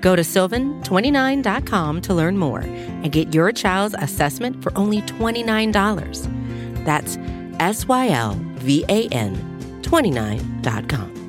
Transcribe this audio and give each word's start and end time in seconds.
Go 0.00 0.16
to 0.16 0.22
sylvan29.com 0.22 2.00
to 2.02 2.14
learn 2.14 2.38
more 2.38 2.60
and 2.60 3.12
get 3.12 3.34
your 3.34 3.52
child's 3.52 3.94
assessment 3.98 4.62
for 4.62 4.76
only 4.76 5.02
$29. 5.02 6.84
That's 6.84 7.18
S 7.60 7.86
Y 7.86 8.08
L 8.08 8.34
V 8.56 8.84
A 8.88 9.08
N 9.08 9.36
29.com. 9.82 11.20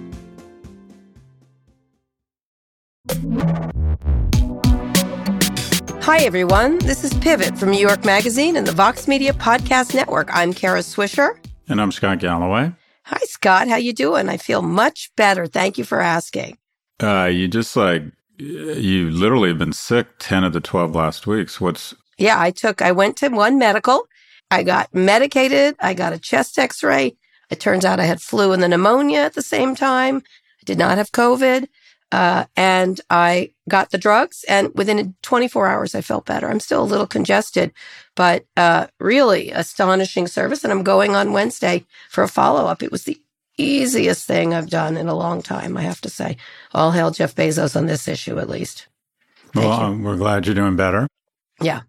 Hi, 6.02 6.18
everyone. 6.20 6.78
This 6.80 7.04
is 7.04 7.14
Pivot 7.16 7.58
from 7.58 7.72
New 7.72 7.80
York 7.80 8.04
Magazine 8.04 8.56
and 8.58 8.68
the 8.68 8.72
Vox 8.72 9.08
Media 9.08 9.34
Podcast 9.34 9.96
Network. 9.96 10.30
I'm 10.34 10.54
Kara 10.54 10.80
Swisher. 10.80 11.38
And 11.70 11.82
I'm 11.82 11.92
Scott 11.92 12.20
Galloway. 12.20 12.74
Hi, 13.04 13.20
Scott. 13.24 13.68
How 13.68 13.78
you 13.78 13.94
doing? 13.94 14.28
I 14.30 14.38
feel 14.38 14.62
much 14.62 15.12
better. 15.16 15.48
Thank 15.48 15.78
you 15.78 15.84
for 15.84 16.02
asking. 16.02 16.58
Uh, 17.02 17.26
you 17.32 17.48
just 17.48 17.76
like, 17.76 18.04
you 18.38 19.12
literally 19.12 19.50
have 19.50 19.58
been 19.58 19.74
sick 19.74 20.08
10 20.20 20.44
of 20.44 20.54
the 20.54 20.62
12 20.62 20.96
last 20.96 21.28
weeks. 21.28 21.62
What's. 21.62 21.94
Yeah, 22.18 22.40
I 22.40 22.52
took, 22.52 22.82
I 22.82 22.92
went 22.92 23.18
to 23.18 23.30
one 23.30 23.58
medical. 23.58 24.08
I 24.50 24.64
got 24.64 24.94
medicated. 24.94 25.76
I 25.80 25.94
got 25.94 26.14
a 26.14 26.20
chest 26.20 26.60
x 26.60 26.84
ray. 26.84 27.16
It 27.50 27.60
turns 27.60 27.86
out 27.86 28.00
I 28.00 28.06
had 28.06 28.22
flu 28.22 28.52
and 28.54 28.62
the 28.62 28.68
pneumonia 28.68 29.20
at 29.20 29.34
the 29.34 29.42
same 29.42 29.76
time. 29.76 30.18
I 30.18 30.64
did 30.66 30.78
not 30.78 30.98
have 30.98 31.12
COVID. 31.12 31.68
Uh, 32.12 32.46
and 32.58 33.00
I 33.10 33.54
got 33.70 33.92
the 33.92 33.98
drugs, 33.98 34.44
and 34.50 34.70
within 34.76 35.16
24 35.22 35.68
hours, 35.68 35.96
I 35.96 36.02
felt 36.02 36.26
better. 36.26 36.50
I'm 36.50 36.60
still 36.60 36.84
a 36.84 36.92
little 36.92 37.08
congested, 37.08 37.72
but 38.18 38.46
uh, 38.58 38.88
really 39.00 39.50
astonishing 39.52 40.28
service. 40.28 40.66
And 40.66 40.74
I'm 40.74 40.84
going 40.84 41.16
on 41.16 41.32
Wednesday 41.32 41.86
for 42.10 42.22
a 42.24 42.28
follow 42.28 42.66
up. 42.66 42.84
It 42.84 42.92
was 42.92 43.06
the 43.06 43.22
easiest 43.64 44.26
thing 44.26 44.54
I've 44.54 44.70
done 44.70 44.98
in 44.98 45.08
a 45.08 45.16
long 45.16 45.42
time, 45.42 45.78
I 45.78 45.82
have 45.82 46.02
to 46.02 46.10
say. 46.10 46.38
All 46.74 46.92
hail 46.92 47.12
Jeff 47.12 47.36
Bezos 47.36 47.76
on 47.76 47.86
this 47.86 48.08
issue, 48.08 48.40
at 48.40 48.50
least. 48.50 48.88
Thank 49.54 49.68
well, 49.68 49.82
um, 49.82 50.04
we're 50.04 50.18
glad 50.18 50.46
you're 50.46 50.56
doing 50.56 50.76
better. 50.76 51.08
Yeah. 51.62 51.82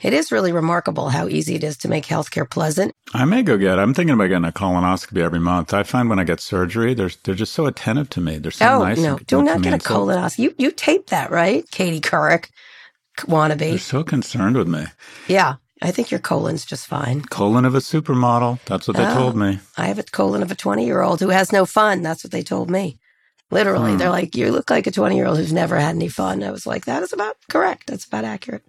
It 0.00 0.12
is 0.12 0.30
really 0.30 0.52
remarkable 0.52 1.08
how 1.08 1.28
easy 1.28 1.54
it 1.54 1.64
is 1.64 1.78
to 1.78 1.88
make 1.88 2.04
healthcare 2.04 2.48
pleasant. 2.48 2.92
I 3.14 3.24
may 3.24 3.42
go 3.42 3.56
get. 3.56 3.78
I'm 3.78 3.94
thinking 3.94 4.14
about 4.14 4.26
getting 4.26 4.44
a 4.44 4.52
colonoscopy 4.52 5.22
every 5.22 5.40
month. 5.40 5.72
I 5.72 5.82
find 5.82 6.10
when 6.10 6.18
I 6.18 6.24
get 6.24 6.40
surgery, 6.40 6.92
they're 6.92 7.10
they're 7.22 7.34
just 7.34 7.54
so 7.54 7.64
attentive 7.66 8.10
to 8.10 8.20
me. 8.20 8.38
They're 8.38 8.50
so 8.50 8.66
oh, 8.66 8.78
nice. 8.80 8.98
no, 8.98 9.18
do 9.26 9.42
not 9.42 9.62
get 9.62 9.72
a 9.72 9.78
colonoscopy. 9.78 10.38
You 10.40 10.54
you 10.58 10.70
tape 10.72 11.06
that 11.06 11.30
right, 11.30 11.64
Katie 11.70 12.00
Couric, 12.00 12.50
wannabe. 13.20 13.58
They're 13.58 13.78
so 13.78 14.04
concerned 14.04 14.56
with 14.56 14.68
me. 14.68 14.84
Yeah, 15.26 15.54
I 15.84 15.90
think 15.90 16.10
your 16.10 16.18
colon's 16.18 16.64
just 16.64 16.86
fine. 16.86 17.20
Colon 17.20 17.66
of 17.66 17.74
a 17.74 17.78
supermodel. 17.78 18.58
That's 18.64 18.88
what 18.88 18.96
they 18.96 19.04
oh, 19.04 19.14
told 19.14 19.36
me. 19.36 19.60
I 19.76 19.88
have 19.88 19.98
a 19.98 20.02
colon 20.02 20.42
of 20.42 20.50
a 20.50 20.54
20 20.54 20.86
year 20.86 21.02
old 21.02 21.20
who 21.20 21.28
has 21.28 21.52
no 21.52 21.66
fun. 21.66 22.00
That's 22.00 22.24
what 22.24 22.30
they 22.30 22.42
told 22.42 22.70
me. 22.70 22.98
Literally, 23.50 23.92
hmm. 23.92 23.98
they're 23.98 24.08
like, 24.08 24.34
you 24.34 24.50
look 24.50 24.70
like 24.70 24.86
a 24.86 24.90
20 24.90 25.14
year 25.14 25.26
old 25.26 25.36
who's 25.36 25.52
never 25.52 25.78
had 25.78 25.94
any 25.94 26.08
fun. 26.08 26.42
I 26.42 26.52
was 26.52 26.66
like, 26.66 26.86
that 26.86 27.02
is 27.02 27.12
about 27.12 27.36
correct. 27.50 27.88
That's 27.88 28.06
about 28.06 28.24
accurate. 28.24 28.64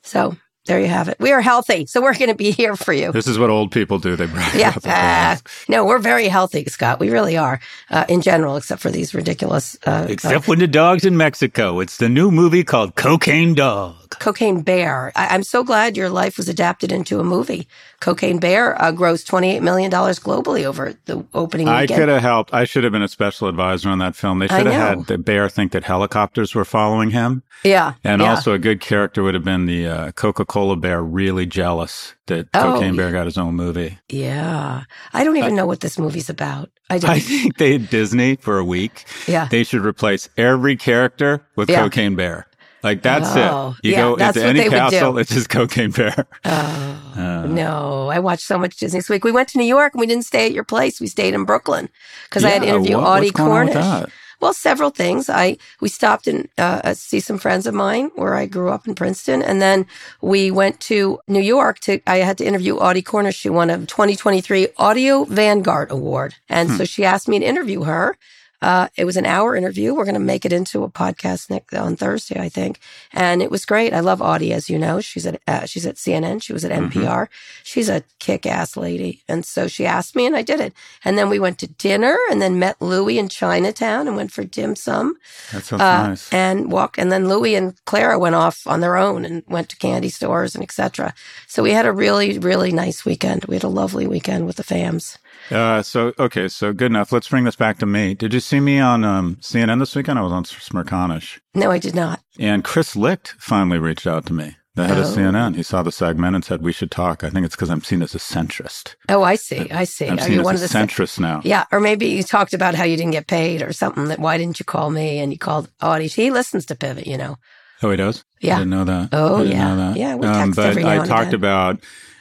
So 0.00 0.38
there 0.64 0.80
you 0.80 0.86
have 0.86 1.10
it. 1.10 1.18
We 1.20 1.32
are 1.32 1.42
healthy, 1.42 1.84
so 1.84 2.00
we're 2.00 2.14
going 2.14 2.30
to 2.30 2.34
be 2.34 2.50
here 2.50 2.76
for 2.76 2.94
you. 2.94 3.12
This 3.12 3.26
is 3.26 3.38
what 3.38 3.50
old 3.50 3.70
people 3.70 3.98
do. 3.98 4.16
They 4.16 4.24
brag 4.24 4.54
yeah. 4.54 4.74
Uh, 4.84 5.36
no, 5.68 5.84
we're 5.84 5.98
very 5.98 6.28
healthy, 6.28 6.64
Scott. 6.64 6.98
We 6.98 7.10
really 7.10 7.36
are, 7.36 7.60
uh, 7.90 8.06
in 8.08 8.22
general, 8.22 8.56
except 8.56 8.80
for 8.80 8.90
these 8.90 9.14
ridiculous. 9.14 9.76
Uh, 9.84 10.06
except 10.08 10.48
when 10.48 10.60
the 10.60 10.66
dog's 10.66 11.04
in 11.04 11.18
Mexico. 11.18 11.80
It's 11.80 11.98
the 11.98 12.08
new 12.08 12.30
movie 12.30 12.64
called 12.64 12.94
Cocaine 12.94 13.54
Dog. 13.54 14.07
Cocaine 14.10 14.62
Bear. 14.62 15.12
I- 15.16 15.34
am 15.34 15.42
so 15.42 15.64
glad 15.64 15.96
your 15.96 16.10
life 16.10 16.36
was 16.36 16.48
adapted 16.48 16.92
into 16.92 17.20
a 17.20 17.24
movie. 17.24 17.68
Cocaine 18.00 18.38
Bear 18.38 18.80
uh, 18.80 18.92
grossed 18.92 19.26
$28 19.26 19.60
million 19.62 19.90
globally 19.90 20.64
over 20.64 20.94
the 21.06 21.26
opening 21.34 21.66
weekend. 21.66 21.90
I 21.90 21.96
could 21.96 22.08
have 22.08 22.22
helped. 22.22 22.54
I 22.54 22.64
should 22.64 22.84
have 22.84 22.92
been 22.92 23.02
a 23.02 23.08
special 23.08 23.48
advisor 23.48 23.88
on 23.88 23.98
that 23.98 24.14
film. 24.14 24.38
They 24.38 24.46
should 24.46 24.66
have 24.66 24.98
had 24.98 25.06
the 25.06 25.18
bear 25.18 25.48
think 25.48 25.72
that 25.72 25.84
helicopters 25.84 26.54
were 26.54 26.64
following 26.64 27.10
him. 27.10 27.42
Yeah. 27.64 27.94
And 28.04 28.22
yeah. 28.22 28.30
also 28.30 28.52
a 28.52 28.58
good 28.58 28.80
character 28.80 29.22
would 29.22 29.34
have 29.34 29.44
been 29.44 29.66
the 29.66 29.86
uh, 29.86 30.12
Coca 30.12 30.44
Cola 30.44 30.76
Bear 30.76 31.02
really 31.02 31.46
jealous 31.46 32.14
that 32.26 32.48
oh, 32.54 32.74
Cocaine 32.74 32.96
Bear 32.96 33.10
got 33.10 33.26
his 33.26 33.36
own 33.38 33.54
movie. 33.54 33.98
Yeah. 34.08 34.84
I 35.12 35.24
don't 35.24 35.36
even 35.36 35.56
know 35.56 35.66
what 35.66 35.80
this 35.80 35.98
movie's 35.98 36.30
about. 36.30 36.70
I, 36.90 36.96
I 37.02 37.18
think 37.18 37.56
they 37.56 37.78
Disney 37.78 38.36
for 38.36 38.58
a 38.58 38.64
week. 38.64 39.04
Yeah. 39.26 39.48
They 39.50 39.64
should 39.64 39.84
replace 39.84 40.28
every 40.36 40.76
character 40.76 41.44
with 41.56 41.68
yeah. 41.68 41.82
Cocaine 41.82 42.14
Bear. 42.14 42.46
Like 42.82 43.02
that's 43.02 43.28
oh, 43.34 43.74
it. 43.78 43.86
You 43.86 43.92
yeah, 43.92 44.02
go 44.02 44.14
into 44.14 44.44
any 44.44 44.68
castle, 44.68 45.18
it's 45.18 45.32
just 45.32 45.48
cocaine 45.48 45.90
bear. 45.90 46.26
Oh 46.44 47.12
uh, 47.16 47.46
no! 47.46 48.08
I 48.08 48.20
watched 48.20 48.44
so 48.44 48.58
much 48.58 48.76
Disney 48.76 49.00
this 49.00 49.08
week. 49.08 49.24
We 49.24 49.32
went 49.32 49.48
to 49.50 49.58
New 49.58 49.64
York 49.64 49.94
and 49.94 50.00
we 50.00 50.06
didn't 50.06 50.24
stay 50.24 50.46
at 50.46 50.52
your 50.52 50.64
place. 50.64 51.00
We 51.00 51.08
stayed 51.08 51.34
in 51.34 51.44
Brooklyn 51.44 51.88
because 52.28 52.42
yeah, 52.42 52.50
I 52.50 52.52
had 52.52 52.62
to 52.62 52.68
interview 52.68 52.98
what, 52.98 53.18
Audie 53.18 53.30
Cornish. 53.30 54.10
Well, 54.40 54.52
several 54.52 54.90
things. 54.90 55.28
I 55.28 55.56
we 55.80 55.88
stopped 55.88 56.28
and 56.28 56.48
uh, 56.56 56.80
uh, 56.84 56.94
see 56.94 57.18
some 57.18 57.38
friends 57.38 57.66
of 57.66 57.74
mine 57.74 58.12
where 58.14 58.34
I 58.34 58.46
grew 58.46 58.68
up 58.68 58.86
in 58.86 58.94
Princeton, 58.94 59.42
and 59.42 59.60
then 59.60 59.86
we 60.20 60.50
went 60.52 60.78
to 60.82 61.18
New 61.26 61.40
York 61.40 61.80
to. 61.80 62.00
I 62.06 62.18
had 62.18 62.38
to 62.38 62.44
interview 62.44 62.76
Audie 62.76 63.02
Cornish. 63.02 63.36
She 63.36 63.50
won 63.50 63.70
a 63.70 63.78
2023 63.78 64.68
Audio 64.76 65.24
Vanguard 65.24 65.90
Award, 65.90 66.36
and 66.48 66.70
hmm. 66.70 66.76
so 66.76 66.84
she 66.84 67.04
asked 67.04 67.26
me 67.26 67.40
to 67.40 67.44
interview 67.44 67.82
her. 67.82 68.16
Uh, 68.60 68.88
it 68.96 69.04
was 69.04 69.16
an 69.16 69.26
hour 69.26 69.54
interview. 69.54 69.94
We're 69.94 70.04
going 70.04 70.14
to 70.14 70.20
make 70.20 70.44
it 70.44 70.52
into 70.52 70.82
a 70.82 70.90
podcast 70.90 71.48
next, 71.48 71.74
on 71.74 71.96
Thursday, 71.96 72.40
I 72.40 72.48
think. 72.48 72.80
And 73.12 73.40
it 73.40 73.50
was 73.50 73.64
great. 73.64 73.94
I 73.94 74.00
love 74.00 74.20
Audie, 74.20 74.52
as 74.52 74.68
you 74.68 74.78
know. 74.78 75.00
She's 75.00 75.26
at 75.26 75.40
uh, 75.46 75.66
she's 75.66 75.86
at 75.86 75.96
CNN. 75.96 76.42
She 76.42 76.52
was 76.52 76.64
at 76.64 76.72
NPR. 76.72 76.92
Mm-hmm. 76.92 77.32
She's 77.62 77.88
a 77.88 78.02
kick 78.18 78.46
ass 78.46 78.76
lady. 78.76 79.22
And 79.28 79.44
so 79.44 79.68
she 79.68 79.86
asked 79.86 80.16
me, 80.16 80.26
and 80.26 80.34
I 80.34 80.42
did 80.42 80.60
it. 80.60 80.72
And 81.04 81.16
then 81.16 81.28
we 81.28 81.38
went 81.38 81.58
to 81.58 81.68
dinner, 81.68 82.16
and 82.30 82.42
then 82.42 82.58
met 82.58 82.80
Louie 82.80 83.18
in 83.18 83.28
Chinatown, 83.28 84.08
and 84.08 84.16
went 84.16 84.32
for 84.32 84.42
dim 84.42 84.74
sum. 84.74 85.16
That 85.52 85.64
sounds 85.64 85.82
uh, 85.82 86.08
nice. 86.08 86.32
And 86.32 86.72
walked. 86.72 86.98
And 86.98 87.12
then 87.12 87.28
Louie 87.28 87.54
and 87.54 87.74
Clara 87.84 88.18
went 88.18 88.34
off 88.34 88.66
on 88.66 88.80
their 88.80 88.96
own 88.96 89.24
and 89.24 89.44
went 89.46 89.68
to 89.68 89.76
candy 89.76 90.08
stores 90.08 90.54
and 90.54 90.64
etc. 90.64 91.14
So 91.46 91.62
we 91.62 91.72
had 91.72 91.86
a 91.86 91.92
really 91.92 92.38
really 92.38 92.72
nice 92.72 93.04
weekend. 93.04 93.44
We 93.44 93.54
had 93.54 93.64
a 93.64 93.68
lovely 93.68 94.06
weekend 94.06 94.46
with 94.46 94.56
the 94.56 94.64
fams. 94.64 95.16
Uh, 95.50 95.82
so 95.82 96.12
okay, 96.18 96.48
so 96.48 96.72
good 96.72 96.90
enough. 96.90 97.12
Let's 97.12 97.28
bring 97.28 97.44
this 97.44 97.56
back 97.56 97.78
to 97.78 97.86
me. 97.86 98.14
Did 98.14 98.34
you 98.34 98.40
see 98.40 98.60
me 98.60 98.78
on 98.78 99.04
um, 99.04 99.36
CNN 99.36 99.78
this 99.78 99.94
weekend? 99.94 100.18
I 100.18 100.22
was 100.22 100.32
on 100.32 100.44
Smerconish. 100.44 101.40
No, 101.54 101.70
I 101.70 101.78
did 101.78 101.94
not. 101.94 102.20
And 102.38 102.64
Chris 102.64 102.96
Licht 102.96 103.34
finally 103.38 103.78
reached 103.78 104.06
out 104.06 104.26
to 104.26 104.32
me, 104.32 104.56
the 104.74 104.86
head 104.86 104.98
oh. 104.98 105.02
of 105.02 105.06
CNN. 105.06 105.56
He 105.56 105.62
saw 105.62 105.82
the 105.82 105.92
segment 105.92 106.34
and 106.34 106.44
said 106.44 106.62
we 106.62 106.72
should 106.72 106.90
talk. 106.90 107.24
I 107.24 107.30
think 107.30 107.46
it's 107.46 107.56
because 107.56 107.70
I'm 107.70 107.82
seen 107.82 108.02
as 108.02 108.14
a 108.14 108.18
centrist. 108.18 108.96
Oh, 109.08 109.22
I 109.22 109.36
see. 109.36 109.70
I 109.70 109.84
see. 109.84 110.06
I'm 110.06 110.18
Are 110.18 110.22
seen 110.22 110.32
you 110.34 110.40
as 110.40 110.44
one 110.44 110.54
a 110.54 110.56
of 110.56 110.60
the 110.60 110.78
centrist 110.78 111.18
now? 111.18 111.40
Yeah, 111.44 111.64
or 111.72 111.80
maybe 111.80 112.06
you 112.06 112.22
talked 112.22 112.54
about 112.54 112.74
how 112.74 112.84
you 112.84 112.96
didn't 112.96 113.12
get 113.12 113.26
paid 113.26 113.62
or 113.62 113.72
something. 113.72 114.06
That 114.06 114.18
why 114.18 114.38
didn't 114.38 114.58
you 114.60 114.64
call 114.64 114.90
me? 114.90 115.18
And 115.18 115.32
you 115.32 115.38
called 115.38 115.70
Audie. 115.80 116.08
He 116.08 116.30
listens 116.30 116.66
to 116.66 116.74
Pivot, 116.74 117.06
you 117.06 117.16
know. 117.16 117.36
Oh, 117.82 117.90
he 117.90 117.96
does. 117.96 118.24
Yeah, 118.40 118.56
I 118.56 118.58
didn't 118.58 118.70
know 118.70 118.84
that. 118.84 119.10
Oh, 119.12 119.42
yeah, 119.42 119.94
yeah. 119.94 120.14
We 120.16 120.26
text 120.26 120.40
um, 120.40 120.50
but 120.52 120.66
every 120.66 120.82
now 120.82 120.90
I 120.90 120.94
and 120.96 121.06
talked 121.06 121.28
again. 121.28 121.34
about 121.34 121.80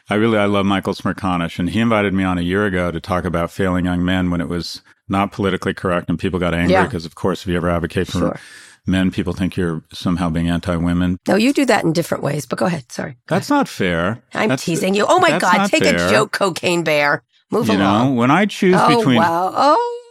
I 0.09 0.15
really 0.15 0.37
I 0.37 0.45
love 0.45 0.65
Michael 0.65 0.93
Smerconish, 0.93 1.59
and 1.59 1.69
he 1.69 1.79
invited 1.79 2.13
me 2.13 2.23
on 2.23 2.37
a 2.37 2.41
year 2.41 2.65
ago 2.65 2.91
to 2.91 2.99
talk 2.99 3.25
about 3.25 3.51
failing 3.51 3.85
young 3.85 4.03
men 4.05 4.29
when 4.31 4.39
it 4.41 4.47
was 4.47 4.81
not 5.09 5.31
politically 5.31 5.73
correct, 5.73 6.09
and 6.09 6.17
people 6.19 6.39
got 6.39 6.53
angry 6.53 6.73
Yeah. 6.73 6.83
because, 6.85 7.05
of 7.05 7.15
course, 7.15 7.41
if 7.41 7.47
you 7.47 7.57
ever 7.57 7.69
advocate 7.69 8.07
for 8.07 8.19
Sure. 8.19 8.39
men, 8.85 9.11
people 9.11 9.33
think 9.33 9.57
you're 9.57 9.83
somehow 9.91 10.29
being 10.29 10.49
anti-women. 10.49 11.17
No, 11.27 11.35
you 11.35 11.51
do 11.53 11.65
that 11.65 11.83
in 11.83 11.91
different 11.93 12.23
ways. 12.23 12.45
But 12.45 12.57
go 12.59 12.65
ahead. 12.67 12.89
Sorry. 12.91 13.17
Go 13.27 13.35
That's 13.35 13.49
not 13.49 13.67
fair. 13.67 14.21
I'm 14.33 14.49
That's- 14.49 14.63
teasing 14.63 14.93
you. 14.95 15.05
Oh 15.07 15.19
my 15.19 15.37
God! 15.39 15.67
Take 15.69 15.83
fair. 15.83 15.95
a 16.07 16.09
joke, 16.09 16.31
Cocaine 16.31 16.83
Bear. 16.83 17.23
Move 17.51 17.67
You 17.67 17.75
along. 17.77 18.09
know, 18.09 18.13
when 18.13 18.31
I 18.31 18.45
choose 18.45 18.75
oh 18.77 18.97
between 18.97 19.17
wow. 19.17 19.53
Oh, 19.55 20.03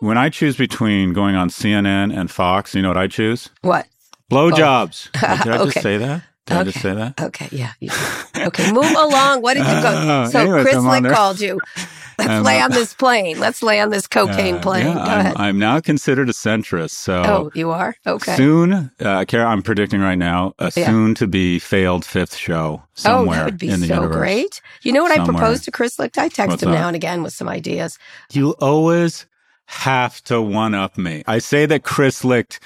when 0.00 0.18
I 0.18 0.28
choose 0.28 0.56
between 0.56 1.12
going 1.12 1.34
on 1.36 1.48
CNN 1.48 2.12
and 2.16 2.28
Fox, 2.30 2.74
you 2.74 2.82
know 2.82 2.88
what 2.88 2.96
I 2.96 3.06
choose? 3.08 3.50
what? 3.62 3.86
Blowjobs. 4.30 5.08
Oh. 5.22 5.40
Did 5.42 5.52
I 5.52 5.56
Okay. 5.58 5.64
just 5.72 5.82
say 5.82 5.96
that? 5.98 6.22
Did 6.46 6.56
I 6.56 6.60
Okay. 6.60 6.70
just 6.70 6.80
say 6.82 6.92
that? 6.94 7.20
Okay, 7.20 7.48
yeah. 7.52 7.72
okay, 8.36 8.72
move 8.72 8.90
along. 8.96 9.42
What 9.42 9.54
did 9.54 9.66
you 9.66 9.80
go? 9.82 9.92
Uh, 10.02 10.26
So 10.28 10.40
anyways, 10.40 10.62
Chris 10.62 10.76
I'm 10.76 11.02
Licht 11.02 11.14
called 11.14 11.40
you. 11.40 11.60
Let's 12.18 12.30
I'm, 12.30 12.42
lay 12.44 12.60
uh, 12.60 12.64
on 12.64 12.70
this 12.72 12.92
plane. 12.94 13.38
Let's 13.38 13.62
lay 13.62 13.80
on 13.80 13.88
this 13.90 14.06
cocaine 14.06 14.56
Uh, 14.56 14.60
plane. 14.60 14.86
yeah, 14.86 14.94
Go 14.94 15.00
I'm, 15.00 15.20
ahead. 15.20 15.36
I'm 15.38 15.58
now 15.58 15.80
considered 15.80 16.28
a 16.28 16.32
centrist. 16.32 16.90
So 16.90 17.22
oh, 17.26 17.50
you 17.54 17.70
are 17.70 17.94
okay. 18.06 18.36
Soon, 18.36 18.90
uh, 19.00 19.24
Kara, 19.26 19.46
I'm 19.46 19.62
predicting 19.62 20.00
right 20.00 20.18
now 20.18 20.52
a 20.58 20.70
Yeah. 20.76 20.86
soon 20.86 21.14
to 21.16 21.26
be 21.26 21.58
failed 21.58 22.04
fifth 22.04 22.36
show 22.36 22.82
Oh, 22.82 22.88
somewhere 22.94 23.38
that 23.38 23.44
would 23.46 23.58
be 23.58 23.70
in 23.70 23.80
the 23.80 23.86
so 23.86 23.94
universe. 23.94 24.16
great. 24.16 24.60
You 24.82 24.92
know 24.92 25.02
what 25.02 25.12
I 25.12 25.24
proposed 25.24 25.64
to 25.64 25.70
Chris 25.70 25.98
Licht? 25.98 26.18
I 26.18 26.28
text 26.28 26.50
What's 26.50 26.62
him 26.62 26.70
that? 26.70 26.80
now 26.80 26.86
and 26.88 26.96
again 26.96 27.22
with 27.22 27.32
some 27.32 27.48
ideas. 27.48 27.98
You 28.32 28.50
always 28.60 29.26
have 29.72 30.22
to 30.24 30.40
one 30.40 30.74
up 30.74 30.98
me. 30.98 31.24
I 31.26 31.38
say 31.38 31.64
that 31.64 31.82
Chris 31.82 32.24
Licht 32.24 32.60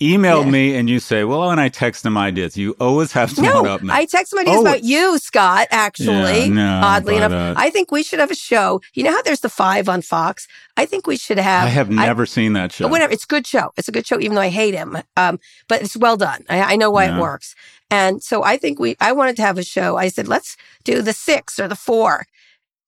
emailed 0.00 0.44
yeah. 0.44 0.50
me 0.50 0.74
and 0.76 0.88
you 0.88 1.00
say, 1.00 1.24
well, 1.24 1.50
and 1.50 1.60
I 1.60 1.68
text 1.68 2.06
him 2.06 2.16
ideas, 2.16 2.56
you 2.56 2.76
always 2.78 3.12
have 3.12 3.34
to 3.34 3.42
no, 3.42 3.62
one 3.62 3.70
up 3.70 3.82
me. 3.82 3.90
I 3.92 4.04
text 4.04 4.32
him 4.32 4.38
ideas 4.38 4.58
oh, 4.58 4.60
about 4.60 4.84
you, 4.84 5.18
Scott, 5.18 5.66
actually. 5.72 6.42
Yeah, 6.42 6.48
no, 6.48 6.80
oddly 6.84 7.16
enough. 7.16 7.32
Uh, 7.32 7.54
I 7.56 7.70
think 7.70 7.90
we 7.90 8.04
should 8.04 8.20
have 8.20 8.30
a 8.30 8.36
show. 8.36 8.80
You 8.94 9.02
know 9.02 9.10
how 9.10 9.22
there's 9.22 9.40
the 9.40 9.48
five 9.48 9.88
on 9.88 10.02
Fox? 10.02 10.46
I 10.76 10.86
think 10.86 11.06
we 11.08 11.16
should 11.16 11.38
have. 11.38 11.66
I 11.66 11.70
have 11.70 11.90
never 11.90 12.22
I, 12.22 12.26
seen 12.26 12.52
that 12.52 12.70
show. 12.70 12.86
Whatever. 12.86 13.12
It's 13.12 13.24
a 13.24 13.28
good 13.28 13.46
show. 13.46 13.72
It's 13.76 13.88
a 13.88 13.92
good 13.92 14.06
show, 14.06 14.20
even 14.20 14.36
though 14.36 14.42
I 14.42 14.48
hate 14.48 14.74
him. 14.74 14.96
Um, 15.16 15.40
but 15.68 15.82
it's 15.82 15.96
well 15.96 16.16
done. 16.16 16.44
I, 16.48 16.74
I 16.74 16.76
know 16.76 16.92
why 16.92 17.06
yeah. 17.06 17.16
it 17.16 17.20
works. 17.20 17.56
And 17.90 18.22
so 18.22 18.44
I 18.44 18.56
think 18.56 18.78
we, 18.78 18.96
I 19.00 19.12
wanted 19.12 19.34
to 19.36 19.42
have 19.42 19.58
a 19.58 19.64
show. 19.64 19.96
I 19.96 20.08
said, 20.08 20.28
let's 20.28 20.56
do 20.84 21.02
the 21.02 21.12
six 21.12 21.58
or 21.58 21.66
the 21.66 21.76
four. 21.76 22.26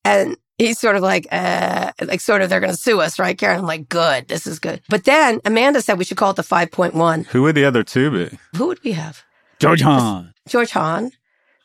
And 0.05 0.37
he's 0.59 0.79
sort 0.79 0.97
of 0.97 1.03
like, 1.03 1.27
uh, 1.33 1.93
like 2.03 2.21
sort 2.21 2.43
of, 2.43 2.51
they're 2.51 2.61
going 2.61 2.73
to 2.73 2.79
sue 2.79 3.01
us, 3.01 3.19
right, 3.19 3.37
Karen? 3.37 3.61
I'm 3.61 3.67
like, 3.67 3.89
good, 3.89 4.29
this 4.29 4.47
is 4.47 4.59
good. 4.59 4.81
But 4.89 5.05
then 5.05 5.41
Amanda 5.45 5.83
said 5.83 5.99
we 5.99 6.05
should 6.05 6.17
call 6.17 6.31
it 6.31 6.37
the 6.37 6.43
5.1. 6.43 7.27
Who 7.27 7.43
would 7.43 7.55
the 7.55 7.65
other 7.65 7.83
two 7.83 8.11
be? 8.11 8.39
Who 8.57 8.67
would 8.69 8.83
we 8.85 8.93
have? 8.93 9.23
George 9.59 9.81
Hahn. 9.83 10.35
George 10.49 10.71
Hahn. 10.71 11.11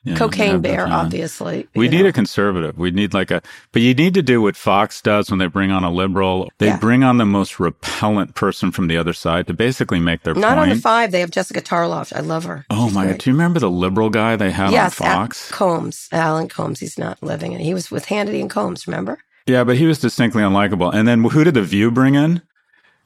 Yeah, 0.04 0.16
Cocaine 0.16 0.62
Bear, 0.62 0.88
obviously. 0.88 1.68
We 1.76 1.90
need 1.90 2.04
know. 2.04 2.10
a 2.10 2.14
conservative. 2.14 2.78
We 2.78 2.92
need 2.92 3.14
like 3.14 3.32
a, 3.32 3.42
but 3.74 3.82
you 3.82 3.94
need 3.94 4.14
to 4.14 4.22
do 4.22 4.42
what 4.42 4.56
Fox 4.56 5.02
does 5.02 5.30
when 5.30 5.40
they 5.40 5.48
bring 5.48 5.72
on 5.72 5.84
a 5.84 5.92
liberal. 5.92 6.50
They 6.58 6.68
yeah. 6.68 6.78
bring 6.78 7.04
on 7.04 7.18
the 7.18 7.26
most 7.26 7.60
repellent 7.60 8.34
person 8.34 8.72
from 8.72 8.88
the 8.88 8.96
other 8.96 9.12
side 9.12 9.48
to 9.48 9.54
basically 9.54 10.00
make 10.00 10.24
their 10.24 10.34
Not 10.36 10.56
point. 10.56 10.60
on 10.60 10.70
the 10.70 10.82
five. 10.82 11.12
They 11.12 11.20
have 11.20 11.32
Jessica 11.32 11.62
Tarloff. 11.62 12.16
I 12.16 12.22
love 12.22 12.46
her. 12.46 12.66
Oh 12.70 12.88
She's 12.88 12.96
my 12.96 13.04
great. 13.04 13.12
God. 13.14 13.20
Do 13.20 13.30
you 13.30 13.36
remember 13.36 13.60
the 13.60 13.70
liberal 13.70 14.10
guy 14.10 14.38
they 14.38 14.52
had 14.52 14.72
yes, 14.72 15.02
on 15.02 15.08
Fox? 15.08 15.52
Colmes. 15.52 16.08
Alan 16.14 16.48
Colmes. 16.48 16.80
He's 16.80 16.98
not 16.98 17.22
living. 17.22 17.54
And 17.54 17.62
he 17.62 17.74
was 17.74 17.92
with 17.92 18.06
Hannity 18.06 18.40
and 18.40 18.50
Colmes, 18.50 18.88
remember? 18.88 19.20
Yeah, 19.48 19.66
but 19.66 19.76
he 19.76 19.86
was 19.86 20.00
distinctly 20.00 20.44
unlikable. 20.44 20.94
And 20.94 21.08
then 21.08 21.24
who 21.26 21.44
did 21.44 21.56
The 21.56 21.64
View 21.64 21.92
bring 21.92 22.16
in? 22.16 22.42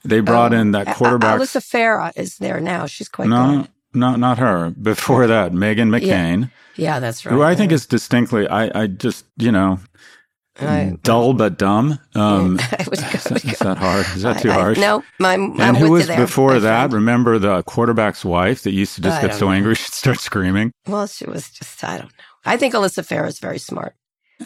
They 0.04 0.20
brought 0.20 0.54
oh, 0.54 0.58
in 0.58 0.72
that 0.72 0.96
quarterback. 0.98 1.40
Alyssa 1.40 1.62
Farah 1.62 2.12
is 2.16 2.38
there 2.38 2.60
now. 2.60 2.86
She's 2.86 3.08
quite 3.08 3.30
no, 3.30 3.62
good. 3.62 3.70
No, 3.94 4.16
not 4.16 4.38
her. 4.40 4.72
Before 4.72 5.28
that, 5.28 5.52
Meghan 5.52 5.90
McCain. 5.90 6.42
Yeah. 6.42 6.48
Yeah, 6.76 7.00
that's 7.00 7.26
right. 7.26 7.34
Who 7.34 7.44
I 7.44 7.56
think 7.56 7.72
is 7.72 7.86
distinctly, 7.86 8.48
I, 8.48 8.84
I 8.84 8.88
just, 8.88 9.26
you 9.38 9.52
know, 9.52 9.80
I, 10.60 10.98
dull 11.04 11.34
but 11.36 11.58
dumb. 11.58 12.00
Um, 12.16 12.60
is, 12.80 12.88
is, 13.32 13.60
that 13.60 13.78
hard? 13.78 14.06
Is 14.16 14.24
that 14.24 14.42
too 14.42 14.52
I, 14.52 14.54
harsh? 14.54 14.78
no, 14.80 15.04
my, 15.20 15.36
and 15.36 15.78
who 15.78 15.92
was 15.92 16.08
before 16.08 16.60
that? 16.60 16.90
Friend. 16.90 16.94
Remember 16.94 17.40
the 17.40 17.64
quarterback's 17.64 18.26
wife 18.26 18.64
that 18.64 18.72
used 18.72 18.96
to 18.96 19.02
just 19.02 19.22
get 19.22 19.36
so 19.36 19.48
know. 19.48 19.52
angry 19.52 19.76
she'd 19.76 19.94
start 19.94 20.20
screaming? 20.20 20.72
Well, 20.88 21.08
she 21.08 21.26
was 21.26 21.50
just, 21.50 21.84
I 21.84 21.98
don't 21.98 22.06
know. 22.06 22.24
I 22.46 22.58
think 22.58 22.74
Alyssa 22.74 23.08
Farah 23.08 23.28
is 23.28 23.40
very 23.40 23.60
smart. 23.60 23.96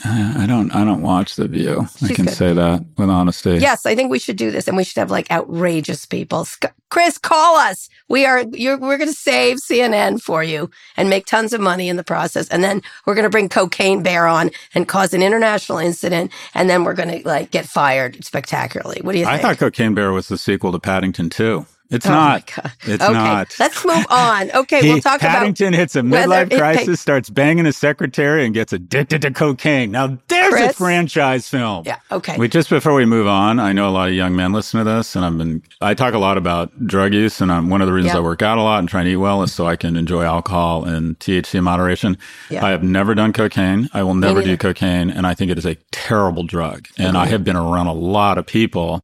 I 0.05 0.45
don't. 0.47 0.73
I 0.73 0.83
don't 0.83 1.01
watch 1.01 1.35
The 1.35 1.47
View. 1.47 1.87
She's 1.97 2.11
I 2.11 2.13
can 2.13 2.25
good. 2.25 2.33
say 2.33 2.53
that 2.53 2.85
with 2.97 3.09
honesty. 3.09 3.57
Yes, 3.57 3.85
I 3.85 3.95
think 3.95 4.11
we 4.11 4.19
should 4.19 4.37
do 4.37 4.51
this, 4.51 4.67
and 4.67 4.77
we 4.77 4.83
should 4.83 4.99
have 4.99 5.11
like 5.11 5.29
outrageous 5.31 6.05
people. 6.05 6.47
Chris, 6.89 7.17
call 7.17 7.57
us. 7.57 7.89
We 8.07 8.25
are. 8.25 8.45
we're 8.45 8.77
going 8.77 9.09
to 9.09 9.13
save 9.13 9.57
CNN 9.57 10.21
for 10.21 10.43
you 10.43 10.69
and 10.95 11.09
make 11.09 11.25
tons 11.25 11.53
of 11.53 11.61
money 11.61 11.89
in 11.89 11.97
the 11.97 12.03
process, 12.03 12.47
and 12.49 12.63
then 12.63 12.81
we're 13.05 13.15
going 13.15 13.23
to 13.23 13.29
bring 13.29 13.49
Cocaine 13.49 14.03
Bear 14.03 14.27
on 14.27 14.51
and 14.73 14.87
cause 14.87 15.13
an 15.13 15.21
international 15.21 15.77
incident, 15.77 16.31
and 16.53 16.69
then 16.69 16.83
we're 16.83 16.93
going 16.93 17.21
to 17.21 17.27
like 17.27 17.51
get 17.51 17.65
fired 17.65 18.23
spectacularly. 18.23 19.01
What 19.01 19.13
do 19.13 19.19
you 19.19 19.25
think? 19.25 19.39
I 19.39 19.41
thought 19.41 19.57
Cocaine 19.57 19.93
Bear 19.93 20.11
was 20.11 20.27
the 20.27 20.37
sequel 20.37 20.71
to 20.71 20.79
Paddington 20.79 21.29
2. 21.29 21.65
It's 21.89 22.05
oh 22.05 22.09
not. 22.09 22.51
It's 22.83 23.03
okay, 23.03 23.13
not. 23.13 23.55
Let's 23.59 23.85
move 23.85 24.05
on. 24.09 24.51
Okay, 24.51 24.81
he, 24.81 24.89
we'll 24.89 25.01
talk 25.01 25.21
about 25.21 25.31
Paddington 25.31 25.69
about 25.69 25.79
hits 25.79 25.95
a 25.95 26.01
midlife 26.01 26.55
crisis, 26.55 26.99
starts 26.99 27.29
banging 27.29 27.65
his 27.65 27.77
secretary, 27.77 28.45
and 28.45 28.53
gets 28.53 28.73
addicted 28.73 29.21
to 29.21 29.31
cocaine. 29.31 29.91
Now 29.91 30.17
there's 30.27 30.53
Chris? 30.53 30.71
a 30.71 30.73
franchise 30.73 31.47
film. 31.47 31.83
Yeah. 31.85 31.99
Okay. 32.11 32.37
We 32.37 32.49
just 32.49 32.69
before 32.69 32.93
we 32.93 33.05
move 33.05 33.27
on, 33.27 33.59
I 33.59 33.71
know 33.71 33.87
a 33.87 33.91
lot 33.91 34.09
of 34.09 34.15
young 34.15 34.35
men 34.35 34.51
listen 34.51 34.79
to 34.79 34.83
this, 34.83 35.15
and 35.15 35.23
I've 35.23 35.37
been 35.37 35.63
I 35.81 35.93
talk 35.93 36.13
a 36.13 36.19
lot 36.19 36.37
about 36.37 36.85
drug 36.85 37.13
use, 37.13 37.39
and 37.39 37.51
I'm, 37.51 37.69
one 37.69 37.81
of 37.81 37.87
the 37.87 37.93
reasons 37.93 38.15
I 38.15 38.19
work 38.19 38.41
out 38.41 38.57
a 38.57 38.63
lot 38.63 38.79
and 38.79 38.89
try 38.89 39.03
to 39.03 39.09
eat 39.09 39.17
well 39.17 39.41
is 39.43 39.53
so 39.53 39.65
I 39.65 39.75
can 39.75 39.95
enjoy 39.95 40.23
alcohol 40.23 40.83
and 40.83 41.17
THC 41.19 41.55
in 41.55 41.63
moderation. 41.63 42.17
Yeah. 42.49 42.65
I 42.65 42.71
have 42.71 42.83
never 42.83 43.15
done 43.15 43.31
cocaine. 43.31 43.89
I 43.93 44.03
will 44.03 44.15
never 44.15 44.41
do 44.41 44.57
cocaine, 44.57 45.09
and 45.09 45.25
I 45.25 45.33
think 45.33 45.51
it 45.51 45.57
is 45.57 45.65
a 45.65 45.75
terrible 45.91 46.43
drug. 46.43 46.87
And 46.97 47.09
mm-hmm. 47.09 47.17
I 47.17 47.27
have 47.27 47.43
been 47.43 47.55
around 47.55 47.87
a 47.87 47.93
lot 47.93 48.37
of 48.37 48.45
people 48.45 49.01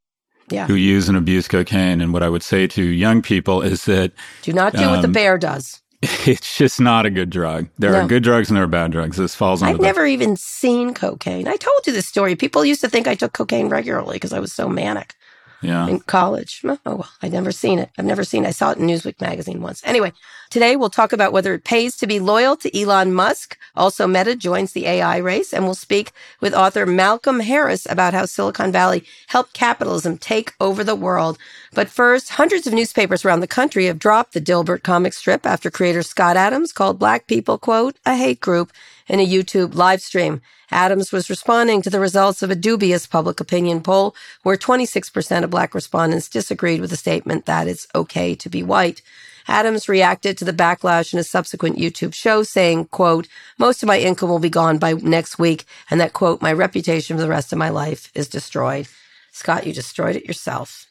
yeah. 0.54 0.68
who 0.68 0.76
use 0.76 1.10
and 1.10 1.18
abuse 1.18 1.48
cocaine. 1.48 2.02
And 2.02 2.14
what 2.14 2.24
I 2.24 2.30
would 2.30 2.44
say 2.44 2.68
to 2.68 2.84
young 2.84 3.22
people 3.22 3.62
is 3.62 3.86
that 3.86 4.12
do 4.42 4.54
not 4.54 4.74
do 4.74 4.84
um, 4.84 4.92
what 4.92 5.02
the 5.02 5.08
um, 5.08 5.14
bear 5.14 5.38
does. 5.38 5.82
It's 6.28 6.58
just 6.58 6.82
not 6.82 7.06
a 7.06 7.10
good 7.10 7.30
drug. 7.30 7.70
There 7.80 7.94
no. 7.94 8.02
are 8.02 8.08
good 8.08 8.24
drugs 8.24 8.50
and 8.50 8.58
there 8.58 8.64
are 8.66 8.68
bad 8.68 8.92
drugs. 8.92 9.16
This 9.16 9.36
falls 9.36 9.64
under. 9.64 9.76
I've 9.76 9.82
never 9.82 10.06
even 10.06 10.36
seen 10.36 10.94
cocaine. 10.94 11.48
I 11.48 11.56
told 11.56 11.88
you 11.88 11.94
this 11.94 12.08
story. 12.08 12.36
People 12.36 12.66
used 12.66 12.82
to 12.82 12.90
think 12.90 13.08
I 13.08 13.16
took 13.16 13.32
cocaine 13.32 13.70
regularly 13.70 14.16
because 14.16 14.34
I 14.34 14.40
was 14.40 14.52
so 14.52 14.68
manic 14.68 15.16
yeah. 15.64 15.88
in 15.88 16.02
college. 16.02 16.62
Oh, 16.66 16.78
well, 16.86 17.10
I've 17.22 17.32
never 17.32 17.52
seen 17.52 17.80
it. 17.80 17.90
I've 17.98 18.06
never 18.06 18.24
seen 18.24 18.44
it. 18.44 18.50
I 18.50 18.52
saw 18.52 18.72
it 18.72 18.78
in 18.78 18.88
Newsweek 18.88 19.22
magazine 19.22 19.62
once. 19.62 19.82
Anyway, 19.86 20.12
today 20.54 20.76
we'll 20.76 20.88
talk 20.88 21.12
about 21.12 21.34
whether 21.34 21.56
it 21.56 21.64
pays 21.64 21.98
to 21.98 22.06
be 22.06 22.20
loyal 22.20 22.56
to 22.56 22.80
Elon 22.80 23.12
Musk. 23.12 23.58
Also, 23.76 24.06
Meta 24.06 24.36
joins 24.36 24.74
the 24.74 24.86
AI 24.86 25.18
race, 25.18 25.52
and 25.52 25.66
we'll 25.66 25.74
speak 25.74 26.12
with 26.42 26.54
author 26.54 26.86
Malcolm 26.86 27.40
Harris 27.40 27.88
about 27.90 28.14
how 28.14 28.28
Silicon 28.28 28.72
Valley 28.72 29.04
helped 29.26 29.54
capitalism 29.54 30.16
take 30.16 30.54
over 30.60 30.84
the 30.84 30.96
world. 30.96 31.40
But 31.74 31.90
first, 31.90 32.30
hundreds 32.30 32.68
of 32.68 32.74
newspapers 32.74 33.26
around 33.26 33.40
the 33.40 33.48
country 33.48 33.88
have 33.88 33.98
dropped 33.98 34.34
the 34.34 34.42
Dilbert 34.42 34.84
comic 34.84 35.14
strip 35.14 35.44
after 35.44 35.72
creator 35.72 36.04
Scott 36.04 36.38
Adams 36.38 36.72
called 36.72 37.00
Black 37.00 37.26
people, 37.26 37.58
quote, 37.58 37.98
a 38.06 38.16
hate 38.16 38.40
group 38.40 38.72
in 39.08 39.20
a 39.20 39.28
YouTube 39.28 39.74
live 39.74 40.04
stream. 40.04 40.40
Adams 40.70 41.12
was 41.12 41.32
responding 41.32 41.82
to 41.82 41.90
the 41.90 42.00
results 42.00 42.44
of 42.44 42.52
a 42.52 42.56
dubious 42.56 43.08
public 43.08 43.40
opinion 43.40 43.82
poll 43.82 44.16
where 44.44 44.56
26% 44.56 45.44
of 45.44 45.50
black 45.50 45.74
respondents 45.74 46.30
disagreed 46.30 46.80
with 46.80 46.92
the 46.92 46.96
statement 46.96 47.48
that 47.48 47.68
it's 47.68 47.88
okay 47.96 48.36
to 48.36 48.50
be 48.50 48.62
white. 48.62 49.02
Adams 49.48 49.90
reacted 49.90 50.38
to 50.38 50.46
the 50.46 50.54
backlash 50.54 51.14
in 51.14 51.20
a 51.20 51.24
subsequent 51.24 51.78
YouTube 51.78 52.14
show 52.14 52.44
saying, 52.44 52.86
quote, 52.86 53.28
most 53.58 53.84
of 53.84 53.88
my 53.88 54.00
income 54.00 54.30
will 54.30 54.40
be 54.40 54.50
gone 54.50 54.78
by 54.78 54.94
next 54.94 55.40
week 55.40 55.66
and 55.90 56.00
that, 56.00 56.14
quote, 56.14 56.42
my 56.42 56.54
reputation 56.54 57.18
for 57.18 57.22
the 57.22 57.30
rest 57.30 57.52
of 57.52 57.60
my 57.60 57.70
life 57.70 58.12
is 58.16 58.28
destroyed. 58.28 58.88
Scott, 59.32 59.66
you 59.68 59.74
destroyed 59.74 60.16
it 60.16 60.26
yourself. 60.26 60.88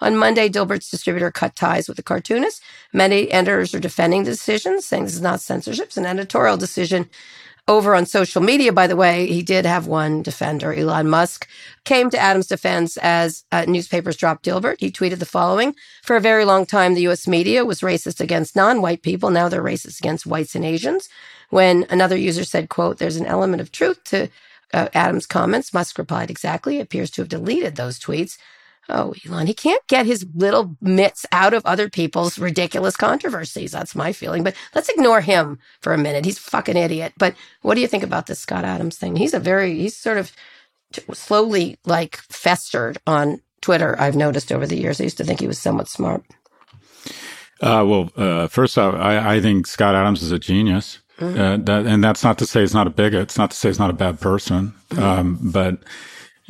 On 0.00 0.16
Monday, 0.16 0.48
Dilbert's 0.48 0.90
distributor 0.90 1.30
cut 1.30 1.56
ties 1.56 1.88
with 1.88 1.96
the 1.96 2.02
cartoonist. 2.02 2.62
Many 2.92 3.30
editors 3.30 3.74
are 3.74 3.80
defending 3.80 4.24
the 4.24 4.32
decision, 4.32 4.82
saying 4.82 5.04
this 5.04 5.14
is 5.14 5.20
not 5.20 5.40
censorship, 5.40 5.86
it's 5.86 5.96
an 5.96 6.04
editorial 6.04 6.56
decision 6.56 7.08
over 7.66 7.94
on 7.94 8.04
social 8.04 8.42
media, 8.42 8.72
by 8.72 8.86
the 8.86 8.96
way, 8.96 9.26
he 9.26 9.42
did 9.42 9.64
have 9.64 9.86
one 9.86 10.22
defender, 10.22 10.74
Elon 10.74 11.08
Musk, 11.08 11.48
came 11.84 12.10
to 12.10 12.18
Adams' 12.18 12.46
defense 12.46 12.98
as 12.98 13.44
uh, 13.52 13.64
newspapers 13.66 14.16
dropped 14.16 14.44
Dilbert. 14.44 14.80
He 14.80 14.90
tweeted 14.90 15.18
the 15.18 15.26
following 15.26 15.74
For 16.02 16.16
a 16.16 16.20
very 16.20 16.44
long 16.44 16.66
time, 16.66 16.94
the 16.94 17.02
U.S. 17.02 17.26
media 17.26 17.64
was 17.64 17.80
racist 17.80 18.20
against 18.20 18.54
non 18.56 18.82
white 18.82 19.02
people. 19.02 19.30
Now 19.30 19.48
they're 19.48 19.62
racist 19.62 19.98
against 19.98 20.26
whites 20.26 20.54
and 20.54 20.64
Asians. 20.64 21.08
When 21.50 21.86
another 21.88 22.16
user 22.16 22.44
said, 22.44 22.68
quote, 22.68 22.98
there's 22.98 23.16
an 23.16 23.26
element 23.26 23.62
of 23.62 23.72
truth 23.72 24.04
to 24.04 24.28
uh, 24.74 24.88
Adams' 24.92 25.26
comments, 25.26 25.72
Musk 25.72 25.98
replied, 25.98 26.30
exactly. 26.30 26.80
Appears 26.80 27.10
to 27.12 27.22
have 27.22 27.28
deleted 27.28 27.76
those 27.76 27.98
tweets. 27.98 28.36
Oh, 28.88 29.14
Elon, 29.26 29.46
he 29.46 29.54
can't 29.54 29.86
get 29.86 30.06
his 30.06 30.26
little 30.34 30.76
mitts 30.80 31.24
out 31.32 31.54
of 31.54 31.64
other 31.64 31.88
people's 31.88 32.38
ridiculous 32.38 32.96
controversies. 32.96 33.72
That's 33.72 33.94
my 33.94 34.12
feeling. 34.12 34.44
But 34.44 34.54
let's 34.74 34.88
ignore 34.88 35.20
him 35.20 35.58
for 35.80 35.92
a 35.92 35.98
minute. 35.98 36.24
He's 36.24 36.38
a 36.38 36.42
fucking 36.42 36.76
idiot. 36.76 37.14
But 37.16 37.34
what 37.62 37.76
do 37.76 37.80
you 37.80 37.88
think 37.88 38.02
about 38.02 38.26
this 38.26 38.40
Scott 38.40 38.64
Adams 38.64 38.98
thing? 38.98 39.16
He's 39.16 39.34
a 39.34 39.40
very, 39.40 39.78
he's 39.78 39.96
sort 39.96 40.18
of 40.18 40.32
slowly 41.12 41.78
like 41.84 42.16
festered 42.16 42.98
on 43.06 43.40
Twitter, 43.64 43.98
I've 43.98 44.14
noticed 44.14 44.52
over 44.52 44.66
the 44.66 44.76
years. 44.76 45.00
I 45.00 45.04
used 45.04 45.16
to 45.16 45.24
think 45.24 45.40
he 45.40 45.46
was 45.46 45.58
somewhat 45.58 45.88
smart. 45.88 46.22
Uh, 47.62 47.82
well, 47.86 48.10
uh, 48.14 48.46
first 48.46 48.76
off, 48.76 48.94
I, 48.94 49.36
I, 49.36 49.40
think 49.40 49.66
Scott 49.66 49.94
Adams 49.94 50.22
is 50.22 50.32
a 50.32 50.38
genius. 50.38 50.98
Mm-hmm. 51.18 51.40
Uh, 51.40 51.56
that, 51.58 51.86
and 51.86 52.04
that's 52.04 52.22
not 52.22 52.36
to 52.38 52.46
say 52.46 52.60
he's 52.60 52.74
not 52.74 52.86
a 52.86 52.90
bigot. 52.90 53.22
It's 53.22 53.38
not 53.38 53.52
to 53.52 53.56
say 53.56 53.70
he's 53.70 53.78
not 53.78 53.88
a 53.88 53.94
bad 53.94 54.20
person. 54.20 54.74
Mm-hmm. 54.90 55.02
Um, 55.02 55.38
but 55.40 55.78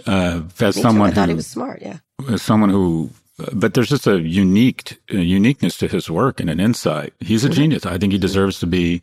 uh, 0.08 0.42
as 0.58 0.74
Me 0.74 0.82
someone 0.82 1.10
too. 1.10 1.12
I 1.12 1.14
thought 1.14 1.28
he 1.28 1.34
was 1.36 1.46
smart, 1.46 1.82
yeah. 1.82 1.98
As 2.28 2.42
someone 2.42 2.70
who, 2.70 3.10
but 3.52 3.74
there's 3.74 3.88
just 3.88 4.06
a 4.06 4.20
unique 4.20 4.98
a 5.10 5.16
uniqueness 5.16 5.76
to 5.78 5.88
his 5.88 6.10
work 6.10 6.40
and 6.40 6.48
an 6.48 6.60
insight. 6.60 7.12
He's 7.20 7.44
a 7.44 7.48
genius. 7.48 7.84
I 7.86 7.98
think 7.98 8.12
he 8.12 8.18
deserves 8.18 8.60
to 8.60 8.66
be 8.66 9.02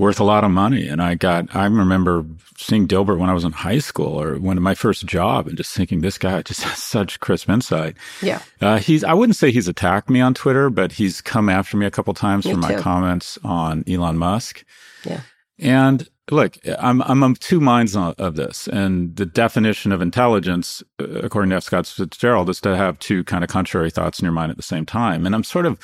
worth 0.00 0.18
a 0.18 0.24
lot 0.24 0.42
of 0.42 0.50
money. 0.50 0.88
And 0.88 1.02
I 1.02 1.14
got, 1.14 1.54
I 1.54 1.66
remember 1.66 2.24
seeing 2.56 2.88
Dilbert 2.88 3.18
when 3.18 3.28
I 3.28 3.34
was 3.34 3.44
in 3.44 3.52
high 3.52 3.78
school 3.78 4.20
or 4.20 4.36
when 4.36 4.60
my 4.62 4.74
first 4.74 5.04
job 5.04 5.46
and 5.46 5.58
just 5.58 5.74
thinking 5.74 6.00
this 6.00 6.16
guy 6.16 6.40
just 6.42 6.62
has 6.64 6.82
such 6.82 7.20
crisp 7.20 7.50
insight. 7.50 7.96
Yeah. 8.22 8.40
Uh, 8.60 8.78
he's, 8.78 9.04
I 9.04 9.12
wouldn't 9.12 9.36
say 9.36 9.52
he's 9.52 9.68
attacked 9.68 10.08
me 10.08 10.20
on 10.20 10.32
Twitter, 10.32 10.70
but 10.70 10.92
he's 10.92 11.20
come 11.20 11.50
after 11.50 11.76
me 11.76 11.84
a 11.84 11.90
couple 11.90 12.14
times 12.14 12.46
me 12.46 12.52
for 12.54 12.60
too. 12.60 12.60
my 12.62 12.74
comments 12.80 13.38
on 13.44 13.84
Elon 13.86 14.16
Musk. 14.16 14.64
Yeah. 15.04 15.20
And 15.58 16.08
look, 16.30 16.58
I'm 16.78 17.02
I'm 17.02 17.22
of 17.22 17.38
two 17.38 17.60
minds 17.60 17.96
of 17.96 18.36
this, 18.36 18.68
and 18.68 19.14
the 19.16 19.26
definition 19.26 19.92
of 19.92 20.02
intelligence, 20.02 20.82
uh, 21.00 21.04
according 21.22 21.50
to 21.50 21.56
F. 21.56 21.64
Scott 21.64 21.86
Fitzgerald, 21.86 22.50
is 22.50 22.60
to 22.62 22.76
have 22.76 22.98
two 22.98 23.24
kind 23.24 23.44
of 23.44 23.50
contrary 23.50 23.90
thoughts 23.90 24.20
in 24.20 24.24
your 24.24 24.32
mind 24.32 24.50
at 24.50 24.56
the 24.56 24.62
same 24.62 24.86
time. 24.86 25.26
And 25.26 25.34
I'm 25.34 25.44
sort 25.44 25.66
of, 25.66 25.78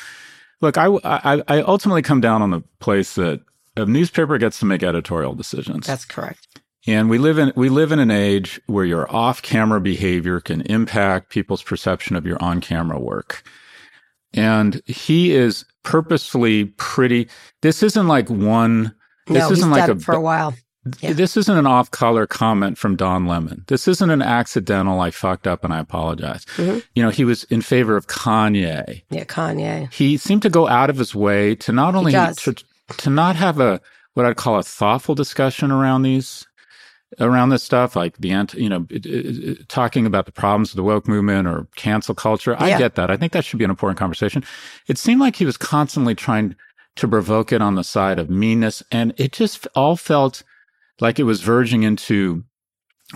look, 0.60 0.78
I 0.78 0.86
I, 1.04 1.42
I 1.48 1.60
ultimately 1.62 2.02
come 2.02 2.20
down 2.20 2.42
on 2.42 2.50
the 2.50 2.62
place 2.80 3.14
that 3.14 3.40
a 3.76 3.86
newspaper 3.86 4.38
gets 4.38 4.58
to 4.60 4.66
make 4.66 4.82
editorial 4.82 5.34
decisions. 5.34 5.86
That's 5.86 6.04
correct. 6.04 6.46
And 6.86 7.10
we 7.10 7.18
live 7.18 7.38
in 7.38 7.52
we 7.56 7.68
live 7.68 7.90
in 7.90 7.98
an 7.98 8.10
age 8.10 8.60
where 8.66 8.84
your 8.84 9.12
off-camera 9.14 9.80
behavior 9.80 10.40
can 10.40 10.60
impact 10.62 11.30
people's 11.30 11.62
perception 11.62 12.14
of 12.14 12.24
your 12.24 12.40
on-camera 12.42 13.00
work. 13.00 13.42
And 14.32 14.80
he 14.86 15.32
is 15.32 15.64
purposefully 15.82 16.66
pretty. 16.76 17.28
This 17.62 17.82
isn't 17.82 18.06
like 18.06 18.30
one. 18.30 18.94
This 19.26 19.38
no, 19.38 19.50
isn't 19.50 19.70
like 19.70 19.88
a 19.88 19.96
for 19.96 20.14
a 20.14 20.20
while. 20.20 20.54
Yeah. 21.00 21.14
This 21.14 21.36
isn't 21.36 21.56
an 21.56 21.66
off-color 21.66 22.28
comment 22.28 22.78
from 22.78 22.94
Don 22.94 23.26
Lemon. 23.26 23.64
This 23.66 23.88
isn't 23.88 24.08
an 24.08 24.22
accidental. 24.22 25.00
I 25.00 25.10
fucked 25.10 25.48
up 25.48 25.64
and 25.64 25.74
I 25.74 25.80
apologize. 25.80 26.44
Mm-hmm. 26.56 26.78
You 26.94 27.02
know, 27.02 27.10
he 27.10 27.24
was 27.24 27.42
in 27.44 27.60
favor 27.60 27.96
of 27.96 28.06
Kanye. 28.06 29.02
Yeah, 29.10 29.24
Kanye. 29.24 29.92
He 29.92 30.16
seemed 30.16 30.42
to 30.42 30.48
go 30.48 30.68
out 30.68 30.88
of 30.88 30.96
his 30.96 31.12
way 31.12 31.56
to 31.56 31.72
not 31.72 31.96
only 31.96 32.12
to, 32.12 32.54
to 32.98 33.10
not 33.10 33.34
have 33.34 33.58
a 33.58 33.80
what 34.14 34.26
I'd 34.26 34.36
call 34.36 34.58
a 34.58 34.62
thoughtful 34.62 35.14
discussion 35.14 35.70
around 35.70 36.02
these 36.02 36.46
around 37.20 37.50
this 37.50 37.62
stuff, 37.62 37.96
like 37.96 38.16
the 38.18 38.32
anti, 38.32 38.62
you 38.62 38.68
know, 38.68 38.86
it, 38.90 39.06
it, 39.06 39.48
it, 39.48 39.68
talking 39.68 40.06
about 40.06 40.26
the 40.26 40.32
problems 40.32 40.70
of 40.70 40.76
the 40.76 40.82
woke 40.82 41.06
movement 41.06 41.46
or 41.46 41.66
cancel 41.76 42.14
culture. 42.14 42.56
I 42.58 42.70
yeah. 42.70 42.78
get 42.78 42.94
that. 42.96 43.10
I 43.10 43.16
think 43.16 43.32
that 43.32 43.44
should 43.44 43.58
be 43.58 43.64
an 43.64 43.70
important 43.70 43.98
conversation. 43.98 44.44
It 44.88 44.98
seemed 44.98 45.20
like 45.20 45.36
he 45.36 45.44
was 45.44 45.56
constantly 45.56 46.14
trying 46.14 46.56
to 46.96 47.08
provoke 47.08 47.52
it 47.52 47.62
on 47.62 47.74
the 47.74 47.84
side 47.84 48.18
of 48.18 48.30
meanness, 48.30 48.82
and 48.90 49.14
it 49.16 49.32
just 49.32 49.66
all 49.74 49.96
felt 49.96 50.42
like 51.00 51.18
it 51.18 51.24
was 51.24 51.42
verging 51.42 51.82
into 51.82 52.44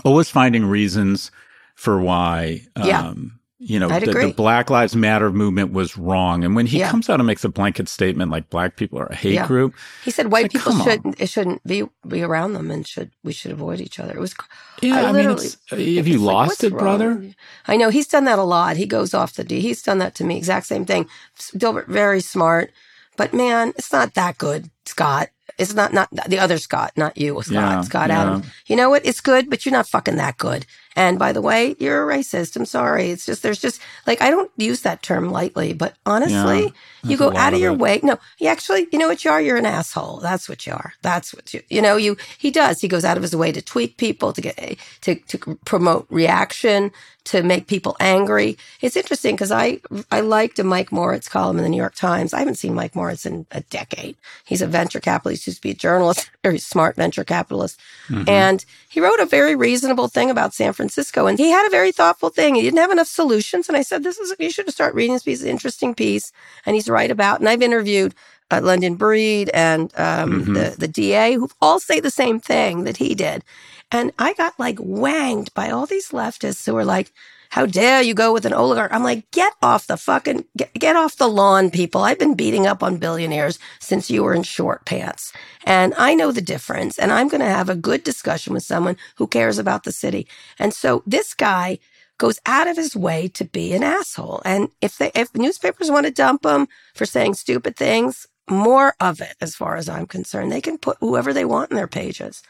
always 0.05 0.29
finding 0.29 0.65
reasons 0.65 1.31
for 1.75 1.99
why. 1.99 2.61
Yeah. 2.77 3.01
Um, 3.01 3.39
you 3.63 3.79
know, 3.79 3.87
the, 3.87 4.11
the, 4.11 4.33
Black 4.35 4.71
Lives 4.71 4.95
Matter 4.95 5.31
movement 5.31 5.71
was 5.71 5.95
wrong. 5.95 6.43
And 6.43 6.55
when 6.55 6.65
he 6.65 6.79
yeah. 6.79 6.89
comes 6.89 7.11
out 7.11 7.19
and 7.19 7.27
makes 7.27 7.43
a 7.43 7.49
blanket 7.49 7.87
statement 7.87 8.31
like 8.31 8.49
black 8.49 8.75
people 8.75 8.97
are 8.97 9.05
a 9.05 9.15
hate 9.15 9.35
yeah. 9.35 9.45
group, 9.45 9.75
he 10.03 10.09
said 10.09 10.31
white 10.31 10.45
like, 10.45 10.51
people 10.51 10.71
shouldn't 10.83 11.21
it 11.21 11.29
shouldn't 11.29 11.63
be 11.63 11.83
be 12.07 12.23
around 12.23 12.53
them 12.53 12.71
and 12.71 12.87
should 12.87 13.11
we 13.23 13.31
should 13.31 13.51
avoid 13.51 13.79
each 13.79 13.99
other. 13.99 14.13
It 14.13 14.19
was 14.19 14.33
yeah. 14.81 15.05
I, 15.05 15.09
I 15.09 15.11
mean, 15.11 15.29
it's, 15.29 15.57
have 15.69 16.07
you 16.07 16.17
lost 16.17 16.63
like, 16.63 16.71
it, 16.71 16.75
wrong? 16.75 16.83
brother? 16.83 17.33
I 17.67 17.77
know 17.77 17.89
he's 17.89 18.07
done 18.07 18.25
that 18.25 18.39
a 18.39 18.43
lot. 18.43 18.77
He 18.77 18.87
goes 18.87 19.13
off 19.13 19.33
the 19.33 19.43
D. 19.43 19.59
He's 19.59 19.83
done 19.83 19.99
that 19.99 20.15
to 20.15 20.23
me. 20.23 20.37
Exact 20.37 20.65
same 20.65 20.83
thing. 20.83 21.07
Dilbert 21.37 21.85
very 21.85 22.21
smart, 22.21 22.71
but 23.17 23.33
man, 23.33 23.73
it's 23.77 23.91
not 23.91 24.13
that 24.15 24.37
good, 24.37 24.69
Scott. 24.85 25.29
It's 25.57 25.73
not 25.73 25.93
not 25.93 26.09
the 26.27 26.39
other 26.39 26.57
Scott, 26.57 26.93
not 26.95 27.17
you, 27.17 27.41
Scott. 27.41 27.53
Yeah, 27.53 27.81
Scott 27.81 28.09
yeah. 28.09 28.21
Adams. 28.21 28.45
You 28.67 28.75
know 28.75 28.89
what? 28.89 29.05
It's 29.05 29.21
good, 29.21 29.49
but 29.49 29.65
you're 29.65 29.73
not 29.73 29.87
fucking 29.87 30.15
that 30.15 30.37
good. 30.37 30.65
And 30.95 31.17
by 31.17 31.31
the 31.31 31.41
way, 31.41 31.75
you're 31.79 32.09
a 32.09 32.17
racist. 32.17 32.55
I'm 32.55 32.65
sorry. 32.65 33.11
It's 33.11 33.25
just, 33.25 33.43
there's 33.43 33.61
just 33.61 33.81
like, 34.05 34.21
I 34.21 34.29
don't 34.29 34.51
use 34.57 34.81
that 34.81 35.01
term 35.01 35.29
lightly, 35.29 35.71
but 35.73 35.95
honestly, 36.05 36.63
yeah, 36.63 37.09
you 37.09 37.17
go 37.17 37.33
out 37.35 37.53
of, 37.53 37.55
of 37.55 37.61
your 37.61 37.73
it. 37.73 37.79
way. 37.79 37.99
No, 38.03 38.19
you 38.39 38.47
actually, 38.47 38.87
you 38.91 38.99
know 38.99 39.07
what 39.07 39.23
you 39.23 39.31
are? 39.31 39.41
You're 39.41 39.57
an 39.57 39.65
asshole. 39.65 40.19
That's 40.19 40.49
what 40.49 40.67
you 40.67 40.73
are. 40.73 40.93
That's 41.01 41.33
what 41.33 41.53
you, 41.53 41.61
you 41.69 41.81
know, 41.81 41.95
you, 41.95 42.17
he 42.37 42.51
does. 42.51 42.81
He 42.81 42.89
goes 42.89 43.05
out 43.05 43.15
of 43.15 43.23
his 43.23 43.35
way 43.35 43.53
to 43.53 43.61
tweak 43.61 43.95
people, 43.97 44.33
to 44.33 44.41
get, 44.41 44.77
to, 45.01 45.15
to 45.15 45.57
promote 45.63 46.07
reaction, 46.09 46.91
to 47.23 47.43
make 47.43 47.67
people 47.67 47.95
angry. 47.99 48.57
It's 48.81 48.97
interesting 48.97 49.35
because 49.35 49.51
I, 49.51 49.79
I 50.11 50.21
liked 50.21 50.59
a 50.59 50.63
Mike 50.63 50.91
Moritz 50.91 51.29
column 51.29 51.57
in 51.57 51.63
the 51.63 51.69
New 51.69 51.77
York 51.77 51.95
Times. 51.95 52.33
I 52.33 52.39
haven't 52.39 52.55
seen 52.55 52.73
Mike 52.73 52.95
Moritz 52.95 53.25
in 53.25 53.45
a 53.51 53.61
decade. 53.61 54.17
He's 54.43 54.61
a 54.61 54.67
venture 54.67 54.99
capitalist, 54.99 55.45
used 55.45 55.59
to 55.59 55.61
be 55.61 55.69
a 55.69 55.75
journalist, 55.75 56.29
very 56.43 56.57
smart 56.57 56.95
venture 56.95 57.23
capitalist. 57.23 57.79
Mm-hmm. 58.09 58.27
And 58.27 58.65
he 58.89 58.99
wrote 58.99 59.19
a 59.19 59.25
very 59.25 59.55
reasonable 59.55 60.07
thing 60.07 60.29
about 60.29 60.53
San 60.53 60.73
Francisco. 60.73 60.80
And 60.81 61.37
he 61.37 61.49
had 61.49 61.67
a 61.67 61.71
very 61.71 61.91
thoughtful 61.91 62.29
thing. 62.29 62.55
He 62.55 62.61
didn't 62.61 62.79
have 62.79 62.91
enough 62.91 63.07
solutions. 63.07 63.67
And 63.67 63.77
I 63.77 63.81
said, 63.81 64.03
this 64.03 64.17
is, 64.17 64.33
you 64.39 64.49
should 64.49 64.71
start 64.71 64.95
reading 64.95 65.13
this 65.13 65.23
piece, 65.23 65.43
interesting 65.43 65.93
piece. 65.93 66.31
And 66.65 66.75
he's 66.75 66.89
right 66.89 67.11
about, 67.11 67.39
and 67.39 67.49
I've 67.49 67.61
interviewed 67.61 68.15
uh, 68.51 68.61
London 68.61 68.95
Breed 68.95 69.49
and 69.53 69.91
um, 69.95 70.43
mm-hmm. 70.43 70.53
the, 70.53 70.75
the 70.77 70.87
DA 70.87 71.35
who 71.35 71.49
all 71.61 71.79
say 71.79 71.99
the 71.99 72.11
same 72.11 72.39
thing 72.39 72.83
that 72.83 72.97
he 72.97 73.15
did. 73.15 73.43
And 73.91 74.11
I 74.19 74.33
got 74.33 74.59
like 74.59 74.77
wanged 74.79 75.53
by 75.53 75.69
all 75.69 75.85
these 75.85 76.09
leftists 76.09 76.65
who 76.65 76.73
were 76.73 76.85
like, 76.85 77.11
how 77.51 77.65
dare 77.65 78.01
you 78.01 78.13
go 78.13 78.31
with 78.31 78.45
an 78.45 78.53
oligarch? 78.53 78.93
I'm 78.93 79.03
like, 79.03 79.29
get 79.31 79.53
off 79.61 79.87
the 79.87 79.97
fucking, 79.97 80.45
get, 80.57 80.73
get 80.73 80.95
off 80.95 81.17
the 81.17 81.27
lawn, 81.27 81.69
people. 81.69 82.01
I've 82.01 82.17
been 82.17 82.33
beating 82.33 82.65
up 82.65 82.81
on 82.81 82.95
billionaires 82.95 83.59
since 83.79 84.09
you 84.09 84.23
were 84.23 84.33
in 84.33 84.43
short 84.43 84.85
pants. 84.85 85.33
And 85.65 85.93
I 85.97 86.15
know 86.15 86.31
the 86.31 86.41
difference. 86.41 86.97
And 86.97 87.11
I'm 87.11 87.27
going 87.27 87.41
to 87.41 87.47
have 87.47 87.67
a 87.69 87.75
good 87.75 88.05
discussion 88.05 88.53
with 88.53 88.63
someone 88.63 88.95
who 89.17 89.27
cares 89.27 89.59
about 89.59 89.83
the 89.83 89.91
city. 89.91 90.27
And 90.59 90.73
so 90.73 91.03
this 91.05 91.33
guy 91.33 91.79
goes 92.17 92.39
out 92.45 92.67
of 92.67 92.77
his 92.77 92.95
way 92.95 93.27
to 93.27 93.43
be 93.43 93.73
an 93.73 93.83
asshole. 93.83 94.41
And 94.45 94.69
if 94.79 94.97
they, 94.97 95.11
if 95.13 95.35
newspapers 95.35 95.91
want 95.91 96.05
to 96.05 96.11
dump 96.11 96.45
him 96.45 96.69
for 96.95 97.05
saying 97.05 97.33
stupid 97.33 97.75
things, 97.75 98.27
more 98.49 98.95
of 98.99 99.19
it, 99.21 99.35
as 99.41 99.55
far 99.55 99.75
as 99.75 99.89
I'm 99.89 100.05
concerned. 100.05 100.51
They 100.51 100.61
can 100.61 100.77
put 100.77 100.97
whoever 100.99 101.33
they 101.33 101.45
want 101.45 101.71
in 101.71 101.77
their 101.77 101.87
pages. 101.87 102.43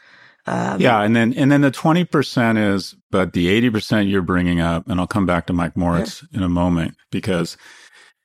Um, 0.44 0.80
yeah, 0.80 1.02
and 1.02 1.14
then 1.14 1.32
and 1.34 1.52
then 1.52 1.60
the 1.60 1.70
twenty 1.70 2.04
percent 2.04 2.58
is, 2.58 2.96
but 3.10 3.32
the 3.32 3.48
eighty 3.48 3.70
percent 3.70 4.08
you're 4.08 4.22
bringing 4.22 4.60
up, 4.60 4.88
and 4.88 4.98
I'll 4.98 5.06
come 5.06 5.26
back 5.26 5.46
to 5.46 5.52
Mike 5.52 5.76
Moritz 5.76 6.24
yeah. 6.30 6.38
in 6.38 6.42
a 6.42 6.48
moment 6.48 6.96
because 7.12 7.56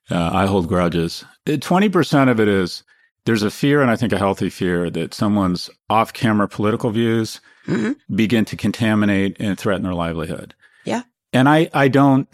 uh, 0.10 0.32
I 0.34 0.48
hold 0.48 0.68
grudges. 0.68 1.24
Twenty 1.62 1.90
percent 1.90 2.32
of 2.32 2.40
it 2.40 2.48
is 2.48 2.84
there's 3.26 3.44
a 3.44 3.52
fear, 3.52 3.82
and 3.82 3.92
I 3.92 3.96
think 3.96 4.14
a 4.14 4.18
healthy 4.18 4.50
fear 4.50 4.90
that 4.90 5.14
someone's 5.14 5.70
off-camera 5.92 6.48
political 6.48 6.90
views 6.90 7.40
mm-hmm. 7.68 7.92
begin 8.16 8.46
to 8.46 8.58
contaminate 8.58 9.38
and 9.40 9.60
threaten 9.60 9.84
their 9.84 9.94
livelihood. 9.94 10.56
Yeah, 10.86 11.04
and 11.34 11.48
I 11.48 11.70
I 11.72 11.88
don't. 11.88 12.28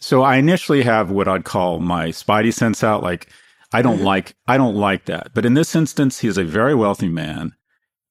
So 0.00 0.22
I 0.22 0.36
initially 0.36 0.82
have 0.84 1.10
what 1.10 1.28
I'd 1.28 1.44
call 1.44 1.80
my 1.80 2.08
spidey 2.08 2.52
sense 2.52 2.82
out, 2.82 3.02
like. 3.02 3.28
I 3.70 3.82
don't 3.82 3.96
mm-hmm. 3.96 4.06
like 4.06 4.34
I 4.46 4.56
don't 4.56 4.76
like 4.76 5.04
that. 5.04 5.34
But 5.34 5.44
in 5.44 5.52
this 5.52 5.76
instance, 5.76 6.20
he's 6.20 6.38
a 6.38 6.42
very 6.42 6.74
wealthy 6.74 7.10
man 7.10 7.52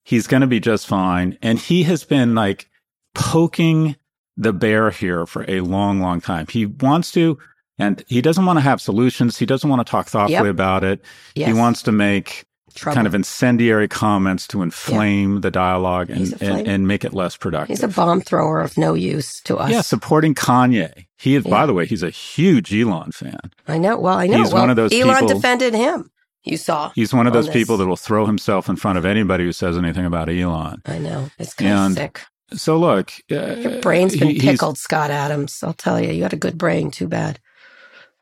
He's 0.07 0.25
going 0.25 0.39
to 0.39 0.47
be 0.47 0.61
just 0.61 0.87
fine. 0.87 1.37
And 1.41 1.59
he 1.59 1.83
has 1.83 2.05
been 2.05 2.33
like 2.33 2.69
poking 3.13 3.97
the 4.37 4.53
bear 4.53 4.89
here 4.89 5.25
for 5.25 5.43
a 5.49 5.59
long, 5.59 5.99
long 5.99 6.21
time. 6.21 6.47
He 6.47 6.65
wants 6.65 7.11
to, 7.11 7.37
and 7.77 8.01
he 8.07 8.21
doesn't 8.21 8.45
want 8.45 8.55
to 8.55 8.61
have 8.61 8.79
solutions. 8.79 9.37
He 9.37 9.45
doesn't 9.45 9.69
want 9.69 9.85
to 9.85 9.91
talk 9.91 10.07
thoughtfully 10.07 10.33
yep. 10.33 10.45
about 10.45 10.85
it. 10.85 11.01
Yes. 11.35 11.47
He 11.47 11.53
wants 11.53 11.81
to 11.83 11.91
make 11.91 12.45
Trouble. 12.73 12.95
kind 12.95 13.05
of 13.05 13.15
incendiary 13.15 13.89
comments 13.89 14.47
to 14.47 14.61
inflame 14.61 15.33
yeah. 15.33 15.39
the 15.41 15.51
dialogue 15.51 16.09
and, 16.09 16.41
and, 16.41 16.65
and, 16.65 16.87
make 16.87 17.03
it 17.03 17.13
less 17.13 17.35
productive. 17.35 17.67
He's 17.67 17.83
a 17.83 17.89
bomb 17.89 18.21
thrower 18.21 18.61
of 18.61 18.77
no 18.77 18.93
use 18.93 19.41
to 19.41 19.57
us. 19.57 19.71
Yeah, 19.71 19.81
supporting 19.81 20.33
Kanye. 20.33 21.07
He 21.17 21.35
is, 21.35 21.43
yeah. 21.43 21.51
by 21.51 21.65
the 21.65 21.73
way, 21.73 21.85
he's 21.85 22.03
a 22.03 22.11
huge 22.11 22.73
Elon 22.73 23.11
fan. 23.11 23.41
I 23.67 23.77
know. 23.77 23.99
Well, 23.99 24.17
I 24.17 24.27
know. 24.27 24.37
He's 24.37 24.53
well, 24.53 24.61
one 24.61 24.69
of 24.69 24.77
those 24.77 24.93
Elon 24.93 25.15
people, 25.15 25.35
defended 25.35 25.73
him 25.73 26.09
you 26.49 26.57
saw. 26.57 26.91
He's 26.95 27.13
one 27.13 27.27
of 27.27 27.33
those 27.33 27.47
on 27.47 27.53
people 27.53 27.77
that 27.77 27.87
will 27.87 27.95
throw 27.95 28.25
himself 28.25 28.69
in 28.69 28.75
front 28.75 28.97
of 28.97 29.05
anybody 29.05 29.43
who 29.43 29.51
says 29.51 29.77
anything 29.77 30.05
about 30.05 30.29
Elon. 30.29 30.81
I 30.85 30.97
know. 30.99 31.29
It's 31.37 31.53
kind 31.53 31.91
of 31.91 31.93
sick. 31.93 32.21
So 32.53 32.77
look, 32.77 33.11
uh, 33.31 33.55
your 33.55 33.81
brain's 33.81 34.15
been 34.15 34.29
he, 34.29 34.39
pickled, 34.39 34.77
Scott 34.77 35.11
Adams. 35.11 35.61
I'll 35.63 35.73
tell 35.73 35.99
you, 35.99 36.11
you 36.11 36.23
had 36.23 36.33
a 36.33 36.37
good 36.37 36.57
brain. 36.57 36.91
Too 36.91 37.07
bad. 37.07 37.39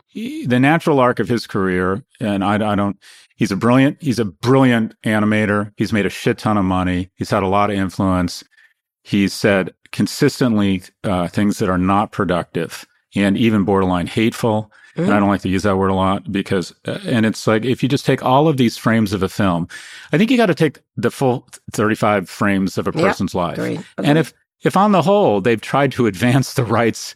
He, 0.07 0.45
the 0.45 0.59
natural 0.59 0.99
arc 0.99 1.19
of 1.19 1.27
his 1.27 1.45
career, 1.45 2.03
and 2.19 2.43
I, 2.43 2.55
I 2.55 2.75
don't. 2.75 2.97
He's 3.35 3.51
a 3.51 3.55
brilliant. 3.55 4.01
He's 4.01 4.17
a 4.17 4.25
brilliant 4.25 4.95
animator. 5.03 5.73
He's 5.77 5.93
made 5.93 6.05
a 6.05 6.09
shit 6.09 6.37
ton 6.37 6.57
of 6.57 6.65
money. 6.65 7.11
He's 7.15 7.29
had 7.29 7.43
a 7.43 7.47
lot 7.47 7.69
of 7.69 7.75
influence. 7.75 8.43
He's 9.03 9.33
said 9.33 9.73
consistently 9.91 10.81
uh, 11.03 11.27
things 11.27 11.59
that 11.59 11.69
are 11.69 11.77
not 11.77 12.11
productive 12.11 12.85
and 13.15 13.37
even 13.37 13.63
borderline 13.63 14.07
hateful. 14.07 14.71
Mm-hmm. 14.95 15.03
And 15.03 15.13
I 15.13 15.19
don't 15.19 15.29
like 15.29 15.41
to 15.41 15.49
use 15.49 15.63
that 15.63 15.77
word 15.77 15.89
a 15.89 15.93
lot 15.93 16.31
because, 16.31 16.73
uh, 16.85 16.99
and 17.05 17.25
it's 17.25 17.47
like, 17.47 17.65
if 17.65 17.83
you 17.83 17.89
just 17.89 18.05
take 18.05 18.23
all 18.23 18.47
of 18.47 18.57
these 18.57 18.77
frames 18.77 19.11
of 19.11 19.23
a 19.23 19.29
film, 19.29 19.67
I 20.13 20.17
think 20.17 20.31
you 20.31 20.37
got 20.37 20.45
to 20.45 20.55
take 20.55 20.79
the 20.95 21.11
full 21.11 21.47
35 21.73 22.29
frames 22.29 22.77
of 22.77 22.87
a 22.87 22.93
person's 22.93 23.33
yep. 23.33 23.41
life. 23.41 23.59
Okay. 23.59 23.83
And 23.97 24.17
if, 24.17 24.33
if 24.63 24.77
on 24.77 24.93
the 24.93 25.01
whole, 25.01 25.41
they've 25.41 25.59
tried 25.59 25.91
to 25.93 26.07
advance 26.07 26.53
the 26.53 26.63
rights 26.63 27.13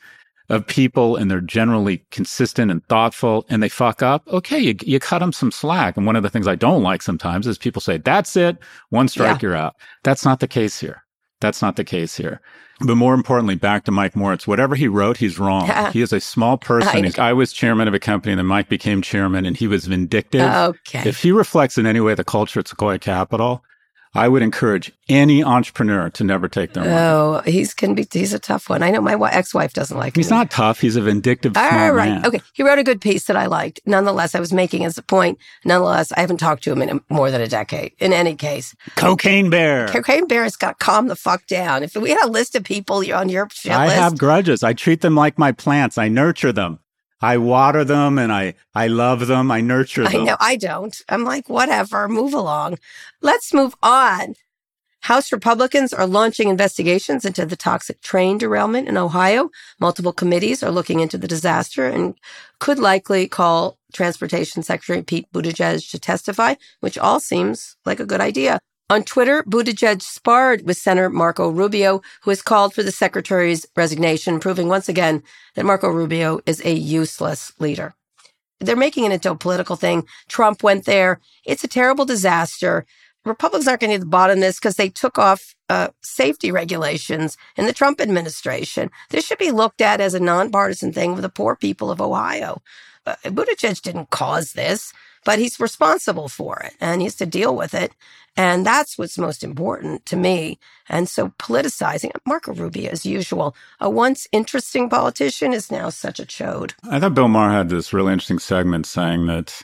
of 0.50 0.66
people 0.66 1.16
and 1.16 1.30
they're 1.30 1.42
generally 1.42 2.04
consistent 2.12 2.72
and 2.72 2.84
thoughtful 2.88 3.46
and 3.50 3.62
they 3.62 3.70
fuck 3.70 4.02
up, 4.02 4.28
okay, 4.28 4.60
you, 4.60 4.76
you 4.82 5.00
cut 5.00 5.20
them 5.20 5.32
some 5.32 5.52
slack. 5.52 5.96
And 5.96 6.06
one 6.06 6.16
of 6.16 6.24
the 6.24 6.30
things 6.30 6.48
I 6.48 6.56
don't 6.56 6.84
like 6.84 7.02
sometimes 7.02 7.48
is 7.48 7.58
people 7.58 7.82
say, 7.82 7.98
that's 7.98 8.36
it, 8.36 8.58
one 8.90 9.08
strike, 9.08 9.42
yeah. 9.42 9.48
you're 9.48 9.56
out. 9.56 9.76
That's 10.04 10.26
not 10.26 10.40
the 10.40 10.48
case 10.48 10.80
here. 10.80 11.04
That's 11.40 11.62
not 11.62 11.76
the 11.76 11.84
case 11.84 12.18
here. 12.18 12.42
But 12.82 12.96
more 12.96 13.14
importantly, 13.14 13.56
back 13.56 13.84
to 13.86 13.92
Mike 13.92 14.16
Moritz, 14.16 14.48
whatever 14.48 14.76
he 14.76 14.88
wrote, 14.88 15.18
he's 15.18 15.38
wrong. 15.38 15.70
he 15.92 16.02
is 16.02 16.14
a 16.14 16.20
small 16.20 16.58
person. 16.58 17.12
I, 17.20 17.30
I, 17.30 17.34
was 17.34 17.52
chairman 17.52 17.88
of 17.88 17.94
a 17.94 18.00
company, 18.00 18.32
and 18.32 18.40
then 18.40 18.46
Mike 18.46 18.70
became 18.70 19.02
chairman, 19.02 19.46
and 19.46 19.58
he 19.58 19.68
was 19.68 19.86
vindictive. 19.86 20.42
Okay. 20.42 21.08
If 21.08 21.22
he 21.22 21.32
reflects 21.32 21.78
in 21.78 21.86
any 21.86 22.00
way 22.00 22.16
the 22.16 22.24
culture 22.24 22.60
at 22.62 22.68
Sequoia 22.68 23.00
Capital, 23.00 23.64
I 24.16 24.28
would 24.28 24.42
encourage 24.42 24.92
any 25.08 25.44
entrepreneur 25.44 26.10
to 26.10 26.24
never 26.24 26.48
take 26.48 26.74
their 26.74 26.84
money. 26.84 26.96
Oh, 26.96 27.42
he's 27.46 27.76
can 27.76 27.94
be 27.94 28.08
he's 28.12 28.34
a 28.34 28.40
tough 28.40 28.68
one. 28.68 28.82
I 28.82 28.90
know 28.90 29.02
my 29.02 29.16
ex-wife 29.32 29.74
doesn't 29.74 29.96
like 29.96 30.16
him. 30.16 30.20
He's 30.20 30.32
not 30.32 30.50
tough. 30.50 30.80
He's 30.80 30.96
a 30.96 31.02
vindictive 31.02 31.56
All 31.56 31.94
right. 31.94 32.10
man. 32.10 32.26
Okay. 32.26 32.42
He 32.54 32.64
wrote 32.64 32.80
a 32.80 32.84
good 32.84 33.02
piece 33.02 33.26
that 33.26 33.36
I 33.36 33.46
liked. 33.46 33.82
Nonetheless, 33.86 34.34
I 34.34 34.40
was 34.40 34.52
making 34.52 34.84
as 34.84 34.98
a 34.98 35.04
point. 35.04 35.38
Nonetheless, 35.64 36.12
I 36.12 36.22
haven't 36.22 36.38
talked 36.38 36.64
to 36.64 36.72
him 36.72 36.82
in 36.82 37.02
more 37.10 37.30
than 37.30 37.40
a 37.40 37.48
decade. 37.48 37.94
In 38.00 38.12
any 38.12 38.36
case, 38.36 38.76
Cocaine 38.96 39.52
Bear. 39.52 39.88
Cocaine 39.88 40.28
Bear 40.28 40.44
has 40.44 40.56
got 40.56 40.80
to 40.80 40.86
calm 40.86 41.08
the 41.08 41.16
fuck 41.16 41.46
down. 41.46 41.84
If 41.84 41.96
we 41.96 42.10
had 42.10 42.26
a 42.26 42.32
list 42.32 42.56
of 42.56 42.64
people 42.64 42.98
on 43.14 43.30
your 43.30 43.48
shit 43.52 43.72
I 43.72 43.88
list, 43.88 44.00
have 44.00 44.18
grudges. 44.18 44.64
I 44.64 44.74
treat 44.74 45.02
them 45.02 45.16
like 45.16 45.38
my 45.38 45.52
plants. 45.52 46.00
I 46.00 46.08
nurture 46.08 46.52
them. 46.52 46.80
I 47.22 47.38
water 47.38 47.84
them 47.84 48.18
and 48.18 48.32
I, 48.32 48.56
I 48.74 48.88
love 48.88 49.28
them. 49.28 49.52
I 49.52 49.62
nurture 49.62 50.04
them. 50.04 50.22
I 50.22 50.26
know. 50.26 50.38
I 50.40 50.56
don't. 50.56 50.96
I'm 51.10 51.24
like, 51.24 51.50
whatever, 51.50 52.08
move 52.08 52.34
along. 52.34 52.80
Let's 53.22 53.54
move 53.54 53.76
on 53.84 54.36
House 55.02 55.32
Republicans 55.32 55.94
are 55.94 56.06
launching 56.06 56.50
investigations 56.50 57.24
into 57.24 57.46
the 57.46 57.56
toxic 57.56 58.02
train 58.02 58.38
derailment 58.38 58.88
in 58.88 58.98
Ohio. 58.98 59.50
Multiple 59.80 60.12
committees 60.12 60.62
are 60.62 60.72
looking 60.72 61.00
into 61.00 61.18
the 61.18 61.28
disaster 61.28 61.88
and 61.88 62.16
could 62.60 62.80
likely 62.80 63.28
call 63.28 63.78
Transportation 63.94 64.62
Secretary 64.62 65.02
Pete 65.02 65.32
Buttigieg 65.34 65.90
to 65.92 66.00
testify, 66.00 66.56
which 66.82 66.98
all 66.98 67.20
seems 67.20 67.78
like 67.86 68.00
a 68.00 68.06
good 68.06 68.22
idea. 68.22 68.60
On 68.92 69.04
Twitter, 69.04 69.44
Buttigieg 69.44 70.02
sparred 70.02 70.66
with 70.66 70.76
Senator 70.76 71.12
Marco 71.12 71.50
Rubio, 71.50 72.02
who 72.24 72.32
has 72.32 72.42
called 72.42 72.74
for 72.74 72.82
the 72.82 72.92
secretary's 72.92 73.68
resignation, 73.76 74.40
proving 74.40 74.68
once 74.68 74.90
again 74.90 75.22
that 75.54 75.66
Marco 75.66 75.90
Rubio 75.90 76.40
is 76.48 76.60
a 76.66 76.74
useless 76.74 77.52
leader. 77.60 77.94
They're 78.60 78.76
making 78.76 79.06
it 79.06 79.12
into 79.12 79.30
a 79.30 79.36
political 79.36 79.76
thing. 79.76 80.08
Trump 80.28 80.64
went 80.64 80.86
there. 80.86 81.20
It's 81.46 81.64
a 81.64 81.68
terrible 81.68 82.04
disaster. 82.06 82.88
Republicans 83.26 83.68
aren't 83.68 83.82
going 83.82 83.92
to 83.92 83.98
get 83.98 84.02
the 84.02 84.08
bottom 84.08 84.40
of 84.40 84.42
this 84.42 84.58
because 84.58 84.76
they 84.76 84.90
took 84.90 85.20
off 85.20 85.56
uh, 85.70 85.90
safety 86.02 86.52
regulations 86.52 87.38
in 87.58 87.68
the 87.68 87.74
Trump 87.74 88.02
administration. 88.02 88.90
This 89.12 89.24
should 89.24 89.38
be 89.38 89.52
looked 89.52 89.82
at 89.82 90.02
as 90.02 90.16
a 90.16 90.20
nonpartisan 90.20 90.94
thing 90.94 91.16
for 91.16 91.22
the 91.22 91.30
poor 91.30 91.56
people 91.56 91.92
of 91.92 92.02
Ohio. 92.02 92.62
Uh, 93.06 93.16
Buttigieg 93.26 93.82
didn't 93.84 94.10
cause 94.10 94.54
this, 94.54 94.94
but 95.30 95.38
he's 95.38 95.60
responsible 95.60 96.28
for 96.28 96.60
it 96.62 96.74
and 96.82 97.02
he 97.02 97.06
has 97.06 97.14
to 97.14 97.26
deal 97.28 97.56
with 97.56 97.76
it. 97.76 97.94
And 98.36 98.66
that's 98.66 98.98
what's 98.98 99.16
most 99.16 99.44
important 99.44 100.04
to 100.08 100.16
me. 100.16 100.58
And 100.90 101.08
so 101.08 101.30
politicizing 101.38 102.10
Marco 102.26 102.52
Rubio, 102.52 102.90
as 102.90 103.06
usual, 103.06 103.56
a 103.80 103.92
once 103.92 104.28
interesting 104.32 104.90
politician 104.90 105.54
is 105.54 105.70
now 105.70 105.90
such 105.90 106.20
a 106.20 106.26
chode. 106.26 106.74
I 106.90 107.00
thought 107.00 107.14
Bill 107.14 107.28
Maher 107.28 107.52
had 107.52 107.70
this 107.70 107.94
really 107.94 108.12
interesting 108.12 108.40
segment 108.40 108.88
saying 108.88 109.28
that, 109.28 109.62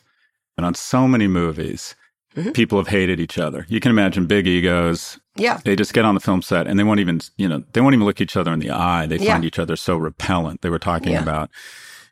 and 0.55 0.67
on 0.67 0.75
so 0.75 1.07
many 1.07 1.27
movies, 1.27 1.95
Mm-hmm. 2.35 2.51
People 2.51 2.77
have 2.77 2.89
hated 2.89 3.21
each 3.21 3.37
other. 3.37 3.65
You 3.69 3.79
can 3.79 3.91
imagine 3.91 4.25
big 4.25 4.45
egos. 4.45 5.17
Yeah. 5.37 5.61
They 5.63 5.73
just 5.73 5.93
get 5.93 6.03
on 6.03 6.15
the 6.15 6.19
film 6.19 6.41
set 6.41 6.67
and 6.67 6.77
they 6.77 6.83
won't 6.83 6.99
even, 6.99 7.21
you 7.37 7.47
know, 7.47 7.63
they 7.71 7.79
won't 7.79 7.95
even 7.95 8.05
look 8.05 8.19
each 8.19 8.35
other 8.35 8.51
in 8.51 8.59
the 8.59 8.71
eye. 8.71 9.05
They 9.05 9.19
find 9.19 9.41
yeah. 9.41 9.47
each 9.47 9.57
other 9.57 9.77
so 9.77 9.95
repellent. 9.95 10.61
They 10.61 10.69
were 10.69 10.77
talking 10.77 11.13
yeah. 11.13 11.21
about 11.21 11.49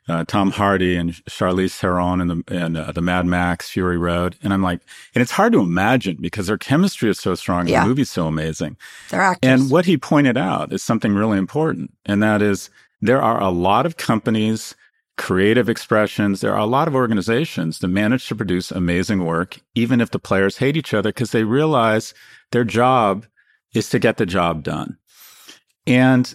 uh, 0.08 0.24
Tom 0.24 0.50
Hardy 0.50 0.96
and 0.96 1.12
Charlize 1.24 1.76
Theron 1.76 2.20
in 2.20 2.28
the 2.28 2.44
in 2.48 2.76
uh, 2.76 2.92
the 2.92 3.00
Mad 3.00 3.26
Max 3.26 3.70
Fury 3.70 3.98
Road, 3.98 4.36
and 4.42 4.52
I'm 4.52 4.62
like, 4.62 4.80
and 5.14 5.22
it's 5.22 5.30
hard 5.30 5.52
to 5.52 5.60
imagine 5.60 6.18
because 6.20 6.46
their 6.46 6.58
chemistry 6.58 7.08
is 7.10 7.18
so 7.18 7.34
strong, 7.34 7.68
yeah. 7.68 7.82
the 7.82 7.88
movie's 7.88 8.10
so 8.10 8.26
amazing. 8.26 8.76
They're 9.10 9.22
actors. 9.22 9.48
And 9.48 9.70
what 9.70 9.86
he 9.86 9.96
pointed 9.96 10.36
out 10.36 10.72
is 10.72 10.82
something 10.82 11.14
really 11.14 11.38
important, 11.38 11.92
and 12.04 12.22
that 12.22 12.42
is 12.42 12.70
there 13.00 13.22
are 13.22 13.40
a 13.40 13.50
lot 13.50 13.86
of 13.86 13.96
companies 13.96 14.74
creative 15.16 15.68
expressions. 15.68 16.40
There 16.40 16.52
are 16.52 16.58
a 16.58 16.66
lot 16.66 16.88
of 16.88 16.94
organizations 16.94 17.78
that 17.78 17.88
manage 17.88 18.26
to 18.28 18.34
produce 18.34 18.70
amazing 18.70 19.24
work, 19.24 19.60
even 19.74 20.00
if 20.00 20.10
the 20.10 20.18
players 20.18 20.58
hate 20.58 20.76
each 20.76 20.94
other, 20.94 21.10
because 21.10 21.30
they 21.30 21.44
realize 21.44 22.14
their 22.50 22.64
job 22.64 23.26
is 23.74 23.88
to 23.90 23.98
get 23.98 24.16
the 24.16 24.26
job 24.26 24.62
done. 24.62 24.98
And 25.86 26.34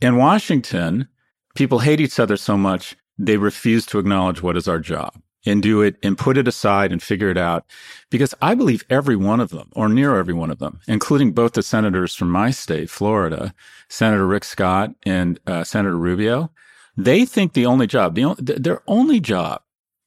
in 0.00 0.16
Washington, 0.16 1.08
people 1.54 1.80
hate 1.80 2.00
each 2.00 2.18
other 2.18 2.36
so 2.36 2.56
much, 2.56 2.96
they 3.18 3.36
refuse 3.36 3.86
to 3.86 3.98
acknowledge 3.98 4.42
what 4.42 4.56
is 4.56 4.68
our 4.68 4.78
job 4.78 5.14
and 5.46 5.62
do 5.62 5.80
it 5.80 5.96
and 6.02 6.18
put 6.18 6.36
it 6.36 6.48
aside 6.48 6.92
and 6.92 7.02
figure 7.02 7.30
it 7.30 7.38
out. 7.38 7.64
Because 8.10 8.34
I 8.42 8.54
believe 8.54 8.84
every 8.90 9.16
one 9.16 9.40
of 9.40 9.50
them, 9.50 9.70
or 9.74 9.88
near 9.88 10.16
every 10.16 10.34
one 10.34 10.50
of 10.50 10.58
them, 10.58 10.80
including 10.88 11.32
both 11.32 11.52
the 11.52 11.62
senators 11.62 12.14
from 12.14 12.30
my 12.30 12.50
state, 12.50 12.90
Florida, 12.90 13.54
Senator 13.88 14.26
Rick 14.26 14.44
Scott 14.44 14.94
and 15.04 15.38
uh, 15.46 15.64
Senator 15.64 15.96
Rubio, 15.96 16.50
they 16.96 17.24
think 17.24 17.52
the 17.52 17.66
only 17.66 17.86
job, 17.86 18.14
the 18.14 18.56
their 18.58 18.82
only 18.86 19.20
job, 19.20 19.62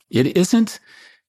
it 0.09 0.35
isn't 0.35 0.79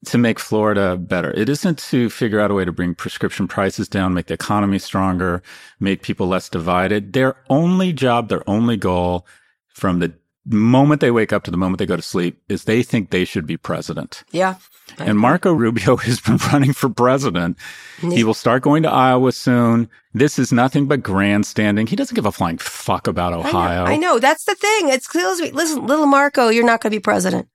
to 0.06 0.16
make 0.16 0.38
Florida 0.38 0.96
better. 0.96 1.30
It 1.32 1.50
isn't 1.50 1.78
to 1.90 2.08
figure 2.08 2.40
out 2.40 2.50
a 2.50 2.54
way 2.54 2.64
to 2.64 2.72
bring 2.72 2.94
prescription 2.94 3.46
prices 3.46 3.86
down, 3.86 4.14
make 4.14 4.26
the 4.26 4.34
economy 4.34 4.78
stronger, 4.78 5.42
make 5.78 6.02
people 6.02 6.26
less 6.26 6.48
divided. 6.48 7.12
Their 7.12 7.36
only 7.50 7.92
job, 7.92 8.30
their 8.30 8.48
only 8.48 8.78
goal 8.78 9.26
from 9.68 9.98
the 9.98 10.14
moment 10.46 11.00
they 11.00 11.10
wake 11.10 11.32
up 11.32 11.44
to 11.44 11.50
the 11.50 11.56
moment 11.56 11.78
they 11.78 11.86
go 11.86 11.96
to 11.96 12.02
sleep 12.02 12.40
is 12.48 12.64
they 12.64 12.82
think 12.82 13.10
they 13.10 13.24
should 13.24 13.46
be 13.46 13.56
president. 13.56 14.24
Yeah. 14.30 14.56
And 14.98 15.18
Marco 15.18 15.52
Rubio 15.52 15.96
has 16.08 16.20
been 16.20 16.38
running 16.52 16.72
for 16.72 16.88
president. 16.88 17.56
He 18.00 18.24
will 18.24 18.34
start 18.34 18.62
going 18.62 18.82
to 18.82 18.90
Iowa 18.90 19.32
soon. 19.32 19.88
This 20.12 20.38
is 20.38 20.52
nothing 20.52 20.86
but 20.86 21.02
grandstanding. 21.02 21.86
He 21.86 21.96
doesn't 21.96 22.14
give 22.14 22.26
a 22.26 22.32
flying 22.32 22.58
fuck 22.58 23.06
about 23.06 23.32
Ohio. 23.32 23.84
I 23.84 23.86
know. 23.86 23.92
I 23.92 23.96
know. 23.96 24.18
That's 24.18 24.44
the 24.44 24.54
thing. 24.54 24.88
It's 24.88 25.06
clear. 25.06 25.26
listen, 25.52 25.86
little 25.86 26.06
Marco, 26.06 26.48
you're 26.48 26.64
not 26.64 26.80
going 26.80 26.90
to 26.90 26.96
be 26.96 27.00
president. 27.00 27.48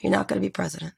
You're 0.00 0.12
not 0.12 0.28
going 0.28 0.40
to 0.40 0.46
be 0.46 0.50
president. 0.50 0.92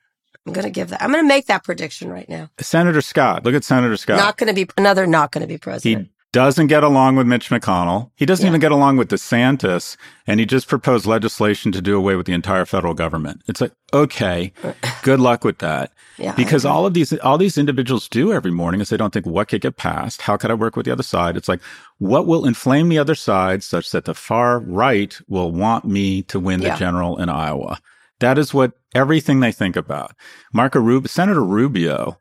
I'm 0.47 0.53
going 0.53 0.65
to 0.65 0.71
give 0.71 0.89
that. 0.91 1.03
I'm 1.03 1.13
going 1.13 1.23
to 1.23 1.29
make 1.29 1.47
that 1.47 1.63
prediction 1.63 2.11
right 2.11 2.29
now. 2.29 2.51
Senator 2.59 3.01
Scott. 3.01 3.45
Look 3.45 3.55
at 3.55 3.65
Senator 3.65 3.97
Scott. 3.97 4.17
Not 4.17 4.39
going 4.39 4.49
to 4.49 4.55
be 4.55 4.71
another. 4.77 5.07
Not 5.07 5.31
going 5.31 5.43
to 5.43 5.49
be 5.49 5.59
president. 5.59 6.07
He 6.07 6.13
doesn't 6.33 6.67
get 6.67 6.85
along 6.85 7.17
with 7.17 7.27
Mitch 7.27 7.49
McConnell. 7.49 8.11
He 8.15 8.27
doesn't 8.27 8.45
yeah. 8.45 8.51
even 8.51 8.61
get 8.61 8.73
along 8.73 8.99
with 8.99 9.09
DeSantis. 9.09 9.97
And 10.27 10.39
he 10.39 10.47
just 10.47 10.69
proposed 10.69 11.07
legislation 11.07 11.73
to 11.73 11.81
do 11.81 11.97
away 11.97 12.17
with 12.17 12.27
the 12.27 12.35
entire 12.35 12.67
federal 12.67 12.93
government. 12.93 13.43
It's 13.49 13.61
like, 13.61 13.73
okay, 13.95 14.53
good 15.03 15.21
luck 15.21 15.43
with 15.43 15.59
that. 15.59 15.93
Yeah, 16.19 16.35
because 16.35 16.65
all 16.65 16.85
of 16.85 16.95
these, 16.95 17.17
all 17.21 17.39
these 17.39 17.57
individuals 17.57 18.09
do 18.09 18.33
every 18.33 18.51
morning 18.51 18.81
is 18.81 18.89
they 18.89 18.97
don't 18.97 19.13
think 19.13 19.25
what 19.25 19.49
could 19.49 19.61
get 19.61 19.77
passed? 19.77 20.23
How 20.23 20.37
could 20.37 20.51
I 20.51 20.55
work 20.55 20.77
with 20.77 20.85
the 20.85 20.93
other 20.93 21.03
side? 21.03 21.37
It's 21.37 21.49
like, 21.49 21.63
what 21.99 22.27
will 22.27 22.45
inflame 22.45 22.89
the 22.89 22.99
other 22.99 23.15
side 23.15 23.63
such 23.63 23.91
that 23.93 24.05
the 24.05 24.15
far 24.15 24.59
right 24.59 25.19
will 25.29 25.53
want 25.53 25.85
me 25.85 26.23
to 26.25 26.41
win 26.41 26.61
yeah. 26.61 26.75
the 26.75 26.79
general 26.79 27.17
in 27.19 27.29
Iowa? 27.29 27.79
That 28.21 28.37
is 28.37 28.53
what 28.53 28.73
everything 28.95 29.41
they 29.41 29.53
think 29.53 29.77
about. 29.77 30.15
Marco 30.53 30.81
Rubio, 30.81 31.07
Senator 31.07 31.45
Rubio, 31.45 32.19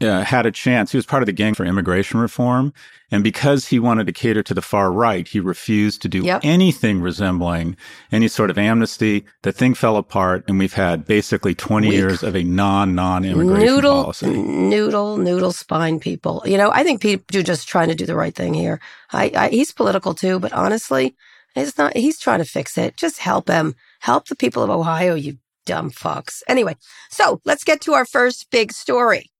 uh, 0.00 0.22
had 0.22 0.46
a 0.46 0.50
chance. 0.50 0.92
He 0.92 0.98
was 0.98 1.06
part 1.06 1.22
of 1.22 1.26
the 1.26 1.32
gang 1.32 1.54
for 1.54 1.64
immigration 1.64 2.20
reform. 2.20 2.72
And 3.10 3.24
because 3.24 3.66
he 3.66 3.78
wanted 3.78 4.06
to 4.06 4.12
cater 4.12 4.42
to 4.42 4.54
the 4.54 4.62
far 4.62 4.92
right, 4.92 5.26
he 5.26 5.40
refused 5.40 6.02
to 6.02 6.08
do 6.08 6.22
yep. 6.22 6.42
anything 6.44 7.00
resembling 7.00 7.76
any 8.12 8.28
sort 8.28 8.50
of 8.50 8.58
amnesty. 8.58 9.24
The 9.42 9.52
thing 9.52 9.74
fell 9.74 9.96
apart 9.96 10.44
and 10.46 10.58
we've 10.58 10.74
had 10.74 11.06
basically 11.06 11.54
20 11.54 11.88
Weak. 11.88 11.96
years 11.96 12.22
of 12.22 12.36
a 12.36 12.44
non, 12.44 12.94
non 12.94 13.24
immigration 13.24 13.66
noodle, 13.66 14.02
policy. 14.02 14.26
Noodle, 14.28 15.16
noodle 15.16 15.52
spine 15.52 15.98
people. 15.98 16.42
You 16.44 16.58
know, 16.58 16.70
I 16.70 16.84
think 16.84 17.00
people 17.00 17.40
are 17.40 17.42
just 17.42 17.66
trying 17.66 17.88
to 17.88 17.94
do 17.94 18.06
the 18.06 18.16
right 18.16 18.34
thing 18.34 18.54
here. 18.54 18.80
I, 19.12 19.32
I, 19.34 19.48
he's 19.48 19.72
political 19.72 20.14
too, 20.14 20.38
but 20.38 20.52
honestly, 20.52 21.16
it's 21.56 21.78
not, 21.78 21.96
he's 21.96 22.18
trying 22.18 22.38
to 22.38 22.44
fix 22.44 22.76
it. 22.78 22.96
Just 22.96 23.18
help 23.18 23.48
him. 23.48 23.74
Help 24.00 24.28
the 24.28 24.36
people 24.36 24.62
of 24.62 24.70
Ohio, 24.70 25.14
you 25.14 25.38
dumb 25.64 25.90
fucks. 25.90 26.42
Anyway, 26.46 26.76
so 27.10 27.40
let's 27.44 27.64
get 27.64 27.80
to 27.82 27.94
our 27.94 28.06
first 28.06 28.50
big 28.50 28.72
story. 28.72 29.30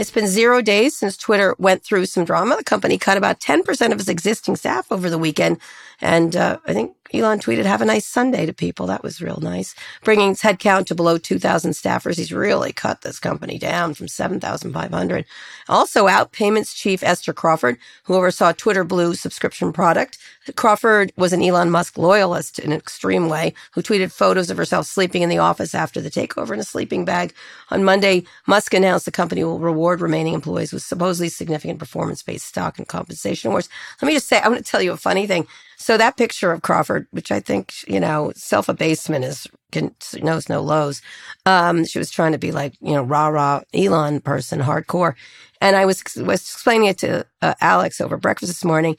It's 0.00 0.10
been 0.10 0.28
zero 0.28 0.62
days 0.62 0.96
since 0.96 1.18
Twitter 1.18 1.54
went 1.58 1.84
through 1.84 2.06
some 2.06 2.24
drama. 2.24 2.56
The 2.56 2.64
company 2.64 2.96
cut 2.96 3.18
about 3.18 3.38
10% 3.38 3.92
of 3.92 4.00
its 4.00 4.08
existing 4.08 4.56
staff 4.56 4.90
over 4.90 5.10
the 5.10 5.18
weekend. 5.18 5.58
And 6.00 6.34
uh, 6.34 6.58
I 6.66 6.72
think 6.72 6.96
Elon 7.12 7.40
tweeted, 7.40 7.64
have 7.64 7.82
a 7.82 7.84
nice 7.84 8.06
Sunday 8.06 8.46
to 8.46 8.52
people. 8.52 8.86
That 8.86 9.02
was 9.02 9.20
real 9.20 9.40
nice. 9.40 9.74
Bringing 10.04 10.32
its 10.32 10.42
headcount 10.42 10.86
to 10.86 10.94
below 10.94 11.18
2,000 11.18 11.72
staffers. 11.72 12.16
He's 12.16 12.32
really 12.32 12.72
cut 12.72 13.02
this 13.02 13.18
company 13.18 13.58
down 13.58 13.94
from 13.94 14.08
7,500. 14.08 15.24
Also 15.68 16.08
out, 16.08 16.32
payments 16.32 16.74
chief 16.74 17.02
Esther 17.02 17.32
Crawford, 17.32 17.78
who 18.04 18.14
oversaw 18.14 18.52
Twitter 18.52 18.84
Blue 18.84 19.14
subscription 19.14 19.72
product. 19.72 20.18
Crawford 20.56 21.12
was 21.16 21.32
an 21.32 21.42
Elon 21.42 21.70
Musk 21.70 21.98
loyalist 21.98 22.58
in 22.58 22.72
an 22.72 22.78
extreme 22.78 23.28
way, 23.28 23.54
who 23.72 23.82
tweeted 23.82 24.12
photos 24.12 24.50
of 24.50 24.56
herself 24.56 24.86
sleeping 24.86 25.22
in 25.22 25.28
the 25.28 25.38
office 25.38 25.74
after 25.74 26.00
the 26.00 26.10
takeover 26.10 26.52
in 26.52 26.60
a 26.60 26.64
sleeping 26.64 27.04
bag. 27.04 27.34
On 27.70 27.84
Monday, 27.84 28.24
Musk 28.46 28.74
announced 28.74 29.04
the 29.04 29.10
company 29.10 29.44
will 29.44 29.58
reward 29.58 30.00
remaining 30.00 30.34
employees 30.34 30.72
with 30.72 30.82
supposedly 30.82 31.28
significant 31.28 31.78
performance-based 31.78 32.46
stock 32.46 32.78
and 32.78 32.88
compensation 32.88 33.48
awards. 33.48 33.68
Let 34.00 34.06
me 34.06 34.14
just 34.14 34.28
say, 34.28 34.40
I 34.40 34.48
want 34.48 34.64
to 34.64 34.70
tell 34.70 34.82
you 34.82 34.92
a 34.92 34.96
funny 34.96 35.26
thing. 35.26 35.46
So 35.80 35.96
that 35.96 36.18
picture 36.18 36.52
of 36.52 36.60
Crawford, 36.60 37.06
which 37.10 37.32
I 37.32 37.40
think, 37.40 37.72
you 37.88 38.00
know, 38.00 38.32
self 38.36 38.68
abasement 38.68 39.24
is, 39.24 39.46
can, 39.72 39.94
knows 40.16 40.46
no 40.50 40.60
lows. 40.60 41.00
Um, 41.46 41.86
she 41.86 41.98
was 41.98 42.10
trying 42.10 42.32
to 42.32 42.38
be 42.38 42.52
like, 42.52 42.74
you 42.82 42.92
know, 42.92 43.02
rah 43.02 43.28
rah 43.28 43.62
Elon 43.72 44.20
person, 44.20 44.60
hardcore. 44.60 45.14
And 45.58 45.76
I 45.76 45.86
was, 45.86 46.04
was 46.18 46.42
explaining 46.42 46.88
it 46.88 46.98
to 46.98 47.26
uh, 47.40 47.54
Alex 47.62 47.98
over 47.98 48.18
breakfast 48.18 48.50
this 48.50 48.62
morning. 48.62 48.96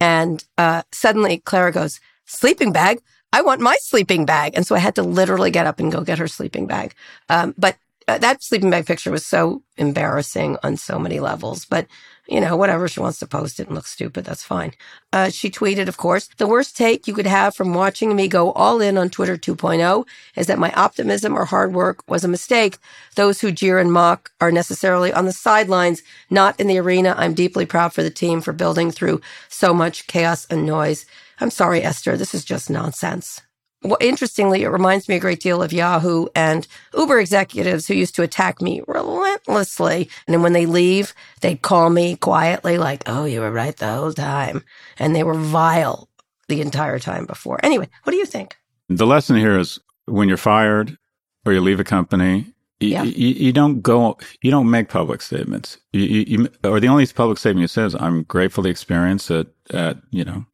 And 0.00 0.44
uh, 0.58 0.82
suddenly 0.90 1.38
Clara 1.38 1.70
goes, 1.70 2.00
sleeping 2.26 2.72
bag? 2.72 2.98
I 3.32 3.40
want 3.42 3.60
my 3.60 3.76
sleeping 3.80 4.26
bag. 4.26 4.54
And 4.56 4.66
so 4.66 4.74
I 4.74 4.80
had 4.80 4.96
to 4.96 5.04
literally 5.04 5.52
get 5.52 5.68
up 5.68 5.78
and 5.78 5.92
go 5.92 6.00
get 6.00 6.18
her 6.18 6.26
sleeping 6.28 6.66
bag. 6.66 6.96
Um, 7.28 7.54
but 7.56 7.76
that 8.06 8.42
sleeping 8.42 8.70
bag 8.70 8.86
picture 8.86 9.10
was 9.10 9.26
so 9.26 9.62
embarrassing 9.76 10.56
on 10.62 10.76
so 10.76 10.98
many 10.98 11.20
levels. 11.20 11.64
But 11.64 11.86
you 12.28 12.40
know, 12.40 12.56
whatever. 12.56 12.88
She 12.88 13.00
wants 13.00 13.18
to 13.18 13.26
post 13.26 13.60
it 13.60 13.66
and 13.66 13.74
look 13.74 13.86
stupid. 13.86 14.24
That's 14.24 14.42
fine. 14.42 14.72
Uh, 15.12 15.28
she 15.30 15.50
tweeted, 15.50 15.88
of 15.88 15.96
course, 15.96 16.28
the 16.38 16.46
worst 16.46 16.76
take 16.76 17.06
you 17.06 17.14
could 17.14 17.26
have 17.26 17.54
from 17.54 17.74
watching 17.74 18.16
me 18.16 18.28
go 18.28 18.52
all 18.52 18.80
in 18.80 18.96
on 18.96 19.10
Twitter 19.10 19.36
2.0 19.36 20.06
is 20.36 20.46
that 20.46 20.58
my 20.58 20.72
optimism 20.72 21.36
or 21.36 21.44
hard 21.44 21.74
work 21.74 22.02
was 22.08 22.24
a 22.24 22.28
mistake. 22.28 22.78
Those 23.16 23.40
who 23.40 23.52
jeer 23.52 23.78
and 23.78 23.92
mock 23.92 24.30
are 24.40 24.52
necessarily 24.52 25.12
on 25.12 25.26
the 25.26 25.32
sidelines, 25.32 26.02
not 26.30 26.58
in 26.58 26.66
the 26.66 26.78
arena. 26.78 27.14
I'm 27.18 27.34
deeply 27.34 27.66
proud 27.66 27.92
for 27.92 28.02
the 28.02 28.10
team 28.10 28.40
for 28.40 28.52
building 28.52 28.90
through 28.90 29.20
so 29.48 29.74
much 29.74 30.06
chaos 30.06 30.46
and 30.48 30.64
noise. 30.66 31.06
I'm 31.40 31.50
sorry, 31.50 31.82
Esther. 31.82 32.16
This 32.16 32.34
is 32.34 32.44
just 32.44 32.70
nonsense. 32.70 33.42
Well, 33.84 33.98
interestingly, 34.00 34.62
it 34.62 34.68
reminds 34.68 35.08
me 35.08 35.16
a 35.16 35.20
great 35.20 35.40
deal 35.40 35.62
of 35.62 35.72
Yahoo 35.72 36.26
and 36.34 36.66
Uber 36.96 37.20
executives 37.20 37.86
who 37.86 37.94
used 37.94 38.14
to 38.16 38.22
attack 38.22 38.62
me 38.62 38.80
relentlessly. 38.86 40.08
And 40.26 40.34
then 40.34 40.42
when 40.42 40.54
they 40.54 40.64
leave, 40.64 41.14
they'd 41.42 41.60
call 41.60 41.90
me 41.90 42.16
quietly, 42.16 42.78
like, 42.78 43.02
oh, 43.06 43.26
you 43.26 43.40
were 43.40 43.52
right 43.52 43.76
the 43.76 43.92
whole 43.92 44.12
time. 44.14 44.64
And 44.98 45.14
they 45.14 45.22
were 45.22 45.34
vile 45.34 46.08
the 46.48 46.62
entire 46.62 46.98
time 46.98 47.26
before. 47.26 47.60
Anyway, 47.62 47.88
what 48.04 48.12
do 48.12 48.16
you 48.16 48.24
think? 48.24 48.56
The 48.88 49.06
lesson 49.06 49.36
here 49.36 49.58
is 49.58 49.78
when 50.06 50.28
you're 50.28 50.38
fired 50.38 50.96
or 51.44 51.52
you 51.52 51.60
leave 51.60 51.80
a 51.80 51.84
company, 51.84 52.54
yeah. 52.80 53.02
you, 53.02 53.28
you, 53.34 53.52
don't 53.52 53.82
go, 53.82 54.16
you 54.42 54.50
don't 54.50 54.70
make 54.70 54.88
public 54.88 55.20
statements. 55.20 55.78
You, 55.92 56.02
you, 56.02 56.48
or 56.64 56.80
the 56.80 56.88
only 56.88 57.06
public 57.06 57.36
statement 57.38 57.62
you 57.62 57.68
say 57.68 57.84
is, 57.84 57.94
I'm 57.94 58.22
grateful 58.22 58.62
the 58.62 58.70
experience 58.70 59.30
at, 59.30 59.48
at 59.70 59.98
you 60.10 60.24
know, 60.24 60.46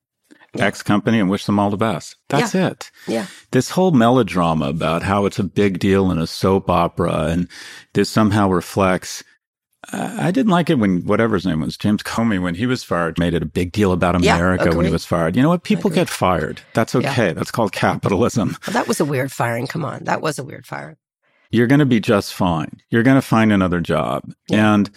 yeah. 0.54 0.66
X 0.66 0.82
company 0.82 1.20
and 1.20 1.30
wish 1.30 1.46
them 1.46 1.58
all 1.58 1.70
the 1.70 1.76
best. 1.76 2.16
That's 2.28 2.54
yeah. 2.54 2.68
it. 2.68 2.90
Yeah. 3.06 3.26
This 3.52 3.70
whole 3.70 3.92
melodrama 3.92 4.68
about 4.68 5.02
how 5.02 5.26
it's 5.26 5.38
a 5.38 5.44
big 5.44 5.78
deal 5.78 6.10
in 6.10 6.18
a 6.18 6.26
soap 6.26 6.68
opera 6.68 7.26
and 7.26 7.48
this 7.94 8.08
somehow 8.08 8.48
reflects. 8.48 9.22
Uh, 9.92 10.16
I 10.18 10.30
didn't 10.30 10.52
like 10.52 10.68
it 10.68 10.78
when 10.78 11.06
whatever 11.06 11.34
his 11.36 11.46
name 11.46 11.60
was, 11.60 11.76
James 11.76 12.02
Comey, 12.02 12.40
when 12.40 12.54
he 12.54 12.66
was 12.66 12.84
fired, 12.84 13.18
made 13.18 13.32
it 13.32 13.42
a 13.42 13.46
big 13.46 13.72
deal 13.72 13.92
about 13.92 14.14
America 14.14 14.66
yeah, 14.66 14.74
when 14.74 14.86
he 14.86 14.92
was 14.92 15.06
fired. 15.06 15.36
You 15.36 15.42
know 15.42 15.48
what? 15.48 15.64
People 15.64 15.90
get 15.90 16.08
fired. 16.08 16.60
That's 16.74 16.94
okay. 16.94 17.32
That's 17.32 17.50
called 17.50 17.72
capitalism. 17.72 18.56
Well, 18.66 18.74
that 18.74 18.88
was 18.88 19.00
a 19.00 19.04
weird 19.04 19.32
firing. 19.32 19.66
Come 19.66 19.84
on. 19.84 20.04
That 20.04 20.20
was 20.20 20.38
a 20.38 20.44
weird 20.44 20.66
firing. 20.66 20.96
You're 21.50 21.66
going 21.66 21.80
to 21.80 21.86
be 21.86 21.98
just 21.98 22.34
fine. 22.34 22.80
You're 22.90 23.02
going 23.02 23.16
to 23.16 23.22
find 23.22 23.52
another 23.52 23.80
job. 23.80 24.30
And 24.52 24.90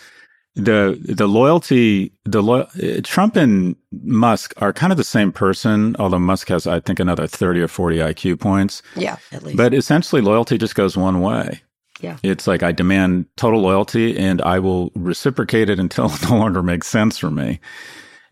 the 0.56 1.00
the 1.04 1.28
loyalty 1.28 2.12
the 2.26 2.44
lo- 2.44 2.68
Trump 3.04 3.36
and 3.36 3.76
Musk 4.04 4.54
are 4.58 4.72
kind 4.72 4.92
of 4.92 4.98
the 4.98 5.04
same 5.04 5.32
person, 5.32 5.96
although 5.98 6.20
Musk 6.20 6.50
has 6.50 6.68
I 6.68 6.80
think 6.80 7.00
another 7.00 7.28
thirty 7.28 7.60
or 7.62 7.68
forty 7.68 7.98
IQ 7.98 8.40
points. 8.40 8.82
Yeah, 8.96 9.18
at 9.32 9.44
least. 9.44 9.58
But 9.58 9.74
essentially, 9.74 10.22
loyalty 10.22 10.58
just 10.58 10.76
goes 10.76 10.96
one 10.96 11.22
way. 11.22 11.62
Yeah, 12.02 12.18
it's 12.22 12.48
like 12.48 12.64
I 12.64 12.72
demand 12.72 13.26
total 13.36 13.62
loyalty, 13.62 14.18
and 14.18 14.42
I 14.42 14.60
will 14.60 14.92
reciprocate 14.96 15.70
it 15.70 15.80
until 15.80 16.06
it 16.12 16.22
no 16.30 16.38
longer 16.38 16.62
makes 16.62 16.88
sense 16.88 17.18
for 17.18 17.32
me, 17.32 17.60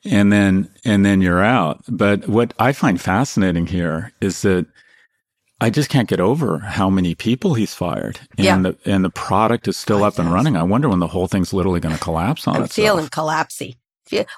and 0.05 0.31
then 0.31 0.69
and 0.85 1.03
then 1.05 1.21
you're 1.21 1.43
out. 1.43 1.81
But 1.87 2.27
what 2.27 2.53
I 2.59 2.71
find 2.71 3.01
fascinating 3.01 3.65
here 3.65 4.11
is 4.21 4.43
that 4.43 4.67
I 5.61 5.69
just 5.69 5.89
can't 5.89 6.09
get 6.09 6.19
over 6.19 6.57
how 6.57 6.89
many 6.89 7.13
people 7.13 7.53
he's 7.53 7.73
fired, 7.75 8.19
and 8.35 8.45
yeah. 8.45 8.57
the 8.57 8.77
and 8.83 9.05
the 9.05 9.11
product 9.11 9.67
is 9.67 9.77
still 9.77 10.03
up 10.03 10.17
and 10.17 10.33
running. 10.33 10.57
I 10.57 10.63
wonder 10.63 10.89
when 10.89 10.97
the 10.99 11.07
whole 11.07 11.27
thing's 11.27 11.53
literally 11.53 11.79
going 11.79 11.95
to 11.95 12.01
collapse 12.01 12.47
on 12.47 12.55
I'm 12.55 12.63
itself. 12.63 12.85
feeling 12.85 13.09
collapsy. 13.09 13.75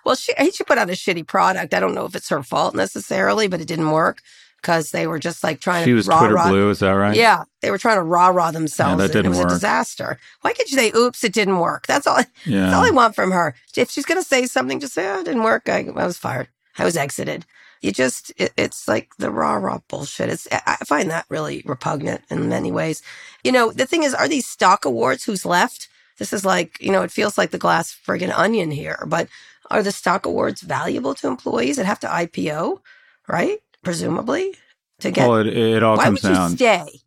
Well, 0.06 0.16
she, 0.16 0.34
he 0.38 0.52
should 0.52 0.68
put 0.68 0.78
out 0.78 0.90
a 0.90 0.94
shitty 0.94 1.26
product. 1.26 1.74
I 1.74 1.80
don't 1.80 1.96
know 1.96 2.06
if 2.06 2.14
it's 2.14 2.30
her 2.30 2.44
fault 2.44 2.76
necessarily, 2.76 3.48
but 3.48 3.62
it 3.62 3.68
didn't 3.68 3.90
work 3.90 4.20
because 4.62 4.92
they 4.92 5.08
were 5.08 5.18
just 5.18 5.44
like 5.44 5.62
trying 5.62 5.86
she 5.86 5.92
to. 5.92 5.96
was 5.96 6.08
rah, 6.08 6.20
Twitter 6.20 6.36
rah. 6.36 6.50
blue. 6.50 6.70
Is 6.70 6.80
that 6.80 6.92
right? 6.92 7.16
Yeah, 7.16 7.44
they 7.62 7.72
were 7.72 7.78
trying 7.78 7.98
to 7.98 8.04
rah 8.04 8.28
rah 8.28 8.52
themselves. 8.52 9.00
Yeah, 9.00 9.08
that 9.08 9.14
didn't 9.14 9.28
it 9.28 9.30
was 9.30 9.38
work. 9.40 9.48
a 9.48 9.50
disaster. 9.52 10.20
Why 10.42 10.52
can't 10.52 10.70
you 10.70 10.78
say, 10.78 10.92
"Oops, 10.94 11.24
it 11.24 11.34
didn't 11.34 11.60
work"? 11.60 11.88
That's 11.88 12.06
all. 12.06 12.20
Yeah. 12.46 12.62
That's 12.62 12.76
all 12.76 12.86
I 12.86 12.90
want 12.90 13.16
from 13.16 13.32
her. 13.32 13.56
If 13.78 13.90
she's 13.90 14.06
going 14.06 14.22
to 14.22 14.28
say 14.28 14.46
something, 14.46 14.82
just 14.82 14.94
say, 14.94 15.10
"Oh, 15.10 15.22
it 15.22 15.26
didn't 15.26 15.44
work. 15.44 15.70
I, 15.70 15.88
I 15.96 16.06
was 16.06 16.18
fired. 16.18 16.50
I 16.78 16.84
was 16.84 16.98
exited." 16.98 17.46
You 17.84 17.92
just 17.92 18.32
it, 18.38 18.54
it's 18.58 18.88
like 18.88 19.10
the 19.18 19.30
rah 19.30 19.56
rah 19.56 19.80
bullshit. 19.90 20.30
It's 20.30 20.48
I 20.52 20.78
find 20.86 21.12
that 21.12 21.26
really 21.30 21.64
repugnant 21.66 22.22
in 22.30 22.48
many 22.48 22.72
ways. 22.72 23.02
You 23.44 23.52
know, 23.52 23.72
the 23.72 23.86
thing 23.86 24.04
is, 24.04 24.14
are 24.14 24.30
these 24.30 24.48
stock 24.48 24.86
awards? 24.86 25.26
Who's 25.26 25.46
left? 25.46 25.90
This 26.18 26.32
is 26.32 26.46
like 26.46 26.82
you 26.82 26.92
know, 26.92 27.02
it 27.02 27.12
feels 27.12 27.38
like 27.38 27.52
the 27.52 27.58
glass 27.58 27.94
friggin' 27.94 28.34
onion 28.36 28.72
here. 28.72 29.04
But 29.06 29.28
are 29.70 29.84
the 29.84 29.92
stock 29.92 30.26
awards 30.26 30.62
valuable 30.62 31.14
to 31.16 31.28
employees 31.28 31.76
that 31.76 31.86
have 31.86 32.00
to 32.00 32.08
IPO? 32.08 32.80
Right, 33.28 33.60
presumably 33.84 34.56
to 35.02 35.12
get. 35.12 35.28
Well, 35.28 35.40
it, 35.40 35.48
it 35.48 35.84
all 35.84 35.98
why 35.98 36.06
comes 36.06 36.24
would 36.24 36.38
you. 36.38 36.50
Stay 36.56 37.02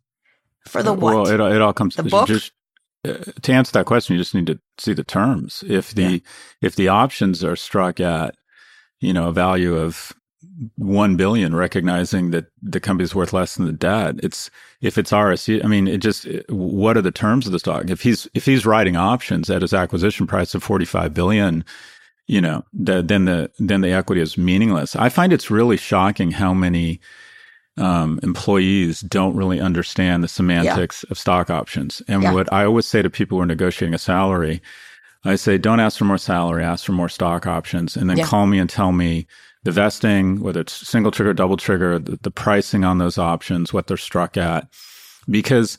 for 0.67 0.83
the 0.83 0.93
what? 0.93 1.15
Well, 1.15 1.27
it, 1.27 1.55
it 1.55 1.61
all 1.61 1.73
comes 1.73 1.95
to 1.95 2.03
the 2.03 2.09
book. 2.09 2.27
Just, 2.27 2.51
uh, 3.03 3.17
to 3.41 3.51
answer 3.51 3.71
that 3.71 3.85
question, 3.87 4.15
you 4.15 4.21
just 4.21 4.35
need 4.35 4.47
to 4.47 4.59
see 4.77 4.93
the 4.93 5.03
terms. 5.03 5.63
If 5.67 5.91
the 5.95 6.01
yeah. 6.03 6.19
if 6.61 6.75
the 6.75 6.89
options 6.89 7.43
are 7.43 7.55
struck 7.55 7.99
at 7.99 8.35
you 8.99 9.13
know 9.13 9.29
a 9.29 9.33
value 9.33 9.75
of 9.75 10.13
1 10.75 11.15
billion 11.17 11.55
recognizing 11.55 12.31
that 12.31 12.45
the 12.61 12.79
company 12.79 13.03
is 13.03 13.15
worth 13.15 13.33
less 13.33 13.55
than 13.55 13.65
the 13.65 13.71
debt 13.71 14.15
it's 14.21 14.51
if 14.81 14.97
it's 14.97 15.11
RSU 15.11 15.63
I 15.63 15.67
mean 15.67 15.87
it 15.87 15.97
just 15.97 16.27
what 16.49 16.95
are 16.95 17.01
the 17.01 17.11
terms 17.11 17.47
of 17.47 17.53
the 17.53 17.59
stock 17.59 17.89
if 17.89 18.01
he's 18.01 18.27
if 18.33 18.45
he's 18.45 18.65
writing 18.65 18.95
options 18.95 19.49
at 19.49 19.63
his 19.63 19.73
acquisition 19.73 20.27
price 20.27 20.53
of 20.53 20.63
45 20.63 21.13
billion 21.13 21.65
you 22.27 22.39
know 22.39 22.63
the, 22.71 23.01
then 23.01 23.25
the 23.25 23.51
then 23.57 23.81
the 23.81 23.91
equity 23.91 24.21
is 24.21 24.37
meaningless 24.37 24.95
I 24.95 25.09
find 25.09 25.33
it's 25.33 25.49
really 25.49 25.77
shocking 25.77 26.31
how 26.31 26.53
many 26.53 26.99
um, 27.77 28.19
employees 28.23 29.01
don't 29.01 29.35
really 29.35 29.59
understand 29.59 30.23
the 30.23 30.27
semantics 30.27 31.03
yeah. 31.03 31.11
of 31.11 31.17
stock 31.17 31.49
options 31.49 32.01
and 32.07 32.21
yeah. 32.21 32.33
what 32.33 32.51
I 32.53 32.65
always 32.65 32.85
say 32.85 33.01
to 33.01 33.09
people 33.09 33.37
who 33.37 33.43
are 33.43 33.47
negotiating 33.47 33.95
a 33.95 33.99
salary 33.99 34.61
I 35.25 35.35
say 35.35 35.57
don't 35.57 35.79
ask 35.79 35.97
for 35.97 36.05
more 36.05 36.19
salary 36.19 36.63
ask 36.63 36.85
for 36.85 36.91
more 36.91 37.09
stock 37.09 37.47
options 37.47 37.97
and 37.97 38.07
then 38.07 38.17
yeah. 38.17 38.25
call 38.25 38.45
me 38.45 38.59
and 38.59 38.69
tell 38.69 38.91
me 38.91 39.25
the 39.67 39.71
vesting, 39.73 40.39
whether 40.39 40.61
it's 40.61 40.87
single 40.87 41.11
trigger, 41.11 41.33
double 41.33 41.57
trigger, 41.57 41.99
the, 41.99 42.17
the 42.21 42.31
pricing 42.31 42.85
on 42.85 42.99
those 42.99 43.17
options, 43.17 43.73
what 43.73 43.87
they're 43.87 43.97
struck 43.97 44.37
at. 44.37 44.65
Because 45.29 45.77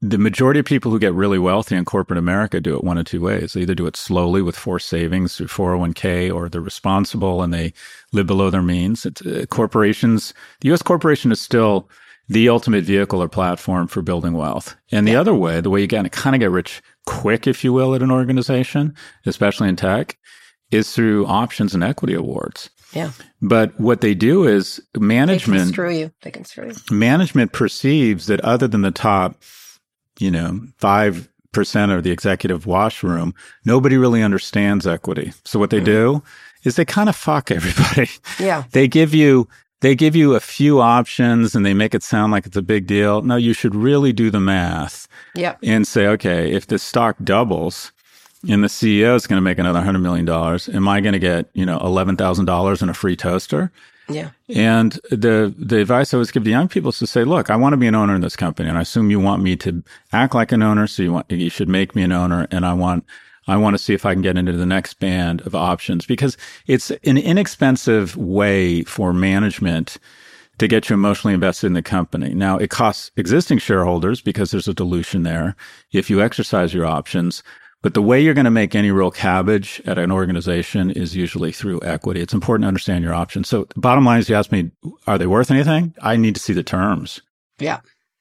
the 0.00 0.18
majority 0.18 0.60
of 0.60 0.66
people 0.66 0.92
who 0.92 1.00
get 1.00 1.12
really 1.14 1.40
wealthy 1.40 1.74
in 1.74 1.84
corporate 1.84 2.16
America 2.16 2.60
do 2.60 2.76
it 2.76 2.84
one 2.84 2.96
of 2.96 3.06
two 3.06 3.20
ways. 3.20 3.52
They 3.52 3.62
either 3.62 3.74
do 3.74 3.88
it 3.88 3.96
slowly 3.96 4.40
with 4.40 4.54
forced 4.54 4.88
savings 4.88 5.36
through 5.36 5.48
401k 5.48 6.32
or 6.32 6.48
they're 6.48 6.60
responsible 6.60 7.42
and 7.42 7.52
they 7.52 7.72
live 8.12 8.28
below 8.28 8.50
their 8.50 8.62
means. 8.62 9.04
It's, 9.04 9.20
uh, 9.26 9.46
corporations, 9.50 10.32
the 10.60 10.72
US 10.72 10.82
corporation 10.82 11.32
is 11.32 11.40
still 11.40 11.90
the 12.28 12.48
ultimate 12.48 12.84
vehicle 12.84 13.20
or 13.20 13.28
platform 13.28 13.88
for 13.88 14.00
building 14.00 14.34
wealth. 14.34 14.76
And 14.92 15.08
the 15.08 15.12
yeah. 15.12 15.20
other 15.20 15.34
way, 15.34 15.60
the 15.60 15.70
way 15.70 15.80
you 15.80 15.88
of 15.90 16.10
kind 16.12 16.36
of 16.36 16.40
get 16.40 16.52
rich 16.52 16.82
quick, 17.04 17.48
if 17.48 17.64
you 17.64 17.72
will, 17.72 17.96
at 17.96 18.02
an 18.02 18.12
organization, 18.12 18.94
especially 19.26 19.68
in 19.68 19.74
tech, 19.74 20.18
is 20.70 20.92
through 20.92 21.26
options 21.26 21.74
and 21.74 21.82
equity 21.82 22.14
awards. 22.14 22.70
Yeah. 22.94 23.10
But 23.42 23.78
what 23.78 24.00
they 24.00 24.14
do 24.14 24.44
is 24.44 24.80
management 24.96 25.58
they 25.58 25.64
can 25.64 25.72
screw 25.72 25.90
you. 25.90 26.12
They 26.22 26.30
can 26.30 26.44
screw 26.44 26.68
you. 26.68 26.74
Management 26.90 27.52
perceives 27.52 28.26
that 28.26 28.40
other 28.40 28.68
than 28.68 28.82
the 28.82 28.90
top, 28.90 29.42
you 30.18 30.30
know, 30.30 30.60
five 30.78 31.28
percent 31.52 31.92
of 31.92 32.02
the 32.02 32.10
executive 32.10 32.66
washroom, 32.66 33.34
nobody 33.64 33.96
really 33.96 34.22
understands 34.22 34.86
equity. 34.86 35.32
So 35.44 35.58
what 35.58 35.70
they 35.70 35.80
mm. 35.80 35.84
do 35.84 36.22
is 36.64 36.76
they 36.76 36.84
kind 36.84 37.08
of 37.08 37.16
fuck 37.16 37.50
everybody. 37.50 38.10
Yeah. 38.38 38.64
they 38.72 38.88
give 38.88 39.14
you 39.14 39.48
they 39.80 39.94
give 39.94 40.16
you 40.16 40.34
a 40.34 40.40
few 40.40 40.80
options 40.80 41.54
and 41.54 41.66
they 41.66 41.74
make 41.74 41.94
it 41.94 42.02
sound 42.02 42.32
like 42.32 42.46
it's 42.46 42.56
a 42.56 42.62
big 42.62 42.86
deal. 42.86 43.20
No, 43.20 43.36
you 43.36 43.52
should 43.52 43.74
really 43.74 44.12
do 44.12 44.30
the 44.30 44.40
math. 44.40 45.06
Yep. 45.34 45.58
And 45.62 45.86
say, 45.86 46.06
okay, 46.06 46.52
if 46.52 46.66
the 46.66 46.78
stock 46.78 47.16
doubles, 47.22 47.92
and 48.48 48.62
the 48.62 48.68
CEO 48.68 49.14
is 49.14 49.26
going 49.26 49.38
to 49.38 49.42
make 49.42 49.58
another 49.58 49.80
$100 49.80 50.00
million, 50.00 50.28
am 50.76 50.88
I 50.88 51.00
going 51.00 51.12
to 51.12 51.18
get, 51.18 51.48
you 51.54 51.66
know, 51.66 51.78
$11,000 51.78 52.82
and 52.82 52.90
a 52.90 52.94
free 52.94 53.16
toaster? 53.16 53.70
Yeah. 54.08 54.30
And 54.48 54.92
the 55.10 55.54
the 55.56 55.80
advice 55.80 56.12
I 56.12 56.18
always 56.18 56.30
give 56.30 56.44
to 56.44 56.50
young 56.50 56.68
people 56.68 56.90
is 56.90 56.98
to 56.98 57.06
say, 57.06 57.24
look, 57.24 57.48
I 57.48 57.56
want 57.56 57.72
to 57.72 57.78
be 57.78 57.86
an 57.86 57.94
owner 57.94 58.14
in 58.14 58.20
this 58.20 58.36
company, 58.36 58.68
and 58.68 58.76
I 58.76 58.82
assume 58.82 59.10
you 59.10 59.18
want 59.18 59.42
me 59.42 59.56
to 59.56 59.82
act 60.12 60.34
like 60.34 60.52
an 60.52 60.62
owner, 60.62 60.86
so 60.86 61.02
you 61.02 61.12
want 61.12 61.30
you 61.30 61.48
should 61.48 61.70
make 61.70 61.94
me 61.94 62.02
an 62.02 62.12
owner, 62.12 62.46
and 62.50 62.66
I 62.66 62.74
want 62.74 63.04
I 63.46 63.56
want 63.56 63.74
to 63.74 63.82
see 63.82 63.94
if 63.94 64.06
I 64.06 64.12
can 64.12 64.22
get 64.22 64.36
into 64.36 64.52
the 64.52 64.66
next 64.66 64.94
band 64.94 65.40
of 65.42 65.54
options 65.54 66.06
because 66.06 66.36
it's 66.66 66.90
an 66.90 67.18
inexpensive 67.18 68.16
way 68.16 68.82
for 68.84 69.12
management 69.12 69.98
to 70.58 70.68
get 70.68 70.88
you 70.88 70.94
emotionally 70.94 71.34
invested 71.34 71.66
in 71.66 71.72
the 71.72 71.82
company. 71.82 72.32
Now, 72.32 72.56
it 72.58 72.70
costs 72.70 73.10
existing 73.16 73.58
shareholders 73.58 74.20
because 74.20 74.50
there's 74.50 74.68
a 74.68 74.74
dilution 74.74 75.24
there 75.24 75.56
if 75.92 76.08
you 76.08 76.22
exercise 76.22 76.72
your 76.72 76.86
options. 76.86 77.42
But 77.84 77.92
the 77.92 78.00
way 78.00 78.18
you're 78.18 78.32
going 78.32 78.46
to 78.46 78.50
make 78.50 78.74
any 78.74 78.90
real 78.90 79.10
cabbage 79.10 79.82
at 79.84 79.98
an 79.98 80.10
organization 80.10 80.90
is 80.90 81.14
usually 81.14 81.52
through 81.52 81.82
equity. 81.82 82.22
It's 82.22 82.32
important 82.32 82.62
to 82.64 82.68
understand 82.68 83.04
your 83.04 83.12
options. 83.12 83.46
So, 83.46 83.68
bottom 83.76 84.06
line 84.06 84.20
is, 84.20 84.30
you 84.30 84.36
ask 84.36 84.50
me, 84.50 84.70
are 85.06 85.18
they 85.18 85.26
worth 85.26 85.50
anything? 85.50 85.94
I 86.00 86.16
need 86.16 86.34
to 86.34 86.40
see 86.40 86.54
the 86.54 86.62
terms. 86.62 87.20
Yeah. 87.58 87.80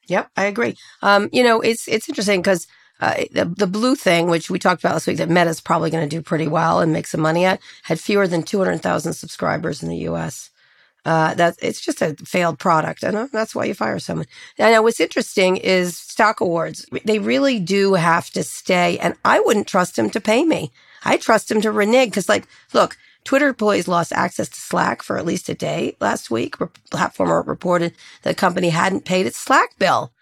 Yep. 0.09 0.31
I 0.35 0.43
agree. 0.47 0.75
Um, 1.01 1.29
you 1.31 1.43
know, 1.43 1.61
it's 1.61 1.87
it's 1.87 2.09
interesting 2.09 2.41
because 2.41 2.67
uh, 2.99 3.23
the, 3.31 3.45
the 3.45 3.65
blue 3.65 3.95
thing, 3.95 4.29
which 4.29 4.49
we 4.49 4.59
talked 4.59 4.83
about 4.83 4.95
last 4.95 5.07
week, 5.07 5.15
that 5.15 5.29
Meta's 5.29 5.61
probably 5.61 5.89
going 5.89 6.07
to 6.09 6.13
do 6.13 6.21
pretty 6.21 6.49
well 6.49 6.81
and 6.81 6.91
make 6.91 7.07
some 7.07 7.21
money 7.21 7.45
at, 7.45 7.61
had 7.83 8.01
fewer 8.01 8.27
than 8.27 8.43
200,000 8.43 9.13
subscribers 9.13 9.81
in 9.81 9.87
the 9.87 9.97
U.S. 10.09 10.49
Uh, 11.05 11.33
that 11.33 11.57
it's 11.61 11.81
just 11.81 12.01
a 12.01 12.15
failed 12.23 12.57
product, 12.57 13.03
and 13.03 13.29
that's 13.31 13.53
why 13.53 13.65
you 13.65 13.73
fire 13.73 13.99
someone. 13.99 14.25
Now, 14.57 14.81
what's 14.81 15.01
interesting 15.01 15.57
is 15.57 15.97
stock 15.97 16.39
awards. 16.39 16.85
They 17.03 17.19
really 17.19 17.59
do 17.59 17.95
have 17.95 18.29
to 18.31 18.43
stay, 18.43 18.97
and 18.99 19.13
I 19.25 19.41
wouldn't 19.41 19.67
trust 19.67 19.99
him 19.99 20.09
to 20.11 20.21
pay 20.21 20.45
me. 20.45 20.71
I 21.03 21.17
trust 21.17 21.51
him 21.51 21.59
to 21.59 21.71
renege 21.71 22.11
because, 22.11 22.29
like, 22.29 22.47
look, 22.71 22.95
Twitter 23.23 23.49
employees 23.49 23.87
lost 23.87 24.13
access 24.13 24.49
to 24.49 24.59
Slack 24.59 25.01
for 25.01 25.17
at 25.17 25.25
least 25.25 25.49
a 25.49 25.53
day 25.53 25.95
last 25.99 26.31
week. 26.31 26.57
Platformer 26.57 27.45
reported 27.45 27.93
the 28.21 28.33
company 28.33 28.69
hadn't 28.69 29.05
paid 29.05 29.25
its 29.25 29.37
Slack 29.37 29.77
bill. 29.77 30.13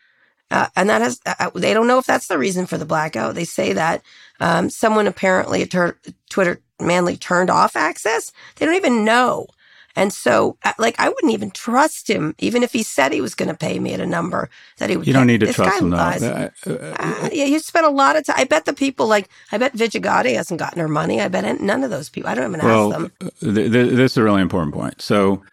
Uh, 0.50 0.68
and 0.76 0.90
that 0.90 1.02
has, 1.02 1.20
uh, 1.26 1.34
uh, 1.40 1.50
they 1.56 1.74
don't 1.74 1.88
know 1.88 1.98
if 1.98 2.06
that's 2.06 2.28
the 2.28 2.38
reason 2.38 2.66
for 2.66 2.78
the 2.78 2.86
blackout. 2.86 3.36
They 3.36 3.46
say 3.46 3.74
that 3.74 4.02
um, 4.40 4.70
someone 4.70 5.08
apparently 5.08 5.66
Twitter 5.66 6.62
manly 6.80 7.16
turned 7.16 7.50
off 7.50 7.76
access. 7.76 8.34
They 8.56 8.66
don't 8.66 8.76
even 8.76 9.06
know. 9.06 9.48
And 9.96 10.14
so, 10.14 10.58
uh, 10.64 10.74
like, 10.78 11.00
I 11.00 11.10
wouldn't 11.10 11.34
even 11.34 11.52
trust 11.52 12.10
him, 12.10 12.36
even 12.40 12.64
if 12.64 12.72
he 12.74 12.84
said 12.84 13.12
he 13.12 13.22
was 13.22 13.36
going 13.36 13.50
to 13.50 13.56
pay 13.56 13.80
me 13.80 13.94
at 13.94 14.00
a 14.00 14.06
number 14.06 14.50
that 14.78 14.90
he 14.90 14.98
would. 14.98 15.08
You 15.08 15.14
don't 15.14 15.28
need 15.28 15.42
to 15.42 15.48
this 15.48 15.56
trust 15.56 15.82
him, 15.82 15.90
though. 15.90 15.98
Uh, 15.98 16.50
uh, 16.68 16.72
uh, 16.72 17.30
yeah, 17.32 17.46
you 17.46 17.60
spent 17.60 17.86
a 17.86 17.90
lot 17.90 18.16
of 18.16 18.26
time. 18.26 18.36
I 18.38 18.46
bet 18.46 18.66
the 18.66 18.74
people, 18.74 19.08
like, 19.08 19.30
I 19.52 19.58
bet 19.58 19.74
Vijaya 19.74 20.02
Gadde 20.02 20.36
hasn't 20.36 20.60
gotten 20.60 20.80
her 20.80 20.88
money. 20.88 21.22
I 21.22 21.28
bet 21.28 21.62
none 21.62 21.84
of 21.84 21.90
those 21.90 22.10
people. 22.10 22.30
I 22.30 22.36
don't 22.36 22.50
even 22.54 22.66
well, 22.66 22.94
ask 22.94 23.02
them. 23.02 23.12
Th- 23.42 23.72
th- 23.72 23.92
this 23.92 24.14
is 24.14 24.18
a 24.18 24.24
really 24.24 24.42
important 24.42 24.74
point. 24.74 25.02
So, 25.02 25.44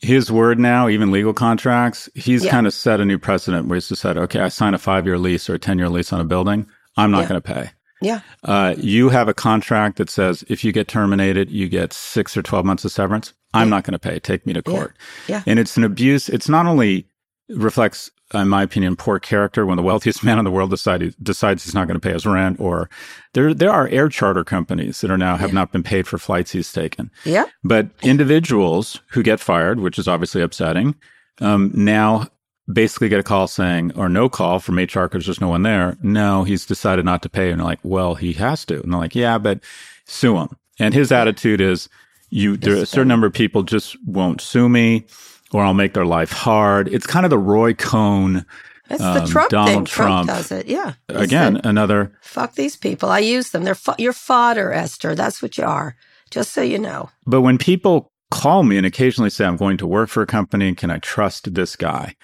his 0.00 0.30
word 0.30 0.58
now, 0.58 0.88
even 0.88 1.10
legal 1.10 1.34
contracts, 1.34 2.08
he's 2.14 2.44
yeah. 2.44 2.50
kind 2.50 2.66
of 2.66 2.72
set 2.72 3.00
a 3.00 3.04
new 3.04 3.18
precedent 3.18 3.66
where 3.66 3.76
he's 3.76 3.88
just 3.88 4.02
said, 4.02 4.16
okay, 4.16 4.40
I 4.40 4.48
sign 4.48 4.74
a 4.74 4.78
five 4.78 5.06
year 5.06 5.18
lease 5.18 5.50
or 5.50 5.54
a 5.54 5.58
10 5.58 5.78
year 5.78 5.88
lease 5.88 6.12
on 6.12 6.20
a 6.20 6.24
building. 6.24 6.68
I'm 6.96 7.10
not 7.10 7.22
yeah. 7.22 7.28
going 7.28 7.42
to 7.42 7.54
pay. 7.54 7.70
Yeah. 8.00 8.20
Uh, 8.44 8.74
you 8.78 9.08
have 9.08 9.28
a 9.28 9.34
contract 9.34 9.96
that 9.96 10.10
says 10.10 10.44
if 10.48 10.64
you 10.64 10.72
get 10.72 10.88
terminated, 10.88 11.50
you 11.50 11.68
get 11.68 11.92
six 11.92 12.36
or 12.36 12.42
12 12.42 12.64
months 12.64 12.84
of 12.84 12.92
severance. 12.92 13.34
I'm 13.54 13.68
yeah. 13.68 13.76
not 13.76 13.84
going 13.84 13.92
to 13.92 13.98
pay. 13.98 14.18
Take 14.18 14.46
me 14.46 14.52
to 14.52 14.62
court. 14.62 14.96
Yeah. 15.26 15.36
yeah. 15.36 15.42
And 15.46 15.58
it's 15.58 15.76
an 15.76 15.84
abuse. 15.84 16.28
It's 16.28 16.48
not 16.48 16.66
only 16.66 17.06
reflects, 17.48 18.10
in 18.34 18.48
my 18.48 18.62
opinion, 18.62 18.94
poor 18.94 19.18
character 19.18 19.64
when 19.64 19.76
the 19.76 19.82
wealthiest 19.82 20.22
man 20.24 20.38
in 20.38 20.44
the 20.44 20.50
world 20.50 20.70
decide, 20.70 21.14
decides 21.22 21.64
he's 21.64 21.74
not 21.74 21.86
going 21.88 21.98
to 21.98 22.06
pay 22.06 22.12
his 22.12 22.26
rent, 22.26 22.60
or 22.60 22.90
there 23.32 23.54
there 23.54 23.70
are 23.70 23.88
air 23.88 24.08
charter 24.08 24.44
companies 24.44 25.00
that 25.00 25.10
are 25.10 25.18
now 25.18 25.36
have 25.36 25.50
yeah. 25.50 25.54
not 25.54 25.72
been 25.72 25.82
paid 25.82 26.06
for 26.06 26.18
flights 26.18 26.52
he's 26.52 26.72
taken. 26.72 27.10
Yeah. 27.24 27.46
But 27.64 27.88
individuals 28.02 29.00
who 29.10 29.22
get 29.22 29.40
fired, 29.40 29.80
which 29.80 29.98
is 29.98 30.06
obviously 30.06 30.42
upsetting, 30.42 30.94
um, 31.40 31.70
now 31.74 32.28
basically 32.70 33.08
get 33.08 33.20
a 33.20 33.24
call 33.24 33.46
saying, 33.46 33.92
or 33.96 34.08
no 34.08 34.28
call 34.28 34.60
from 34.60 34.78
HR 34.78 35.04
because 35.04 35.24
there's 35.24 35.40
no 35.40 35.48
one 35.48 35.62
there. 35.62 35.96
No, 36.02 36.44
he's 36.44 36.66
decided 36.66 37.04
not 37.04 37.22
to 37.22 37.28
pay. 37.28 37.50
And 37.50 37.60
they're 37.60 37.66
like, 37.66 37.80
well, 37.82 38.14
he 38.14 38.32
has 38.34 38.64
to. 38.66 38.82
And 38.82 38.92
they're 38.92 39.00
like, 39.00 39.14
yeah, 39.14 39.38
but 39.38 39.60
sue 40.04 40.36
him. 40.36 40.56
And 40.78 40.94
his 40.94 41.10
attitude 41.10 41.60
is, 41.60 41.88
you, 42.30 42.56
there 42.56 42.76
are 42.76 42.82
a 42.82 42.86
certain 42.86 43.08
number 43.08 43.26
of 43.26 43.32
people 43.32 43.62
just 43.62 43.96
won't 44.06 44.40
sue 44.40 44.68
me 44.68 45.06
or 45.52 45.62
I'll 45.62 45.74
make 45.74 45.94
their 45.94 46.06
life 46.06 46.30
hard. 46.30 46.88
It's 46.88 47.06
kind 47.06 47.24
of 47.24 47.30
the 47.30 47.38
Roy 47.38 47.72
Cohn. 47.72 48.44
That's 48.88 49.02
um, 49.02 49.14
the 49.14 49.26
Trump 49.26 49.50
Donald 49.50 49.76
thing. 49.76 49.84
Trump, 49.86 50.26
Trump 50.26 50.28
does 50.28 50.52
it. 50.52 50.66
Yeah. 50.66 50.94
Again, 51.08 51.60
another. 51.64 52.12
Fuck 52.20 52.54
these 52.54 52.76
people. 52.76 53.10
I 53.10 53.18
use 53.18 53.50
them. 53.50 53.64
They're 53.64 53.74
fo- 53.74 53.94
you're 53.98 54.12
fodder, 54.12 54.72
Esther. 54.72 55.14
That's 55.14 55.42
what 55.42 55.58
you 55.58 55.64
are. 55.64 55.96
Just 56.30 56.52
so 56.52 56.62
you 56.62 56.78
know. 56.78 57.10
But 57.26 57.40
when 57.40 57.56
people 57.58 58.12
call 58.30 58.62
me 58.62 58.76
and 58.76 58.86
occasionally 58.86 59.30
say, 59.30 59.44
I'm 59.44 59.56
going 59.56 59.78
to 59.78 59.86
work 59.86 60.10
for 60.10 60.22
a 60.22 60.26
company, 60.26 60.74
can 60.74 60.90
I 60.90 60.98
trust 60.98 61.54
this 61.54 61.76
guy? 61.76 62.14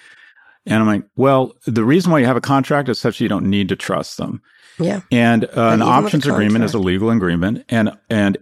And 0.65 0.75
I'm 0.75 0.87
like, 0.87 1.03
well, 1.15 1.53
the 1.65 1.83
reason 1.83 2.11
why 2.11 2.19
you 2.19 2.25
have 2.25 2.37
a 2.37 2.41
contract 2.41 2.89
is 2.89 2.99
such 2.99 3.21
you 3.21 3.27
don't 3.27 3.49
need 3.49 3.69
to 3.69 3.75
trust 3.75 4.17
them. 4.17 4.41
Yeah. 4.79 5.01
And 5.11 5.45
uh, 5.45 5.69
an 5.71 5.81
options 5.81 6.25
agreement 6.27 6.63
is 6.63 6.73
a 6.73 6.79
legal 6.79 7.09
agreement, 7.09 7.63
and 7.69 7.97
and 8.09 8.37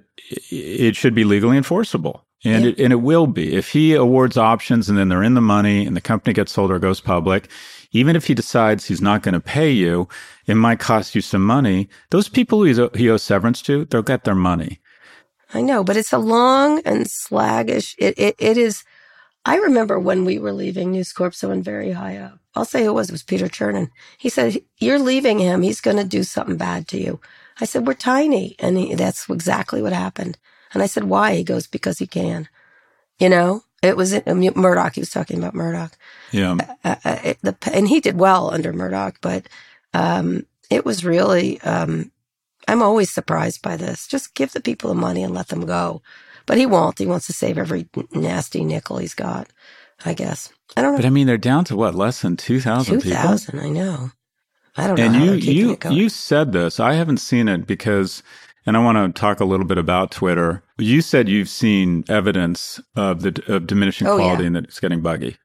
it 0.50 0.96
should 0.96 1.14
be 1.14 1.24
legally 1.24 1.58
enforceable. 1.58 2.26
And 2.46 2.66
yeah. 2.66 2.72
it, 2.72 2.80
and 2.80 2.94
it 2.94 2.98
will 2.98 3.28
be 3.28 3.54
if 3.56 3.70
he 3.70 3.94
awards 3.94 4.38
options 4.38 4.90
and 4.90 4.98
then 4.98 5.10
they're 5.10 5.24
in 5.24 5.34
the 5.34 5.42
money 5.42 5.86
and 5.86 5.96
the 5.96 6.02
company 6.02 6.34
gets 6.34 6.52
sold 6.52 6.72
or 6.72 6.80
goes 6.80 7.00
public. 7.00 7.50
Even 7.92 8.16
if 8.16 8.26
he 8.26 8.34
decides 8.34 8.86
he's 8.86 9.02
not 9.02 9.22
going 9.22 9.34
to 9.34 9.40
pay 9.40 9.70
you, 9.70 10.10
it 10.48 10.56
might 10.56 10.80
cost 10.80 11.14
you 11.14 11.22
some 11.22 11.46
money. 11.46 11.88
Those 12.10 12.28
people 12.28 12.64
he 12.64 13.10
owes 13.10 13.24
severance 13.24 13.62
to, 13.64 13.86
they'll 13.86 14.02
get 14.02 14.24
their 14.24 14.36
money. 14.36 14.80
I 15.54 15.62
know, 15.62 15.84
but 15.84 15.96
it's 15.96 16.12
a 16.12 16.18
long 16.18 16.82
and 16.86 17.06
slaggish. 17.06 17.96
It 18.00 18.18
it, 18.18 18.36
it 18.40 18.58
is 18.58 18.84
I 19.46 19.58
remember 19.58 20.00
when 20.00 20.24
we 20.26 20.40
were 20.40 20.54
leaving 20.54 20.92
News 20.92 21.12
Corp, 21.12 21.36
someone 21.36 21.62
very 21.62 21.92
high 21.92 22.18
up. 22.18 22.40
I'll 22.56 22.66
say 22.66 22.84
who 22.84 22.90
it 22.90 22.94
was. 22.94 23.10
It 23.10 23.14
was 23.14 23.24
Peter 23.24 23.48
Chernin. 23.48 23.90
He 24.18 24.30
said, 24.30 24.62
"You're 24.78 25.00
leaving 25.00 25.40
him. 25.40 25.62
He's 25.62 25.82
going 25.82 25.98
to 25.98 26.04
do 26.04 26.24
something 26.24 26.58
bad 26.58 26.88
to 26.90 26.98
you." 26.98 27.20
I 27.60 27.66
said, 27.66 27.86
"We're 27.86 27.94
tiny," 27.94 28.56
and 28.60 28.78
he, 28.78 28.96
that's 28.96 29.30
exactly 29.30 29.82
what 29.82 29.94
happened. 29.94 30.38
And 30.74 30.82
I 30.82 30.86
said, 30.86 31.06
"Why?" 31.06 31.36
He 31.36 31.44
goes, 31.44 31.68
"Because 31.68 32.00
he 32.00 32.08
can." 32.08 32.48
You 33.20 33.30
know, 33.30 33.64
it 33.82 33.98
was 33.98 34.14
Murdoch. 34.26 34.96
He 34.96 35.02
was 35.02 35.12
talking 35.12 35.38
about 35.38 35.56
Murdoch. 35.56 35.98
Yeah. 36.32 36.58
Uh, 36.84 36.96
uh, 37.04 37.20
it, 37.24 37.38
the, 37.42 37.56
and 37.74 37.88
he 37.88 38.00
did 38.00 38.18
well 38.18 38.54
under 38.54 38.72
Murdoch, 38.72 39.18
but 39.22 39.48
um, 39.94 40.46
it 40.70 40.86
was 40.86 41.04
really. 41.04 41.60
Um, 41.62 42.12
I'm 42.68 42.82
always 42.82 43.14
surprised 43.14 43.62
by 43.62 43.76
this. 43.76 44.08
Just 44.08 44.36
give 44.36 44.54
the 44.54 44.62
people 44.62 44.90
the 44.90 44.96
money 44.96 45.22
and 45.22 45.34
let 45.34 45.50
them 45.50 45.66
go. 45.66 46.02
But 46.46 46.58
he 46.58 46.66
won't. 46.66 47.00
He 47.00 47.06
wants 47.06 47.28
to 47.28 47.34
save 47.34 47.58
every 47.58 47.88
nasty 48.12 48.64
nickel 48.64 48.98
he's 48.98 49.14
got, 49.14 49.52
I 50.06 50.14
guess. 50.14 50.52
I 50.76 50.82
don't 50.82 50.94
know. 50.94 50.98
But 50.98 51.06
I 51.06 51.10
mean, 51.10 51.28
they're 51.28 51.38
down 51.38 51.66
to 51.66 51.76
what, 51.76 51.96
less 51.96 52.22
than 52.22 52.38
2,000 52.38 53.02
people? 53.02 53.12
2,000, 53.12 53.60
I 53.60 53.70
know. 53.70 54.12
I 54.76 54.88
don't 54.88 55.00
and 55.00 55.14
know. 55.14 55.34
And 55.34 55.44
you, 55.44 55.78
you, 55.82 55.92
you 55.92 56.10
said 56.10 56.52
this. 56.52 56.80
I 56.80 56.94
haven't 56.94 57.18
seen 57.18 57.48
it 57.48 57.68
because, 57.68 58.24
and 58.66 58.76
I 58.76 58.84
want 58.84 59.16
to 59.16 59.20
talk 59.20 59.40
a 59.40 59.46
little 59.46 59.66
bit 59.66 59.78
about 59.78 60.12
Twitter. 60.12 60.64
You 60.78 61.02
said 61.02 61.30
you've 61.30 61.50
seen 61.50 62.04
evidence 62.10 62.82
of 62.96 63.22
the 63.22 63.44
of 63.48 63.68
diminishing 63.68 64.08
oh, 64.08 64.18
quality 64.18 64.44
yeah. 64.44 64.48
and 64.48 64.56
that 64.56 64.64
it's 64.66 64.80
getting 64.80 65.02
buggy. 65.02 65.38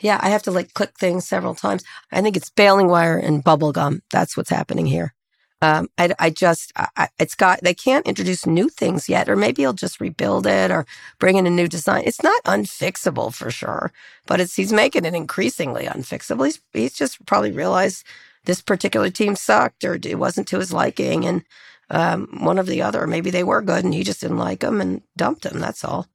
Yeah, 0.00 0.18
I 0.20 0.30
have 0.30 0.42
to 0.44 0.50
like 0.50 0.74
click 0.74 0.98
things 0.98 1.28
several 1.28 1.54
times. 1.54 1.84
I 2.10 2.20
think 2.22 2.36
it's 2.36 2.50
baling 2.50 2.88
wire 2.88 3.16
and 3.16 3.44
bubble 3.44 3.70
gum. 3.70 4.02
That's 4.10 4.36
what's 4.36 4.50
happening 4.50 4.86
here. 4.86 5.14
Um, 5.62 5.88
I, 5.96 6.12
I 6.18 6.30
just, 6.30 6.72
I, 6.76 7.08
it's 7.20 7.36
got, 7.36 7.60
they 7.62 7.72
can't 7.74 8.06
introduce 8.06 8.46
new 8.46 8.68
things 8.68 9.08
yet, 9.08 9.28
or 9.28 9.36
maybe 9.36 9.62
he'll 9.62 9.72
just 9.72 10.00
rebuild 10.00 10.46
it 10.46 10.72
or 10.72 10.86
bring 11.20 11.36
in 11.36 11.46
a 11.46 11.50
new 11.50 11.68
design. 11.68 12.02
It's 12.04 12.22
not 12.22 12.42
unfixable 12.44 13.32
for 13.32 13.50
sure, 13.52 13.92
but 14.26 14.40
it's, 14.40 14.56
he's 14.56 14.72
making 14.72 15.04
it 15.04 15.14
increasingly 15.14 15.86
unfixable. 15.86 16.46
He's, 16.46 16.60
he's 16.72 16.94
just 16.94 17.24
probably 17.26 17.52
realized 17.52 18.04
this 18.44 18.60
particular 18.60 19.08
team 19.08 19.36
sucked 19.36 19.84
or 19.84 19.94
it 19.94 20.18
wasn't 20.18 20.48
to 20.48 20.58
his 20.58 20.72
liking. 20.72 21.24
And, 21.24 21.44
um, 21.90 22.40
one 22.40 22.58
of 22.58 22.66
the 22.66 22.82
other, 22.82 23.06
maybe 23.06 23.30
they 23.30 23.44
were 23.44 23.62
good 23.62 23.84
and 23.84 23.94
he 23.94 24.02
just 24.02 24.20
didn't 24.22 24.38
like 24.38 24.60
them 24.60 24.80
and 24.80 25.02
dumped 25.16 25.44
them. 25.44 25.60
That's 25.60 25.84
all. 25.84 26.08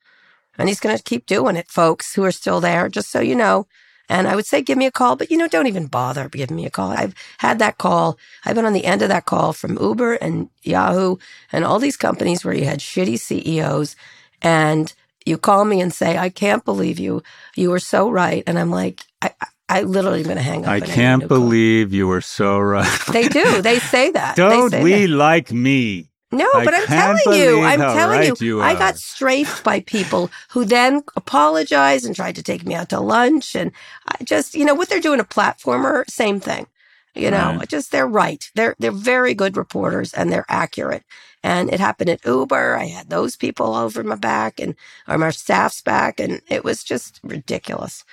And 0.57 0.67
he's 0.67 0.81
going 0.81 0.97
to 0.97 1.03
keep 1.03 1.25
doing 1.25 1.55
it, 1.55 1.69
folks 1.69 2.15
who 2.15 2.25
are 2.25 2.31
still 2.31 2.60
there, 2.60 2.89
just 2.89 3.12
so 3.12 3.21
you 3.21 3.36
know. 3.36 3.67
And 4.10 4.28
I 4.28 4.36
would 4.36 4.46
say, 4.46 4.62
give 4.62 4.78
me 4.78 4.86
a 4.86 4.91
call, 4.91 5.15
but 5.15 5.30
you 5.30 5.38
know, 5.38 5.48
don't 5.48 5.67
even 5.67 5.88
bother 5.88 6.30
giving 6.30 6.56
me 6.56 6.65
a 6.65 6.70
call. 6.70 6.91
I've 6.91 7.13
had 7.39 7.60
that 7.60 7.78
call. 7.78 8.17
I've 8.46 8.56
been 8.56 8.65
on 8.65 8.74
the 8.74 8.86
end 8.86 9.02
of 9.02 9.10
that 9.10 9.26
call 9.26 9.54
from 9.54 9.78
Uber 9.78 10.13
and 10.15 10.50
Yahoo 10.63 11.17
and 11.52 11.65
all 11.65 11.80
these 11.80 11.98
companies 11.98 12.46
where 12.46 12.54
you 12.54 12.65
had 12.65 12.80
shitty 12.80 13.20
CEOs 13.20 13.96
and 14.41 14.93
you 15.26 15.38
call 15.38 15.65
me 15.65 15.82
and 15.82 15.93
say, 15.93 16.17
I 16.17 16.30
can't 16.30 16.63
believe 16.63 17.00
you. 17.00 17.22
You 17.56 17.70
were 17.70 17.80
so 17.80 18.10
right. 18.10 18.43
And 18.48 18.58
I'm 18.58 18.72
like, 18.72 19.02
I, 19.22 19.32
I 19.70 19.82
literally 19.82 20.20
am 20.20 20.26
going 20.26 20.38
to 20.38 20.43
hang 20.43 20.65
up. 20.65 20.72
I 20.72 20.80
can't 20.80 21.28
believe 21.28 21.93
you 21.93 22.08
were 22.08 22.22
so 22.22 22.60
right. 22.60 23.00
they 23.12 23.28
do. 23.28 23.62
They 23.62 23.80
say 23.80 24.12
that. 24.12 24.38
Don't 24.38 24.70
say 24.70 24.82
we 24.82 25.06
that. 25.06 25.10
like 25.10 25.52
me? 25.52 26.07
No, 26.32 26.50
but 26.54 26.74
I 26.74 26.80
am 26.80 26.88
telling 26.88 27.40
you, 27.40 27.63
I'm 27.63 27.80
telling 27.80 28.20
right 28.20 28.42
you, 28.42 28.58
you 28.58 28.62
I 28.62 28.74
got 28.74 28.98
strafed 28.98 29.63
by 29.63 29.80
people 29.80 30.30
who 30.50 30.66
then 30.66 31.04
apologized 31.16 32.06
and 32.06 32.16
tried 32.16 32.36
to 32.36 32.44
take 32.44 32.66
me 32.66 32.76
out 32.76 32.90
to 32.90 33.00
lunch. 33.00 33.56
And 33.56 33.72
I 34.08 34.24
just, 34.24 34.54
you 34.54 34.66
know, 34.66 34.76
what 34.76 34.90
they're 34.90 35.00
doing 35.00 35.22
a 35.22 35.26
platformer, 35.26 36.04
same 36.10 36.42
thing. 36.42 36.68
You 37.16 37.32
know, 37.32 37.56
right. 37.58 37.68
just 37.68 37.92
they're 37.92 38.08
right. 38.08 38.50
They're 38.54 38.76
they're 38.78 38.92
very 38.92 39.34
good 39.34 39.58
reporters 39.58 40.13
and 40.13 40.32
they're 40.32 40.46
accurate. 40.50 41.04
And 41.44 41.72
it 41.72 41.80
happened 41.80 42.10
at 42.10 42.26
Uber. 42.26 42.76
I 42.76 42.86
had 42.86 43.10
those 43.10 43.36
people 43.36 43.74
over 43.74 44.04
my 44.04 44.16
back 44.16 44.60
and 44.60 44.76
or 45.08 45.18
my 45.18 45.32
staff's 45.32 45.82
back, 45.82 46.20
and 46.20 46.42
it 46.48 46.63
was 46.63 46.84
just 46.84 47.20
ridiculous. 47.24 48.04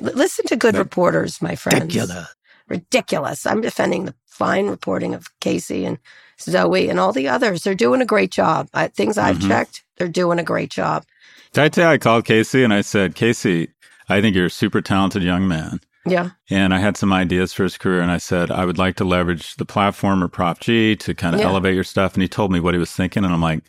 Listen 0.00 0.46
to 0.46 0.56
good 0.56 0.76
reporters, 0.76 1.42
my 1.42 1.54
friends. 1.54 1.94
Ridiculous. 1.94 2.34
Ridiculous. 2.68 3.46
I'm 3.46 3.60
defending 3.60 4.06
the 4.06 4.14
fine 4.42 4.66
reporting 4.66 5.14
of 5.14 5.28
Casey 5.38 5.84
and 5.84 5.98
Zoe 6.40 6.88
and 6.88 6.98
all 6.98 7.12
the 7.12 7.28
others. 7.28 7.62
They're 7.62 7.76
doing 7.76 8.02
a 8.02 8.06
great 8.06 8.32
job. 8.32 8.68
I, 8.74 8.88
things 8.88 9.16
I've 9.16 9.38
mm-hmm. 9.38 9.48
checked, 9.48 9.84
they're 9.96 10.08
doing 10.08 10.40
a 10.40 10.42
great 10.42 10.68
job. 10.68 11.04
Did 11.52 11.62
I 11.62 11.68
tell 11.68 11.88
you 11.88 11.94
I 11.94 11.98
called 11.98 12.24
Casey 12.24 12.64
and 12.64 12.74
I 12.74 12.80
said, 12.80 13.14
Casey, 13.14 13.68
I 14.08 14.20
think 14.20 14.34
you're 14.34 14.46
a 14.46 14.50
super 14.50 14.80
talented 14.80 15.22
young 15.22 15.46
man. 15.46 15.80
Yeah. 16.04 16.30
And 16.50 16.74
I 16.74 16.80
had 16.80 16.96
some 16.96 17.12
ideas 17.12 17.52
for 17.52 17.62
his 17.62 17.78
career 17.78 18.00
and 18.00 18.10
I 18.10 18.18
said, 18.18 18.50
I 18.50 18.64
would 18.64 18.78
like 18.78 18.96
to 18.96 19.04
leverage 19.04 19.54
the 19.54 19.64
platform 19.64 20.24
or 20.24 20.26
Prop 20.26 20.58
G 20.58 20.96
to 20.96 21.14
kind 21.14 21.36
of 21.36 21.40
yeah. 21.40 21.46
elevate 21.46 21.76
your 21.76 21.84
stuff. 21.84 22.14
And 22.14 22.22
he 22.22 22.28
told 22.28 22.50
me 22.50 22.58
what 22.58 22.74
he 22.74 22.80
was 22.80 22.90
thinking. 22.90 23.24
And 23.24 23.32
I'm 23.32 23.40
like, 23.40 23.62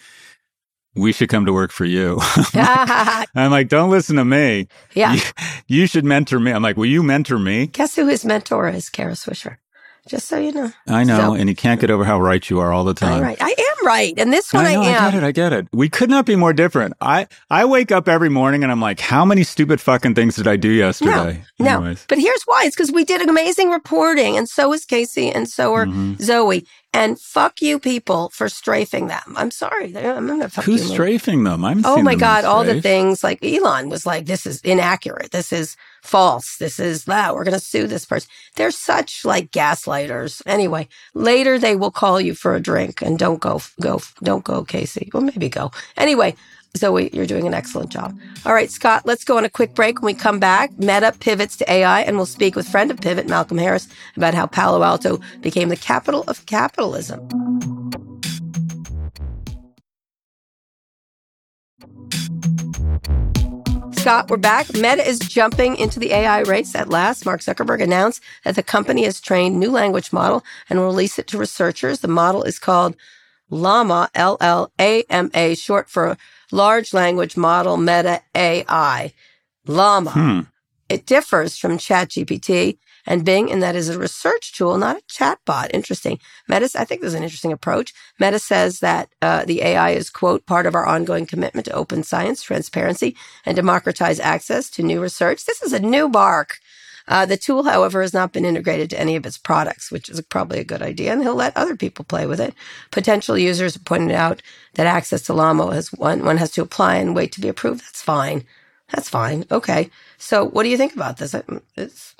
we 0.95 1.11
should 1.11 1.29
come 1.29 1.45
to 1.45 1.53
work 1.53 1.71
for 1.71 1.85
you. 1.85 2.17
I'm 2.55 3.51
like, 3.51 3.67
don't 3.67 3.91
listen 3.91 4.15
to 4.15 4.25
me. 4.25 4.69
Yeah. 4.95 5.13
You, 5.13 5.21
you, 5.67 5.85
should 5.85 6.05
mentor 6.05 6.39
me. 6.39 6.51
I'm 6.51 6.63
like, 6.63 6.77
will 6.77 6.87
you 6.87 7.03
mentor 7.03 7.37
me? 7.37 7.67
Guess 7.67 7.95
who 7.95 8.07
his 8.07 8.25
mentor 8.25 8.69
is? 8.69 8.89
Kara 8.89 9.13
Swisher 9.13 9.57
just 10.07 10.27
so 10.27 10.37
you 10.37 10.51
know. 10.51 10.71
I 10.87 11.03
know, 11.03 11.17
so, 11.17 11.33
and 11.33 11.47
you 11.47 11.55
can't 11.55 11.79
get 11.79 11.89
over 11.89 12.03
how 12.03 12.19
right 12.19 12.47
you 12.49 12.59
are 12.59 12.73
all 12.73 12.83
the 12.83 12.93
time. 12.93 13.21
Right, 13.21 13.37
I 13.39 13.49
am 13.49 13.85
right, 13.87 14.13
and 14.17 14.33
this 14.33 14.53
one 14.53 14.65
I, 14.65 14.73
know, 14.73 14.81
I 14.81 14.85
am. 14.85 15.03
I 15.03 15.11
get 15.11 15.17
it. 15.17 15.23
I 15.23 15.31
get 15.31 15.53
it. 15.53 15.67
We 15.71 15.89
could 15.89 16.09
not 16.09 16.25
be 16.25 16.35
more 16.35 16.53
different. 16.53 16.93
I 16.99 17.27
I 17.49 17.65
wake 17.65 17.91
up 17.91 18.07
every 18.07 18.29
morning 18.29 18.63
and 18.63 18.71
I'm 18.71 18.81
like, 18.81 18.99
how 18.99 19.25
many 19.25 19.43
stupid 19.43 19.79
fucking 19.79 20.15
things 20.15 20.35
did 20.35 20.47
I 20.47 20.55
do 20.55 20.69
yesterday? 20.69 21.43
No, 21.59 21.79
no. 21.79 21.95
but 22.07 22.19
here's 22.19 22.43
why. 22.43 22.63
It's 22.65 22.75
because 22.75 22.91
we 22.91 23.05
did 23.05 23.21
amazing 23.27 23.69
reporting, 23.69 24.37
and 24.37 24.49
so 24.49 24.73
is 24.73 24.85
Casey, 24.85 25.29
and 25.31 25.49
so 25.49 25.73
are 25.73 25.85
mm-hmm. 25.85 26.15
Zoe. 26.21 26.65
And 26.93 27.19
fuck 27.19 27.61
you 27.61 27.79
people 27.79 28.29
for 28.29 28.49
strafing 28.49 29.07
them. 29.07 29.33
I'm 29.35 29.51
sorry. 29.51 29.97
I'm 29.97 30.27
gonna 30.27 30.49
fuck 30.49 30.65
Who's 30.65 30.87
you. 30.87 30.93
strafing 30.93 31.43
them? 31.43 31.65
I'm. 31.65 31.85
Oh 31.85 32.01
my 32.03 32.15
god! 32.15 32.45
All 32.45 32.63
the 32.63 32.81
things 32.81 33.23
like 33.23 33.43
Elon 33.43 33.89
was 33.89 34.05
like, 34.05 34.25
"This 34.27 34.45
is 34.45 34.61
inaccurate. 34.61 35.31
This 35.31 35.51
is 35.51 35.75
false. 36.03 36.57
This 36.57 36.79
is 36.79 37.05
that. 37.05 37.35
We're 37.35 37.45
gonna 37.45 37.59
sue 37.59 37.87
this 37.87 38.05
person." 38.05 38.29
They're 38.55 38.71
such 38.71 39.25
like 39.25 39.51
gaslighters. 39.51 40.41
Anyway, 40.45 40.87
later 41.15 41.57
they 41.59 41.75
will 41.75 41.91
call 41.91 42.21
you 42.21 42.35
for 42.35 42.55
a 42.55 42.61
drink 42.61 43.01
and 43.01 43.17
don't 43.17 43.39
go, 43.41 43.61
go, 43.81 44.01
don't 44.21 44.43
go, 44.43 44.63
Casey. 44.63 45.09
Well, 45.13 45.23
maybe 45.23 45.49
go. 45.49 45.71
Anyway, 45.97 46.35
Zoe, 46.77 47.09
you're 47.13 47.27
doing 47.27 47.47
an 47.47 47.53
excellent 47.53 47.91
job. 47.91 48.17
All 48.45 48.53
right, 48.53 48.71
Scott, 48.71 49.05
let's 49.05 49.25
go 49.25 49.37
on 49.37 49.45
a 49.45 49.49
quick 49.49 49.75
break. 49.75 50.01
When 50.01 50.15
we 50.15 50.19
come 50.19 50.39
back, 50.39 50.71
Meta 50.79 51.13
pivots 51.19 51.57
to 51.57 51.71
AI, 51.71 52.01
and 52.01 52.17
we'll 52.17 52.25
speak 52.25 52.55
with 52.55 52.67
friend 52.67 52.91
of 52.91 52.99
Pivot, 53.01 53.27
Malcolm 53.27 53.59
Harris, 53.59 53.87
about 54.17 54.33
how 54.33 54.47
Palo 54.47 54.83
Alto 54.83 55.19
became 55.41 55.69
the 55.69 55.77
capital 55.77 56.23
of 56.27 56.45
capitalism. 56.47 57.27
Scott, 63.93 64.29
we're 64.29 64.37
back. 64.37 64.73
Meta 64.73 65.07
is 65.07 65.19
jumping 65.19 65.77
into 65.77 65.99
the 65.99 66.13
AI 66.13 66.41
race 66.41 66.75
at 66.75 66.89
last. 66.89 67.25
Mark 67.25 67.41
Zuckerberg 67.41 67.83
announced 67.83 68.21
that 68.45 68.55
the 68.55 68.63
company 68.63 69.05
has 69.05 69.21
trained 69.21 69.59
new 69.59 69.71
language 69.71 70.13
model 70.13 70.43
and 70.69 70.79
will 70.79 70.87
release 70.87 71.19
it 71.19 71.27
to 71.27 71.37
researchers. 71.37 72.01
The 72.01 72.09
model 72.09 72.43
is 72.43 72.59
called 72.59 72.95
Llama, 73.49 74.09
L 74.15 74.37
L 74.41 74.71
A 74.79 75.03
M 75.09 75.31
A, 75.35 75.55
short 75.55 75.89
for 75.89 76.17
Large 76.53 76.93
Language 76.93 77.35
Model 77.35 77.77
Meta 77.77 78.21
AI. 78.35 79.11
Llama. 79.65 80.11
Hmm. 80.11 80.39
It 80.87 81.05
differs 81.05 81.57
from 81.57 81.79
ChatGPT 81.79 82.77
and 83.07 83.25
Bing 83.25 83.49
in 83.49 83.59
that 83.61 83.75
is 83.75 83.89
a 83.89 83.97
research 83.99 84.53
tool, 84.53 84.77
not 84.77 84.97
a 84.97 85.01
chatbot. 85.01 85.71
Interesting. 85.73 86.19
Meta, 86.47 86.69
I 86.77 86.85
think 86.85 87.01
there's 87.01 87.15
an 87.15 87.23
interesting 87.23 87.51
approach. 87.51 87.93
Meta 88.19 88.37
says 88.37 88.79
that 88.79 89.09
uh, 89.21 89.45
the 89.45 89.61
AI 89.63 89.91
is, 89.91 90.09
quote, 90.09 90.45
part 90.45 90.65
of 90.65 90.75
our 90.75 90.85
ongoing 90.85 91.25
commitment 91.25 91.65
to 91.65 91.73
open 91.73 92.03
science, 92.03 92.43
transparency, 92.43 93.15
and 93.45 93.55
democratize 93.55 94.19
access 94.19 94.69
to 94.71 94.83
new 94.83 95.01
research. 95.01 95.45
This 95.45 95.61
is 95.63 95.73
a 95.73 95.79
new 95.79 96.07
bark. 96.07 96.59
Uh, 97.07 97.25
the 97.25 97.37
tool, 97.37 97.63
however, 97.63 98.01
has 98.01 98.13
not 98.13 98.31
been 98.31 98.45
integrated 98.45 98.89
to 98.89 98.99
any 98.99 99.15
of 99.15 99.25
its 99.25 99.37
products, 99.37 99.91
which 99.91 100.09
is 100.09 100.21
probably 100.21 100.59
a 100.59 100.63
good 100.63 100.81
idea, 100.81 101.11
and 101.11 101.21
he'll 101.21 101.35
let 101.35 101.55
other 101.57 101.75
people 101.75 102.05
play 102.05 102.25
with 102.25 102.39
it. 102.39 102.53
Potential 102.91 103.37
users 103.37 103.77
pointed 103.77 104.11
out 104.11 104.41
that 104.75 104.87
access 104.87 105.21
to 105.23 105.33
Llama 105.33 105.73
has 105.73 105.91
one, 105.93 106.23
one 106.23 106.37
has 106.37 106.51
to 106.51 106.61
apply 106.61 106.95
and 106.95 107.15
wait 107.15 107.31
to 107.33 107.41
be 107.41 107.49
approved. 107.49 107.81
That's 107.81 108.01
fine. 108.01 108.45
That's 108.93 109.09
fine. 109.09 109.45
Okay. 109.51 109.89
So, 110.17 110.45
what 110.45 110.63
do 110.63 110.69
you 110.69 110.77
think 110.77 110.95
about 110.95 111.17
this? 111.17 111.35
It's, 111.75 112.15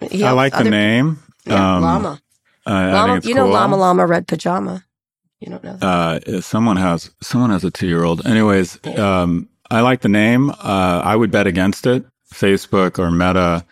I 0.00 0.30
like 0.30 0.56
the 0.56 0.64
name. 0.64 1.18
Yeah, 1.46 1.76
um, 1.76 1.82
llama. 1.82 2.20
Uh, 2.66 2.70
llama 2.70 3.20
you 3.24 3.34
know, 3.34 3.48
llama, 3.48 3.76
llama, 3.76 4.06
red 4.06 4.28
pajama. 4.28 4.84
You 5.40 5.50
don't 5.50 5.64
know. 5.64 5.76
That. 5.76 6.28
Uh, 6.28 6.40
someone 6.42 6.76
has 6.76 7.10
someone 7.22 7.50
has 7.50 7.64
a 7.64 7.70
two 7.70 7.86
year 7.86 8.04
old. 8.04 8.26
Anyways, 8.26 8.78
yeah. 8.84 9.22
um, 9.22 9.48
I 9.70 9.80
like 9.80 10.02
the 10.02 10.08
name. 10.08 10.50
Uh, 10.50 11.00
I 11.02 11.16
would 11.16 11.30
bet 11.30 11.46
against 11.46 11.86
it. 11.86 12.04
Facebook 12.32 12.98
or 12.98 13.10
Meta 13.10 13.64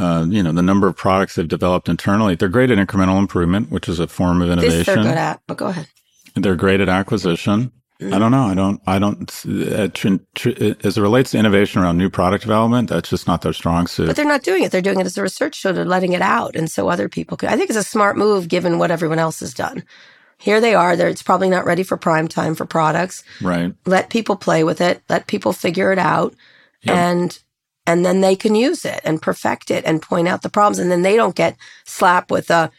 uh, 0.00 0.26
you 0.28 0.42
know, 0.42 0.52
the 0.52 0.62
number 0.62 0.86
of 0.88 0.96
products 0.96 1.34
they've 1.34 1.46
developed 1.46 1.88
internally. 1.88 2.34
They're 2.34 2.48
great 2.48 2.70
at 2.70 2.78
incremental 2.78 3.18
improvement, 3.18 3.70
which 3.70 3.88
is 3.88 4.00
a 4.00 4.06
form 4.06 4.42
of 4.42 4.50
innovation. 4.50 4.78
This 4.78 4.86
they're 4.86 4.96
good 4.96 5.06
at, 5.06 5.40
but 5.46 5.56
go 5.56 5.66
ahead. 5.66 5.86
They're 6.34 6.56
great 6.56 6.80
at 6.80 6.88
acquisition. 6.88 7.72
Mm-hmm. 8.00 8.14
I 8.14 8.18
don't 8.18 8.30
know. 8.30 8.44
I 8.44 8.54
don't, 8.54 8.80
I 8.86 8.98
don't, 8.98 9.30
uh, 9.46 9.88
tr- 9.92 10.48
as 10.82 10.96
it 10.96 11.00
relates 11.02 11.32
to 11.32 11.38
innovation 11.38 11.82
around 11.82 11.98
new 11.98 12.08
product 12.08 12.42
development, 12.42 12.88
that's 12.88 13.10
just 13.10 13.26
not 13.26 13.42
their 13.42 13.52
strong 13.52 13.86
suit. 13.86 14.06
But 14.06 14.16
they're 14.16 14.24
not 14.24 14.42
doing 14.42 14.62
it. 14.62 14.72
They're 14.72 14.80
doing 14.80 15.00
it 15.00 15.06
as 15.06 15.18
a 15.18 15.22
research 15.22 15.54
show. 15.54 15.72
They're 15.72 15.84
letting 15.84 16.12
it 16.12 16.22
out. 16.22 16.56
And 16.56 16.70
so 16.70 16.88
other 16.88 17.10
people 17.10 17.36
could, 17.36 17.50
I 17.50 17.56
think 17.56 17.68
it's 17.68 17.78
a 17.78 17.82
smart 17.82 18.16
move 18.16 18.48
given 18.48 18.78
what 18.78 18.90
everyone 18.90 19.18
else 19.18 19.40
has 19.40 19.52
done. 19.52 19.84
Here 20.38 20.62
they 20.62 20.74
are. 20.74 20.96
They're, 20.96 21.08
it's 21.08 21.22
probably 21.22 21.50
not 21.50 21.66
ready 21.66 21.82
for 21.82 21.98
prime 21.98 22.26
time 22.26 22.54
for 22.54 22.64
products. 22.64 23.22
Right. 23.42 23.74
Let 23.84 24.08
people 24.08 24.36
play 24.36 24.64
with 24.64 24.80
it. 24.80 25.02
Let 25.10 25.26
people 25.26 25.52
figure 25.52 25.92
it 25.92 25.98
out. 25.98 26.34
Yep. 26.84 26.96
And 26.96 27.38
and 27.90 28.06
then 28.06 28.20
they 28.20 28.36
can 28.36 28.54
use 28.54 28.84
it 28.84 29.00
and 29.02 29.20
perfect 29.20 29.68
it 29.68 29.84
and 29.84 30.00
point 30.00 30.28
out 30.28 30.42
the 30.42 30.48
problems. 30.48 30.78
And 30.78 30.92
then 30.92 31.02
they 31.02 31.16
don't 31.16 31.34
get 31.34 31.56
slapped 31.84 32.30
with 32.30 32.48
a 32.48 32.70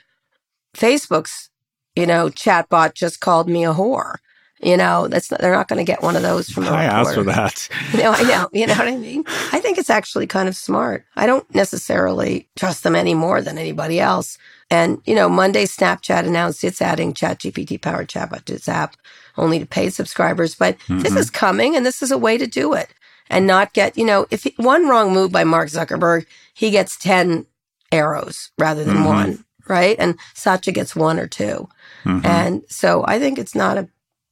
Facebook's, 0.74 1.50
you 1.98 2.06
know, 2.06 2.30
chatbot 2.30 2.94
just 2.94 3.20
called 3.20 3.50
me 3.50 3.66
a 3.66 3.74
whore. 3.74 4.16
You 4.64 4.78
know, 4.78 5.10
that's 5.10 5.30
not, 5.30 5.42
they're 5.42 5.52
not 5.52 5.68
going 5.68 5.86
to 5.86 5.92
get 5.92 6.02
one 6.02 6.16
of 6.16 6.22
those 6.22 6.50
from 6.50 6.64
the 6.64 6.70
I 6.70 6.86
asked 6.86 7.16
for 7.16 7.24
that. 7.24 7.68
You 7.92 8.04
know, 8.04 8.12
I 8.12 8.24
know. 8.24 8.48
You 8.54 8.68
know 8.68 8.76
what 8.76 8.88
I 8.88 8.96
mean? 8.96 9.26
I 9.52 9.60
think 9.60 9.78
it's 9.78 9.90
actually 9.90 10.28
kind 10.28 10.48
of 10.48 10.56
smart. 10.56 11.04
I 11.18 11.26
don't 11.26 11.54
necessarily 11.54 12.48
trust 12.56 12.84
them 12.84 12.96
any 12.96 13.14
more 13.14 13.42
than 13.42 13.58
anybody 13.58 14.00
else. 14.00 14.38
And, 14.70 15.02
you 15.06 15.16
know, 15.16 15.28
Monday 15.28 15.66
Snapchat 15.66 16.26
announced 16.26 16.64
it's 16.64 16.82
adding 16.82 17.14
ChatGPT 17.14 17.82
powered 17.82 18.08
chatbot 18.08 18.46
to 18.46 18.54
its 18.54 18.70
app 18.70 18.96
only 19.38 19.60
to 19.60 19.66
paid 19.66 19.94
subscribers. 19.94 20.56
But 20.56 20.78
mm-hmm. 20.80 21.00
this 21.00 21.18
is 21.18 21.30
coming 21.30 21.76
and 21.76 21.86
this 21.86 22.02
is 22.02 22.12
a 22.12 22.18
way 22.18 22.38
to 22.38 22.48
do 22.48 22.74
it 22.74 22.94
and 23.32 23.48
not 23.48 23.74
get, 23.74 23.98
you 23.98 24.06
know, 24.06 24.28
if 24.30 24.46
one 24.58 24.88
wrong 24.88 25.14
move 25.14 25.32
by 25.32 25.44
Mark 25.44 25.70
Zuckerberg, 25.70 26.26
he 26.54 26.70
gets 26.70 26.98
10 26.98 27.48
arrows 27.92 28.52
rather 28.60 28.84
than 28.84 28.98
mm-hmm. 28.98 29.06
one, 29.06 29.46
right? 29.68 29.96
And 29.98 30.20
Satya 30.36 30.74
gets 30.74 30.96
one 30.96 31.18
or 31.18 31.28
2 31.28 31.68
mm-hmm. 32.04 32.26
And 32.26 32.64
so 32.68 33.04
I 33.08 33.18
think 33.18 33.40
it's 33.40 33.56
not 33.56 33.78
a, 33.78 33.88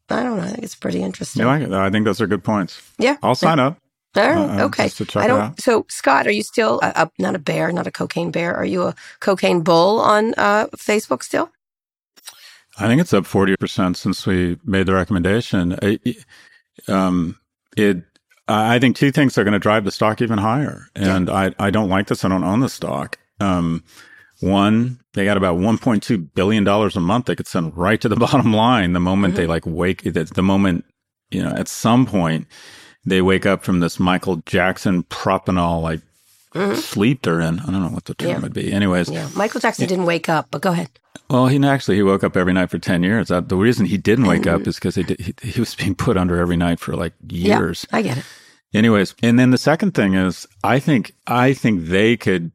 I 0.10 0.24
don't 0.24 0.38
know, 0.38 0.44
I 0.44 0.50
think 0.50 0.64
it's 0.64 0.76
pretty 0.76 1.02
interesting. 1.02 1.42
Yeah, 1.42 1.50
I, 1.50 1.88
I 1.88 1.90
think 1.90 2.06
those 2.06 2.22
are 2.22 2.28
good 2.28 2.44
points. 2.44 2.82
Yeah. 3.00 3.16
I'll 3.24 3.36
sign 3.36 3.58
yeah. 3.58 3.68
up. 3.68 3.78
All 4.16 4.28
right. 4.28 4.60
Uh, 4.60 4.66
okay. 4.66 4.90
I 5.16 5.28
don't. 5.28 5.62
So, 5.62 5.86
Scott, 5.88 6.26
are 6.26 6.32
you 6.32 6.42
still 6.42 6.80
a, 6.82 6.92
a, 6.96 7.12
not 7.20 7.36
a 7.36 7.40
bear, 7.40 7.72
not 7.72 7.86
a 7.86 7.92
cocaine 7.92 8.32
bear? 8.32 8.56
Are 8.56 8.66
you 8.66 8.84
a 8.84 8.96
cocaine 9.20 9.62
bull 9.62 10.00
on 10.00 10.34
uh, 10.36 10.66
Facebook 10.76 11.22
still? 11.22 11.52
I 12.80 12.88
think 12.88 13.02
it's 13.02 13.14
up 13.14 13.28
forty 13.28 13.56
percent 13.56 13.98
since 13.98 14.26
we 14.26 14.58
made 14.64 14.88
the 14.88 14.96
recommendation. 14.96 15.78
Um, 16.88 17.40
it 17.78 18.04
I 18.50 18.80
think 18.80 18.96
two 18.96 19.12
things 19.12 19.38
are 19.38 19.44
going 19.44 19.54
to 19.54 19.60
drive 19.60 19.86
the 19.86 19.92
stock 19.92 20.22
even 20.22 20.40
higher. 20.40 20.88
And 20.96 21.28
yeah. 21.28 21.34
I, 21.34 21.68
I 21.68 21.70
don't 21.70 21.90
like 21.90 22.08
this. 22.08 22.26
I 22.26 22.30
don't 22.30 22.44
own 22.44 22.62
the 22.62 22.70
stock. 22.70 23.18
Um, 23.40 23.84
one, 24.40 25.00
they 25.14 25.26
got 25.26 25.38
about 25.38 25.58
$1.2 25.58 26.34
billion 26.34 26.68
a 26.68 27.00
month 27.00 27.26
they 27.26 27.36
could 27.36 27.48
send 27.48 27.78
right 27.78 28.00
to 28.02 28.10
the 28.10 28.16
bottom 28.18 28.54
line 28.54 28.94
the 28.94 29.00
moment 29.00 29.34
mm-hmm. 29.34 29.42
they 29.42 29.48
like 29.48 29.66
wake, 29.66 30.04
the 30.04 30.44
moment, 30.44 30.86
you 31.30 31.44
know, 31.44 31.52
at 31.52 31.68
some 31.68 32.06
point 32.06 32.48
they 33.06 33.22
wake 33.22 33.46
up 33.46 33.64
from 33.64 33.80
this 33.80 34.00
Michael 34.00 34.38
Jackson 34.46 35.04
propofol 35.04 35.82
like 35.82 36.02
mm-hmm. 36.54 36.76
sleep 36.76 37.22
they're 37.24 37.42
in. 37.42 37.60
I 37.60 37.66
don't 37.66 37.82
know 37.82 37.90
what 37.90 38.06
the 38.06 38.16
term 38.16 38.30
yeah. 38.30 38.40
would 38.40 38.54
be. 38.54 38.72
Anyways. 38.72 39.10
Yeah. 39.10 39.30
Michael 39.36 39.60
Jackson 39.60 39.88
didn't 39.88 40.06
wake 40.06 40.30
up, 40.30 40.48
but 40.52 40.62
go 40.62 40.72
ahead. 40.72 40.90
Well, 41.30 41.48
he 41.48 41.64
actually 41.64 41.98
he 41.98 42.04
woke 42.04 42.24
up 42.24 42.36
every 42.36 42.54
night 42.54 42.72
for 42.72 42.80
ten 42.80 43.04
years. 43.04 43.28
the 43.28 43.44
reason 43.56 43.86
he 43.86 43.98
didn't 43.98 44.26
wake 44.26 44.44
mm-hmm. 44.44 44.62
up 44.62 44.68
is 44.68 44.76
because 44.76 44.96
he, 44.96 45.04
he, 45.04 45.34
he 45.44 45.60
was 45.60 45.76
being 45.76 45.96
put 45.96 46.18
under 46.18 46.40
every 46.40 46.58
night 46.58 46.80
for 46.80 46.96
like 46.96 47.14
years. 47.30 47.86
Yeah, 47.92 47.98
I 47.98 48.02
get 48.02 48.18
it. 48.18 48.26
Anyways, 48.72 49.16
and 49.24 49.40
then 49.40 49.50
the 49.50 49.58
second 49.58 49.96
thing 49.96 50.14
is, 50.14 50.48
I 50.64 50.80
think 50.80 51.14
I 51.26 51.54
think 51.54 51.86
they 51.86 52.16
could 52.16 52.52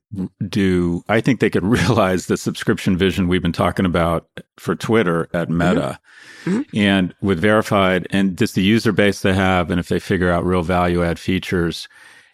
do. 0.49 1.03
I 1.09 1.21
think 1.21 1.41
they 1.41 1.51
could 1.51 1.65
realize 1.65 2.27
the 2.27 2.37
subscription 2.37 2.97
vision 2.97 3.27
we've 3.27 3.43
been 3.43 3.53
talking 3.53 3.85
about 3.85 4.29
for 4.57 4.77
Twitter 4.77 5.29
at 5.33 5.49
mm-hmm. 5.49 5.59
Meta, 5.59 5.99
mm-hmm. 6.45 6.77
and 6.77 7.15
with 7.21 7.41
verified 7.41 8.07
and 8.11 8.39
just 8.39 8.55
the 8.55 8.63
user 8.63 8.93
base 8.93 9.23
they 9.23 9.35
have, 9.35 9.73
and 9.73 9.81
if 9.81 9.89
they 9.89 9.99
figure 9.99 10.31
out 10.31 10.45
real 10.45 10.63
value 10.63 11.03
add 11.03 11.19
features, 11.19 11.89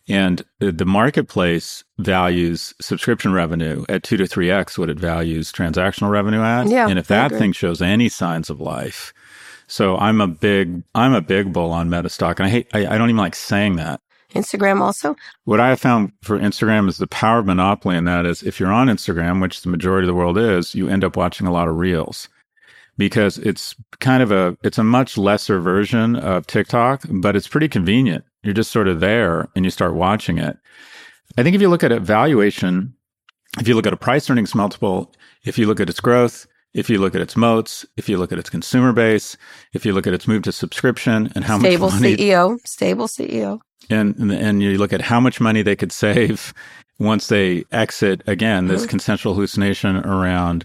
and 0.08 0.44
the 0.58 0.84
marketplace 0.84 1.84
values 1.98 2.74
subscription 2.80 3.32
revenue 3.32 3.84
at 3.88 4.02
two 4.02 4.16
to 4.16 4.26
three 4.26 4.50
x 4.50 4.78
what 4.78 4.90
it 4.90 4.98
values 4.98 5.52
transactional 5.52 6.10
revenue 6.10 6.42
at. 6.42 6.68
Yeah, 6.68 6.88
and 6.88 6.98
if 6.98 7.08
that 7.08 7.32
thing 7.32 7.52
shows 7.52 7.80
any 7.80 8.08
signs 8.08 8.50
of 8.50 8.60
life, 8.60 9.12
so 9.66 9.96
I'm 9.96 10.20
a 10.20 10.26
big 10.26 10.82
I'm 10.94 11.14
a 11.14 11.20
big 11.20 11.52
bull 11.52 11.72
on 11.72 11.88
Metastock, 11.88 12.36
and 12.38 12.46
I 12.46 12.48
hate 12.48 12.68
I, 12.74 12.86
I 12.86 12.98
don't 12.98 13.10
even 13.10 13.16
like 13.16 13.36
saying 13.36 13.76
that. 13.76 14.00
Instagram 14.34 14.80
also. 14.80 15.16
What 15.44 15.60
I 15.60 15.70
have 15.70 15.80
found 15.80 16.12
for 16.22 16.38
Instagram 16.38 16.88
is 16.88 16.98
the 16.98 17.06
power 17.06 17.40
of 17.40 17.46
monopoly, 17.46 17.96
and 17.96 18.06
that 18.06 18.26
is 18.26 18.42
if 18.42 18.60
you're 18.60 18.72
on 18.72 18.88
Instagram, 18.88 19.40
which 19.40 19.62
the 19.62 19.68
majority 19.68 20.06
of 20.06 20.08
the 20.08 20.18
world 20.18 20.38
is, 20.38 20.74
you 20.74 20.88
end 20.88 21.04
up 21.04 21.16
watching 21.16 21.46
a 21.46 21.52
lot 21.52 21.68
of 21.68 21.76
reels 21.76 22.28
because 22.96 23.38
it's 23.38 23.74
kind 23.98 24.22
of 24.22 24.30
a 24.30 24.56
it's 24.62 24.78
a 24.78 24.84
much 24.84 25.16
lesser 25.16 25.58
version 25.58 26.16
of 26.16 26.46
TikTok, 26.46 27.02
but 27.08 27.34
it's 27.34 27.48
pretty 27.48 27.68
convenient. 27.68 28.24
You're 28.42 28.54
just 28.54 28.72
sort 28.72 28.88
of 28.88 29.00
there 29.00 29.48
and 29.54 29.64
you 29.64 29.70
start 29.70 29.94
watching 29.94 30.38
it. 30.38 30.56
I 31.36 31.42
think 31.42 31.54
if 31.54 31.62
you 31.62 31.68
look 31.68 31.84
at 31.84 31.92
a 31.92 32.00
valuation, 32.00 32.94
if 33.58 33.68
you 33.68 33.74
look 33.74 33.86
at 33.86 33.92
a 33.92 33.98
price 33.98 34.28
earnings 34.30 34.54
multiple, 34.54 35.12
if 35.44 35.58
you 35.58 35.66
look 35.66 35.80
at 35.80 35.90
its 35.90 36.00
growth, 36.00 36.46
if 36.72 36.88
you 36.88 36.98
look 36.98 37.14
at 37.14 37.20
its 37.20 37.36
moats, 37.36 37.84
if 37.96 38.08
you 38.08 38.16
look 38.16 38.32
at 38.32 38.38
its 38.38 38.50
consumer 38.50 38.92
base, 38.92 39.36
if 39.72 39.84
you 39.84 39.92
look 39.92 40.06
at 40.06 40.14
its 40.14 40.28
move 40.28 40.42
to 40.42 40.52
subscription 40.52 41.30
and 41.34 41.44
how 41.44 41.58
stable 41.58 41.90
much 41.90 42.00
money, 42.00 42.16
CEO, 42.16 42.58
stable 42.64 43.08
CEO, 43.08 43.60
and 43.88 44.14
and 44.32 44.62
you 44.62 44.78
look 44.78 44.92
at 44.92 45.00
how 45.00 45.18
much 45.18 45.40
money 45.40 45.62
they 45.62 45.74
could 45.76 45.92
save 45.92 46.54
once 46.98 47.26
they 47.26 47.64
exit 47.72 48.22
again 48.26 48.68
this 48.68 48.82
mm-hmm. 48.82 48.90
consensual 48.90 49.34
hallucination 49.34 49.96
around 49.96 50.64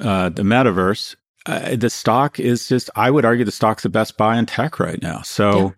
uh, 0.00 0.28
the 0.28 0.42
metaverse. 0.42 1.14
Uh, 1.46 1.76
the 1.76 1.88
stock 1.88 2.38
is 2.38 2.68
just, 2.68 2.90
I 2.94 3.10
would 3.10 3.24
argue, 3.24 3.44
the 3.44 3.52
stock's 3.52 3.82
the 3.82 3.88
best 3.88 4.18
buy 4.18 4.36
in 4.36 4.44
tech 4.46 4.78
right 4.80 5.00
now. 5.00 5.22
So. 5.22 5.74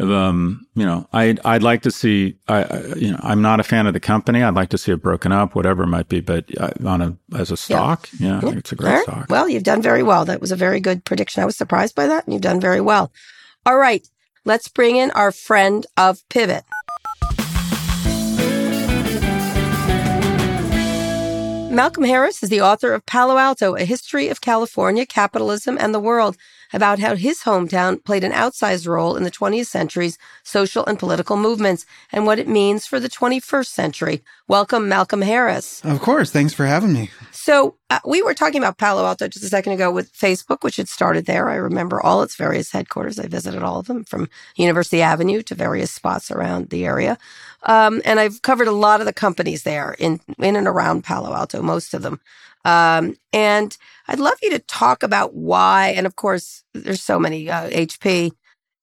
Um, 0.00 0.66
you 0.74 0.84
know, 0.84 1.08
I'd, 1.12 1.38
I'd 1.44 1.62
like 1.62 1.82
to 1.82 1.90
see, 1.90 2.36
I, 2.48 2.64
I, 2.64 2.82
you 2.96 3.12
know, 3.12 3.20
I'm 3.22 3.40
not 3.42 3.60
a 3.60 3.62
fan 3.62 3.86
of 3.86 3.92
the 3.92 4.00
company. 4.00 4.42
I'd 4.42 4.54
like 4.54 4.70
to 4.70 4.78
see 4.78 4.90
it 4.90 5.00
broken 5.00 5.30
up, 5.30 5.54
whatever 5.54 5.84
it 5.84 5.88
might 5.88 6.08
be, 6.08 6.20
but 6.20 6.46
uh, 6.58 6.70
on 6.84 7.00
a, 7.00 7.16
as 7.36 7.52
a 7.52 7.56
stock, 7.56 8.08
yeah, 8.18 8.40
yeah, 8.42 8.50
yeah. 8.50 8.58
it's 8.58 8.72
a 8.72 8.76
great 8.76 8.90
right. 8.90 9.02
stock. 9.04 9.26
Well, 9.28 9.48
you've 9.48 9.62
done 9.62 9.82
very 9.82 10.02
well. 10.02 10.24
That 10.24 10.40
was 10.40 10.50
a 10.50 10.56
very 10.56 10.80
good 10.80 11.04
prediction. 11.04 11.42
I 11.42 11.46
was 11.46 11.56
surprised 11.56 11.94
by 11.94 12.08
that 12.08 12.24
and 12.24 12.32
you've 12.32 12.42
done 12.42 12.60
very 12.60 12.80
well. 12.80 13.12
All 13.64 13.78
right. 13.78 14.06
Let's 14.44 14.68
bring 14.68 14.96
in 14.96 15.10
our 15.12 15.30
friend 15.32 15.86
of 15.96 16.28
Pivot. 16.28 16.64
Malcolm 21.74 22.04
Harris 22.04 22.42
is 22.42 22.50
the 22.50 22.60
author 22.60 22.92
of 22.92 23.04
Palo 23.04 23.36
Alto, 23.36 23.74
A 23.74 23.84
History 23.84 24.28
of 24.28 24.40
California, 24.40 25.04
Capitalism, 25.04 25.76
and 25.80 25.92
the 25.92 25.98
World, 25.98 26.36
about 26.74 26.98
how 26.98 27.14
his 27.14 27.40
hometown 27.40 28.02
played 28.04 28.24
an 28.24 28.32
outsized 28.32 28.86
role 28.86 29.16
in 29.16 29.22
the 29.22 29.30
20th 29.30 29.66
century's 29.66 30.18
social 30.42 30.84
and 30.84 30.98
political 30.98 31.36
movements 31.36 31.86
and 32.12 32.26
what 32.26 32.38
it 32.38 32.48
means 32.48 32.84
for 32.84 32.98
the 32.98 33.08
21st 33.08 33.66
century. 33.66 34.22
Welcome, 34.48 34.88
Malcolm 34.88 35.22
Harris. 35.22 35.82
Of 35.84 36.00
course. 36.00 36.30
Thanks 36.30 36.52
for 36.52 36.66
having 36.66 36.92
me. 36.92 37.10
So, 37.30 37.76
uh, 37.90 38.00
we 38.04 38.22
were 38.22 38.34
talking 38.34 38.60
about 38.60 38.78
Palo 38.78 39.04
Alto 39.04 39.28
just 39.28 39.44
a 39.44 39.48
second 39.48 39.74
ago 39.74 39.90
with 39.90 40.12
Facebook, 40.12 40.64
which 40.64 40.76
had 40.76 40.88
started 40.88 41.26
there. 41.26 41.48
I 41.48 41.54
remember 41.54 42.00
all 42.00 42.22
its 42.22 42.34
various 42.34 42.72
headquarters. 42.72 43.18
I 43.18 43.28
visited 43.28 43.62
all 43.62 43.78
of 43.78 43.86
them 43.86 44.02
from 44.04 44.28
University 44.56 45.00
Avenue 45.00 45.42
to 45.42 45.54
various 45.54 45.92
spots 45.92 46.30
around 46.30 46.70
the 46.70 46.84
area. 46.84 47.18
Um, 47.62 48.02
and 48.04 48.18
I've 48.18 48.42
covered 48.42 48.66
a 48.66 48.72
lot 48.72 49.00
of 49.00 49.06
the 49.06 49.12
companies 49.12 49.62
there 49.62 49.94
in, 49.98 50.20
in 50.38 50.56
and 50.56 50.66
around 50.66 51.04
Palo 51.04 51.34
Alto, 51.34 51.62
most 51.62 51.94
of 51.94 52.02
them. 52.02 52.20
Um, 52.64 53.16
and 53.32 53.76
I'd 54.08 54.20
love 54.20 54.38
you 54.42 54.50
to 54.50 54.58
talk 54.58 55.02
about 55.02 55.34
why, 55.34 55.88
and 55.88 56.06
of 56.06 56.16
course, 56.16 56.64
there's 56.72 57.02
so 57.02 57.18
many 57.18 57.50
uh, 57.50 57.68
HP, 57.70 58.32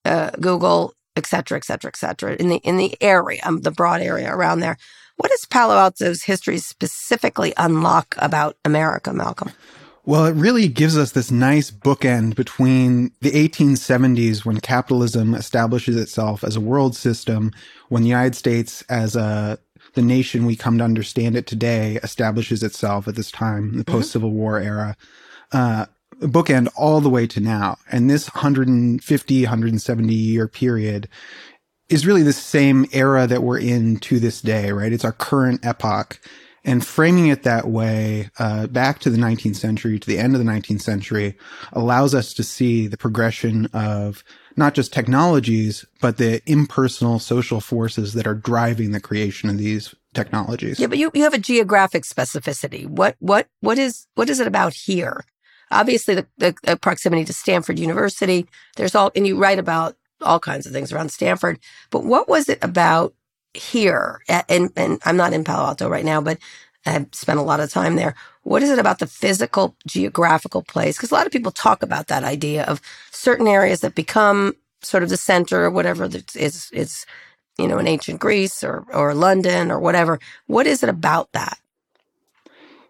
uh, 0.05 0.31
Google, 0.39 0.93
et 1.15 1.25
cetera, 1.25 1.57
et 1.57 1.65
cetera, 1.65 1.89
et 1.89 1.97
cetera, 1.97 2.35
in 2.35 2.49
the 2.49 2.57
in 2.57 2.77
the 2.77 2.95
area, 3.01 3.41
um, 3.43 3.61
the 3.61 3.71
broad 3.71 4.01
area 4.01 4.33
around 4.33 4.59
there. 4.59 4.77
What 5.17 5.29
does 5.29 5.45
Palo 5.45 5.75
Alto's 5.75 6.23
history 6.23 6.57
specifically 6.57 7.53
unlock 7.57 8.15
about 8.17 8.57
America, 8.65 9.13
Malcolm? 9.13 9.51
Well, 10.03 10.25
it 10.25 10.33
really 10.33 10.67
gives 10.67 10.97
us 10.97 11.11
this 11.11 11.29
nice 11.29 11.69
bookend 11.69 12.35
between 12.35 13.11
the 13.21 13.29
1870s 13.29 14.43
when 14.43 14.59
capitalism 14.59 15.35
establishes 15.35 15.95
itself 15.95 16.43
as 16.43 16.55
a 16.55 16.61
world 16.61 16.95
system, 16.95 17.51
when 17.89 18.01
the 18.01 18.09
United 18.09 18.35
States 18.35 18.81
as 18.89 19.15
a 19.15 19.59
the 19.93 20.01
nation 20.01 20.45
we 20.45 20.55
come 20.55 20.77
to 20.77 20.83
understand 20.83 21.35
it 21.35 21.47
today 21.47 21.99
establishes 22.03 22.63
itself 22.63 23.07
at 23.07 23.15
this 23.15 23.31
time, 23.31 23.77
the 23.77 23.83
mm-hmm. 23.83 23.91
post 23.91 24.11
Civil 24.11 24.31
War 24.31 24.59
era. 24.59 24.95
Uh, 25.51 25.85
bookend 26.21 26.69
all 26.75 27.01
the 27.01 27.09
way 27.09 27.27
to 27.27 27.39
now. 27.39 27.77
And 27.91 28.09
this 28.09 28.33
150, 28.33 29.43
170 29.43 30.13
year 30.13 30.47
period 30.47 31.09
is 31.89 32.05
really 32.05 32.23
the 32.23 32.33
same 32.33 32.85
era 32.93 33.27
that 33.27 33.43
we're 33.43 33.59
in 33.59 33.97
to 33.97 34.19
this 34.19 34.41
day, 34.41 34.71
right? 34.71 34.93
It's 34.93 35.05
our 35.05 35.11
current 35.11 35.65
epoch. 35.65 36.19
And 36.63 36.85
framing 36.85 37.27
it 37.27 37.43
that 37.43 37.67
way, 37.67 38.29
uh, 38.37 38.67
back 38.67 38.99
to 38.99 39.09
the 39.09 39.17
19th 39.17 39.55
century, 39.55 39.97
to 39.97 40.07
the 40.07 40.19
end 40.19 40.35
of 40.35 40.39
the 40.39 40.49
19th 40.49 40.81
century, 40.81 41.35
allows 41.73 42.13
us 42.13 42.33
to 42.35 42.43
see 42.43 42.85
the 42.87 42.97
progression 42.97 43.65
of 43.73 44.23
not 44.57 44.73
just 44.73 44.93
technologies, 44.93 45.85
but 46.01 46.17
the 46.17 46.41
impersonal 46.45 47.19
social 47.19 47.61
forces 47.61 48.13
that 48.13 48.27
are 48.27 48.35
driving 48.35 48.91
the 48.91 48.99
creation 48.99 49.49
of 49.49 49.57
these 49.57 49.95
technologies. 50.13 50.79
Yeah, 50.79 50.87
but 50.87 50.97
you, 50.97 51.11
you 51.13 51.23
have 51.23 51.33
a 51.33 51.39
geographic 51.39 52.03
specificity. 52.03 52.87
What 52.87 53.15
what 53.19 53.47
what 53.61 53.77
is 53.77 54.07
what 54.15 54.29
is 54.29 54.39
it 54.39 54.47
about 54.47 54.73
here? 54.73 55.23
Obviously, 55.71 56.15
the, 56.15 56.27
the, 56.37 56.55
the 56.63 56.75
proximity 56.75 57.23
to 57.25 57.33
Stanford 57.33 57.79
University. 57.79 58.45
There's 58.75 58.93
all, 58.93 59.09
and 59.15 59.25
you 59.25 59.37
write 59.37 59.57
about 59.57 59.95
all 60.19 60.39
kinds 60.39 60.65
of 60.65 60.73
things 60.73 60.91
around 60.91 61.09
Stanford. 61.11 61.59
But 61.89 62.03
what 62.03 62.27
was 62.27 62.49
it 62.49 62.59
about 62.61 63.13
here? 63.53 64.21
And 64.27 64.71
and 64.75 64.99
I'm 65.05 65.17
not 65.17 65.33
in 65.33 65.43
Palo 65.43 65.67
Alto 65.67 65.89
right 65.89 66.05
now, 66.05 66.21
but 66.21 66.39
I've 66.85 67.07
spent 67.13 67.39
a 67.39 67.43
lot 67.43 67.59
of 67.59 67.71
time 67.71 67.95
there. 67.95 68.15
What 68.43 68.63
is 68.63 68.69
it 68.71 68.79
about 68.79 68.99
the 68.99 69.07
physical 69.07 69.75
geographical 69.87 70.63
place? 70.63 70.97
Because 70.97 71.11
a 71.11 71.15
lot 71.15 71.27
of 71.27 71.33
people 71.33 71.51
talk 71.51 71.83
about 71.83 72.07
that 72.07 72.23
idea 72.23 72.63
of 72.65 72.81
certain 73.11 73.47
areas 73.47 73.81
that 73.81 73.95
become 73.95 74.55
sort 74.81 75.03
of 75.03 75.09
the 75.09 75.17
center 75.17 75.65
or 75.65 75.71
whatever 75.71 76.07
that 76.07 76.35
is 76.35 76.69
is 76.73 77.05
you 77.59 77.67
know 77.67 77.79
in 77.79 77.87
ancient 77.87 78.19
Greece 78.19 78.63
or 78.63 78.85
or 78.93 79.13
London 79.15 79.71
or 79.71 79.79
whatever. 79.79 80.19
What 80.47 80.67
is 80.67 80.83
it 80.83 80.89
about 80.89 81.31
that? 81.33 81.59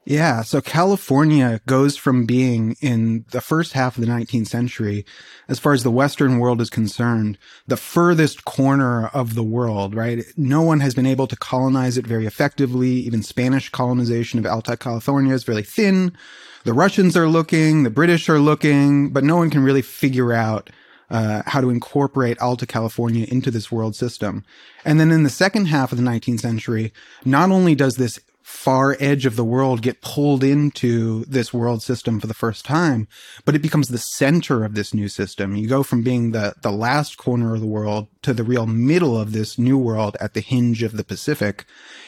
Yeah. 0.03 0.41
So 0.41 0.61
California 0.61 1.61
goes 1.67 1.95
from 1.95 2.25
being 2.25 2.75
in 2.81 3.23
the 3.31 3.41
first 3.41 3.73
half 3.73 3.97
of 3.97 4.05
the 4.05 4.11
19th 4.11 4.47
century, 4.47 5.05
as 5.47 5.59
far 5.59 5.73
as 5.73 5.83
the 5.83 5.91
Western 5.91 6.39
world 6.39 6.59
is 6.59 6.71
concerned, 6.71 7.37
the 7.67 7.77
furthest 7.77 8.43
corner 8.43 9.07
of 9.07 9.35
the 9.35 9.43
world, 9.43 9.93
right? 9.93 10.23
No 10.35 10.63
one 10.63 10.79
has 10.79 10.95
been 10.95 11.05
able 11.05 11.27
to 11.27 11.35
colonize 11.35 11.99
it 11.99 12.07
very 12.07 12.25
effectively. 12.25 12.89
Even 12.89 13.21
Spanish 13.21 13.69
colonization 13.69 14.39
of 14.39 14.45
Alta 14.47 14.75
California 14.75 15.35
is 15.35 15.43
very 15.43 15.63
thin. 15.63 16.17
The 16.63 16.73
Russians 16.73 17.15
are 17.15 17.27
looking, 17.27 17.83
the 17.83 17.91
British 17.91 18.27
are 18.27 18.39
looking, 18.39 19.09
but 19.09 19.23
no 19.23 19.35
one 19.35 19.51
can 19.51 19.63
really 19.63 19.83
figure 19.83 20.33
out 20.33 20.71
uh, 21.11 21.43
how 21.45 21.61
to 21.61 21.69
incorporate 21.69 22.39
Alta 22.39 22.65
California 22.65 23.27
into 23.29 23.51
this 23.51 23.71
world 23.71 23.95
system. 23.95 24.45
And 24.83 24.99
then 24.99 25.11
in 25.11 25.23
the 25.23 25.29
second 25.29 25.65
half 25.65 25.91
of 25.91 25.97
the 25.99 26.03
19th 26.03 26.39
century, 26.39 26.91
not 27.23 27.51
only 27.51 27.75
does 27.75 27.95
this 27.95 28.19
far 28.51 28.97
edge 28.99 29.25
of 29.25 29.37
the 29.37 29.45
world 29.45 29.81
get 29.81 30.01
pulled 30.01 30.43
into 30.43 31.23
this 31.25 31.53
world 31.53 31.81
system 31.81 32.19
for 32.19 32.27
the 32.27 32.33
first 32.33 32.65
time, 32.65 33.07
but 33.45 33.55
it 33.55 33.61
becomes 33.61 33.87
the 33.87 33.97
center 33.97 34.63
of 34.63 34.75
this 34.75 34.93
new 34.93 35.07
system. 35.07 35.55
You 35.55 35.67
go 35.67 35.83
from 35.83 36.03
being 36.03 36.31
the, 36.31 36.53
the 36.61 36.71
last 36.71 37.17
corner 37.17 37.55
of 37.55 37.61
the 37.61 37.65
world 37.65 38.07
to 38.23 38.33
the 38.33 38.43
real 38.43 38.67
middle 38.67 39.19
of 39.19 39.31
this 39.31 39.57
new 39.57 39.77
world 39.77 40.17
at 40.19 40.33
the 40.33 40.41
hinge 40.41 40.83
of 40.83 40.97
the 40.97 41.03
Pacific. 41.03 41.65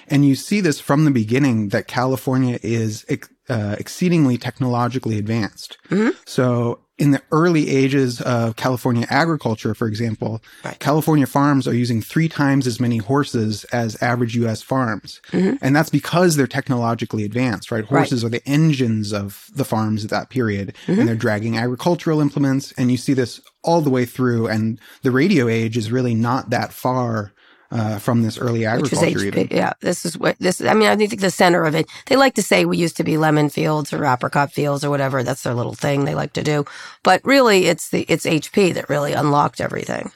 And 0.08 0.26
you 0.26 0.36
see 0.36 0.60
this 0.62 0.80
from 0.80 1.06
the 1.06 1.12
beginning 1.12 1.70
that 1.70 1.88
California 1.88 2.60
is 2.62 3.06
uh, 3.50 3.76
exceedingly 3.80 4.38
technologically 4.38 5.18
advanced. 5.18 5.78
Mm-hmm. 5.90 6.10
So 6.26 6.83
in 7.00 7.12
the 7.12 7.22
early 7.32 7.70
ages 7.70 8.22
of 8.22 8.56
California 8.56 9.08
agriculture, 9.10 9.74
for 9.74 9.88
example, 9.88 10.44
right. 10.64 10.78
California 10.80 11.26
farms 11.26 11.68
are 11.68 11.74
using 11.74 12.02
three 12.02 12.30
times 12.30 12.68
as 12.68 12.80
many 12.80 12.98
horses 12.98 13.64
as 13.66 14.02
average 14.02 14.36
U.S. 14.36 14.62
farms. 14.62 15.20
Mm-hmm. 15.32 15.56
And 15.62 15.76
that's 15.76 15.90
because 15.90 16.36
they're 16.36 16.46
technologically 16.46 17.24
advanced, 17.24 17.72
right? 17.72 17.84
Horses 17.84 18.24
right. 18.24 18.28
are 18.28 18.32
the 18.32 18.48
engines 18.48 19.12
of 19.12 19.50
the 19.56 19.66
farms 19.66 20.04
at 20.04 20.12
that 20.12 20.30
period 20.30 20.76
mm-hmm. 20.86 21.00
and 21.00 21.08
they're 21.08 21.16
dragging 21.16 21.58
agricultural 21.58 22.22
implements. 22.22 22.72
And 22.74 22.92
you 22.92 22.98
see 22.98 23.14
this 23.14 23.42
all 23.64 23.82
the 23.82 23.90
way 23.90 24.06
through. 24.06 24.48
And 24.48 24.80
the 25.02 25.12
radio 25.12 25.48
age 25.48 25.78
is 25.78 25.92
really 25.92 26.14
not 26.14 26.52
that 26.52 26.74
far 26.74 27.34
uh, 27.74 27.98
from 27.98 28.22
this 28.22 28.38
early 28.38 28.66
agriculture. 28.66 29.32
Which 29.32 29.52
yeah, 29.52 29.74
this 29.82 30.06
is 30.06 30.18
what 30.18 30.38
this. 30.40 30.62
I 30.62 30.74
mean, 30.76 30.88
I 30.88 30.96
think 30.96 31.20
the 31.20 31.32
center 31.32 31.66
of 31.66 31.74
it. 31.74 31.90
They 32.06 32.16
like 32.16 32.36
to 32.36 32.44
say 32.44 32.66
we 32.66 32.78
used 32.78 32.98
to 32.98 33.04
be 33.04 33.18
lemon 33.18 33.50
fields 33.50 33.92
or 33.92 34.06
apricot 34.06 34.52
fields 34.52 34.86
or 34.86 34.90
whatever. 34.90 35.24
That's 35.24 35.42
their 35.42 35.56
little 35.56 35.74
thing 35.74 36.06
they 36.06 36.16
like 36.16 36.34
to 36.34 36.44
do. 36.44 36.66
But 37.02 37.22
really, 37.26 37.66
it's 37.66 37.90
the 37.90 38.06
it's 38.08 38.26
HP 38.26 38.76
that 38.76 38.90
really 38.90 39.14
unlocked 39.14 39.60
everything. 39.60 40.12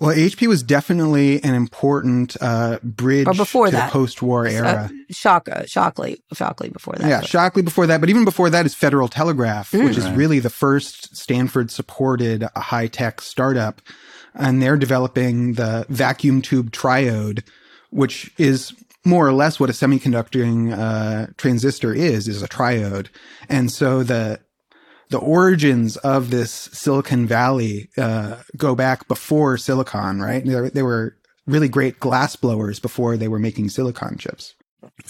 Well, 0.00 0.14
HP 0.14 0.48
was 0.48 0.64
definitely 0.64 1.42
an 1.44 1.54
important 1.54 2.36
uh, 2.40 2.78
bridge 2.82 3.28
or 3.28 3.32
before 3.32 3.66
to 3.66 3.72
that. 3.72 3.86
the 3.86 3.92
post-war 3.92 4.44
era. 4.44 4.90
Uh, 4.92 5.12
Shock, 5.12 5.48
uh, 5.48 5.64
Shockley, 5.66 6.20
Shockley 6.32 6.68
before 6.68 6.94
that. 6.96 7.08
Yeah, 7.08 7.20
but. 7.20 7.28
Shockley 7.28 7.62
before 7.62 7.86
that. 7.86 8.00
But 8.00 8.10
even 8.10 8.24
before 8.24 8.50
that 8.50 8.66
is 8.66 8.74
Federal 8.74 9.06
Telegraph, 9.06 9.70
mm. 9.70 9.84
which 9.84 9.96
is 9.96 10.10
really 10.10 10.40
the 10.40 10.50
first 10.50 11.16
Stanford-supported 11.16 12.42
high-tech 12.56 13.20
startup 13.20 13.80
and 14.34 14.60
they're 14.60 14.76
developing 14.76 15.54
the 15.54 15.86
vacuum 15.88 16.42
tube 16.42 16.70
triode, 16.72 17.42
which 17.90 18.32
is 18.38 18.74
more 19.04 19.26
or 19.26 19.32
less 19.32 19.60
what 19.60 19.70
a 19.70 19.74
semiconducting 19.74 20.76
uh, 20.76 21.26
transistor 21.36 21.92
is, 21.92 22.26
is 22.26 22.42
a 22.42 22.48
triode. 22.48 23.08
And 23.48 23.70
so 23.70 24.02
the 24.02 24.40
the 25.10 25.18
origins 25.18 25.96
of 25.98 26.30
this 26.30 26.50
Silicon 26.50 27.26
Valley 27.26 27.90
uh, 27.96 28.38
go 28.56 28.74
back 28.74 29.06
before 29.06 29.58
silicon, 29.58 30.20
right? 30.20 30.44
They, 30.44 30.70
they 30.70 30.82
were 30.82 31.16
really 31.46 31.68
great 31.68 32.00
glass 32.00 32.36
blowers 32.36 32.80
before 32.80 33.16
they 33.16 33.28
were 33.28 33.38
making 33.38 33.68
silicon 33.68 34.16
chips. 34.16 34.54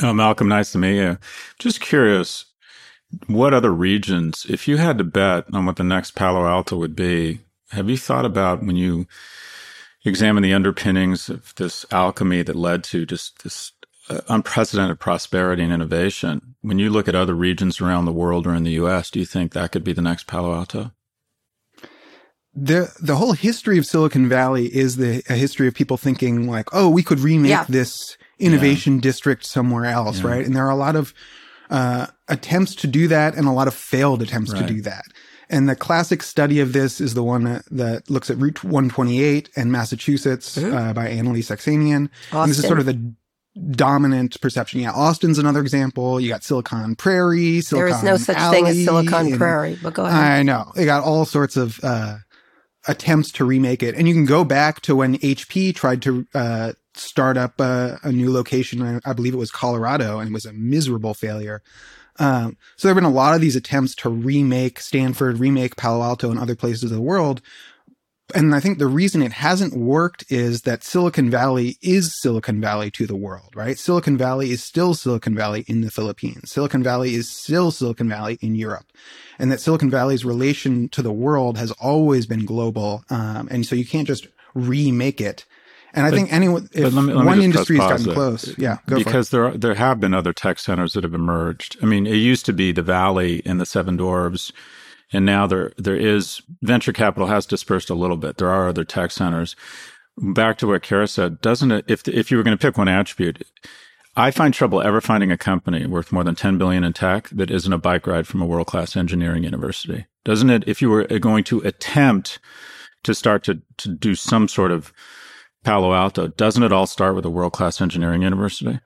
Oh, 0.03 0.12
Malcolm, 0.12 0.49
nice 0.49 0.72
to 0.72 0.79
meet 0.79 0.97
you. 0.97 1.18
Just 1.59 1.81
curious, 1.81 2.45
what 3.29 3.55
other 3.55 3.72
regions, 3.72 4.45
if 4.49 4.66
you 4.66 4.77
had 4.77 4.99
to 4.99 5.05
bet 5.05 5.45
on 5.53 5.64
what 5.64 5.77
the 5.77 5.85
next 5.85 6.16
Palo 6.16 6.47
Alto 6.47 6.77
would 6.77 6.97
be, 6.97 7.41
have 7.71 7.89
you 7.89 7.97
thought 7.97 8.25
about 8.25 8.62
when 8.62 8.77
you 8.77 9.07
examine 10.05 10.43
the 10.43 10.55
underpinnings 10.55 11.29
of 11.29 11.55
this 11.57 11.87
alchemy 11.91 12.43
that 12.43 12.57
led 12.57 12.85
to 12.85 13.07
just 13.07 13.43
this 13.43 13.73
uh, 14.09 14.21
unprecedented 14.29 15.01
prosperity 15.01 15.62
and 15.62 15.73
innovation? 15.73 16.55
When 16.61 16.79
you 16.79 16.91
look 16.91 17.09
at 17.09 17.15
other 17.15 17.35
regions 17.35 17.81
around 17.81 18.05
the 18.05 18.12
world 18.12 18.47
or 18.47 18.55
in 18.55 18.65
the 18.65 18.73
US, 18.73 19.11
do 19.11 19.19
you 19.19 19.27
think 19.27 19.53
that 19.53 19.73
could 19.73 19.85
be 19.85 19.93
the 19.93 20.03
next 20.03 20.27
Palo 20.27 20.55
Alto? 20.55 20.93
the 22.55 22.93
the 23.01 23.17
whole 23.17 23.33
history 23.33 23.79
of 23.79 23.87
Silicon 23.87 24.29
Valley 24.29 24.67
is 24.67 24.97
the 24.97 25.23
a 25.29 25.35
history 25.35 25.67
of 25.67 25.75
people 25.75 25.97
thinking 25.97 26.49
like, 26.49 26.69
oh, 26.73 26.89
we 26.89 27.03
could 27.03 27.21
remake 27.21 27.51
yeah. 27.51 27.67
this 27.69 28.17
innovation 28.39 28.97
yeah. 28.97 29.01
district 29.01 29.45
somewhere 29.45 29.85
else, 29.85 30.21
yeah. 30.21 30.29
right? 30.29 30.47
And 30.47 30.55
there 30.55 30.65
are 30.65 30.71
a 30.71 30.77
lot 30.77 30.97
of 30.97 31.12
uh, 31.71 32.07
attempts 32.29 32.75
to 32.77 32.87
do 32.87 33.09
that 33.09 33.35
and 33.35 33.47
a 33.47 33.53
lot 33.53 33.69
of 33.69 33.75
failed 33.75 34.23
attempts 34.23 34.53
right. 34.53 34.67
to 34.67 34.75
do 34.75 34.83
that. 34.83 35.05
And 35.55 35.69
the 35.69 35.77
classic 35.77 36.25
study 36.25 36.59
of 36.59 36.73
this 36.73 37.01
is 37.01 37.15
the 37.15 37.23
one 37.23 37.45
that, 37.45 37.65
that 37.71 38.11
looks 38.11 38.29
at 38.29 38.39
Route 38.39 38.65
128 38.65 39.51
and 39.55 39.71
Massachusetts 39.71 40.59
mm-hmm. 40.59 40.77
uh, 40.77 40.93
by 40.93 41.07
Annalise 41.07 41.49
Saxenian. 41.49 42.09
Austin. 42.33 42.41
And 42.41 42.51
this 42.51 42.59
is 42.59 42.67
sort 42.67 42.81
of 42.81 42.87
the 42.87 43.15
dominant 43.71 44.41
perception. 44.41 44.81
Yeah, 44.81 44.91
Austin's 44.91 45.39
another 45.39 45.61
example. 45.61 46.21
You 46.21 46.29
got 46.29 46.43
Silicon 46.43 46.97
Prairie, 46.97 47.61
Silicon 47.61 47.89
There 47.89 47.97
is 47.97 48.03
no 48.03 48.17
such 48.17 48.37
Alley, 48.37 48.57
thing 48.57 48.67
as 48.67 48.85
Silicon 48.85 49.39
Prairie, 49.39 49.79
but 49.81 49.95
go 49.95 50.05
ahead. 50.05 50.21
I 50.21 50.43
know. 50.43 50.73
They 50.75 50.87
got 50.87 51.05
all 51.05 51.25
sorts 51.25 51.57
of 51.57 51.79
uh, 51.85 52.17
attempts 52.89 53.31
to 53.33 53.45
remake 53.45 53.85
it. 53.85 53.95
And 53.95 54.09
you 54.09 54.15
can 54.15 54.27
go 54.27 54.43
back 54.43 54.81
to 54.83 54.97
when 54.97 55.19
HP 55.19 55.73
tried 55.73 56.03
to 56.03 56.27
uh, 56.35 56.73
start 56.95 57.37
up 57.37 57.61
a, 57.61 58.01
a 58.03 58.11
new 58.11 58.33
location. 58.33 58.83
I, 58.83 59.09
I, 59.09 59.13
believe 59.13 59.35
it 59.35 59.39
was 59.39 59.53
Colorado, 59.53 60.19
and 60.19 60.31
it 60.31 60.33
was 60.33 60.47
a 60.47 60.53
miserable 60.53 61.15
failure. 61.15 61.63
Um, 62.19 62.57
so 62.77 62.89
there 62.89 62.95
have 62.95 63.03
been 63.03 63.11
a 63.11 63.15
lot 63.15 63.35
of 63.35 63.41
these 63.41 63.57
attempts 63.57 63.95
to 63.97 64.09
remake 64.09 64.81
Stanford, 64.81 65.39
remake 65.39 65.77
Palo 65.77 66.03
Alto, 66.03 66.31
and 66.31 66.39
other 66.39 66.55
places 66.55 66.85
of 66.85 66.91
the 66.91 67.01
world 67.01 67.43
and 68.35 68.55
I 68.55 68.61
think 68.61 68.79
the 68.79 68.87
reason 68.87 69.23
it 69.23 69.33
hasn't 69.33 69.77
worked 69.77 70.25
is 70.31 70.62
that 70.62 70.83
Silicon 70.83 71.31
Valley 71.31 71.77
is 71.83 72.19
Silicon 72.21 72.61
Valley 72.61 72.91
to 72.93 73.07
the 73.07 73.17
world, 73.17 73.51
right? 73.55 73.79
Silicon 73.79 74.17
Valley 74.17 74.51
is 74.51 74.62
still 74.62 74.95
Silicon 74.95 75.35
Valley 75.35 75.65
in 75.69 75.83
the 75.83 75.91
Philippines. 75.91 76.51
Silicon 76.51 76.83
Valley 76.83 77.15
is 77.15 77.31
still 77.31 77.71
Silicon 77.71 78.09
Valley 78.09 78.39
in 78.41 78.55
Europe. 78.55 78.87
And 79.39 79.53
that 79.53 79.61
Silicon 79.61 79.91
Valley's 79.91 80.25
relation 80.25 80.89
to 80.91 81.03
the 81.03 81.12
world 81.12 81.59
has 81.59 81.71
always 81.73 82.27
been 82.27 82.47
global. 82.47 83.05
Um, 83.11 83.49
and 83.51 83.67
so 83.67 83.77
you 83.77 83.85
can't 83.85 84.09
just 84.09 84.27
remake 84.55 85.21
it. 85.21 85.45
And 85.95 86.05
I 86.05 86.11
but, 86.11 86.17
think 86.17 86.33
anyone, 86.33 86.69
if 86.73 86.93
let 86.93 87.05
me, 87.05 87.13
let 87.13 87.25
one 87.25 87.41
industry 87.41 87.79
has 87.79 88.05
gotten 88.05 88.15
close, 88.15 88.59
yeah, 88.59 88.79
because 88.87 89.31
there 89.31 89.47
are, 89.47 89.57
there 89.57 89.75
have 89.75 90.01
been 90.01 90.13
other 90.13 90.33
tech 90.33 90.59
centers 90.59 90.95
that 90.95 91.05
have 91.05 91.15
emerged. 91.15 91.77
I 91.83 91.87
mean, 91.87 92.07
it 92.07 92.17
used 92.17 92.45
to 92.47 92.53
be 92.53 92.73
the 92.73 92.83
Valley 92.83 93.43
and 93.47 93.61
the 93.61 93.67
Seven 93.67 93.97
Dwarfs 93.97 94.53
and 95.15 95.25
now 95.25 95.47
there 95.47 95.73
there 95.79 95.97
is 95.97 96.43
venture 96.61 96.93
capital 96.93 97.29
has 97.29 97.47
dispersed 97.47 97.89
a 97.89 97.95
little 97.95 98.17
bit. 98.17 98.37
There 98.37 98.51
are 98.51 98.69
other 98.69 98.85
tech 98.85 99.13
centers. 99.13 99.57
Back 100.17 100.59
to 100.59 100.67
what 100.67 100.83
Kara 100.83 101.09
said, 101.09 101.41
doesn't 101.41 101.71
it? 101.71 101.85
If 101.89 102.07
if 102.09 102.31
you 102.31 102.37
were 102.37 102.43
going 102.43 102.57
to 102.57 102.61
pick 102.61 102.77
one 102.77 102.89
attribute, 102.89 103.47
I 104.17 104.31
find 104.31 104.53
trouble 104.53 104.83
ever 104.83 105.01
finding 105.01 105.31
a 105.31 105.39
company 105.39 105.87
worth 105.87 106.13
more 106.13 106.25
than 106.25 106.35
10 106.35 106.59
billion 106.59 106.85
in 106.85 106.93
tech 106.93 107.29
that 107.31 107.51
isn't 107.51 107.73
a 107.73 107.79
bike 107.79 108.07
ride 108.07 108.27
from 108.27 108.43
a 108.43 108.47
world 108.47 108.67
class 108.67 108.97
engineering 108.97 109.45
university. 109.45 110.07
Doesn't 110.25 110.51
it? 110.51 110.65
If 110.67 110.83
you 110.83 110.91
were 110.91 111.07
uh, 111.13 111.19
going 111.19 111.45
to 111.45 111.61
attempt 111.61 112.39
to 113.03 113.15
start 113.15 113.45
to, 113.45 113.61
to 113.79 113.89
do 113.89 114.15
some 114.15 114.49
sort 114.49 114.71
of 114.71 114.93
Palo 115.65 115.93
Alto, 115.95 116.29
doesn't 116.29 116.62
it 116.62 116.73
all 116.73 116.87
start 116.87 117.17
with 117.17 117.25
a 117.25 117.31
world 117.31 117.53
class 117.53 117.81
engineering 117.81 118.23
university? 118.23 118.81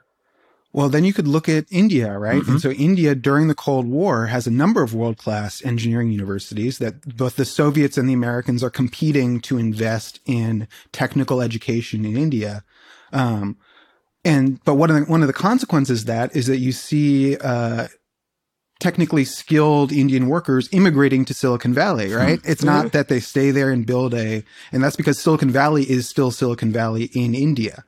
Well, 0.72 0.88
then 0.88 1.04
you 1.04 1.12
could 1.12 1.26
look 1.26 1.48
at 1.48 1.66
India, 1.70 2.16
right? 2.18 2.42
Mm-hmm. 2.42 2.52
And 2.52 2.60
so 2.60 2.70
India 2.70 3.14
during 3.14 3.48
the 3.48 3.54
Cold 3.54 3.86
War 3.88 4.26
has 4.26 4.46
a 4.46 4.50
number 4.50 4.82
of 4.82 4.94
world 4.94 5.16
class 5.16 5.64
engineering 5.64 6.10
universities 6.10 6.78
that 6.78 7.16
both 7.16 7.36
the 7.36 7.44
Soviets 7.44 7.96
and 7.96 8.08
the 8.08 8.12
Americans 8.12 8.62
are 8.62 8.70
competing 8.70 9.40
to 9.40 9.58
invest 9.58 10.20
in 10.26 10.68
technical 10.92 11.40
education 11.40 12.04
in 12.04 12.16
India. 12.16 12.64
Um, 13.12 13.56
and, 14.24 14.62
but 14.64 14.74
one 14.74 14.90
of 14.90 14.96
the, 14.96 15.10
one 15.10 15.22
of 15.22 15.26
the 15.26 15.32
consequences 15.32 16.02
of 16.02 16.06
that 16.08 16.36
is 16.36 16.46
that 16.46 16.58
you 16.58 16.72
see, 16.72 17.38
uh, 17.38 17.88
technically 18.80 19.24
skilled 19.24 19.90
Indian 19.90 20.28
workers 20.28 20.68
immigrating 20.72 21.24
to 21.24 21.34
Silicon 21.34 21.74
Valley, 21.74 22.12
right? 22.12 22.40
It's 22.44 22.62
not 22.62 22.92
that 22.92 23.08
they 23.08 23.20
stay 23.20 23.50
there 23.50 23.70
and 23.70 23.84
build 23.84 24.14
a, 24.14 24.44
and 24.70 24.84
that's 24.84 24.96
because 24.96 25.18
Silicon 25.18 25.50
Valley 25.50 25.88
is 25.90 26.08
still 26.08 26.30
Silicon 26.30 26.72
Valley 26.72 27.10
in 27.12 27.34
India. 27.34 27.84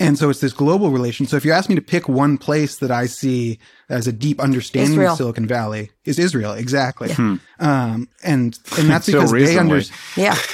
And 0.00 0.18
so 0.18 0.28
it's 0.28 0.40
this 0.40 0.52
global 0.52 0.90
relation. 0.90 1.26
So 1.26 1.36
if 1.36 1.44
you 1.44 1.52
ask 1.52 1.68
me 1.68 1.76
to 1.76 1.82
pick 1.82 2.08
one 2.08 2.36
place 2.36 2.78
that 2.78 2.90
I 2.90 3.06
see 3.06 3.58
as 3.88 4.06
a 4.06 4.12
deep 4.12 4.40
understanding 4.40 4.92
Israel. 4.92 5.12
of 5.12 5.18
Silicon 5.18 5.46
Valley, 5.46 5.90
is 6.04 6.18
Israel 6.18 6.52
exactly. 6.52 7.10
Yeah. 7.10 7.14
Hmm. 7.14 7.36
Um, 7.60 8.08
and 8.22 8.58
and 8.76 8.90
that's 8.90 9.06
because 9.06 9.30
they 9.30 9.58
understand. 9.58 10.00
Yeah. 10.16 10.36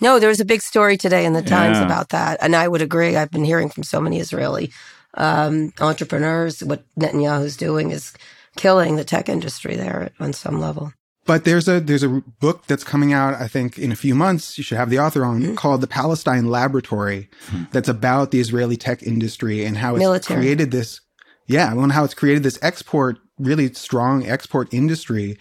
No, 0.00 0.20
there 0.20 0.28
was 0.28 0.38
a 0.38 0.44
big 0.44 0.62
story 0.62 0.96
today 0.96 1.24
in 1.24 1.32
the 1.32 1.42
Times 1.42 1.76
yeah. 1.76 1.84
about 1.84 2.10
that, 2.10 2.38
and 2.40 2.54
I 2.54 2.68
would 2.68 2.82
agree. 2.82 3.16
I've 3.16 3.32
been 3.32 3.44
hearing 3.44 3.68
from 3.68 3.82
so 3.82 4.00
many 4.00 4.20
Israeli 4.20 4.70
um, 5.14 5.72
entrepreneurs 5.80 6.62
what 6.62 6.84
Netanyahu's 6.94 7.56
doing 7.56 7.90
is 7.90 8.12
killing 8.58 8.96
the 8.96 9.04
tech 9.04 9.28
industry 9.28 9.76
there 9.76 10.10
on 10.20 10.32
some 10.32 10.60
level. 10.60 10.92
But 11.24 11.44
there's 11.44 11.68
a 11.68 11.78
there's 11.78 12.02
a 12.02 12.08
book 12.40 12.66
that's 12.66 12.84
coming 12.84 13.12
out, 13.12 13.34
I 13.34 13.48
think, 13.48 13.78
in 13.78 13.92
a 13.92 13.96
few 13.96 14.14
months. 14.14 14.56
You 14.56 14.64
should 14.64 14.78
have 14.78 14.90
the 14.90 14.98
author 14.98 15.24
on 15.24 15.42
mm-hmm. 15.42 15.54
called 15.54 15.82
"The 15.82 15.86
Palestine 15.86 16.50
Laboratory," 16.50 17.28
mm-hmm. 17.46 17.64
that's 17.70 17.88
about 17.88 18.30
the 18.30 18.40
Israeli 18.40 18.76
tech 18.76 19.02
industry 19.02 19.64
and 19.64 19.76
how 19.76 19.94
it's 19.94 20.00
Military. 20.00 20.40
created 20.40 20.70
this. 20.70 21.00
Yeah, 21.46 21.72
and 21.72 21.92
how 21.92 22.04
it's 22.04 22.14
created 22.14 22.42
this 22.42 22.58
export, 22.60 23.18
really 23.38 23.72
strong 23.72 24.26
export 24.26 24.72
industry 24.72 25.38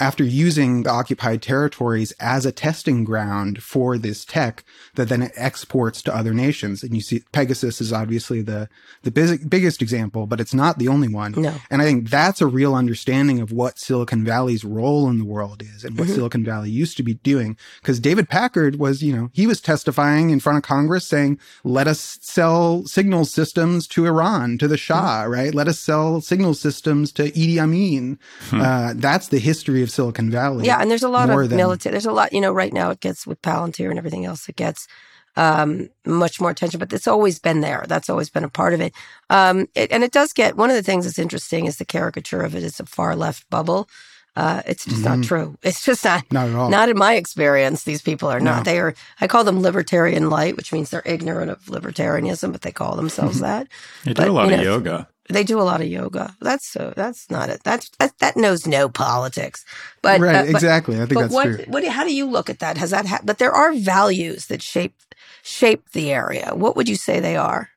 after 0.00 0.24
using 0.24 0.82
the 0.82 0.90
occupied 0.90 1.42
territories 1.42 2.12
as 2.18 2.46
a 2.46 2.52
testing 2.52 3.04
ground 3.04 3.62
for 3.62 3.98
this 3.98 4.24
tech 4.24 4.64
that 4.94 5.08
then 5.08 5.22
it 5.22 5.32
exports 5.36 6.02
to 6.02 6.16
other 6.16 6.32
nations. 6.32 6.82
And 6.82 6.94
you 6.94 7.02
see 7.02 7.22
Pegasus 7.32 7.80
is 7.80 7.92
obviously 7.92 8.40
the, 8.40 8.68
the 9.02 9.10
biggest 9.10 9.82
example, 9.82 10.26
but 10.26 10.40
it's 10.40 10.54
not 10.54 10.78
the 10.78 10.88
only 10.88 11.08
one. 11.08 11.32
No. 11.32 11.54
And 11.70 11.82
I 11.82 11.84
think 11.84 12.08
that's 12.08 12.40
a 12.40 12.46
real 12.46 12.74
understanding 12.74 13.40
of 13.40 13.52
what 13.52 13.78
Silicon 13.78 14.24
Valley's 14.24 14.64
role 14.64 15.08
in 15.08 15.18
the 15.18 15.24
world 15.24 15.62
is 15.62 15.84
and 15.84 15.98
what 15.98 16.06
mm-hmm. 16.06 16.16
Silicon 16.16 16.44
Valley 16.44 16.70
used 16.70 16.96
to 16.96 17.02
be 17.02 17.14
doing. 17.14 17.56
Cause 17.82 18.00
David 18.00 18.28
Packard 18.28 18.76
was, 18.78 19.02
you 19.02 19.14
know, 19.14 19.30
he 19.32 19.46
was 19.46 19.60
testifying 19.60 20.30
in 20.30 20.40
front 20.40 20.56
of 20.56 20.62
Congress 20.62 21.06
saying, 21.06 21.38
let 21.62 21.86
us 21.86 22.18
sell 22.22 22.84
signal 22.86 23.26
systems 23.26 23.86
to 23.88 24.06
Iran, 24.06 24.56
to 24.58 24.66
the 24.66 24.78
Shah, 24.78 25.22
mm-hmm. 25.22 25.32
right? 25.32 25.54
Let 25.54 25.68
us 25.68 25.78
sell 25.78 26.22
signal 26.22 26.54
systems 26.54 27.12
to 27.12 27.30
Idi 27.30 27.58
Amin. 27.58 28.18
Hmm. 28.48 28.60
Uh, 28.60 28.92
that's 28.96 29.28
the 29.28 29.38
history 29.38 29.82
of 29.82 29.89
Silicon 29.90 30.30
Valley. 30.30 30.66
Yeah, 30.66 30.80
and 30.80 30.90
there's 30.90 31.02
a 31.02 31.08
lot 31.08 31.30
of 31.30 31.48
than... 31.48 31.56
military. 31.56 31.92
There's 31.92 32.06
a 32.06 32.12
lot, 32.12 32.32
you 32.32 32.40
know, 32.40 32.52
right 32.52 32.72
now 32.72 32.90
it 32.90 33.00
gets 33.00 33.26
with 33.26 33.40
Palantir 33.42 33.90
and 33.90 33.98
everything 33.98 34.24
else, 34.24 34.48
it 34.48 34.56
gets 34.56 34.88
um, 35.36 35.88
much 36.04 36.40
more 36.40 36.50
attention, 36.50 36.78
but 36.78 36.92
it's 36.92 37.08
always 37.08 37.38
been 37.38 37.60
there. 37.60 37.84
That's 37.88 38.10
always 38.10 38.30
been 38.30 38.44
a 38.44 38.48
part 38.48 38.74
of 38.74 38.80
it. 38.80 38.92
Um, 39.28 39.68
it. 39.74 39.90
And 39.92 40.02
it 40.02 40.12
does 40.12 40.32
get 40.32 40.56
one 40.56 40.70
of 40.70 40.76
the 40.76 40.82
things 40.82 41.04
that's 41.04 41.18
interesting 41.18 41.66
is 41.66 41.76
the 41.76 41.84
caricature 41.84 42.42
of 42.42 42.54
it 42.54 42.62
is 42.62 42.80
a 42.80 42.86
far 42.86 43.16
left 43.16 43.48
bubble. 43.50 43.88
Uh, 44.36 44.62
it's 44.64 44.84
just 44.84 45.02
mm-hmm. 45.02 45.20
not 45.20 45.24
true. 45.24 45.58
It's 45.62 45.84
just 45.84 46.04
not, 46.04 46.24
not 46.32 46.48
at 46.48 46.54
all. 46.54 46.70
Not 46.70 46.88
in 46.88 46.96
my 46.96 47.14
experience. 47.14 47.84
These 47.84 48.02
people 48.02 48.28
are 48.28 48.40
no. 48.40 48.56
not. 48.56 48.64
They 48.64 48.78
are. 48.78 48.94
I 49.20 49.26
call 49.26 49.44
them 49.44 49.60
libertarian 49.60 50.30
light, 50.30 50.56
which 50.56 50.72
means 50.72 50.90
they're 50.90 51.02
ignorant 51.04 51.50
of 51.50 51.64
libertarianism, 51.66 52.52
but 52.52 52.62
they 52.62 52.72
call 52.72 52.96
themselves 52.96 53.40
that. 53.48 53.68
They 54.04 54.14
do 54.14 54.30
a 54.30 54.32
lot 54.32 54.52
of 54.52 54.58
know, 54.58 54.62
yoga. 54.62 55.08
They 55.28 55.44
do 55.44 55.60
a 55.60 55.62
lot 55.62 55.80
of 55.80 55.86
yoga. 55.86 56.34
That's 56.40 56.66
so. 56.66 56.92
That's 56.96 57.30
not 57.30 57.50
it. 57.50 57.62
That's 57.62 57.88
that, 57.98 58.18
that 58.18 58.36
knows 58.36 58.66
no 58.66 58.88
politics. 58.88 59.64
But 60.02 60.20
right, 60.20 60.34
uh, 60.34 60.42
but, 60.42 60.50
exactly. 60.50 60.96
I 60.96 61.06
think 61.06 61.20
that's 61.20 61.32
what, 61.32 61.44
true. 61.44 61.64
What? 61.68 61.86
How 61.86 62.04
do 62.04 62.14
you 62.14 62.26
look 62.26 62.50
at 62.50 62.58
that? 62.58 62.76
Has 62.76 62.90
that? 62.90 63.06
Ha- 63.06 63.20
but 63.22 63.38
there 63.38 63.52
are 63.52 63.72
values 63.74 64.46
that 64.46 64.62
shape 64.62 64.94
shape 65.42 65.90
the 65.92 66.12
area. 66.12 66.52
What 66.54 66.76
would 66.76 66.88
you 66.88 66.96
say 66.96 67.20
they 67.20 67.36
are? 67.36 67.70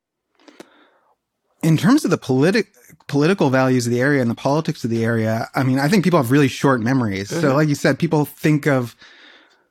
In 1.61 1.77
terms 1.77 2.03
of 2.03 2.11
the 2.11 2.17
politic 2.17 2.73
political 3.07 3.49
values 3.49 3.85
of 3.85 3.91
the 3.93 4.01
area 4.01 4.21
and 4.21 4.31
the 4.31 4.35
politics 4.35 4.83
of 4.83 4.89
the 4.89 5.03
area, 5.03 5.49
I 5.53 5.63
mean, 5.63 5.79
I 5.79 5.87
think 5.87 6.03
people 6.03 6.19
have 6.19 6.31
really 6.31 6.47
short 6.47 6.81
memories. 6.81 7.29
Mm-hmm. 7.29 7.41
So, 7.41 7.55
like 7.55 7.69
you 7.69 7.75
said, 7.75 7.99
people 7.99 8.25
think 8.25 8.65
of 8.65 8.95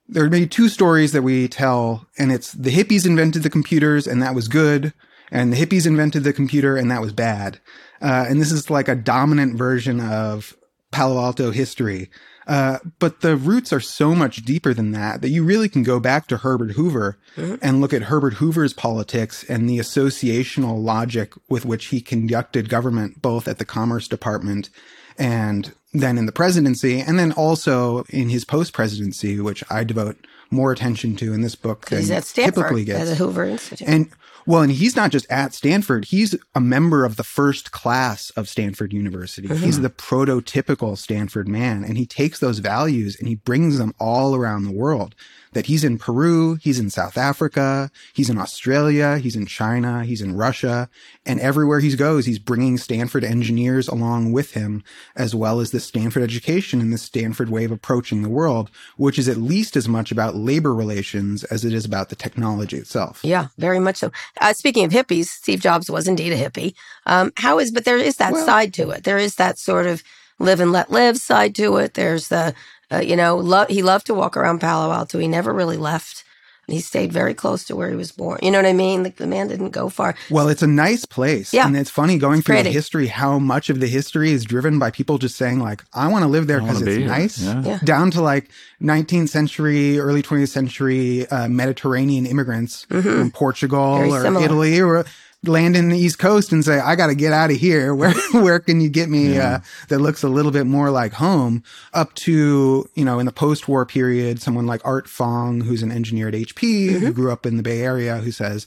there 0.08 0.24
are 0.24 0.30
maybe 0.30 0.46
two 0.46 0.68
stories 0.68 1.12
that 1.12 1.22
we 1.22 1.48
tell, 1.48 2.06
and 2.18 2.30
it's 2.30 2.52
the 2.52 2.70
hippies 2.70 3.06
invented 3.06 3.42
the 3.42 3.50
computers, 3.50 4.06
and 4.06 4.22
that 4.22 4.34
was 4.34 4.46
good 4.46 4.92
and 5.32 5.52
the 5.52 5.56
hippies 5.56 5.86
invented 5.86 6.22
the 6.22 6.32
computer 6.32 6.76
and 6.76 6.90
that 6.90 7.00
was 7.00 7.12
bad. 7.12 7.58
Uh, 8.00 8.26
and 8.28 8.40
this 8.40 8.52
is 8.52 8.70
like 8.70 8.86
a 8.86 8.94
dominant 8.94 9.56
version 9.56 9.98
of 9.98 10.56
Palo 10.92 11.20
Alto 11.20 11.50
history. 11.50 12.10
Uh, 12.46 12.78
but 12.98 13.20
the 13.20 13.36
roots 13.36 13.72
are 13.72 13.80
so 13.80 14.14
much 14.14 14.44
deeper 14.44 14.74
than 14.74 14.90
that 14.92 15.22
that 15.22 15.30
you 15.30 15.44
really 15.44 15.68
can 15.68 15.82
go 15.82 16.00
back 16.00 16.26
to 16.26 16.38
Herbert 16.38 16.72
Hoover 16.72 17.18
mm-hmm. 17.36 17.54
and 17.62 17.80
look 17.80 17.92
at 17.92 18.02
Herbert 18.02 18.34
Hoover's 18.34 18.72
politics 18.72 19.44
and 19.48 19.70
the 19.70 19.78
associational 19.78 20.82
logic 20.82 21.32
with 21.48 21.64
which 21.64 21.86
he 21.86 22.00
conducted 22.00 22.68
government, 22.68 23.22
both 23.22 23.46
at 23.46 23.58
the 23.58 23.64
Commerce 23.64 24.08
Department 24.08 24.70
and 25.18 25.72
then 25.92 26.18
in 26.18 26.26
the 26.26 26.32
presidency, 26.32 27.00
and 27.00 27.18
then 27.18 27.32
also 27.32 28.04
in 28.08 28.30
his 28.30 28.44
post 28.44 28.72
presidency, 28.72 29.38
which 29.38 29.62
I 29.70 29.84
devote 29.84 30.26
more 30.50 30.72
attention 30.72 31.16
to 31.16 31.32
in 31.32 31.42
this 31.42 31.54
book 31.54 31.86
than 31.86 32.00
typically 32.32 32.84
gets. 32.84 33.02
At 33.02 33.04
the 33.04 33.14
Hoover 33.14 33.44
Institute. 33.44 33.88
And 33.88 34.10
well, 34.46 34.62
and 34.62 34.72
he's 34.72 34.96
not 34.96 35.10
just 35.10 35.30
at 35.30 35.54
Stanford, 35.54 36.06
he's 36.06 36.36
a 36.54 36.60
member 36.60 37.04
of 37.04 37.16
the 37.16 37.24
first 37.24 37.72
class 37.72 38.30
of 38.30 38.48
Stanford 38.48 38.92
University. 38.92 39.48
Mm-hmm. 39.48 39.64
He's 39.64 39.80
the 39.80 39.90
prototypical 39.90 40.96
Stanford 40.96 41.48
man, 41.48 41.84
and 41.84 41.96
he 41.96 42.06
takes 42.06 42.38
those 42.38 42.58
values 42.58 43.16
and 43.18 43.28
he 43.28 43.36
brings 43.36 43.78
them 43.78 43.94
all 43.98 44.34
around 44.34 44.64
the 44.64 44.72
world 44.72 45.14
that 45.52 45.66
he's 45.66 45.84
in 45.84 45.98
Peru, 45.98 46.56
he's 46.56 46.78
in 46.78 46.90
South 46.90 47.16
Africa, 47.16 47.90
he's 48.14 48.30
in 48.30 48.38
Australia, 48.38 49.18
he's 49.18 49.36
in 49.36 49.46
China, 49.46 50.04
he's 50.04 50.20
in 50.20 50.36
Russia, 50.36 50.88
and 51.24 51.40
everywhere 51.40 51.80
he 51.80 51.94
goes, 51.94 52.26
he's 52.26 52.38
bringing 52.38 52.78
Stanford 52.78 53.24
engineers 53.24 53.88
along 53.88 54.32
with 54.32 54.52
him, 54.52 54.82
as 55.14 55.34
well 55.34 55.60
as 55.60 55.70
the 55.70 55.80
Stanford 55.80 56.22
education 56.22 56.80
and 56.80 56.92
the 56.92 56.98
Stanford 56.98 57.50
way 57.50 57.64
of 57.64 57.72
approaching 57.72 58.22
the 58.22 58.28
world, 58.28 58.70
which 58.96 59.18
is 59.18 59.28
at 59.28 59.36
least 59.36 59.76
as 59.76 59.88
much 59.88 60.10
about 60.10 60.34
labor 60.34 60.74
relations 60.74 61.44
as 61.44 61.64
it 61.64 61.72
is 61.72 61.84
about 61.84 62.08
the 62.08 62.16
technology 62.16 62.76
itself. 62.76 63.20
Yeah, 63.22 63.48
very 63.58 63.78
much 63.78 63.96
so. 63.96 64.10
Uh, 64.40 64.52
speaking 64.52 64.84
of 64.84 64.92
hippies, 64.92 65.26
Steve 65.26 65.60
Jobs 65.60 65.90
was 65.90 66.08
indeed 66.08 66.32
a 66.32 66.36
hippie. 66.36 66.74
Um, 67.06 67.32
how 67.36 67.58
is, 67.58 67.70
but 67.70 67.84
there 67.84 67.98
is 67.98 68.16
that 68.16 68.32
well, 68.32 68.46
side 68.46 68.74
to 68.74 68.90
it. 68.90 69.04
There 69.04 69.18
is 69.18 69.36
that 69.36 69.58
sort 69.58 69.86
of 69.86 70.02
live 70.38 70.60
and 70.60 70.72
let 70.72 70.90
live 70.90 71.18
side 71.18 71.54
to 71.56 71.76
it. 71.76 71.94
There's 71.94 72.28
the 72.28 72.54
uh, 72.92 72.98
you 72.98 73.16
know, 73.16 73.36
lo- 73.36 73.66
he 73.68 73.82
loved 73.82 74.06
to 74.06 74.14
walk 74.14 74.36
around 74.36 74.60
Palo 74.60 74.92
Alto. 74.92 75.18
He 75.18 75.28
never 75.28 75.52
really 75.52 75.76
left. 75.76 76.24
He 76.68 76.80
stayed 76.80 77.12
very 77.12 77.34
close 77.34 77.64
to 77.64 77.76
where 77.76 77.90
he 77.90 77.96
was 77.96 78.12
born. 78.12 78.38
You 78.40 78.50
know 78.50 78.58
what 78.58 78.66
I 78.66 78.72
mean? 78.72 79.02
Like 79.02 79.16
the 79.16 79.26
man 79.26 79.48
didn't 79.48 79.70
go 79.70 79.88
far. 79.88 80.14
Well, 80.30 80.48
it's 80.48 80.62
a 80.62 80.66
nice 80.66 81.04
place. 81.04 81.52
Yeah. 81.52 81.66
And 81.66 81.76
it's 81.76 81.90
funny 81.90 82.18
going 82.18 82.38
it's 82.38 82.46
through 82.46 82.54
pretty. 82.54 82.70
the 82.70 82.72
history, 82.72 83.08
how 83.08 83.38
much 83.38 83.68
of 83.68 83.80
the 83.80 83.88
history 83.88 84.30
is 84.30 84.44
driven 84.44 84.78
by 84.78 84.90
people 84.90 85.18
just 85.18 85.36
saying 85.36 85.58
like, 85.58 85.82
I 85.92 86.08
want 86.08 86.22
to 86.22 86.28
live 86.28 86.46
there 86.46 86.60
because 86.60 86.80
it's 86.80 87.04
nice. 87.04 87.42
Yeah. 87.42 87.62
Yeah. 87.62 87.78
Down 87.84 88.12
to 88.12 88.22
like 88.22 88.48
19th 88.80 89.28
century, 89.28 89.98
early 89.98 90.22
20th 90.22 90.48
century 90.48 91.26
uh, 91.28 91.48
Mediterranean 91.48 92.26
immigrants 92.26 92.86
mm-hmm. 92.86 93.02
from 93.02 93.30
Portugal 93.32 93.98
very 93.98 94.10
or 94.10 94.22
similar. 94.22 94.44
Italy 94.44 94.80
or 94.80 95.04
land 95.44 95.76
in 95.76 95.88
the 95.88 95.98
East 95.98 96.18
Coast 96.18 96.52
and 96.52 96.64
say, 96.64 96.78
I 96.78 96.94
got 96.94 97.08
to 97.08 97.14
get 97.14 97.32
out 97.32 97.50
of 97.50 97.56
here. 97.56 97.94
Where, 98.02 98.14
where 98.32 98.60
can 98.60 98.80
you 98.80 98.88
get 98.88 99.08
me, 99.08 99.34
yeah. 99.34 99.56
uh, 99.56 99.60
that 99.88 99.98
looks 99.98 100.22
a 100.22 100.28
little 100.28 100.50
bit 100.50 100.66
more 100.66 100.90
like 100.90 101.12
home 101.12 101.62
up 101.92 102.14
to, 102.14 102.88
you 102.94 103.04
know, 103.04 103.18
in 103.18 103.26
the 103.26 103.32
post 103.32 103.68
war 103.68 103.84
period, 103.86 104.40
someone 104.40 104.66
like 104.66 104.80
Art 104.84 105.08
Fong, 105.08 105.60
who's 105.60 105.82
an 105.82 105.92
engineer 105.92 106.28
at 106.28 106.34
HP, 106.34 106.90
mm-hmm. 106.90 106.98
who 106.98 107.12
grew 107.12 107.32
up 107.32 107.46
in 107.46 107.56
the 107.56 107.62
Bay 107.62 107.80
Area, 107.80 108.18
who 108.18 108.30
says, 108.32 108.66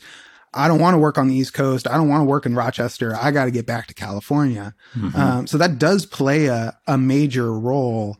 I 0.53 0.67
don't 0.67 0.79
want 0.79 0.93
to 0.93 0.99
work 0.99 1.17
on 1.17 1.27
the 1.27 1.35
East 1.35 1.53
Coast. 1.53 1.87
I 1.87 1.97
don't 1.97 2.07
want 2.07 2.21
to 2.21 2.25
work 2.25 2.45
in 2.45 2.55
Rochester. 2.55 3.15
I 3.15 3.31
got 3.31 3.45
to 3.45 3.51
get 3.51 3.65
back 3.65 3.87
to 3.87 3.93
California. 3.93 4.73
Mm-hmm. 4.95 5.19
Um, 5.19 5.47
so 5.47 5.57
that 5.57 5.77
does 5.77 6.05
play 6.05 6.45
a, 6.45 6.77
a 6.87 6.97
major 6.97 7.51
role 7.51 8.17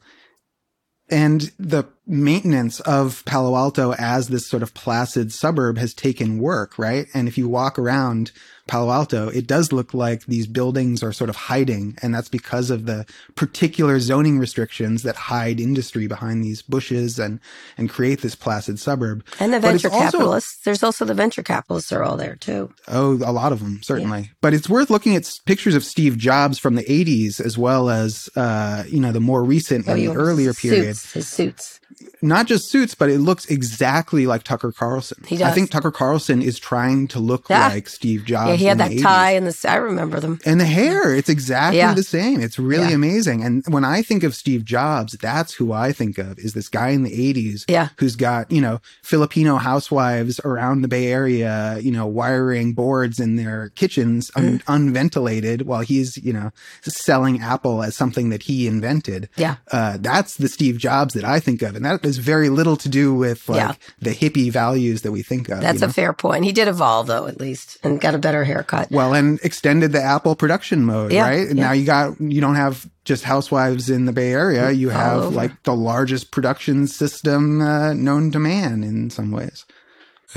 and 1.09 1.51
the 1.59 1.85
maintenance 2.07 2.79
of 2.81 3.23
Palo 3.25 3.55
Alto 3.55 3.93
as 3.93 4.27
this 4.27 4.47
sort 4.47 4.63
of 4.63 4.73
placid 4.73 5.31
suburb 5.31 5.77
has 5.77 5.93
taken 5.93 6.39
work, 6.39 6.77
right? 6.79 7.07
And 7.13 7.27
if 7.27 7.37
you 7.37 7.47
walk 7.47 7.77
around 7.77 8.31
Palo 8.67 8.91
Alto, 8.91 9.29
it 9.29 9.45
does 9.45 9.71
look 9.71 9.93
like 9.93 10.25
these 10.25 10.47
buildings 10.47 11.03
are 11.03 11.13
sort 11.13 11.29
of 11.29 11.35
hiding. 11.35 11.97
And 12.01 12.13
that's 12.13 12.29
because 12.29 12.71
of 12.71 12.85
the 12.85 13.05
particular 13.35 13.99
zoning 13.99 14.39
restrictions 14.39 15.03
that 15.03 15.15
hide 15.15 15.59
industry 15.59 16.07
behind 16.07 16.43
these 16.43 16.61
bushes 16.61 17.19
and, 17.19 17.39
and 17.77 17.89
create 17.89 18.21
this 18.21 18.35
placid 18.35 18.79
suburb. 18.79 19.23
And 19.39 19.53
the 19.53 19.59
venture 19.59 19.89
capitalists. 19.89 20.57
Also, 20.57 20.61
There's 20.65 20.83
also 20.83 21.05
the 21.05 21.13
venture 21.13 21.43
capitalists 21.43 21.91
are 21.91 22.03
all 22.03 22.17
there 22.17 22.35
too. 22.35 22.73
Oh, 22.87 23.13
a 23.23 23.31
lot 23.31 23.51
of 23.51 23.59
them, 23.59 23.83
certainly. 23.83 24.21
Yeah. 24.21 24.27
But 24.41 24.53
it's 24.53 24.69
worth 24.69 24.89
looking 24.89 25.15
at 25.15 25.39
pictures 25.45 25.75
of 25.75 25.83
Steve 25.83 26.17
Jobs 26.17 26.57
from 26.57 26.75
the 26.75 26.83
80s 26.83 27.39
as 27.39 27.57
well 27.57 27.89
as, 27.89 28.29
uh, 28.35 28.83
you 28.87 28.99
know, 28.99 29.11
the 29.11 29.19
more 29.19 29.43
recent 29.43 29.87
oh, 29.87 29.91
and 29.91 30.01
the 30.01 30.07
earlier 30.09 30.53
suits, 30.53 30.61
period. 30.61 30.85
His 30.85 31.27
suits 31.27 31.79
not 32.21 32.47
just 32.47 32.69
suits, 32.69 32.95
but 32.95 33.09
it 33.09 33.19
looks 33.19 33.45
exactly 33.45 34.27
like 34.27 34.43
Tucker 34.43 34.71
Carlson. 34.71 35.23
He 35.25 35.37
does. 35.37 35.47
I 35.47 35.51
think 35.51 35.71
Tucker 35.71 35.91
Carlson 35.91 36.41
is 36.41 36.59
trying 36.59 37.07
to 37.09 37.19
look 37.19 37.49
yeah. 37.49 37.67
like 37.67 37.87
Steve 37.89 38.25
Jobs. 38.25 38.49
Yeah, 38.49 38.55
he 38.55 38.65
had 38.65 38.77
that 38.79 38.91
80s. 38.91 39.01
tie 39.01 39.31
and 39.31 39.47
the. 39.47 39.69
I 39.69 39.75
remember 39.75 40.19
them. 40.19 40.39
And 40.45 40.59
the 40.59 40.65
hair, 40.65 41.13
it's 41.13 41.29
exactly 41.29 41.77
yeah. 41.77 41.93
the 41.93 42.03
same. 42.03 42.41
It's 42.41 42.59
really 42.59 42.89
yeah. 42.89 42.95
amazing. 42.95 43.43
And 43.43 43.63
when 43.67 43.83
I 43.83 44.01
think 44.01 44.23
of 44.23 44.35
Steve 44.35 44.63
Jobs, 44.63 45.13
that's 45.13 45.53
who 45.53 45.71
I 45.71 45.91
think 45.91 46.17
of 46.17 46.37
is 46.39 46.53
this 46.53 46.69
guy 46.69 46.89
in 46.89 47.03
the 47.03 47.33
80s 47.33 47.65
yeah. 47.67 47.89
who's 47.97 48.15
got, 48.15 48.51
you 48.51 48.61
know, 48.61 48.79
Filipino 49.03 49.55
housewives 49.57 50.39
around 50.43 50.81
the 50.81 50.87
Bay 50.87 51.07
Area, 51.07 51.79
you 51.81 51.91
know, 51.91 52.05
wiring 52.05 52.73
boards 52.73 53.19
in 53.19 53.35
their 53.35 53.69
kitchens 53.75 54.31
un- 54.35 54.59
mm. 54.59 54.63
unventilated 54.67 55.63
while 55.63 55.81
he's, 55.81 56.17
you 56.17 56.33
know, 56.33 56.51
selling 56.83 57.41
Apple 57.41 57.83
as 57.83 57.95
something 57.95 58.29
that 58.29 58.43
he 58.43 58.67
invented. 58.67 59.29
Yeah. 59.35 59.55
Uh, 59.71 59.97
that's 59.99 60.35
the 60.37 60.47
Steve 60.47 60.77
Jobs 60.77 61.13
that 61.13 61.23
I 61.23 61.39
think 61.39 61.61
of. 61.61 61.75
And 61.75 61.85
that 61.85 62.01
is 62.05 62.17
very 62.17 62.49
little 62.49 62.75
to 62.77 62.89
do 62.89 63.13
with 63.13 63.47
like 63.49 63.57
yeah. 63.57 63.73
the 63.99 64.11
hippie 64.11 64.51
values 64.51 65.01
that 65.01 65.11
we 65.11 65.23
think 65.23 65.49
of. 65.49 65.61
That's 65.61 65.81
you 65.81 65.87
know? 65.87 65.87
a 65.87 65.93
fair 65.93 66.13
point. 66.13 66.45
He 66.45 66.51
did 66.51 66.67
evolve 66.67 67.07
though, 67.07 67.27
at 67.27 67.39
least, 67.39 67.77
and 67.83 67.99
got 67.99 68.15
a 68.15 68.17
better 68.17 68.43
haircut. 68.43 68.91
Well, 68.91 69.13
and 69.13 69.39
extended 69.43 69.91
the 69.91 70.01
Apple 70.01 70.35
production 70.35 70.85
mode, 70.85 71.11
yeah, 71.11 71.27
right? 71.27 71.47
And 71.47 71.57
yeah. 71.57 71.65
now 71.65 71.71
you 71.71 71.85
got 71.85 72.19
you 72.19 72.41
don't 72.41 72.55
have 72.55 72.89
just 73.03 73.23
housewives 73.23 73.89
in 73.89 74.05
the 74.05 74.13
Bay 74.13 74.31
Area. 74.31 74.71
You 74.71 74.89
have 74.89 75.33
like 75.33 75.63
the 75.63 75.75
largest 75.75 76.31
production 76.31 76.87
system 76.87 77.61
uh, 77.61 77.93
known 77.93 78.31
to 78.31 78.39
man 78.39 78.83
in 78.83 79.09
some 79.09 79.31
ways. 79.31 79.65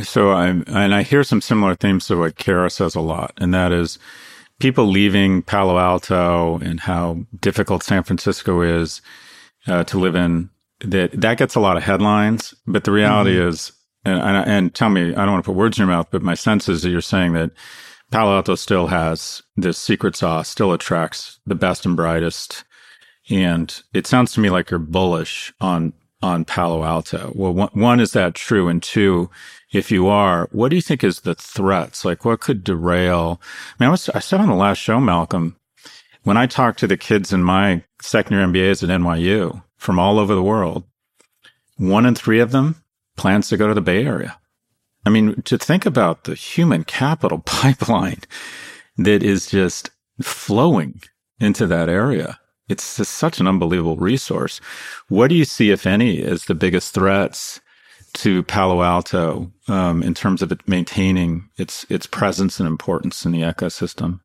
So 0.03 0.31
I'm, 0.31 0.63
and 0.69 0.95
I 0.95 1.03
hear 1.03 1.25
some 1.25 1.41
similar 1.41 1.75
themes 1.75 2.07
to 2.07 2.17
what 2.17 2.37
Kara 2.37 2.71
says 2.71 2.95
a 2.95 3.01
lot, 3.01 3.33
and 3.39 3.53
that 3.53 3.73
is 3.73 3.99
people 4.61 4.87
leaving 4.87 5.43
Palo 5.43 5.79
Alto 5.79 6.59
and 6.59 6.81
how 6.81 7.25
difficult 7.41 7.83
San 7.83 8.03
Francisco 8.03 8.61
is 8.61 9.01
uh, 9.67 9.85
to 9.85 9.99
live 9.99 10.15
in 10.15 10.51
that 10.81 11.21
that 11.21 11.39
gets 11.39 11.55
a 11.55 11.61
lot 11.61 11.77
of 11.77 11.83
headlines, 11.83 12.55
but 12.67 12.85
the 12.85 12.93
reality 12.93 13.37
mm-hmm. 13.37 13.49
is, 13.49 13.73
and, 14.05 14.21
and, 14.21 14.49
and 14.49 14.75
tell 14.75 14.91
me, 14.91 15.15
I 15.15 15.25
don't 15.25 15.33
want 15.33 15.45
to 15.45 15.51
put 15.51 15.57
words 15.57 15.79
in 15.79 15.83
your 15.83 15.95
mouth, 15.95 16.09
but 16.11 16.23
my 16.23 16.35
sense 16.35 16.69
is 16.69 16.83
that 16.83 16.91
you're 16.91 17.01
saying 17.01 17.33
that 17.35 17.51
Palo 18.11 18.37
Alto 18.37 18.55
still 18.55 18.87
has 18.87 19.43
this 19.57 19.77
secret 19.77 20.17
sauce, 20.17 20.49
still 20.49 20.73
attracts 20.73 21.41
the 21.47 21.55
best 21.55 21.85
and 21.85 21.97
brightest, 21.97 22.65
and 23.29 23.83
it 23.93 24.07
sounds 24.07 24.33
to 24.33 24.41
me 24.41 24.51
like 24.51 24.71
you're 24.71 24.79
bullish 24.79 25.53
on 25.61 25.93
on 26.23 26.45
Palo 26.45 26.85
Alto. 26.85 27.33
Well, 27.35 27.55
one, 27.55 27.71
one 27.73 28.01
is 28.01 28.13
that 28.13 28.35
true, 28.35 28.69
and 28.69 28.83
two, 28.83 29.31
if 29.73 29.91
you 29.91 30.09
are, 30.09 30.49
what 30.51 30.71
do 30.71 30.77
you 30.77 30.83
think 30.83 31.05
is 31.05 31.21
the 31.21 31.35
threats? 31.35 32.05
Like, 32.05 32.25
what 32.25 32.41
could 32.41 32.65
derail? 32.65 33.41
I 33.43 33.85
mean, 33.85 33.89
I 33.89 33.91
was 33.91 34.09
I 34.11 34.21
said 34.21 34.41
on 34.41 34.49
the 34.49 34.55
last 34.55 34.79
show, 34.79 35.01
Malcolm, 35.01 35.57
when 36.23 36.37
I 36.37 36.47
talked 36.47 36.79
to 36.81 36.87
the 36.87 36.97
kids 36.97 37.33
in 37.33 37.43
my 37.43 37.83
second 38.01 38.37
year 38.37 38.47
MBAs 38.47 38.83
at 38.83 38.89
NYU, 38.89 39.63
from 39.79 39.99
all 39.99 40.19
over 40.19 40.35
the 40.35 40.43
world. 40.43 40.85
One 41.77 42.05
in 42.05 42.15
three 42.15 42.41
of 42.41 42.51
them 42.51 42.83
plans 43.17 43.49
to 43.49 43.57
go 43.57 43.69
to 43.69 43.75
the 43.75 43.81
Bay 43.81 44.05
Area. 44.05 44.39
I 45.07 45.11
mean, 45.11 45.41
to 45.43 45.57
think 45.57 45.87
about 45.87 46.25
the 46.25 46.35
human 46.35 46.85
capital 46.85 47.39
pipeline 47.47 48.21
that 48.99 49.23
is 49.23 49.47
just 49.47 49.91
flowing 50.21 51.01
into 51.41 51.67
that 51.67 51.89
area. 51.89 52.39
It's 52.69 52.97
just 52.97 53.15
such 53.15 53.41
an 53.41 53.47
unbelievable 53.47 53.97
resource. 53.97 54.61
What 55.09 55.29
do 55.29 55.35
you 55.35 55.45
see, 55.45 55.71
if 55.71 55.87
any, 55.87 56.23
as 56.23 56.45
the 56.45 56.55
biggest 56.55 56.93
threats 56.93 57.61
to 58.15 58.43
Palo 58.43 58.83
Alto 58.83 59.51
um, 59.69 60.03
in 60.03 60.13
terms 60.13 60.43
of 60.43 60.53
it 60.53 60.67
maintaining 60.67 61.49
its 61.57 61.87
its 61.89 62.07
presence 62.07 62.59
and 62.59 62.67
importance 62.67 63.25
in 63.25 63.33
the 63.33 63.43
ecosystem? 63.43 64.21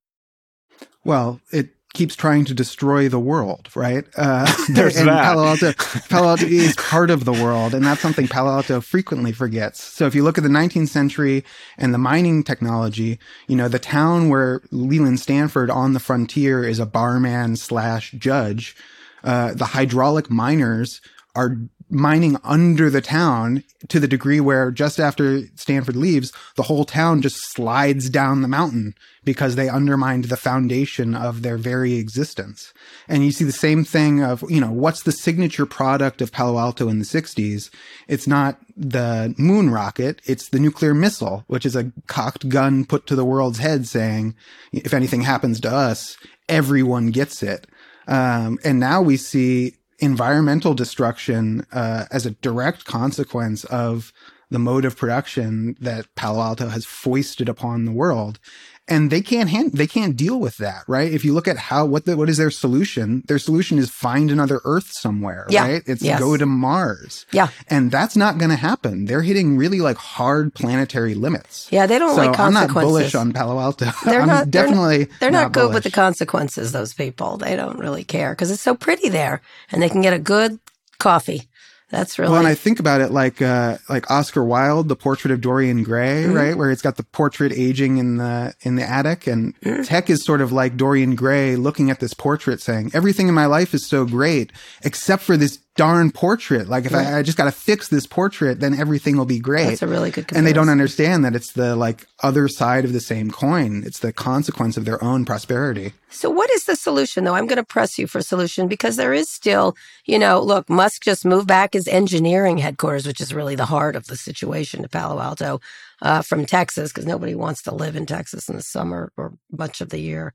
Well, 1.06 1.40
it 1.52 1.70
keeps 1.94 2.16
trying 2.16 2.44
to 2.46 2.54
destroy 2.56 3.08
the 3.08 3.20
world, 3.20 3.70
right? 3.76 4.06
Uh, 4.18 4.52
There's 4.70 4.98
and 4.98 5.08
that. 5.08 5.26
Palo 5.26 5.46
Alto, 5.46 5.74
Palo 6.10 6.30
Alto 6.30 6.46
is 6.46 6.76
part 6.76 7.12
of 7.12 7.26
the 7.26 7.32
world, 7.32 7.74
and 7.76 7.86
that's 7.86 8.02
something 8.02 8.28
Palo 8.28 8.52
Alto 8.52 8.82
frequently 8.82 9.32
forgets. 9.32 9.82
So 9.82 10.08
if 10.08 10.16
you 10.16 10.24
look 10.24 10.38
at 10.38 10.44
the 10.44 10.50
19th 10.50 10.90
century 10.90 11.44
and 11.78 11.94
the 11.94 12.00
mining 12.00 12.44
technology, 12.44 13.20
you 13.48 13.56
know, 13.56 13.68
the 13.68 13.80
town 13.80 14.30
where 14.30 14.62
Leland 14.72 15.20
Stanford 15.20 15.70
on 15.70 15.94
the 15.94 16.00
frontier 16.00 16.64
is 16.64 16.80
a 16.80 16.86
barman 16.86 17.56
slash 17.56 18.12
judge, 18.14 18.76
uh, 19.24 19.54
the 19.54 19.66
hydraulic 19.66 20.32
miners 20.32 21.00
are 21.36 21.58
mining 21.94 22.38
under 22.44 22.90
the 22.90 23.02
town 23.02 23.64
to 23.88 24.00
the 24.00 24.08
degree 24.08 24.40
where 24.40 24.72
just 24.72 25.00
after 25.00 25.42
Stanford 25.56 25.96
leaves, 25.96 26.34
the 26.56 26.64
whole 26.64 26.86
town 26.86 27.22
just 27.22 27.38
slides 27.52 28.10
down 28.10 28.42
the 28.42 28.48
mountain 28.48 28.96
because 29.24 29.56
they 29.56 29.70
undermined 29.70 30.26
the 30.26 30.38
foundation 30.38 31.16
of 31.16 31.42
their 31.42 31.58
very 31.58 31.94
existence. 31.94 32.74
And 33.08 33.24
you 33.24 33.32
see 33.32 33.46
the 33.46 33.52
same 33.52 33.86
thing 33.86 34.22
of, 34.22 34.44
you 34.50 34.60
know, 34.60 34.72
what's 34.72 35.04
the 35.04 35.12
signature 35.12 35.66
product 35.66 36.22
of 36.22 36.32
Palo 36.32 36.60
Alto 36.60 36.90
in 36.90 37.00
the 37.00 37.06
60s? 37.06 37.70
It's 38.08 38.28
not 38.28 38.60
the 38.76 39.34
moon 39.38 39.70
rocket, 39.70 40.22
it's 40.26 40.50
the 40.50 40.60
nuclear 40.60 40.94
missile, 40.94 41.44
which 41.48 41.66
is 41.66 41.76
a 41.76 41.92
cocked 42.08 42.50
gun 42.50 42.86
put 42.86 43.06
to 43.08 43.16
the 43.16 43.26
world's 43.26 43.60
head 43.60 43.88
saying, 43.88 44.36
if 44.72 44.94
anything 44.94 45.22
happens 45.22 45.60
to 45.62 45.74
us, 45.74 46.18
everyone 46.50 47.12
gets 47.12 47.44
it. 47.44 47.68
Um, 48.08 48.60
and 48.66 48.80
now 48.80 49.02
we 49.02 49.16
see 49.16 49.76
environmental 50.00 50.74
destruction 50.74 51.66
uh, 51.72 52.06
as 52.12 52.26
a 52.26 52.32
direct 52.32 52.86
consequence 52.86 53.64
of 53.66 54.14
the 54.50 54.60
mode 54.60 54.86
of 54.86 54.96
production 54.96 55.76
that 55.80 56.14
Palo 56.16 56.42
Alto 56.42 56.68
has 56.68 56.86
foisted 56.86 57.50
upon 57.50 57.86
the 57.86 57.92
world. 57.92 58.40
And 58.88 59.10
they 59.10 59.22
can't 59.22 59.50
hand, 59.50 59.72
they 59.74 59.88
can't 59.88 60.18
deal 60.18 60.40
with 60.40 60.58
that, 60.58 60.84
right? 60.88 61.12
If 61.12 61.24
you 61.24 61.34
look 61.34 61.48
at 61.48 61.58
how, 61.58 61.86
what 61.86 62.04
the, 62.04 62.18
what 62.18 62.30
is 62.30 62.36
their 62.36 62.52
solution? 62.52 63.24
Their 63.28 63.40
solution 63.40 63.80
is 63.80 63.90
find 63.90 64.30
another 64.30 64.60
Earth 64.66 64.92
somewhere, 64.92 65.48
yeah. 65.50 65.66
right? 65.66 65.84
It's 65.86 66.02
yes. 66.02 66.20
go 66.20 66.36
to 66.36 66.46
Mars. 66.46 67.26
Yeah. 67.32 67.48
And 67.70 67.92
that's 67.92 68.18
not 68.18 68.38
going 68.38 68.50
to 68.50 68.58
happen. 68.58 69.06
They're 69.06 69.22
hitting 69.22 69.56
really 69.56 69.80
like 69.80 69.96
hard 69.96 70.54
planetary 70.54 71.16
limits. 71.16 71.70
Yeah. 71.72 71.86
They 71.86 71.98
don't 71.98 72.16
so 72.16 72.26
like 72.26 72.36
consequences. 72.36 72.70
I'm 72.70 72.76
not 72.76 72.82
bullish 72.84 73.16
on 73.16 73.32
Palo 73.34 73.60
Alto. 73.60 73.86
They're 74.06 74.22
I'm 74.22 74.28
not, 74.28 74.52
definitely, 74.52 75.06
they're, 75.22 75.32
not, 75.32 75.44
not 75.44 75.52
good 75.54 75.62
bullish. 75.62 75.74
with 75.76 75.84
the 75.86 75.92
consequences, 75.92 76.74
those 76.74 76.94
people. 76.94 77.38
They 77.38 77.56
don't 77.56 77.80
really 77.80 78.04
care 78.04 78.34
because 78.34 78.52
it's 78.52 78.62
so 78.62 78.76
pretty 78.76 79.08
there 79.08 79.42
and 79.72 79.82
they 79.82 79.90
can 79.90 80.02
get 80.02 80.14
a 80.14 80.20
good 80.20 80.60
coffee. 81.00 81.48
That's 81.94 82.18
really 82.18 82.32
well. 82.32 82.40
And 82.40 82.48
I 82.48 82.56
think 82.56 82.80
about 82.80 83.02
it 83.02 83.12
like 83.12 83.40
uh, 83.40 83.78
like 83.88 84.10
Oscar 84.10 84.44
Wilde, 84.44 84.88
the 84.88 84.96
portrait 84.96 85.30
of 85.30 85.42
Dorian 85.42 85.84
Gray, 85.84 86.24
mm-hmm. 86.24 86.34
right, 86.34 86.58
where 86.58 86.72
it's 86.72 86.82
got 86.82 86.98
the 86.98 87.04
portrait 87.04 87.54
aging 87.54 88.00
in 88.00 88.18
the 88.18 88.56
in 88.62 88.78
the 88.78 88.84
attic, 88.84 89.28
and 89.28 89.54
mm-hmm. 89.62 89.84
Tech 89.84 90.10
is 90.10 90.26
sort 90.26 90.42
of 90.42 90.52
like 90.52 90.76
Dorian 90.76 91.14
Gray 91.14 91.56
looking 91.56 91.92
at 91.92 92.00
this 92.00 92.16
portrait, 92.16 92.62
saying, 92.62 92.90
"Everything 92.96 93.28
in 93.28 93.36
my 93.36 93.46
life 93.46 93.76
is 93.76 93.86
so 93.86 94.06
great, 94.06 94.52
except 94.82 95.22
for 95.22 95.38
this 95.38 95.60
darn 95.76 96.12
portrait. 96.12 96.70
Like 96.70 96.86
if 96.86 96.92
yeah. 96.92 97.16
I, 97.16 97.20
I, 97.20 97.22
just 97.24 97.38
got 97.38 97.46
to 97.46 97.52
fix 97.52 97.88
this 97.88 98.06
portrait, 98.06 98.60
then 98.60 98.76
everything 98.76 99.18
will 99.18 99.26
be 99.26 99.40
great. 99.40 99.66
That's 99.66 99.82
a 99.82 99.88
really 99.88 100.12
good 100.12 100.28
comparison. 100.28 100.38
And 100.38 100.48
they 100.48 100.54
don't 100.54 100.70
understand 100.70 101.26
that 101.26 101.36
it's 101.36 101.54
the 101.54 101.76
like 101.76 102.06
other 102.22 102.48
side 102.48 102.86
of 102.86 102.94
the 102.94 103.00
same 103.00 103.32
coin. 103.32 103.84
It's 103.84 104.00
the 104.00 104.14
consequence 104.14 104.78
of 104.78 104.86
their 104.86 105.04
own 105.04 105.26
prosperity. 105.26 105.94
So 106.10 106.30
what 106.30 106.52
is 106.52 106.66
the 106.66 106.76
solution 106.76 107.24
though? 107.24 107.34
I'm 107.34 107.48
going 107.48 107.58
to 107.58 107.64
press 107.64 107.98
you 107.98 108.06
for 108.06 108.20
a 108.20 108.24
solution 108.24 108.68
because 108.68 108.98
there 108.98 109.14
is 109.14 109.30
still, 109.30 109.76
you 110.06 110.20
know, 110.20 110.42
look, 110.42 110.70
Musk 110.70 111.04
just 111.04 111.26
moved 111.26 111.48
back 111.48 111.74
his 111.74 111.88
engineering 111.88 112.60
headquarters, 112.60 113.08
which 113.08 113.22
is 113.22 113.34
really 113.34 113.56
the 113.56 113.66
heart 113.66 113.96
of 113.96 114.06
the 114.06 114.16
situation 114.16 114.84
to 114.84 114.90
Palo 114.90 115.20
Alto 115.20 115.60
uh, 116.04 116.22
from 116.22 116.46
Texas 116.46 116.92
because 116.92 117.08
nobody 117.08 117.34
wants 117.34 117.64
to 117.64 117.74
live 117.74 117.96
in 117.96 118.06
Texas 118.06 118.48
in 118.48 118.56
the 118.56 118.62
summer 118.62 119.12
or 119.18 119.34
much 119.52 119.82
of 119.82 119.90
the 119.90 120.00
year 120.00 120.34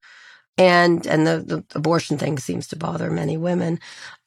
and 0.59 1.07
and 1.07 1.27
the, 1.27 1.39
the 1.39 1.65
abortion 1.75 2.19
thing 2.19 2.39
seems 2.39 2.67
to 2.69 2.77
bother 2.77 3.11
many 3.11 3.37
women 3.39 3.81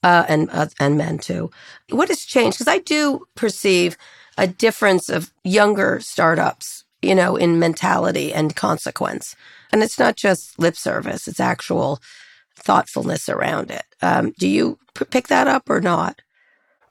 uh, 0.04 0.26
and 0.30 0.50
uh, 0.52 0.68
and 0.80 0.98
men 0.98 1.20
too. 1.20 1.52
What 1.90 2.10
has 2.10 2.22
changed? 2.22 2.58
Because 2.58 2.74
I 2.74 2.80
do 2.80 3.28
perceive 3.36 3.98
a 4.38 4.48
difference 4.48 5.10
of 5.10 5.32
younger 5.44 6.00
startups, 6.02 6.86
you 7.02 7.16
know, 7.16 7.36
in 7.36 7.60
mentality 7.60 8.34
and 8.34 8.56
consequence, 8.56 9.36
and 9.74 9.84
it's 9.84 10.00
not 10.00 10.16
just 10.16 10.58
lip 10.58 10.78
service; 10.78 11.28
it's 11.28 11.40
actual 11.42 12.00
thoughtfulness 12.56 13.30
around 13.30 13.72
it. 13.72 13.86
Um, 14.02 14.34
do 14.40 14.48
you 14.48 14.80
p- 14.96 15.06
pick 15.06 15.28
that 15.28 15.48
up 15.48 15.70
or 15.70 15.82
not? 15.82 16.22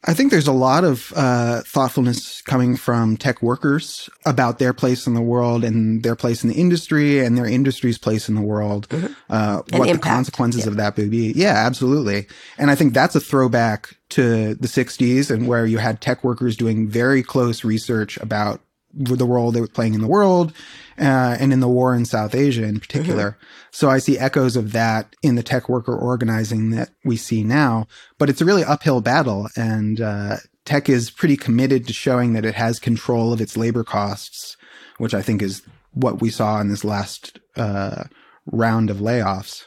I 0.05 0.15
think 0.15 0.31
there's 0.31 0.47
a 0.47 0.53
lot 0.53 0.85
of 0.85 1.13
uh, 1.15 1.61
thoughtfulness 1.63 2.41
coming 2.43 2.77
from 2.77 3.19
tech 3.19 3.43
workers 3.43 4.09
about 4.25 4.59
their 4.59 4.73
place 4.73 5.07
in 5.07 5.13
the 5.13 5.21
world 5.21 5.63
and 5.63 6.03
their 6.03 6.17
place 6.17 6.43
in 6.43 6.49
the 6.49 6.57
industry 6.57 7.19
and 7.19 7.37
their 7.37 7.47
industry's 7.47 7.99
place 7.99 8.27
in 8.27 8.35
the 8.35 8.41
world. 8.41 8.89
Mm-hmm. 8.89 9.13
Uh, 9.29 9.57
what 9.57 9.89
impact. 9.89 9.93
the 9.93 9.99
consequences 9.99 10.65
yeah. 10.65 10.69
of 10.69 10.77
that 10.79 10.97
would 10.97 11.11
be. 11.11 11.33
Yeah, 11.33 11.55
absolutely. 11.67 12.27
And 12.57 12.71
I 12.71 12.77
think 12.77 12.95
that's 12.95 13.15
a 13.15 13.21
throwback 13.21 13.95
to 14.11 14.55
the 14.55 14.69
60s 14.69 15.31
and 15.31 15.47
where 15.47 15.67
you 15.67 15.77
had 15.77 16.01
tech 16.01 16.25
workers 16.25 16.57
doing 16.57 16.89
very 16.89 17.23
close 17.23 17.63
research 17.63 18.17
about 18.19 18.63
the 18.93 19.27
role 19.27 19.53
they 19.53 19.61
were 19.61 19.69
playing 19.69 19.95
in 19.95 20.01
the 20.01 20.09
world 20.09 20.53
uh, 20.99 21.37
and 21.39 21.53
in 21.53 21.61
the 21.61 21.69
war 21.69 21.95
in 21.95 22.05
South 22.05 22.35
Asia 22.35 22.65
in 22.65 22.81
particular. 22.81 23.33
Mm-hmm. 23.33 23.45
So 23.71 23.89
I 23.89 23.99
see 23.99 24.19
echoes 24.19 24.57
of 24.57 24.73
that 24.73 25.15
in 25.23 25.37
the 25.37 25.43
tech 25.43 25.69
worker 25.69 25.97
organizing 25.97 26.71
that 26.71 26.91
we 27.05 27.17
see 27.17 27.43
now, 27.43 27.87
but 28.19 28.29
it's 28.29 28.41
a 28.41 28.45
really 28.45 28.65
uphill 28.65 29.01
battle 29.01 29.49
and 29.57 30.01
uh, 30.01 30.37
tech 30.65 30.89
is 30.89 31.11
pretty 31.11 31.37
committed 31.37 31.87
to 31.87 31.93
showing 31.93 32.33
that 32.33 32.45
it 32.45 32.55
has 32.55 32.79
control 32.79 33.33
of 33.33 33.41
its 33.41 33.57
labor 33.57 33.85
costs, 33.85 34.57
which 34.99 35.15
I 35.15 35.23
think 35.23 35.43
is 35.43 35.63
what 35.93 36.21
we 36.21 36.31
saw 36.31 36.61
in 36.61 36.69
this 36.69 36.85
last 36.85 37.39
uh, 37.57 38.05
round 38.47 38.91
of 38.91 38.99
layoffs. 38.99 39.65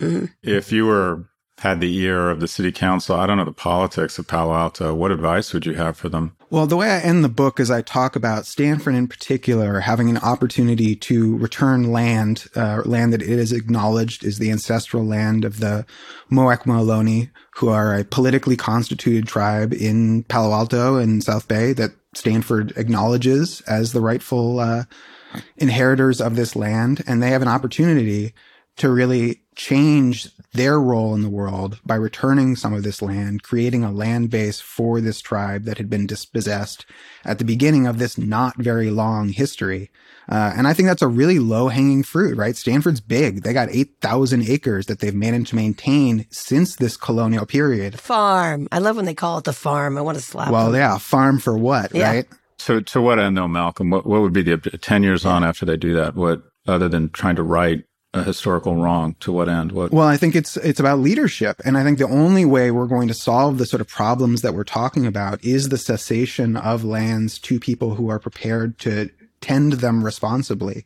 Mm-hmm. 0.00 0.26
If 0.42 0.72
you 0.72 0.86
were 0.86 1.28
had 1.58 1.80
the 1.80 1.94
ear 1.96 2.28
of 2.28 2.40
the 2.40 2.48
city 2.48 2.70
council. 2.70 3.16
I 3.16 3.26
don't 3.26 3.38
know 3.38 3.44
the 3.44 3.52
politics 3.52 4.18
of 4.18 4.28
Palo 4.28 4.54
Alto. 4.54 4.94
What 4.94 5.10
advice 5.10 5.54
would 5.54 5.64
you 5.64 5.74
have 5.74 5.96
for 5.96 6.10
them? 6.10 6.36
Well, 6.50 6.66
the 6.66 6.76
way 6.76 6.90
I 6.90 7.00
end 7.00 7.24
the 7.24 7.28
book 7.28 7.58
is 7.58 7.70
I 7.70 7.80
talk 7.80 8.14
about 8.14 8.46
Stanford 8.46 8.94
in 8.94 9.08
particular 9.08 9.80
having 9.80 10.10
an 10.10 10.18
opportunity 10.18 10.94
to 10.96 11.36
return 11.38 11.90
land, 11.90 12.44
uh, 12.54 12.82
land 12.84 13.12
that 13.14 13.22
it 13.22 13.30
is 13.30 13.52
acknowledged 13.52 14.22
is 14.22 14.38
the 14.38 14.50
ancestral 14.50 15.04
land 15.04 15.44
of 15.44 15.60
the 15.60 15.86
Muwekma 16.30 16.84
Ohlone, 16.84 17.30
who 17.56 17.68
are 17.68 17.94
a 17.94 18.04
politically 18.04 18.56
constituted 18.56 19.26
tribe 19.26 19.72
in 19.72 20.24
Palo 20.24 20.52
Alto 20.52 20.96
and 20.96 21.24
South 21.24 21.48
Bay 21.48 21.72
that 21.72 21.92
Stanford 22.14 22.74
acknowledges 22.76 23.62
as 23.62 23.92
the 23.92 24.00
rightful 24.00 24.60
uh, 24.60 24.84
inheritors 25.56 26.20
of 26.20 26.36
this 26.36 26.54
land. 26.54 27.02
And 27.06 27.22
they 27.22 27.30
have 27.30 27.42
an 27.42 27.48
opportunity 27.48 28.34
to 28.76 28.90
really 28.90 29.40
change 29.56 30.28
their 30.52 30.80
role 30.80 31.14
in 31.14 31.22
the 31.22 31.28
world 31.28 31.80
by 31.84 31.94
returning 31.94 32.56
some 32.56 32.72
of 32.72 32.82
this 32.82 33.02
land, 33.02 33.42
creating 33.42 33.84
a 33.84 33.92
land 33.92 34.30
base 34.30 34.60
for 34.60 35.00
this 35.00 35.20
tribe 35.20 35.64
that 35.64 35.78
had 35.78 35.90
been 35.90 36.06
dispossessed 36.06 36.86
at 37.24 37.38
the 37.38 37.44
beginning 37.44 37.86
of 37.86 37.98
this 37.98 38.16
not 38.16 38.56
very 38.56 38.90
long 38.90 39.28
history. 39.30 39.90
Uh, 40.28 40.52
and 40.56 40.66
I 40.66 40.72
think 40.72 40.88
that's 40.88 41.02
a 41.02 41.08
really 41.08 41.38
low 41.38 41.68
hanging 41.68 42.02
fruit, 42.02 42.36
right? 42.36 42.56
Stanford's 42.56 43.00
big. 43.00 43.42
They 43.42 43.52
got 43.52 43.68
8,000 43.70 44.42
acres 44.48 44.86
that 44.86 44.98
they've 44.98 45.14
managed 45.14 45.50
to 45.50 45.56
maintain 45.56 46.26
since 46.30 46.76
this 46.76 46.96
colonial 46.96 47.46
period. 47.46 48.00
Farm. 48.00 48.66
I 48.72 48.78
love 48.78 48.96
when 48.96 49.04
they 49.04 49.14
call 49.14 49.38
it 49.38 49.44
the 49.44 49.52
farm. 49.52 49.96
I 49.96 50.00
want 50.00 50.18
to 50.18 50.24
slap 50.24 50.50
Well, 50.50 50.72
them. 50.72 50.80
yeah. 50.80 50.98
Farm 50.98 51.38
for 51.38 51.56
what, 51.56 51.94
yeah. 51.94 52.08
right? 52.12 52.26
So 52.58 52.80
to 52.80 53.00
what 53.00 53.18
end 53.20 53.36
though, 53.36 53.46
Malcolm? 53.48 53.90
What, 53.90 54.06
what 54.06 54.22
would 54.22 54.32
be 54.32 54.42
the 54.42 54.56
10 54.58 55.02
years 55.02 55.24
on 55.24 55.44
after 55.44 55.64
they 55.66 55.76
do 55.76 55.94
that? 55.94 56.16
What, 56.16 56.42
other 56.66 56.88
than 56.88 57.10
trying 57.10 57.36
to 57.36 57.42
write 57.44 57.84
a 58.16 58.24
historical 58.24 58.76
wrong 58.76 59.16
to 59.20 59.32
what 59.32 59.48
end? 59.48 59.72
What 59.72 59.92
well 59.92 60.08
i 60.08 60.16
think 60.16 60.34
it's 60.34 60.56
it's 60.58 60.80
about 60.80 60.98
leadership. 60.98 61.60
And 61.64 61.76
i 61.76 61.82
think 61.82 61.98
the 61.98 62.08
only 62.08 62.44
way 62.44 62.70
we're 62.70 62.86
going 62.86 63.08
to 63.08 63.14
solve 63.14 63.58
the 63.58 63.66
sort 63.66 63.80
of 63.80 63.88
problems 63.88 64.42
that 64.42 64.54
we're 64.54 64.64
talking 64.64 65.06
about 65.06 65.44
is 65.44 65.68
the 65.68 65.78
cessation 65.78 66.56
of 66.56 66.84
lands 66.84 67.38
to 67.40 67.60
people 67.60 67.94
who 67.94 68.08
are 68.08 68.18
prepared 68.18 68.78
to 68.80 69.10
tend 69.40 69.74
them 69.74 70.04
responsibly. 70.04 70.84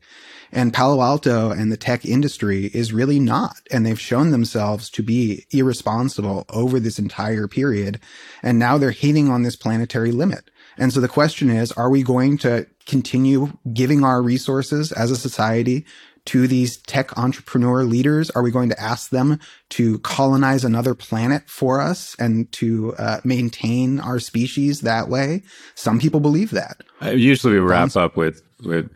And 0.53 0.75
palo 0.75 1.01
alto 1.01 1.51
and 1.51 1.71
the 1.71 1.77
tech 1.77 2.05
industry 2.05 2.67
is 2.75 2.93
really 2.93 3.21
not. 3.21 3.57
And 3.71 3.87
they've 3.87 4.01
shown 4.01 4.33
themselves 4.33 4.91
to 4.91 5.03
be 5.03 5.47
irresponsible 5.53 6.45
over 6.51 6.81
this 6.81 6.99
entire 6.99 7.47
period. 7.47 8.01
And 8.43 8.59
now 8.59 8.77
they're 8.77 8.91
hitting 8.91 9.29
on 9.29 9.45
this 9.45 9.57
planetary 9.57 10.11
limit. 10.11 10.51
And 10.77 10.93
so 10.93 11.01
the 11.01 11.09
question 11.09 11.51
is, 11.51 11.73
are 11.73 11.91
we 11.91 12.03
going 12.03 12.39
to 12.39 12.67
continue 12.87 13.53
giving 13.73 14.03
our 14.03 14.23
resources 14.23 14.93
as 14.93 15.11
a 15.11 15.17
society 15.17 15.85
to 16.31 16.47
these 16.47 16.77
tech 16.77 17.19
entrepreneur 17.19 17.83
leaders? 17.83 18.31
Are 18.31 18.43
we 18.43 18.53
going 18.53 18.69
to 18.69 18.81
ask 18.81 19.11
them 19.11 19.41
to 19.71 19.99
colonize 19.99 20.65
another 20.65 20.95
planet 20.95 21.43
for 21.49 21.81
us 21.81 22.15
and 22.21 22.51
to 22.53 22.95
uh, 22.99 23.21
maintain 23.25 23.99
our 23.99 24.21
species 24.21 24.83
that 24.83 25.09
way? 25.09 25.43
Some 25.75 25.99
people 25.99 26.21
believe 26.21 26.53
that. 26.53 26.83
Uh, 27.03 27.11
usually, 27.11 27.55
we 27.55 27.59
wrap 27.59 27.97
up 27.97 28.17
with 28.17 28.43
with 28.63 28.89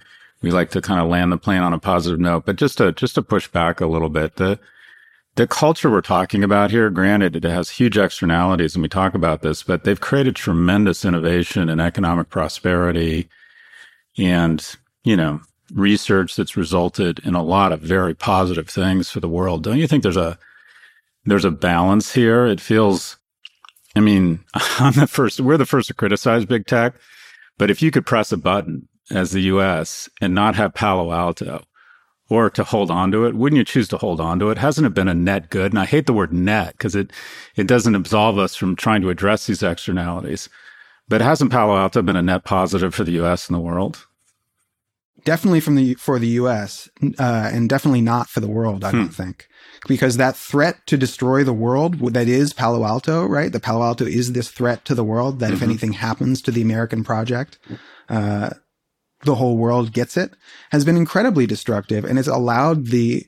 we 0.43 0.53
like 0.53 0.71
to 0.71 0.81
kind 0.81 1.01
of 1.01 1.09
land 1.09 1.33
the 1.33 1.37
plane 1.37 1.63
on 1.63 1.73
a 1.73 1.79
positive 1.81 2.21
note, 2.21 2.47
but 2.47 2.55
just 2.55 2.79
to 2.79 2.93
just 2.93 3.17
to 3.17 3.23
push 3.23 3.49
back 3.49 3.81
a 3.81 3.87
little 3.87 4.11
bit, 4.11 4.37
the 4.37 4.61
the 5.35 5.49
culture 5.49 5.91
we're 5.91 6.03
talking 6.03 6.45
about 6.45 6.71
here, 6.71 6.89
granted, 6.89 7.35
it 7.35 7.43
has 7.43 7.69
huge 7.69 7.99
externalities, 7.99 8.77
and 8.77 8.83
we 8.83 8.89
talk 8.89 9.13
about 9.15 9.43
this, 9.43 9.65
but 9.65 9.83
they've 9.83 10.01
created 10.01 10.37
tremendous 10.37 11.05
innovation 11.05 11.69
and 11.69 11.81
economic 11.81 12.29
prosperity, 12.29 13.29
and 14.17 14.77
you 15.03 15.17
know 15.17 15.41
research 15.73 16.37
that's 16.37 16.57
resulted 16.57 17.21
in 17.21 17.35
a 17.35 17.43
lot 17.43 17.73
of 17.73 17.81
very 17.81 18.15
positive 18.15 18.69
things 18.69 19.11
for 19.11 19.21
the 19.21 19.29
world. 19.29 19.63
Don't 19.63 19.79
you 19.79 19.87
think 19.87 20.03
there's 20.03 20.17
a 20.17 20.39
there's 21.25 21.45
a 21.45 21.51
balance 21.51 22.13
here? 22.13 22.47
It 22.47 22.61
feels 22.61 23.19
I 23.97 24.01
mean, 24.01 24.45
I'm 24.55 24.93
the 24.93 25.07
first 25.07 25.41
we're 25.41 25.57
the 25.57 25.67
first 25.67 25.89
to 25.89 25.95
criticize 25.95 26.45
big 26.45 26.67
tech, 26.67 26.95
but 27.59 27.71
if 27.71 27.83
you 27.83 27.91
could 27.91 28.07
press 28.07 28.33
a 28.33 28.37
button 28.37 28.89
as 29.11 29.31
the 29.33 29.43
US 29.43 30.09
and 30.21 30.35
not 30.35 30.55
have 30.57 30.75
Palo 30.75 31.13
Alto 31.13 31.63
or 32.29 32.49
to 32.51 32.65
hold 32.65 32.91
on 32.91 33.11
to 33.13 33.27
it, 33.27 33.35
wouldn't 33.35 33.59
you 33.59 33.65
choose 33.65 33.89
to 33.89 33.99
hold 33.99 34.21
on 34.21 34.39
to 34.39 34.51
it? 34.51 34.59
Hasn't 34.59 34.87
it 34.87 34.95
been 34.95 35.09
a 35.09 35.15
net 35.15 35.51
good? 35.51 35.73
And 35.73 35.79
I 35.79 35.85
hate 35.85 36.07
the 36.07 36.13
word 36.13 36.33
net 36.33 36.73
because 36.73 36.95
it 36.95 37.11
it 37.57 37.67
doesn't 37.67 37.95
absolve 37.95 38.39
us 38.39 38.55
from 38.55 38.77
trying 38.77 39.03
to 39.03 39.11
address 39.11 39.47
these 39.47 39.63
externalities. 39.63 40.49
But 41.09 41.21
hasn't 41.21 41.53
Palo 41.53 41.77
Alto 41.77 42.03
been 42.03 42.17
a 42.17 42.23
net 42.23 42.45
positive 42.45 42.95
for 42.95 43.05
the 43.05 43.23
US 43.23 43.49
and 43.49 43.57
the 43.57 43.61
world? 43.61 44.07
Definitely 45.25 45.61
from 45.61 45.75
the 45.75 45.95
for 45.95 46.19
the 46.19 46.29
U.S. 46.29 46.89
Uh, 47.03 47.51
and 47.53 47.69
definitely 47.69 48.01
not 48.01 48.29
for 48.29 48.41
the 48.41 48.49
world. 48.49 48.85
I 48.85 48.91
hmm. 48.91 48.99
don't 48.99 49.15
think 49.15 49.49
because 49.87 50.17
that 50.17 50.37
threat 50.37 50.87
to 50.87 50.97
destroy 50.97 51.45
the 51.45 51.53
world 51.53 51.99
that 52.15 52.29
is 52.29 52.53
Palo 52.53 52.85
Alto, 52.85 53.27
right? 53.27 53.53
The 53.53 53.61
Palo 53.61 53.85
Alto 53.85 54.07
is 54.07 54.33
this 54.33 54.51
threat 54.51 54.85
to 54.87 54.95
the 54.95 55.05
world 55.05 55.41
that 55.41 55.47
mm-hmm. 55.47 55.55
if 55.57 55.63
anything 55.63 55.93
happens 55.95 56.41
to 56.43 56.51
the 56.51 56.63
American 56.63 57.05
project, 57.05 57.59
uh, 58.09 58.51
the 59.25 59.35
whole 59.35 59.57
world 59.57 59.93
gets 59.93 60.17
it 60.17 60.33
has 60.71 60.85
been 60.85 60.97
incredibly 60.97 61.47
destructive 61.47 62.05
and 62.05 62.19
it's 62.19 62.29
allowed 62.29 62.87
the 62.87 63.27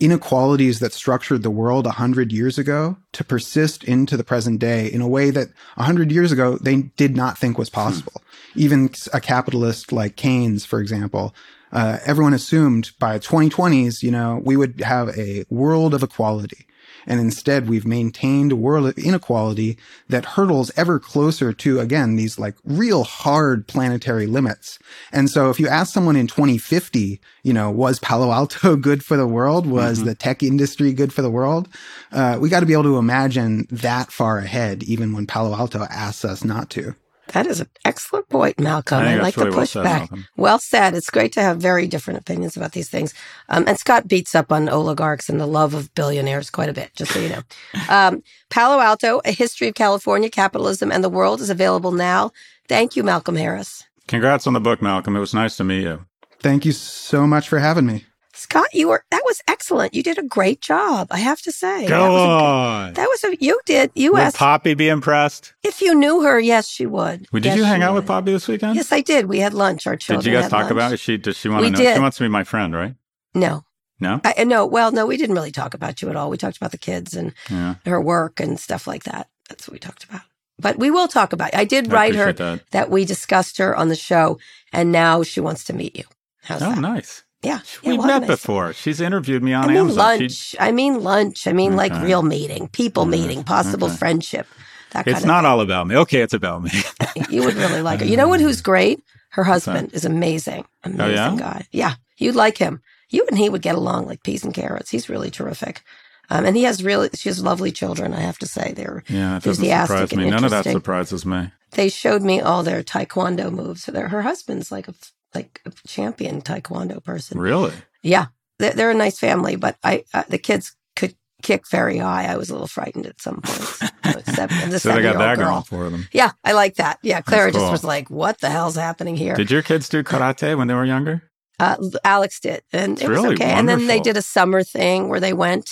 inequalities 0.00 0.78
that 0.78 0.92
structured 0.92 1.42
the 1.42 1.50
world 1.50 1.86
a 1.86 1.92
hundred 1.92 2.32
years 2.32 2.58
ago 2.58 2.96
to 3.12 3.24
persist 3.24 3.82
into 3.84 4.16
the 4.16 4.24
present 4.24 4.60
day 4.60 4.86
in 4.86 5.00
a 5.00 5.08
way 5.08 5.30
that 5.30 5.48
a 5.76 5.82
hundred 5.82 6.12
years 6.12 6.30
ago 6.30 6.56
they 6.58 6.82
did 6.96 7.16
not 7.16 7.36
think 7.36 7.58
was 7.58 7.70
possible. 7.70 8.22
Hmm. 8.52 8.60
Even 8.60 8.90
a 9.12 9.20
capitalist 9.20 9.92
like 9.92 10.16
Keynes, 10.16 10.64
for 10.64 10.80
example, 10.80 11.34
uh, 11.72 11.98
everyone 12.06 12.32
assumed 12.32 12.92
by 12.98 13.18
2020s, 13.18 14.02
you 14.02 14.10
know, 14.10 14.40
we 14.44 14.56
would 14.56 14.80
have 14.80 15.08
a 15.18 15.44
world 15.50 15.94
of 15.94 16.02
equality. 16.02 16.66
And 17.06 17.20
instead, 17.20 17.68
we've 17.68 17.86
maintained 17.86 18.52
a 18.52 18.56
world 18.56 18.86
of 18.86 18.98
inequality 18.98 19.78
that 20.08 20.24
hurdles 20.24 20.70
ever 20.76 20.98
closer 20.98 21.52
to, 21.52 21.80
again, 21.80 22.16
these 22.16 22.38
like 22.38 22.56
real 22.64 23.04
hard 23.04 23.66
planetary 23.66 24.26
limits. 24.26 24.78
And 25.12 25.30
so 25.30 25.50
if 25.50 25.58
you 25.58 25.68
ask 25.68 25.92
someone 25.92 26.16
in 26.16 26.26
2050, 26.26 27.20
you 27.42 27.52
know, 27.52 27.70
was 27.70 27.98
Palo 27.98 28.32
Alto 28.32 28.76
good 28.88 29.04
for 29.04 29.16
the 29.16 29.26
world? 29.26 29.66
Was 29.66 29.98
mm-hmm. 29.98 30.08
the 30.08 30.14
tech 30.14 30.42
industry 30.42 30.92
good 30.92 31.12
for 31.12 31.22
the 31.22 31.30
world? 31.30 31.68
Uh, 32.12 32.38
we 32.40 32.48
got 32.48 32.60
to 32.60 32.66
be 32.66 32.72
able 32.72 32.82
to 32.84 32.98
imagine 32.98 33.66
that 33.70 34.12
far 34.12 34.38
ahead, 34.38 34.82
even 34.82 35.12
when 35.12 35.26
Palo 35.26 35.56
Alto 35.56 35.86
asks 35.90 36.24
us 36.24 36.44
not 36.44 36.70
to. 36.70 36.94
That 37.32 37.46
is 37.46 37.60
an 37.60 37.68
excellent 37.84 38.28
point, 38.28 38.58
Malcolm. 38.58 38.98
I, 38.98 39.14
I 39.14 39.16
like 39.16 39.36
really 39.36 39.50
the 39.50 39.56
pushback. 39.56 40.10
Well, 40.10 40.22
well, 40.36 40.58
said. 40.58 40.94
It's 40.94 41.10
great 41.10 41.32
to 41.32 41.42
have 41.42 41.58
very 41.58 41.86
different 41.86 42.18
opinions 42.18 42.56
about 42.56 42.72
these 42.72 42.88
things. 42.88 43.14
Um, 43.48 43.64
and 43.66 43.78
Scott 43.78 44.08
beats 44.08 44.34
up 44.34 44.50
on 44.50 44.68
oligarchs 44.68 45.28
and 45.28 45.38
the 45.38 45.46
love 45.46 45.74
of 45.74 45.94
billionaires 45.94 46.50
quite 46.50 46.68
a 46.68 46.72
bit, 46.72 46.94
just 46.94 47.12
so 47.12 47.20
you 47.20 47.28
know. 47.28 47.42
Um, 47.88 48.22
Palo 48.50 48.80
Alto, 48.80 49.20
A 49.24 49.32
History 49.32 49.68
of 49.68 49.74
California, 49.74 50.28
Capitalism, 50.28 50.92
and 50.92 51.02
the 51.02 51.08
World 51.08 51.40
is 51.40 51.48
available 51.48 51.92
now. 51.92 52.32
Thank 52.68 52.96
you, 52.96 53.02
Malcolm 53.02 53.36
Harris. 53.36 53.84
Congrats 54.08 54.46
on 54.46 54.52
the 54.52 54.60
book, 54.60 54.82
Malcolm. 54.82 55.16
It 55.16 55.20
was 55.20 55.32
nice 55.32 55.56
to 55.56 55.64
meet 55.64 55.82
you. 55.82 56.04
Thank 56.40 56.64
you 56.64 56.72
so 56.72 57.26
much 57.26 57.48
for 57.48 57.58
having 57.58 57.86
me. 57.86 58.04
Scott, 58.38 58.68
you 58.72 58.88
were 58.88 59.04
that 59.10 59.22
was 59.24 59.42
excellent. 59.48 59.94
You 59.94 60.02
did 60.04 60.16
a 60.16 60.22
great 60.22 60.60
job. 60.60 61.08
I 61.10 61.18
have 61.18 61.42
to 61.42 61.50
say. 61.50 61.88
Go 61.88 62.02
that 62.02 62.08
was 62.08 62.20
on. 62.20 62.90
A, 62.90 62.92
that 62.92 63.06
was 63.06 63.24
a 63.24 63.36
you 63.40 63.60
did. 63.66 63.90
You 63.96 64.12
would 64.12 64.22
asked 64.22 64.36
Poppy 64.36 64.74
be 64.74 64.88
impressed? 64.88 65.54
If 65.64 65.82
you 65.82 65.92
knew 65.94 66.22
her, 66.22 66.38
yes, 66.38 66.68
she 66.68 66.86
would. 66.86 67.26
Well, 67.32 67.40
did 67.40 67.46
yes, 67.46 67.56
you 67.56 67.64
hang 67.64 67.82
out 67.82 67.94
would. 67.94 68.00
with 68.00 68.06
Poppy 68.06 68.30
this 68.30 68.46
weekend? 68.46 68.76
Yes, 68.76 68.92
I 68.92 69.00
did. 69.00 69.26
We 69.26 69.40
had 69.40 69.54
lunch. 69.54 69.88
Our 69.88 69.96
children. 69.96 70.24
Did 70.24 70.30
you 70.30 70.40
guys 70.40 70.50
talk 70.50 70.62
lunch. 70.62 70.72
about 70.72 70.92
it? 70.92 71.00
She 71.00 71.16
does 71.16 71.36
she 71.36 71.48
want 71.48 71.62
we 71.62 71.66
to 71.66 71.72
know? 71.72 71.78
Did. 71.78 71.94
She 71.96 72.00
wants 72.00 72.16
to 72.18 72.24
be 72.24 72.28
my 72.28 72.44
friend, 72.44 72.74
right? 72.74 72.94
No. 73.34 73.64
No. 73.98 74.20
I, 74.22 74.34
uh, 74.38 74.44
no. 74.44 74.66
Well, 74.66 74.92
no, 74.92 75.04
we 75.04 75.16
didn't 75.16 75.34
really 75.34 75.50
talk 75.50 75.74
about 75.74 76.00
you 76.00 76.08
at 76.08 76.14
all. 76.14 76.30
We 76.30 76.36
talked 76.36 76.56
about 76.56 76.70
the 76.70 76.78
kids 76.78 77.14
and 77.14 77.34
yeah. 77.50 77.74
her 77.86 78.00
work 78.00 78.38
and 78.38 78.60
stuff 78.60 78.86
like 78.86 79.02
that. 79.02 79.28
That's 79.48 79.66
what 79.66 79.72
we 79.72 79.80
talked 79.80 80.04
about. 80.04 80.22
But 80.60 80.78
we 80.78 80.92
will 80.92 81.08
talk 81.08 81.32
about 81.32 81.48
it. 81.48 81.56
I 81.56 81.64
did 81.64 81.92
write 81.92 82.14
her 82.14 82.32
that. 82.32 82.70
that 82.70 82.90
we 82.90 83.04
discussed 83.04 83.58
her 83.58 83.76
on 83.76 83.88
the 83.88 83.96
show, 83.96 84.38
and 84.72 84.92
now 84.92 85.24
she 85.24 85.40
wants 85.40 85.64
to 85.64 85.72
meet 85.72 85.96
you. 85.96 86.04
How's 86.42 86.62
oh, 86.62 86.70
that? 86.70 86.80
nice. 86.80 87.24
Yeah. 87.42 87.60
We've 87.84 88.04
met 88.04 88.26
before. 88.26 88.72
She's 88.72 89.00
interviewed 89.00 89.42
me 89.42 89.52
on 89.52 89.64
I 89.64 89.68
mean 89.68 89.76
Amazon. 89.76 90.18
lunch. 90.18 90.32
She... 90.32 90.58
I 90.58 90.72
mean 90.72 91.02
lunch. 91.02 91.46
I 91.46 91.52
mean 91.52 91.74
okay. 91.74 91.88
like 91.88 92.02
real 92.02 92.22
meeting, 92.22 92.68
people 92.68 93.06
meeting, 93.06 93.44
possible 93.44 93.88
okay. 93.88 93.96
friendship. 93.96 94.46
That 94.92 95.06
it's 95.06 95.24
not 95.24 95.44
all 95.44 95.60
about 95.60 95.86
me. 95.86 95.96
Okay, 95.96 96.20
it's 96.20 96.34
about 96.34 96.62
me. 96.62 96.70
you 97.30 97.44
would 97.44 97.54
really 97.54 97.82
like 97.82 98.00
her. 98.00 98.06
You 98.06 98.16
know 98.16 98.28
what? 98.28 98.40
Who's 98.40 98.60
great? 98.60 99.02
Her 99.30 99.44
husband 99.44 99.90
is 99.92 100.04
amazing. 100.04 100.64
Amazing 100.82 101.00
oh, 101.02 101.10
yeah? 101.10 101.36
guy. 101.36 101.66
Yeah. 101.70 101.94
You'd 102.16 102.34
like 102.34 102.58
him. 102.58 102.80
You 103.10 103.26
and 103.28 103.38
he 103.38 103.48
would 103.48 103.62
get 103.62 103.74
along 103.74 104.06
like 104.06 104.22
peas 104.22 104.44
and 104.44 104.54
carrots. 104.54 104.90
He's 104.90 105.08
really 105.08 105.30
terrific. 105.30 105.82
Um, 106.30 106.44
and 106.44 106.56
he 106.56 106.64
has 106.64 106.82
really, 106.84 107.08
she 107.14 107.28
has 107.28 107.42
lovely 107.42 107.72
children, 107.72 108.12
I 108.12 108.20
have 108.20 108.38
to 108.38 108.46
say. 108.46 108.72
They're 108.72 109.02
yeah, 109.08 109.38
doesn't 109.38 109.64
surprise 109.64 110.14
me. 110.14 110.28
None 110.28 110.44
of 110.44 110.50
that 110.50 110.64
surprises 110.64 111.24
me. 111.24 111.52
They 111.72 111.88
showed 111.88 112.22
me 112.22 112.40
all 112.40 112.62
their 112.62 112.82
taekwondo 112.82 113.50
moves. 113.50 113.86
Her 113.86 114.22
husband's 114.22 114.70
like 114.70 114.88
a 114.88 114.94
like 115.34 115.60
a 115.66 115.70
champion 115.86 116.42
taekwondo 116.42 117.02
person. 117.02 117.38
Really? 117.38 117.72
Yeah, 118.02 118.26
they're, 118.58 118.72
they're 118.72 118.90
a 118.90 118.94
nice 118.94 119.18
family, 119.18 119.56
but 119.56 119.76
I 119.82 120.04
uh, 120.14 120.24
the 120.28 120.38
kids 120.38 120.76
could 120.96 121.14
kick 121.42 121.68
very 121.68 121.98
high. 121.98 122.26
I 122.26 122.36
was 122.36 122.50
a 122.50 122.52
little 122.52 122.68
frightened 122.68 123.06
at 123.06 123.20
some 123.20 123.40
points. 123.42 123.78
Seven, 124.34 124.70
the 124.70 124.80
so 124.80 124.92
they 124.92 125.02
got 125.02 125.18
that 125.18 125.36
girl. 125.36 125.50
going 125.50 125.62
for 125.62 125.90
them. 125.90 126.08
Yeah, 126.12 126.32
I 126.44 126.52
like 126.52 126.76
that. 126.76 126.98
Yeah, 127.02 127.20
Clara 127.20 127.52
cool. 127.52 127.60
just 127.60 127.70
was 127.70 127.84
like, 127.84 128.10
"What 128.10 128.40
the 128.40 128.50
hell's 128.50 128.74
happening 128.74 129.16
here?" 129.16 129.34
Did 129.34 129.50
your 129.50 129.62
kids 129.62 129.88
do 129.88 130.02
karate 130.02 130.56
when 130.56 130.66
they 130.66 130.74
were 130.74 130.84
younger? 130.84 131.22
Uh, 131.60 131.76
Alex 132.04 132.40
did, 132.40 132.62
and 132.72 132.92
it's 132.92 133.02
it 133.02 133.08
really 133.08 133.30
was 133.30 133.40
okay. 133.40 133.52
Wonderful. 133.52 133.58
And 133.58 133.68
then 133.68 133.86
they 133.86 134.00
did 134.00 134.16
a 134.16 134.22
summer 134.22 134.62
thing 134.62 135.08
where 135.08 135.20
they 135.20 135.32
went. 135.32 135.70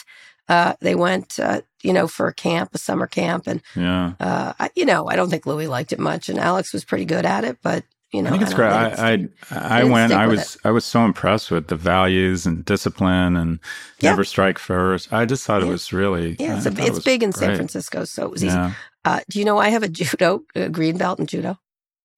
Uh, 0.48 0.74
they 0.80 0.94
went, 0.94 1.40
uh, 1.40 1.62
you 1.82 1.92
know, 1.92 2.06
for 2.06 2.28
a 2.28 2.34
camp, 2.34 2.70
a 2.72 2.78
summer 2.78 3.06
camp, 3.06 3.46
and 3.46 3.62
yeah, 3.74 4.12
uh, 4.20 4.52
I, 4.60 4.70
you 4.76 4.84
know, 4.84 5.08
I 5.08 5.16
don't 5.16 5.30
think 5.30 5.46
Louis 5.46 5.66
liked 5.66 5.92
it 5.92 5.98
much, 5.98 6.28
and 6.28 6.38
Alex 6.38 6.72
was 6.72 6.84
pretty 6.84 7.04
good 7.04 7.26
at 7.26 7.44
it, 7.44 7.58
but 7.62 7.84
you 8.12 8.22
know, 8.22 8.28
I 8.28 8.30
think 8.30 8.42
it's 8.42 8.54
great. 8.54 8.70
I 8.70 9.28
I, 9.50 9.80
I 9.80 9.84
went. 9.84 10.12
I 10.12 10.26
was 10.26 10.56
it. 10.56 10.60
I 10.64 10.70
was 10.70 10.84
so 10.84 11.04
impressed 11.04 11.50
with 11.50 11.68
the 11.68 11.76
values 11.76 12.46
and 12.46 12.64
discipline 12.64 13.36
and 13.36 13.58
yeah. 14.00 14.10
never 14.10 14.24
strike 14.24 14.58
first. 14.58 15.12
I 15.12 15.24
just 15.24 15.44
thought 15.44 15.62
yeah. 15.62 15.68
it 15.68 15.70
was 15.70 15.92
really 15.92 16.36
yeah. 16.38 16.56
It's, 16.56 16.66
a, 16.66 16.70
it's 16.70 16.98
it 16.98 17.04
big 17.04 17.22
in 17.22 17.30
great. 17.30 17.46
San 17.46 17.56
Francisco, 17.56 18.04
so 18.04 18.26
it 18.26 18.30
was 18.30 18.44
yeah. 18.44 18.68
easy. 18.68 18.76
Uh, 19.04 19.20
do 19.28 19.38
you 19.38 19.44
know 19.44 19.58
I 19.58 19.70
have 19.70 19.82
a 19.82 19.88
judo 19.88 20.42
a 20.54 20.68
green 20.68 20.98
belt 20.98 21.18
in 21.18 21.26
judo? 21.26 21.58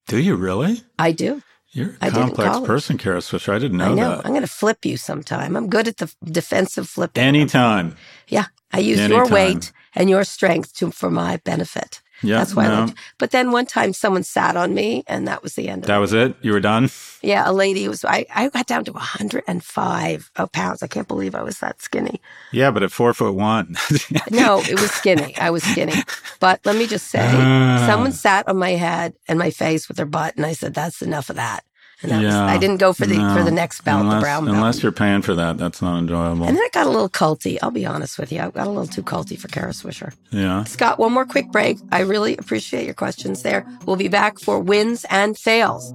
Do 0.07 0.19
you 0.19 0.35
really? 0.35 0.83
I 0.97 1.11
do. 1.11 1.41
You're 1.71 1.95
a 2.01 2.05
I 2.05 2.09
complex 2.09 2.59
person, 2.61 2.97
Kara 2.97 3.19
Swisher. 3.19 3.53
I 3.53 3.59
didn't 3.59 3.77
know, 3.77 3.91
I 3.91 3.93
know. 3.93 4.15
that. 4.15 4.25
I'm 4.25 4.31
going 4.31 4.41
to 4.41 4.47
flip 4.47 4.85
you 4.85 4.97
sometime. 4.97 5.55
I'm 5.55 5.69
good 5.69 5.87
at 5.87 5.97
the 5.97 6.11
defensive 6.23 6.89
flipping. 6.89 7.21
Anytime. 7.21 7.95
Yeah, 8.27 8.45
I 8.71 8.79
use 8.79 8.99
Anytime. 8.99 9.17
your 9.17 9.27
weight 9.27 9.71
and 9.93 10.09
your 10.09 10.23
strength 10.23 10.73
to 10.77 10.89
for 10.89 11.11
my 11.11 11.37
benefit. 11.45 12.01
Yeah, 12.21 12.37
that's 12.39 12.55
why. 12.55 12.67
no. 12.67 12.89
But 13.17 13.31
then 13.31 13.51
one 13.51 13.65
time, 13.65 13.93
someone 13.93 14.23
sat 14.23 14.55
on 14.57 14.73
me, 14.73 15.03
and 15.07 15.27
that 15.27 15.41
was 15.43 15.53
the 15.55 15.69
end. 15.69 15.83
of 15.83 15.87
That 15.87 15.97
it. 15.97 15.99
was 15.99 16.13
it. 16.13 16.35
You 16.41 16.51
were 16.53 16.59
done. 16.59 16.89
Yeah, 17.21 17.43
a 17.49 17.53
lady 17.53 17.87
was. 17.87 18.03
I 18.05 18.25
I 18.33 18.49
got 18.49 18.67
down 18.67 18.83
to 18.85 18.91
105 18.93 20.31
pounds. 20.51 20.83
I 20.83 20.87
can't 20.87 21.07
believe 21.07 21.35
I 21.35 21.43
was 21.43 21.59
that 21.59 21.81
skinny. 21.81 22.21
Yeah, 22.51 22.71
but 22.71 22.83
at 22.83 22.91
four 22.91 23.13
foot 23.13 23.35
one. 23.35 23.75
no, 24.31 24.59
it 24.61 24.79
was 24.79 24.91
skinny. 24.91 25.35
I 25.37 25.49
was 25.49 25.63
skinny. 25.63 25.93
But 26.39 26.61
let 26.65 26.75
me 26.75 26.87
just 26.87 27.07
say, 27.07 27.19
Ah. 27.21 27.85
someone 27.87 28.11
sat 28.11 28.47
on 28.47 28.57
my 28.57 28.71
head 28.71 29.13
and 29.27 29.37
my 29.39 29.49
face 29.51 29.87
with 29.87 29.97
their 29.97 30.05
butt, 30.05 30.35
and 30.37 30.45
I 30.45 30.53
said, 30.53 30.73
"That's 30.73 31.01
enough 31.01 31.29
of 31.29 31.35
that." 31.37 31.63
And 32.01 32.11
that 32.11 32.23
was, 32.23 32.33
Yeah, 32.33 32.45
I 32.45 32.57
didn't 32.57 32.77
go 32.77 32.93
for 32.93 33.05
the 33.05 33.17
no. 33.17 33.35
for 33.35 33.43
the 33.43 33.51
next 33.51 33.81
belt, 33.83 34.01
unless, 34.01 34.15
the 34.15 34.21
brown 34.21 34.45
belt. 34.45 34.55
Unless 34.55 34.83
you're 34.83 34.91
paying 34.93 35.21
for 35.21 35.35
that, 35.35 35.57
that's 35.57 35.81
not 35.81 35.99
enjoyable. 35.99 36.45
And 36.45 36.55
then 36.55 36.63
it 36.63 36.71
got 36.71 36.87
a 36.87 36.89
little 36.89 37.09
culty. 37.09 37.57
I'll 37.61 37.71
be 37.71 37.85
honest 37.85 38.17
with 38.17 38.31
you. 38.31 38.39
I 38.39 38.49
got 38.51 38.67
a 38.67 38.69
little 38.69 38.87
too 38.87 39.03
culty 39.03 39.37
for 39.37 39.49
Kara 39.49 39.71
Swisher. 39.71 40.13
yeah. 40.31 40.63
Scott, 40.63 40.97
one 40.97 41.11
more 41.11 41.25
quick 41.25 41.51
break. 41.51 41.77
I 41.91 42.01
really 42.01 42.37
appreciate 42.37 42.85
your 42.85 42.93
questions 42.93 43.41
there. 43.43 43.65
We'll 43.85 43.97
be 43.97 44.07
back 44.07 44.39
for 44.39 44.59
wins 44.59 45.05
and 45.09 45.37
fails. 45.37 45.93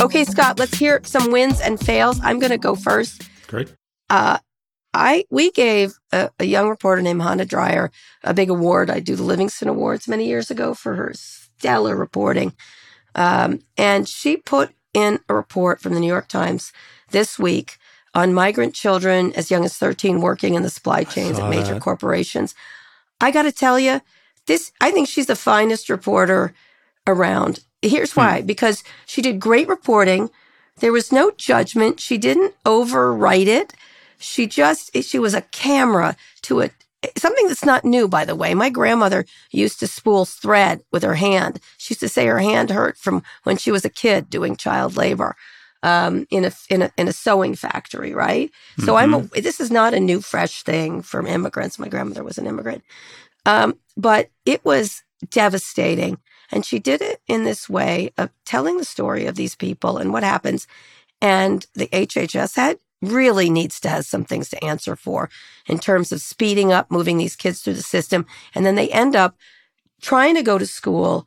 Okay, 0.00 0.24
Scott, 0.24 0.58
let's 0.58 0.76
hear 0.76 1.00
some 1.04 1.30
wins 1.30 1.60
and 1.60 1.80
fails. 1.80 2.18
I'm 2.22 2.38
going 2.38 2.50
to 2.50 2.58
go 2.58 2.74
first. 2.74 3.22
Great. 3.46 3.72
Uh, 4.10 4.38
I 4.94 5.24
we 5.28 5.50
gave 5.50 5.98
a, 6.12 6.30
a, 6.38 6.44
young 6.44 6.68
reporter 6.68 7.02
named 7.02 7.20
Hannah 7.20 7.44
Dreier 7.44 7.90
a 8.22 8.32
big 8.32 8.48
award. 8.48 8.88
I 8.88 9.00
do 9.00 9.16
the 9.16 9.24
Livingston 9.24 9.68
Awards 9.68 10.06
many 10.06 10.26
years 10.26 10.50
ago 10.50 10.72
for 10.72 10.94
her 10.94 11.12
stellar 11.14 11.96
reporting, 11.96 12.54
um, 13.16 13.60
and 13.76 14.08
she 14.08 14.36
put 14.36 14.72
in 14.94 15.18
a 15.28 15.34
report 15.34 15.80
from 15.80 15.94
the 15.94 16.00
New 16.00 16.06
York 16.06 16.28
Times 16.28 16.72
this 17.10 17.38
week 17.38 17.76
on 18.14 18.32
migrant 18.32 18.74
children 18.74 19.32
as 19.32 19.50
young 19.50 19.64
as 19.64 19.76
13 19.76 20.20
working 20.20 20.54
in 20.54 20.62
the 20.62 20.70
supply 20.70 21.02
chains 21.02 21.38
at 21.38 21.50
major 21.50 21.74
that. 21.74 21.82
corporations. 21.82 22.54
I 23.20 23.32
got 23.32 23.42
to 23.42 23.52
tell 23.52 23.80
you, 23.80 24.00
this 24.46 24.70
I 24.80 24.92
think 24.92 25.08
she's 25.08 25.26
the 25.26 25.36
finest 25.36 25.90
reporter 25.90 26.54
around. 27.04 27.64
Here's 27.82 28.14
why: 28.14 28.40
Hmm. 28.40 28.46
because 28.46 28.84
she 29.06 29.20
did 29.20 29.40
great 29.40 29.66
reporting. 29.66 30.30
There 30.78 30.92
was 30.92 31.10
no 31.12 31.32
judgment. 31.32 32.00
She 32.00 32.16
didn't 32.16 32.54
overwrite 32.64 33.46
it 33.46 33.74
she 34.24 34.46
just 34.46 34.90
she 35.02 35.18
was 35.18 35.34
a 35.34 35.42
camera 35.42 36.16
to 36.42 36.62
a, 36.62 36.70
something 37.16 37.46
that's 37.46 37.64
not 37.64 37.84
new 37.84 38.08
by 38.08 38.24
the 38.24 38.34
way. 38.34 38.54
My 38.54 38.70
grandmother 38.70 39.26
used 39.50 39.78
to 39.80 39.86
spool 39.86 40.24
thread 40.24 40.82
with 40.90 41.02
her 41.02 41.14
hand. 41.14 41.60
She 41.76 41.92
used 41.92 42.00
to 42.00 42.08
say 42.08 42.26
her 42.26 42.40
hand 42.40 42.70
hurt 42.70 42.96
from 42.96 43.22
when 43.44 43.56
she 43.56 43.70
was 43.70 43.84
a 43.84 43.90
kid 43.90 44.30
doing 44.30 44.56
child 44.56 44.96
labor 44.96 45.36
um, 45.82 46.26
in 46.30 46.44
a 46.44 46.52
in 46.70 46.82
a 46.82 46.90
in 46.96 47.08
a 47.08 47.12
sewing 47.12 47.54
factory 47.54 48.14
right? 48.14 48.50
So 48.80 48.96
i'm 48.96 49.14
a, 49.14 49.20
this 49.40 49.60
is 49.60 49.70
not 49.70 49.94
a 49.94 50.00
new 50.00 50.20
fresh 50.20 50.62
thing 50.62 51.02
from 51.02 51.26
immigrants. 51.26 51.78
My 51.78 51.88
grandmother 51.88 52.24
was 52.24 52.38
an 52.38 52.46
immigrant. 52.46 52.82
Um, 53.46 53.78
but 53.96 54.30
it 54.46 54.64
was 54.64 55.02
devastating. 55.30 56.18
And 56.50 56.64
she 56.64 56.78
did 56.78 57.02
it 57.02 57.20
in 57.26 57.44
this 57.44 57.68
way 57.68 58.12
of 58.16 58.30
telling 58.44 58.78
the 58.78 58.84
story 58.84 59.26
of 59.26 59.34
these 59.34 59.54
people 59.54 59.98
and 59.98 60.12
what 60.12 60.22
happens. 60.22 60.66
And 61.20 61.66
the 61.74 61.88
hhs 61.88 62.56
had 62.56 62.78
really 63.08 63.50
needs 63.50 63.80
to 63.80 63.88
have 63.88 64.04
some 64.04 64.24
things 64.24 64.48
to 64.50 64.64
answer 64.64 64.96
for 64.96 65.30
in 65.66 65.78
terms 65.78 66.12
of 66.12 66.20
speeding 66.20 66.72
up 66.72 66.90
moving 66.90 67.18
these 67.18 67.36
kids 67.36 67.60
through 67.60 67.74
the 67.74 67.82
system. 67.82 68.26
And 68.54 68.64
then 68.64 68.74
they 68.74 68.90
end 68.90 69.16
up 69.16 69.36
trying 70.00 70.34
to 70.34 70.42
go 70.42 70.58
to 70.58 70.66
school 70.66 71.26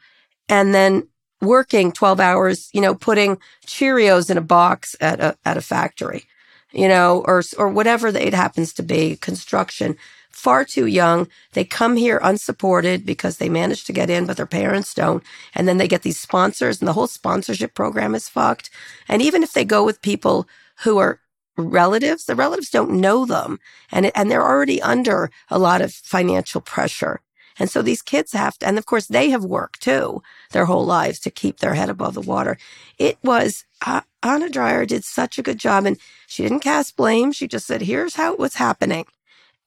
and 0.50 0.74
then 0.74 1.08
working 1.42 1.92
12 1.92 2.20
hours 2.20 2.70
you 2.74 2.82
know 2.82 2.96
putting 2.96 3.38
cheerios 3.66 4.30
in 4.30 4.38
a 4.38 4.42
box 4.42 4.96
at 5.00 5.20
a 5.20 5.38
at 5.46 5.56
a 5.56 5.62
factory 5.62 6.24
you 6.72 6.88
know 6.88 7.24
or 7.28 7.44
or 7.58 7.70
whatever 7.70 8.08
it 8.08 8.34
happens 8.34 8.74
to 8.74 8.84
be 8.84 9.16
construction. 9.18 9.96
Far 10.30 10.64
too 10.66 10.86
young. 10.86 11.28
They 11.54 11.66
come 11.66 11.96
here 11.96 12.20
unsupported 12.22 13.08
because 13.08 13.38
they 13.38 13.50
manage 13.50 13.86
to 13.86 13.94
get 13.94 14.12
in 14.12 14.28
but 14.28 14.38
their 14.38 14.46
parents 14.46 14.94
don't. 14.94 15.24
And 15.56 15.68
then 15.68 15.78
they 15.78 15.88
get 15.88 16.04
these 16.04 16.20
sponsors 16.20 16.80
and 16.80 16.88
the 16.88 16.94
whole 16.94 17.08
sponsorship 17.08 17.74
program 17.74 18.14
is 18.14 18.30
fucked. 18.30 18.70
And 19.08 19.22
even 19.24 19.42
if 19.42 19.54
they 19.54 19.66
go 19.66 19.84
with 19.84 20.04
people 20.04 20.48
who 20.84 21.00
are 21.00 21.20
relatives, 21.58 22.26
the 22.26 22.36
relatives 22.36 22.70
don't 22.70 22.92
know 22.92 23.26
them 23.26 23.60
and, 23.92 24.12
and 24.16 24.30
they're 24.30 24.48
already 24.48 24.82
under 24.82 25.30
a 25.50 25.60
lot 25.60 25.82
of 25.82 25.94
financial 25.94 26.62
pressure. 26.62 27.22
And 27.60 27.70
so 27.70 27.82
these 27.82 28.04
kids 28.04 28.34
have 28.34 28.58
to, 28.60 28.68
and 28.68 28.78
of 28.78 28.86
course 28.86 29.08
they 29.08 29.32
have 29.32 29.44
worked 29.44 29.82
too 29.82 30.22
their 30.52 30.66
whole 30.66 30.86
lives 30.86 31.20
to 31.22 31.32
keep 31.32 31.58
their 31.58 31.74
head 31.74 31.90
above 31.90 32.14
the 32.14 32.22
water. 32.22 32.58
It 33.00 33.18
was, 33.24 33.66
uh, 33.86 34.02
Anna 34.22 34.48
Dreier 34.48 34.86
did 34.86 35.04
such 35.04 35.40
a 35.40 35.44
good 35.44 35.58
job 35.58 35.86
and 35.86 35.98
she 36.28 36.44
didn't 36.44 36.60
cast 36.60 36.96
blame. 36.96 37.32
She 37.32 37.48
just 37.48 37.66
said, 37.66 37.82
here's 37.82 38.16
how 38.16 38.34
it 38.34 38.40
was 38.40 38.56
happening. 38.56 39.06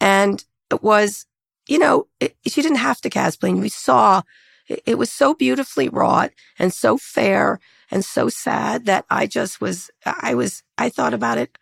And 0.01 0.45
it 0.71 0.83
was, 0.83 1.27
you 1.67 1.79
know, 1.79 2.07
it, 2.21 2.37
she 2.47 2.63
didn't 2.63 2.79
have 2.79 3.01
to 3.01 3.11
cast 3.11 3.41
blame. 3.41 3.61
We 3.61 3.69
saw 3.69 4.23
it, 4.69 4.83
it 4.87 4.99
was 4.99 5.11
so 5.11 5.35
beautifully 5.35 5.89
wrought 5.89 6.31
and 6.59 6.73
so 6.73 6.97
fair 6.97 7.59
and 7.91 8.05
so 8.05 8.29
sad 8.29 8.87
that 8.87 9.05
I 9.11 9.27
just 9.27 9.61
was, 9.61 9.91
I 10.07 10.35
was, 10.35 10.63
I 10.79 10.89
thought 10.89 11.15
about 11.15 11.39
it 11.39 11.59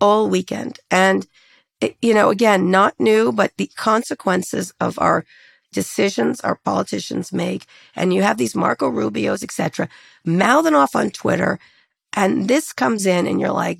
all 0.00 0.28
weekend. 0.28 0.78
And, 0.90 1.26
it, 1.80 1.96
you 2.02 2.14
know, 2.14 2.30
again, 2.30 2.70
not 2.70 2.98
new, 2.98 3.32
but 3.32 3.52
the 3.56 3.70
consequences 3.76 4.72
of 4.80 4.98
our 4.98 5.24
decisions 5.72 6.40
our 6.40 6.56
politicians 6.56 7.32
make. 7.32 7.66
And 7.94 8.12
you 8.12 8.22
have 8.22 8.38
these 8.38 8.54
Marco 8.54 8.90
Rubios, 8.90 9.42
etc., 9.42 9.88
mouthing 10.24 10.74
off 10.74 10.96
on 10.96 11.10
Twitter. 11.10 11.58
And 12.12 12.48
this 12.48 12.72
comes 12.72 13.06
in 13.06 13.26
and 13.26 13.40
you're 13.40 13.52
like, 13.52 13.78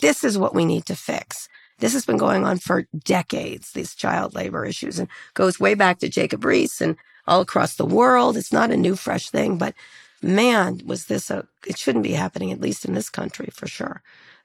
this 0.00 0.24
is 0.24 0.38
what 0.38 0.54
we 0.54 0.64
need 0.64 0.86
to 0.86 0.96
fix. 0.96 1.48
This 1.78 1.92
has 1.92 2.04
been 2.04 2.16
going 2.16 2.44
on 2.44 2.58
for 2.58 2.86
decades, 3.04 3.72
these 3.72 3.94
child 3.94 4.34
labor 4.34 4.64
issues, 4.64 4.98
and 4.98 5.08
goes 5.34 5.60
way 5.60 5.74
back 5.74 5.98
to 5.98 6.08
Jacob 6.08 6.42
Riis 6.42 6.80
and 6.80 6.96
all 7.26 7.40
across 7.40 7.74
the 7.74 7.86
world. 7.86 8.36
It's 8.36 8.52
not 8.52 8.72
a 8.72 8.76
new, 8.76 8.96
fresh 8.96 9.30
thing, 9.30 9.58
but 9.58 9.74
man, 10.20 10.80
was 10.84 11.06
this 11.06 11.30
a, 11.30 11.46
it 11.66 11.78
shouldn't 11.78 12.04
be 12.04 12.14
happening, 12.14 12.50
at 12.50 12.60
least 12.60 12.84
in 12.84 12.94
this 12.94 13.10
country 13.10 13.48
for 13.52 13.68
sure. 13.68 14.02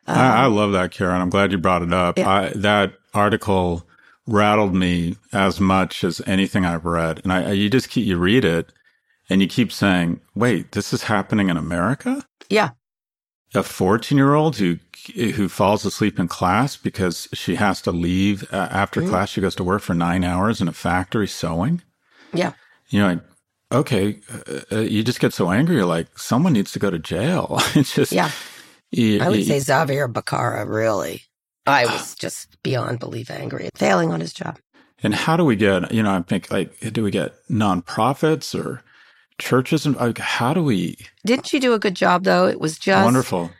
Um, 0.07 0.17
I, 0.17 0.43
I, 0.43 0.45
love 0.47 0.73
that, 0.73 0.91
Kara. 0.91 1.17
I'm 1.17 1.29
glad 1.29 1.51
you 1.51 1.57
brought 1.57 1.81
it 1.81 1.93
up. 1.93 2.17
Yeah. 2.17 2.29
I, 2.29 2.49
that 2.55 2.93
article 3.13 3.87
rattled 4.27 4.73
me 4.73 5.17
as 5.31 5.59
much 5.59 6.03
as 6.03 6.21
anything 6.25 6.65
I've 6.65 6.85
read. 6.85 7.21
And 7.23 7.31
I, 7.31 7.51
you 7.51 7.69
just 7.69 7.89
keep, 7.89 8.05
you 8.05 8.17
read 8.17 8.45
it 8.45 8.71
and 9.29 9.41
you 9.41 9.47
keep 9.47 9.71
saying, 9.71 10.21
wait, 10.35 10.71
this 10.71 10.93
is 10.93 11.03
happening 11.03 11.49
in 11.49 11.57
America? 11.57 12.25
Yeah. 12.49 12.71
A 13.55 13.63
14 13.63 14.17
year 14.17 14.33
old 14.33 14.57
who, 14.57 14.79
who 15.13 15.47
falls 15.47 15.85
asleep 15.85 16.19
in 16.19 16.27
class 16.27 16.75
because 16.75 17.27
she 17.33 17.55
has 17.55 17.81
to 17.81 17.91
leave 17.91 18.51
uh, 18.51 18.67
after 18.71 19.01
mm. 19.01 19.09
class. 19.09 19.29
She 19.29 19.41
goes 19.41 19.55
to 19.55 19.63
work 19.63 19.81
for 19.81 19.93
nine 19.93 20.23
hours 20.23 20.59
in 20.59 20.67
a 20.67 20.73
factory 20.73 21.27
sewing. 21.27 21.81
Yeah. 22.33 22.53
You 22.89 22.99
know, 23.01 23.07
like, 23.07 23.21
okay, 23.71 24.19
uh, 24.47 24.59
uh, 24.71 24.79
you 24.79 25.03
just 25.03 25.19
get 25.19 25.33
so 25.33 25.51
angry. 25.51 25.75
You're 25.75 25.85
like, 25.85 26.17
someone 26.17 26.53
needs 26.53 26.71
to 26.71 26.79
go 26.79 26.89
to 26.89 26.99
jail. 26.99 27.57
it's 27.75 27.93
just, 27.93 28.11
yeah. 28.11 28.31
I 28.97 29.29
would 29.29 29.45
say 29.45 29.59
Xavier 29.59 30.07
Becerra, 30.07 30.67
really. 30.67 31.23
I 31.65 31.85
uh, 31.85 31.93
was 31.93 32.15
just 32.15 32.61
beyond 32.63 32.99
belief 32.99 33.31
angry, 33.31 33.67
at 33.67 33.77
failing 33.77 34.11
on 34.11 34.19
his 34.19 34.33
job. 34.33 34.59
And 35.01 35.13
how 35.13 35.35
do 35.35 35.43
we 35.43 35.55
get, 35.55 35.91
you 35.91 36.03
know, 36.03 36.13
I 36.13 36.21
think 36.21 36.51
like, 36.51 36.79
do 36.93 37.03
we 37.03 37.11
get 37.11 37.33
nonprofits 37.49 38.57
or 38.57 38.81
churches? 39.37 39.85
And 39.85 39.95
like, 39.95 40.17
how 40.17 40.53
do 40.53 40.63
we? 40.63 40.97
Didn't 41.25 41.47
she 41.47 41.59
do 41.59 41.73
a 41.73 41.79
good 41.79 41.95
job 41.95 42.23
though? 42.23 42.47
It 42.47 42.59
was 42.59 42.77
just 42.77 43.03
wonderful. 43.03 43.51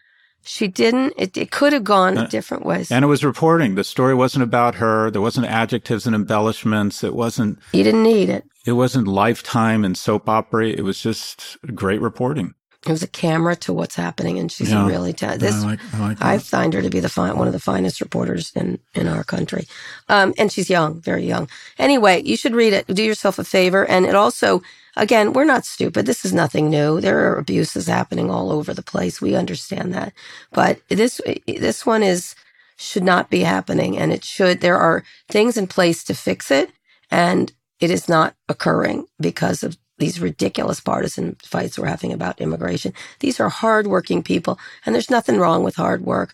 She 0.46 0.68
didn't. 0.68 1.14
It, 1.18 1.38
it 1.38 1.52
could 1.52 1.72
have 1.72 1.86
gone 1.86 2.18
and, 2.18 2.30
different 2.30 2.66
ways. 2.66 2.92
And 2.92 3.06
it 3.06 3.08
was 3.08 3.24
reporting. 3.24 3.76
The 3.76 3.84
story 3.84 4.14
wasn't 4.14 4.44
about 4.44 4.76
her. 4.76 5.10
There 5.10 5.22
wasn't 5.22 5.48
adjectives 5.48 6.06
and 6.06 6.14
embellishments. 6.14 7.04
It 7.04 7.16
wasn't. 7.16 7.60
You 7.72 7.84
didn't 7.84 8.04
need 8.04 8.30
it. 8.30 8.44
It 8.66 8.74
wasn't 8.74 9.08
lifetime 9.08 9.86
and 9.86 9.98
soap 9.98 10.28
opera. 10.28 10.68
It 10.68 10.84
was 10.84 11.02
just 11.02 11.58
great 11.74 12.02
reporting. 12.02 12.56
It 12.86 12.92
was 12.92 13.04
a 13.04 13.08
camera 13.08 13.56
to 13.58 13.72
what's 13.72 13.96
happening, 13.96 14.38
and 14.40 14.52
she's 14.52 14.72
yeah. 14.72 14.86
really 14.86 15.14
ta- 15.14 15.38
this. 15.38 15.56
I, 15.56 15.66
like, 15.66 15.80
I, 15.94 16.00
like 16.00 16.22
I, 16.22 16.38
find 16.38 16.74
her 16.74 16.82
to 16.82 16.90
be 16.90 17.00
the 17.00 17.10
fine, 17.10 17.38
one 17.38 17.48
of 17.48 17.54
the 17.54 17.60
finest 17.60 18.02
reporters 18.02 18.52
in 18.56 18.80
in 18.94 19.08
our 19.08 19.24
country, 19.24 19.68
um, 20.10 20.34
and 20.38 20.52
she's 20.52 20.70
young, 20.70 21.00
very 21.00 21.26
young. 21.26 21.48
Anyway, 21.80 22.22
you 22.24 22.36
should 22.36 22.54
read 22.54 22.74
it. 22.74 22.88
Do 22.88 23.04
yourself 23.04 23.40
a 23.40 23.46
favor, 23.46 23.86
and 23.86 24.06
it 24.06 24.16
also, 24.16 24.62
again, 24.98 25.32
we're 25.32 25.46
not 25.46 25.66
stupid. 25.66 26.06
This 26.06 26.26
is 26.26 26.34
nothing 26.34 26.70
new. 26.70 27.00
There 27.00 27.32
are 27.32 27.38
abuses 27.38 27.88
happening 27.88 28.30
all 28.30 28.52
over 28.52 28.74
the 28.74 28.84
place. 28.84 29.22
We 29.22 29.36
understand 29.36 29.94
that, 29.94 30.12
but 30.52 30.80
this 30.90 31.22
this 31.48 31.86
one 31.86 32.04
is 32.04 32.36
should 32.76 33.04
not 33.04 33.30
be 33.30 33.42
happening, 33.42 33.98
and 33.98 34.12
it 34.12 34.26
should. 34.26 34.60
There 34.60 34.78
are 34.78 35.04
things 35.30 35.56
in 35.56 35.68
place 35.68 36.04
to 36.06 36.14
fix 36.14 36.52
it, 36.52 36.72
and 37.10 37.54
it 37.80 37.92
is 37.92 38.08
not 38.08 38.36
occurring 38.50 39.08
because 39.20 39.64
of 39.64 39.78
these 39.98 40.20
ridiculous 40.20 40.80
partisan 40.80 41.36
fights 41.44 41.78
we're 41.78 41.88
having 41.88 42.12
about 42.12 42.42
immigration. 42.42 42.94
These 43.20 43.40
are 43.40 43.50
hardworking 43.50 44.24
people, 44.24 44.60
and 44.86 44.94
there's 44.94 45.10
nothing 45.10 45.38
wrong 45.38 45.64
with 45.64 45.76
hard 45.76 46.04
work. 46.04 46.34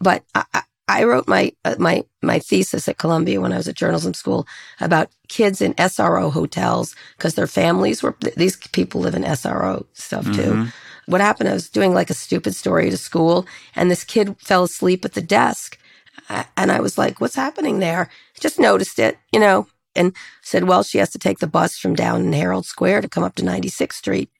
But 0.00 0.24
I, 0.34 0.62
I 0.88 1.04
wrote 1.04 1.28
my 1.28 1.52
uh, 1.64 1.76
my 1.78 2.04
my 2.22 2.38
thesis 2.38 2.88
at 2.88 2.98
Columbia 2.98 3.40
when 3.40 3.52
I 3.52 3.58
was 3.58 3.68
at 3.68 3.76
journalism 3.76 4.14
school 4.14 4.46
about 4.80 5.10
kids 5.28 5.60
in 5.60 5.74
SRO 5.74 6.32
hotels 6.32 6.96
because 7.16 7.34
their 7.34 7.46
families 7.46 8.02
were 8.02 8.16
these 8.36 8.56
people 8.56 9.02
live 9.02 9.14
in 9.14 9.22
SRO 9.22 9.86
stuff 9.92 10.24
too. 10.24 10.52
Mm-hmm. 10.52 10.68
What 11.06 11.20
happened? 11.20 11.48
I 11.48 11.54
was 11.54 11.70
doing 11.70 11.94
like 11.94 12.10
a 12.10 12.14
stupid 12.14 12.54
story 12.54 12.90
to 12.90 12.96
school, 12.96 13.46
and 13.76 13.90
this 13.90 14.04
kid 14.04 14.36
fell 14.40 14.64
asleep 14.64 15.04
at 15.04 15.14
the 15.14 15.22
desk, 15.22 15.78
and 16.28 16.72
I 16.72 16.80
was 16.80 16.98
like, 16.98 17.20
"What's 17.20 17.36
happening 17.36 17.78
there?" 17.78 18.08
Just 18.40 18.58
noticed 18.58 18.98
it, 18.98 19.18
you 19.32 19.40
know 19.40 19.66
and 19.98 20.14
said, 20.42 20.64
well, 20.64 20.82
she 20.82 20.98
has 20.98 21.10
to 21.10 21.18
take 21.18 21.40
the 21.40 21.46
bus 21.46 21.76
from 21.76 21.94
down 21.94 22.22
in 22.22 22.32
Herald 22.32 22.66
Square 22.66 23.02
to 23.02 23.08
come 23.08 23.24
up 23.24 23.34
to 23.34 23.42
96th 23.42 23.92
Street. 23.92 24.30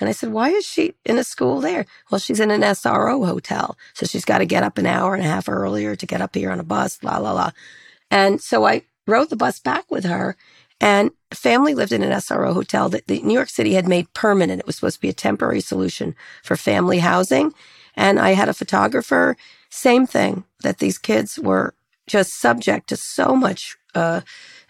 And 0.00 0.08
I 0.08 0.12
said, 0.12 0.32
why 0.32 0.50
is 0.50 0.66
she 0.66 0.94
in 1.04 1.18
a 1.18 1.24
school 1.24 1.60
there? 1.60 1.86
Well, 2.10 2.18
she's 2.18 2.40
in 2.40 2.50
an 2.50 2.62
SRO 2.62 3.24
hotel. 3.26 3.78
So 3.92 4.06
she's 4.06 4.24
got 4.24 4.38
to 4.38 4.46
get 4.46 4.64
up 4.64 4.76
an 4.76 4.86
hour 4.86 5.14
and 5.14 5.24
a 5.24 5.28
half 5.28 5.48
earlier 5.48 5.94
to 5.94 6.06
get 6.06 6.20
up 6.20 6.34
here 6.34 6.50
on 6.50 6.58
a 6.58 6.64
bus, 6.64 6.98
la, 7.02 7.18
la, 7.18 7.32
la. 7.32 7.52
And 8.10 8.40
so 8.40 8.66
I 8.66 8.82
rode 9.06 9.30
the 9.30 9.36
bus 9.36 9.60
back 9.60 9.88
with 9.90 10.04
her 10.04 10.36
and 10.80 11.12
family 11.32 11.74
lived 11.74 11.92
in 11.92 12.02
an 12.02 12.12
SRO 12.12 12.52
hotel 12.52 12.88
that 12.88 13.06
the 13.06 13.22
New 13.22 13.34
York 13.34 13.48
City 13.48 13.74
had 13.74 13.88
made 13.88 14.12
permanent. 14.14 14.60
It 14.60 14.66
was 14.66 14.76
supposed 14.76 14.96
to 14.96 15.00
be 15.00 15.08
a 15.08 15.14
temporary 15.14 15.60
solution 15.60 16.14
for 16.42 16.56
family 16.56 16.98
housing. 16.98 17.54
And 17.96 18.18
I 18.18 18.30
had 18.30 18.48
a 18.48 18.54
photographer, 18.54 19.36
same 19.70 20.06
thing, 20.06 20.44
that 20.62 20.78
these 20.78 20.98
kids 20.98 21.38
were 21.38 21.74
just 22.06 22.40
subject 22.40 22.88
to 22.88 22.96
so 22.96 23.36
much 23.36 23.76
uh, 23.94 24.22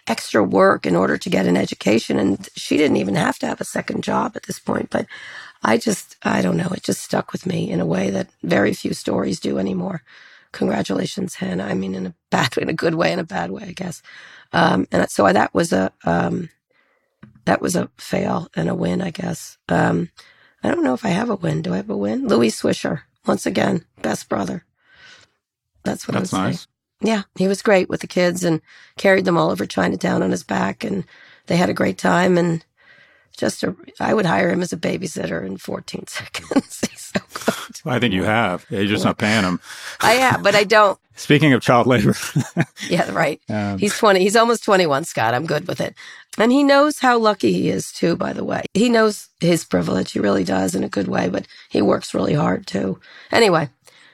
extra 0.08 0.44
work 0.44 0.86
in 0.86 0.96
order 0.96 1.18
to 1.18 1.30
get 1.30 1.46
an 1.46 1.56
education. 1.56 2.18
And 2.18 2.48
she 2.56 2.76
didn't 2.76 2.98
even 2.98 3.16
have 3.16 3.38
to 3.40 3.46
have 3.46 3.60
a 3.60 3.64
second 3.66 4.04
job 4.04 4.34
at 4.36 4.44
this 4.44 4.58
point. 4.60 4.90
But 4.90 5.06
I 5.62 5.78
just, 5.78 6.16
I 6.24 6.42
don't 6.42 6.56
know, 6.58 6.70
it 6.72 6.84
just 6.84 7.02
stuck 7.02 7.32
with 7.32 7.46
me 7.46 7.70
in 7.70 7.80
a 7.80 7.86
way 7.86 8.10
that 8.10 8.30
very 8.42 8.74
few 8.74 8.94
stories 8.94 9.40
do 9.40 9.58
anymore. 9.58 10.02
Congratulations, 10.52 11.36
Hannah. 11.36 11.64
I 11.64 11.74
mean, 11.74 11.94
in 11.94 12.06
a 12.06 12.14
bad, 12.30 12.58
in 12.58 12.70
a 12.70 12.74
good 12.74 12.96
way, 12.96 13.12
in 13.12 13.20
a 13.20 13.24
bad 13.24 13.50
way, 13.52 13.64
I 13.68 13.72
guess. 13.72 14.02
Um, 14.52 14.88
and 14.92 15.10
so 15.10 15.32
that 15.32 15.54
was 15.54 15.72
a, 15.72 15.92
um, 16.04 16.50
that 17.46 17.62
was 17.62 17.76
a 17.76 17.90
fail 17.98 18.48
and 18.56 18.68
a 18.70 18.74
win, 18.76 19.02
I 19.02 19.10
guess. 19.10 19.58
Um, 19.68 20.10
I 20.64 20.70
don't 20.70 20.84
know 20.84 20.94
if 20.94 21.04
I 21.04 21.10
have 21.10 21.30
a 21.30 21.36
win. 21.36 21.62
Do 21.62 21.74
I 21.74 21.78
have 21.78 21.90
a 21.90 21.96
win? 21.96 22.28
Louis 22.28 22.50
Swisher, 22.50 23.02
once 23.26 23.46
again, 23.46 23.84
best 24.02 24.28
brother. 24.28 24.64
That's 25.84 26.08
what 26.08 26.14
That's 26.14 26.16
I 26.16 26.20
was 26.20 26.32
nice. 26.32 26.68
Yeah, 27.04 27.22
he 27.36 27.46
was 27.48 27.62
great 27.62 27.88
with 27.90 28.00
the 28.00 28.06
kids 28.06 28.42
and 28.42 28.62
carried 28.96 29.26
them 29.26 29.36
all 29.36 29.50
over 29.50 29.66
Chinatown 29.66 30.22
on 30.22 30.30
his 30.30 30.42
back, 30.42 30.84
and 30.84 31.04
they 31.46 31.56
had 31.56 31.68
a 31.68 31.74
great 31.74 31.98
time. 31.98 32.38
And 32.38 32.64
just 33.36 33.62
a, 33.62 33.76
I 34.00 34.14
would 34.14 34.26
hire 34.26 34.50
him 34.50 34.62
as 34.62 34.72
a 34.72 34.76
babysitter 34.78 35.44
in 35.44 35.58
14 35.58 36.06
seconds. 36.08 36.80
He's 36.88 37.12
so 37.14 37.20
good. 37.34 37.80
Well, 37.84 37.94
I 37.94 37.98
think 37.98 38.14
you 38.14 38.24
have. 38.24 38.64
You're 38.70 38.86
just 38.86 39.04
not 39.04 39.18
paying 39.18 39.44
him. 39.44 39.60
I 40.00 40.12
have, 40.14 40.42
but 40.42 40.54
I 40.54 40.64
don't. 40.64 40.98
Speaking 41.16 41.52
of 41.52 41.60
child 41.62 41.86
labor. 41.86 42.14
yeah, 42.88 43.10
right. 43.12 43.40
Um, 43.48 43.78
he's 43.78 43.96
20. 43.96 44.20
He's 44.20 44.34
almost 44.34 44.64
21, 44.64 45.04
Scott. 45.04 45.34
I'm 45.34 45.46
good 45.46 45.68
with 45.68 45.80
it. 45.80 45.94
And 46.38 46.50
he 46.50 46.64
knows 46.64 46.98
how 46.98 47.18
lucky 47.18 47.52
he 47.52 47.68
is, 47.68 47.92
too, 47.92 48.16
by 48.16 48.32
the 48.32 48.44
way. 48.44 48.64
He 48.72 48.88
knows 48.88 49.28
his 49.40 49.64
privilege. 49.64 50.12
He 50.12 50.18
really 50.18 50.42
does 50.42 50.74
in 50.74 50.82
a 50.82 50.88
good 50.88 51.06
way, 51.06 51.28
but 51.28 51.46
he 51.68 51.82
works 51.82 52.14
really 52.14 52.34
hard, 52.34 52.66
too. 52.66 52.98
Anyway, 53.30 53.68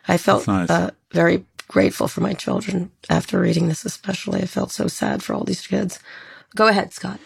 I 0.09 0.18
felt 0.18 0.47
nice. 0.47 0.68
uh, 0.68 0.91
very 1.12 1.47
grateful 1.71 2.09
for 2.09 2.21
my 2.21 2.35
children 2.35 2.91
after 3.09 3.41
reading 3.41 3.68
this, 3.68 3.85
especially. 3.85 4.43
I 4.43 4.47
felt 4.47 4.73
so 4.73 4.89
sad 4.89 5.23
for 5.23 5.35
all 5.35 5.45
these 5.45 5.66
kids. 5.66 6.01
Go 6.57 6.66
ahead, 6.66 6.93
Scott. 6.93 7.21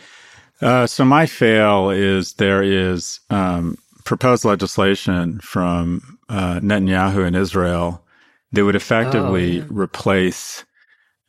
Uh, 0.61 0.87
so, 0.87 1.05
my 1.05 1.27
fail 1.27 1.91
is 1.91 2.35
there 2.35 2.63
is 2.63 3.21
um, 3.31 3.77
proposed 4.05 4.45
legislation 4.45 5.41
from 5.41 6.19
uh, 6.29 6.61
Netanyahu 6.61 7.27
in 7.27 7.35
Israel 7.35 8.05
that 8.53 8.65
would 8.65 8.77
effectively 8.77 9.61
oh, 9.61 9.63
yeah. 9.63 9.67
replace 9.71 10.65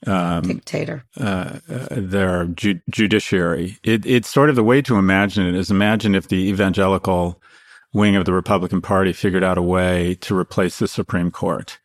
um, 0.06 0.44
dictator 0.44 1.04
uh, 1.18 1.60
uh, 1.70 1.88
their 1.92 2.46
ju- 2.48 2.82
judiciary. 2.90 3.78
It, 3.84 4.06
it's 4.06 4.30
sort 4.30 4.50
of 4.50 4.56
the 4.56 4.64
way 4.64 4.82
to 4.84 4.98
imagine 4.98 5.48
it 5.48 5.56
is 5.56 5.72
imagine 5.72 6.16
if 6.16 6.28
the 6.28 6.50
evangelical 6.50 7.42
wing 7.94 8.16
of 8.16 8.26
the 8.26 8.34
Republican 8.34 8.82
Party 8.82 9.14
figured 9.14 9.44
out 9.44 9.58
a 9.58 9.64
way 9.64 10.16
to 10.22 10.38
replace 10.38 10.80
the 10.80 10.88
Supreme 10.88 11.32
Court. 11.32 11.80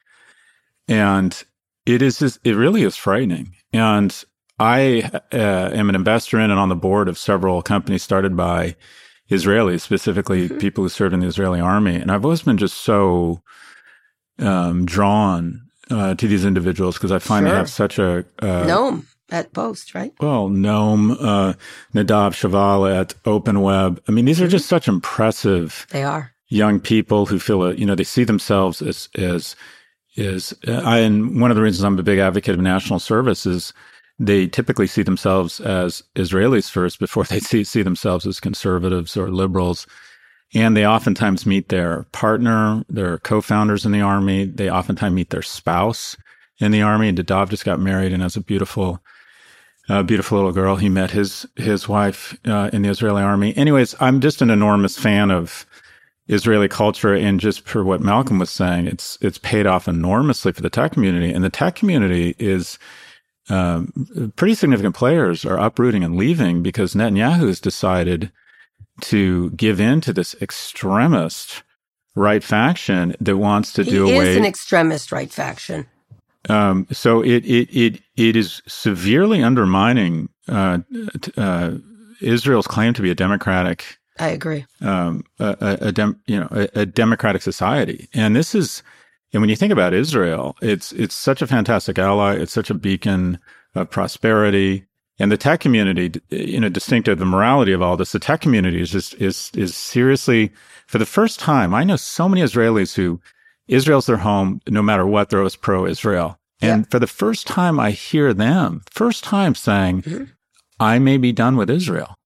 And 0.90 1.42
it 1.86 2.02
is, 2.02 2.18
just, 2.18 2.38
it 2.44 2.54
really 2.54 2.82
is 2.82 2.96
frightening. 2.96 3.54
And 3.72 4.24
I 4.58 5.10
uh, 5.32 5.70
am 5.72 5.88
an 5.88 5.94
investor 5.94 6.38
in 6.38 6.50
and 6.50 6.60
on 6.60 6.68
the 6.68 6.76
board 6.76 7.08
of 7.08 7.16
several 7.16 7.62
companies 7.62 8.02
started 8.02 8.36
by 8.36 8.76
Israelis, 9.30 9.80
specifically 9.80 10.48
mm-hmm. 10.48 10.58
people 10.58 10.84
who 10.84 10.90
served 10.90 11.14
in 11.14 11.20
the 11.20 11.26
Israeli 11.26 11.60
army. 11.60 11.96
And 11.96 12.10
I've 12.10 12.24
always 12.24 12.42
been 12.42 12.58
just 12.58 12.78
so 12.78 13.40
um, 14.38 14.84
drawn 14.84 15.62
uh, 15.90 16.14
to 16.14 16.28
these 16.28 16.44
individuals 16.44 16.96
because 16.96 17.12
I 17.12 17.18
find 17.18 17.44
sure. 17.44 17.52
they 17.52 17.56
have 17.56 17.70
such 17.70 17.98
a 17.98 18.18
uh, 18.40 18.66
Noam 18.66 19.06
at 19.30 19.52
Post, 19.52 19.94
right? 19.94 20.12
Well, 20.20 20.48
Noam, 20.48 21.16
uh, 21.20 21.54
Nadav 21.94 22.34
Shoval 22.34 22.92
at 22.94 23.14
Open 23.24 23.60
Web. 23.60 24.02
I 24.08 24.12
mean, 24.12 24.24
these 24.24 24.40
are 24.40 24.44
mm-hmm. 24.44 24.50
just 24.50 24.68
such 24.68 24.88
impressive. 24.88 25.86
They 25.90 26.02
are 26.02 26.32
young 26.48 26.80
people 26.80 27.26
who 27.26 27.38
feel, 27.38 27.72
you 27.72 27.86
know, 27.86 27.94
they 27.94 28.04
see 28.04 28.24
themselves 28.24 28.82
as 28.82 29.08
as 29.14 29.56
is 30.16 30.54
I, 30.66 30.98
and 30.98 31.40
one 31.40 31.50
of 31.50 31.56
the 31.56 31.62
reasons 31.62 31.84
I'm 31.84 31.98
a 31.98 32.02
big 32.02 32.18
advocate 32.18 32.54
of 32.54 32.60
national 32.60 32.98
service 32.98 33.46
is 33.46 33.72
they 34.20 34.46
typically 34.46 34.86
see 34.86 35.02
themselves 35.02 35.60
as 35.60 36.02
Israelis 36.14 36.70
first 36.70 37.00
before 37.00 37.24
they 37.30 37.40
see, 37.40 37.64
see 37.64 37.82
themselves 37.82 38.26
as 38.26 38.38
conservatives 38.38 39.16
or 39.16 39.30
liberals. 39.30 39.86
And 40.52 40.76
they 40.76 40.86
oftentimes 40.86 41.46
meet 41.46 41.68
their 41.68 42.04
partner, 42.12 42.84
their 42.88 43.18
co-founders 43.18 43.86
in 43.86 43.92
the 43.92 44.00
army. 44.00 44.44
They 44.44 44.68
oftentimes 44.68 45.14
meet 45.14 45.30
their 45.30 45.42
spouse 45.42 46.16
in 46.58 46.72
the 46.72 46.82
army. 46.82 47.08
And 47.08 47.18
Nadav 47.18 47.50
just 47.50 47.64
got 47.64 47.78
married 47.78 48.12
and 48.12 48.22
has 48.22 48.36
a 48.36 48.40
beautiful, 48.40 49.00
uh, 49.88 50.02
beautiful 50.02 50.38
little 50.38 50.52
girl. 50.52 50.74
He 50.74 50.88
met 50.88 51.12
his 51.12 51.46
his 51.54 51.88
wife 51.88 52.36
uh, 52.46 52.68
in 52.72 52.82
the 52.82 52.88
Israeli 52.88 53.22
army. 53.22 53.56
Anyways, 53.56 53.94
I'm 54.00 54.20
just 54.20 54.42
an 54.42 54.50
enormous 54.50 54.98
fan 54.98 55.30
of 55.30 55.64
Israeli 56.30 56.68
culture, 56.68 57.14
and 57.14 57.40
just 57.40 57.66
for 57.66 57.84
what 57.84 58.00
Malcolm 58.00 58.38
was 58.38 58.50
saying, 58.50 58.86
it's 58.86 59.18
it's 59.20 59.38
paid 59.38 59.66
off 59.66 59.88
enormously 59.88 60.52
for 60.52 60.62
the 60.62 60.70
tech 60.70 60.92
community, 60.92 61.32
and 61.32 61.44
the 61.44 61.50
tech 61.50 61.74
community 61.74 62.34
is. 62.38 62.78
Um, 63.48 64.32
pretty 64.36 64.54
significant 64.54 64.94
players 64.94 65.44
are 65.44 65.58
uprooting 65.58 66.04
and 66.04 66.14
leaving 66.14 66.62
because 66.62 66.94
Netanyahu 66.94 67.48
has 67.48 67.58
decided 67.58 68.30
to 69.00 69.50
give 69.50 69.80
in 69.80 70.00
to 70.02 70.12
this 70.12 70.36
extremist 70.40 71.64
right 72.14 72.44
faction 72.44 73.16
that 73.20 73.36
wants 73.36 73.72
to 73.72 73.82
he 73.82 73.90
do 73.90 74.04
away. 74.04 74.14
He 74.14 74.30
is 74.30 74.36
an 74.36 74.44
extremist 74.44 75.10
right 75.10 75.32
faction. 75.32 75.86
Um, 76.48 76.86
so 76.90 77.22
it, 77.22 77.44
it 77.44 77.68
it 77.76 78.02
it 78.16 78.36
is 78.36 78.62
severely 78.66 79.42
undermining 79.42 80.28
uh, 80.48 80.78
uh, 81.36 81.72
Israel's 82.20 82.66
claim 82.66 82.94
to 82.94 83.02
be 83.02 83.10
a 83.10 83.14
democratic. 83.14 83.98
I 84.20 84.28
agree. 84.28 84.66
Um, 84.80 85.24
a, 85.38 85.56
a, 85.60 85.86
a 85.88 85.92
dem, 85.92 86.20
you 86.26 86.38
know 86.38 86.48
a, 86.50 86.68
a, 86.80 86.86
democratic 86.86 87.42
society, 87.42 88.08
and 88.12 88.36
this 88.36 88.54
is, 88.54 88.82
and 89.32 89.40
when 89.40 89.48
you 89.48 89.56
think 89.56 89.72
about 89.72 89.94
Israel, 89.94 90.56
it's 90.60 90.92
it's 90.92 91.14
such 91.14 91.40
a 91.40 91.46
fantastic 91.46 91.98
ally. 91.98 92.34
It's 92.34 92.52
such 92.52 92.70
a 92.70 92.74
beacon 92.74 93.38
of 93.74 93.90
prosperity. 93.90 94.84
And 95.18 95.30
the 95.30 95.36
tech 95.36 95.60
community, 95.60 96.18
you 96.30 96.60
know, 96.60 96.70
distinct 96.70 97.06
of 97.06 97.18
the 97.18 97.26
morality 97.26 97.72
of 97.72 97.82
all 97.82 97.96
this, 97.96 98.12
the 98.12 98.18
tech 98.18 98.40
community 98.40 98.80
is 98.80 98.90
just 98.90 99.14
is 99.14 99.50
is 99.54 99.74
seriously 99.74 100.52
for 100.86 100.98
the 100.98 101.06
first 101.06 101.40
time. 101.40 101.74
I 101.74 101.84
know 101.84 101.96
so 101.96 102.28
many 102.28 102.42
Israelis 102.42 102.94
who 102.94 103.20
Israel's 103.68 104.06
their 104.06 104.18
home, 104.18 104.60
no 104.68 104.82
matter 104.82 105.06
what, 105.06 105.30
they're 105.30 105.40
always 105.40 105.56
pro 105.56 105.86
Israel. 105.86 106.38
And 106.60 106.82
yeah. 106.82 106.88
for 106.90 106.98
the 106.98 107.06
first 107.06 107.46
time, 107.46 107.80
I 107.80 107.92
hear 107.92 108.34
them, 108.34 108.82
first 108.90 109.24
time 109.24 109.54
saying, 109.54 110.02
mm-hmm. 110.02 110.24
I 110.78 110.98
may 110.98 111.16
be 111.16 111.32
done 111.32 111.56
with 111.56 111.70
Israel. 111.70 112.16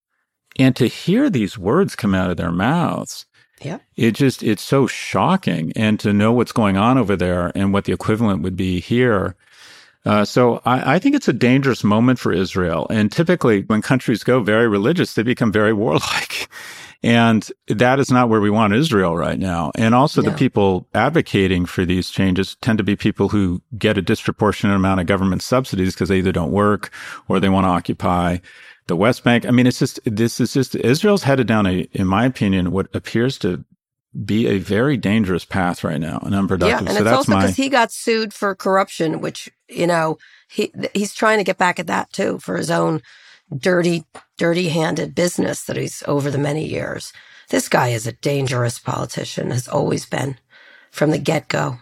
And 0.59 0.75
to 0.77 0.87
hear 0.87 1.29
these 1.29 1.59
words 1.59 1.97
come 1.97 2.15
out 2.15 2.31
of 2.31 2.37
their 2.37 2.53
mouths, 2.53 3.27
yeah. 3.61 3.79
it 3.97 4.13
just, 4.13 4.43
it's 4.43 4.63
so 4.63 4.87
shocking. 4.87 5.73
And 5.75 5.99
to 6.01 6.13
know 6.13 6.33
what's 6.33 6.53
going 6.53 6.77
on 6.77 6.99
over 6.99 7.17
there 7.17 7.53
and 7.55 7.73
what 7.73 7.85
the 7.85 7.93
equivalent 7.93 8.43
would 8.43 8.57
be 8.57 8.81
here. 8.81 9.37
Uh, 10.07 10.25
so 10.25 10.61
I, 10.65 10.97
I, 10.97 10.99
think 10.99 11.15
it's 11.15 11.29
a 11.29 11.33
dangerous 11.33 11.83
moment 11.83 12.19
for 12.19 12.31
Israel. 12.31 12.87
And 12.91 13.11
typically, 13.11 13.63
when 13.63 13.81
countries 13.81 14.23
go 14.23 14.43
very 14.43 14.69
religious, 14.69 15.15
they 15.15 15.23
become 15.23 15.51
very 15.51 15.73
warlike. 15.85 16.49
And 17.03 17.47
that 17.69 18.01
is 18.01 18.11
not 18.11 18.31
where 18.31 18.41
we 18.41 18.49
want 18.49 18.73
Israel 18.73 19.15
right 19.15 19.39
now. 19.39 19.73
And 19.75 19.95
also 19.95 20.23
no. 20.23 20.31
the 20.31 20.37
people 20.37 20.87
advocating 20.95 21.67
for 21.67 21.85
these 21.85 22.09
changes 22.09 22.57
tend 22.63 22.79
to 22.79 22.85
be 22.85 22.97
people 22.97 23.29
who 23.29 23.61
get 23.77 23.99
a 23.99 24.03
disproportionate 24.03 24.75
amount 24.75 25.01
of 25.01 25.07
government 25.07 25.43
subsidies 25.43 25.95
because 25.95 26.09
they 26.09 26.19
either 26.19 26.33
don't 26.33 26.51
work 26.51 26.91
or 27.29 27.41
they 27.41 27.51
want 27.51 27.65
to 27.65 27.69
occupy 27.69 28.39
the 28.87 28.97
West 28.97 29.25
Bank. 29.25 29.47
I 29.47 29.51
mean, 29.51 29.67
it's 29.67 29.79
just, 29.79 30.01
this 30.05 30.41
is 30.41 30.53
just, 30.53 30.75
Israel's 30.75 31.23
headed 31.23 31.47
down 31.47 31.67
a, 31.67 31.89
in 31.93 32.07
my 32.07 32.25
opinion, 32.25 32.71
what 32.71 32.95
appears 32.95 33.39
to 33.39 33.65
be 34.25 34.47
a 34.47 34.59
very 34.59 34.97
dangerous 34.97 35.45
path 35.45 35.83
right 35.83 36.01
now 36.01 36.19
and 36.23 36.35
unproductive. 36.35 36.87
Yeah, 36.87 36.89
and 36.89 36.91
so 36.91 37.03
it's 37.03 37.13
also 37.13 37.33
because 37.33 37.59
my... 37.59 37.65
he 37.65 37.69
got 37.69 37.91
sued 37.91 38.33
for 38.33 38.55
corruption, 38.55 39.21
which, 39.21 39.51
you 39.69 39.87
know, 39.87 40.19
he, 40.49 40.73
he's 40.93 41.15
trying 41.15 41.39
to 41.39 41.45
get 41.45 41.59
back 41.59 41.81
at 41.81 41.89
that 41.89 42.13
too 42.13 42.39
for 42.39 42.57
his 42.57 42.71
own 42.71 43.03
dirty, 43.57 44.05
dirty 44.39 44.69
handed 44.69 45.15
business 45.15 45.65
that 45.65 45.77
he's 45.77 46.03
over 46.07 46.31
the 46.31 46.39
many 46.39 46.67
years. 46.67 47.13
This 47.51 47.69
guy 47.69 47.89
is 47.89 48.07
a 48.07 48.13
dangerous 48.13 48.79
politician, 48.79 49.51
has 49.51 49.67
always 49.67 50.07
been 50.07 50.39
from 50.91 51.11
the 51.11 51.19
get 51.19 51.49
go. 51.49 51.79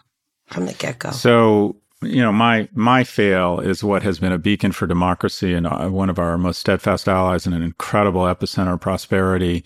From 0.47 0.67
the 0.67 0.75
get 0.75 0.99
go. 0.99 1.11
So, 1.11 1.77
you 2.03 2.23
know, 2.23 2.33
my 2.33 2.69
my 2.75 3.05
fail 3.05 3.61
is 3.61 3.85
what 3.85 4.03
has 4.03 4.19
been 4.19 4.33
a 4.33 4.39
beacon 4.39 4.73
for 4.73 4.87
democracy 4.87 5.55
and 5.55 5.67
uh, 5.67 5.89
one 5.89 6.11
of 6.11 6.19
our 6.19 6.39
most 6.39 6.59
steadfast 6.59 7.09
allies 7.09 7.47
and 7.47 7.55
an 7.55 7.63
incredible 7.63 8.23
epicenter 8.23 8.75
of 8.75 8.81
prosperity, 8.81 9.65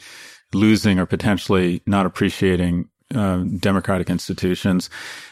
losing 0.52 0.98
or 0.98 1.06
potentially 1.06 1.82
not 1.86 2.06
appreciating 2.06 2.88
uh, 3.14 3.38
democratic 3.58 4.10
institutions. 4.10 4.90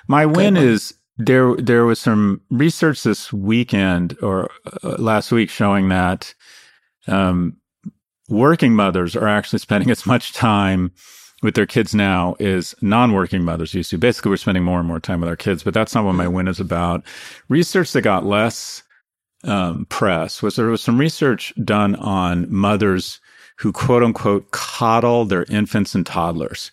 My 0.08 0.26
win 0.26 0.56
is 0.56 0.94
there. 1.18 1.54
There 1.56 1.84
was 1.84 2.00
some 2.00 2.40
research 2.50 3.02
this 3.02 3.32
weekend 3.32 4.16
or 4.22 4.50
uh, 4.82 4.96
last 4.98 5.32
week 5.32 5.50
showing 5.50 5.88
that 5.88 6.34
um, 7.06 7.56
working 8.28 8.74
mothers 8.74 9.14
are 9.14 9.28
actually 9.28 9.58
spending 9.58 9.90
as 9.90 10.06
much 10.06 10.32
time 10.32 10.92
with 11.44 11.54
their 11.54 11.66
kids 11.66 11.94
now 11.94 12.34
is 12.40 12.74
non-working 12.80 13.44
mothers 13.44 13.74
used 13.74 13.90
to. 13.90 13.98
Basically, 13.98 14.30
we're 14.30 14.38
spending 14.38 14.64
more 14.64 14.78
and 14.78 14.88
more 14.88 14.98
time 14.98 15.20
with 15.20 15.28
our 15.28 15.36
kids, 15.36 15.62
but 15.62 15.74
that's 15.74 15.94
not 15.94 16.04
what 16.04 16.14
my 16.14 16.26
win 16.26 16.48
is 16.48 16.58
about. 16.58 17.04
Research 17.50 17.92
that 17.92 18.00
got 18.00 18.24
less 18.24 18.82
um, 19.44 19.84
press 19.90 20.42
was 20.42 20.56
there 20.56 20.66
was 20.68 20.82
some 20.82 20.98
research 20.98 21.52
done 21.62 21.96
on 21.96 22.50
mothers 22.50 23.20
who 23.56 23.72
quote 23.72 24.02
unquote 24.02 24.52
coddle 24.52 25.26
their 25.26 25.44
infants 25.50 25.94
and 25.94 26.06
toddlers. 26.06 26.72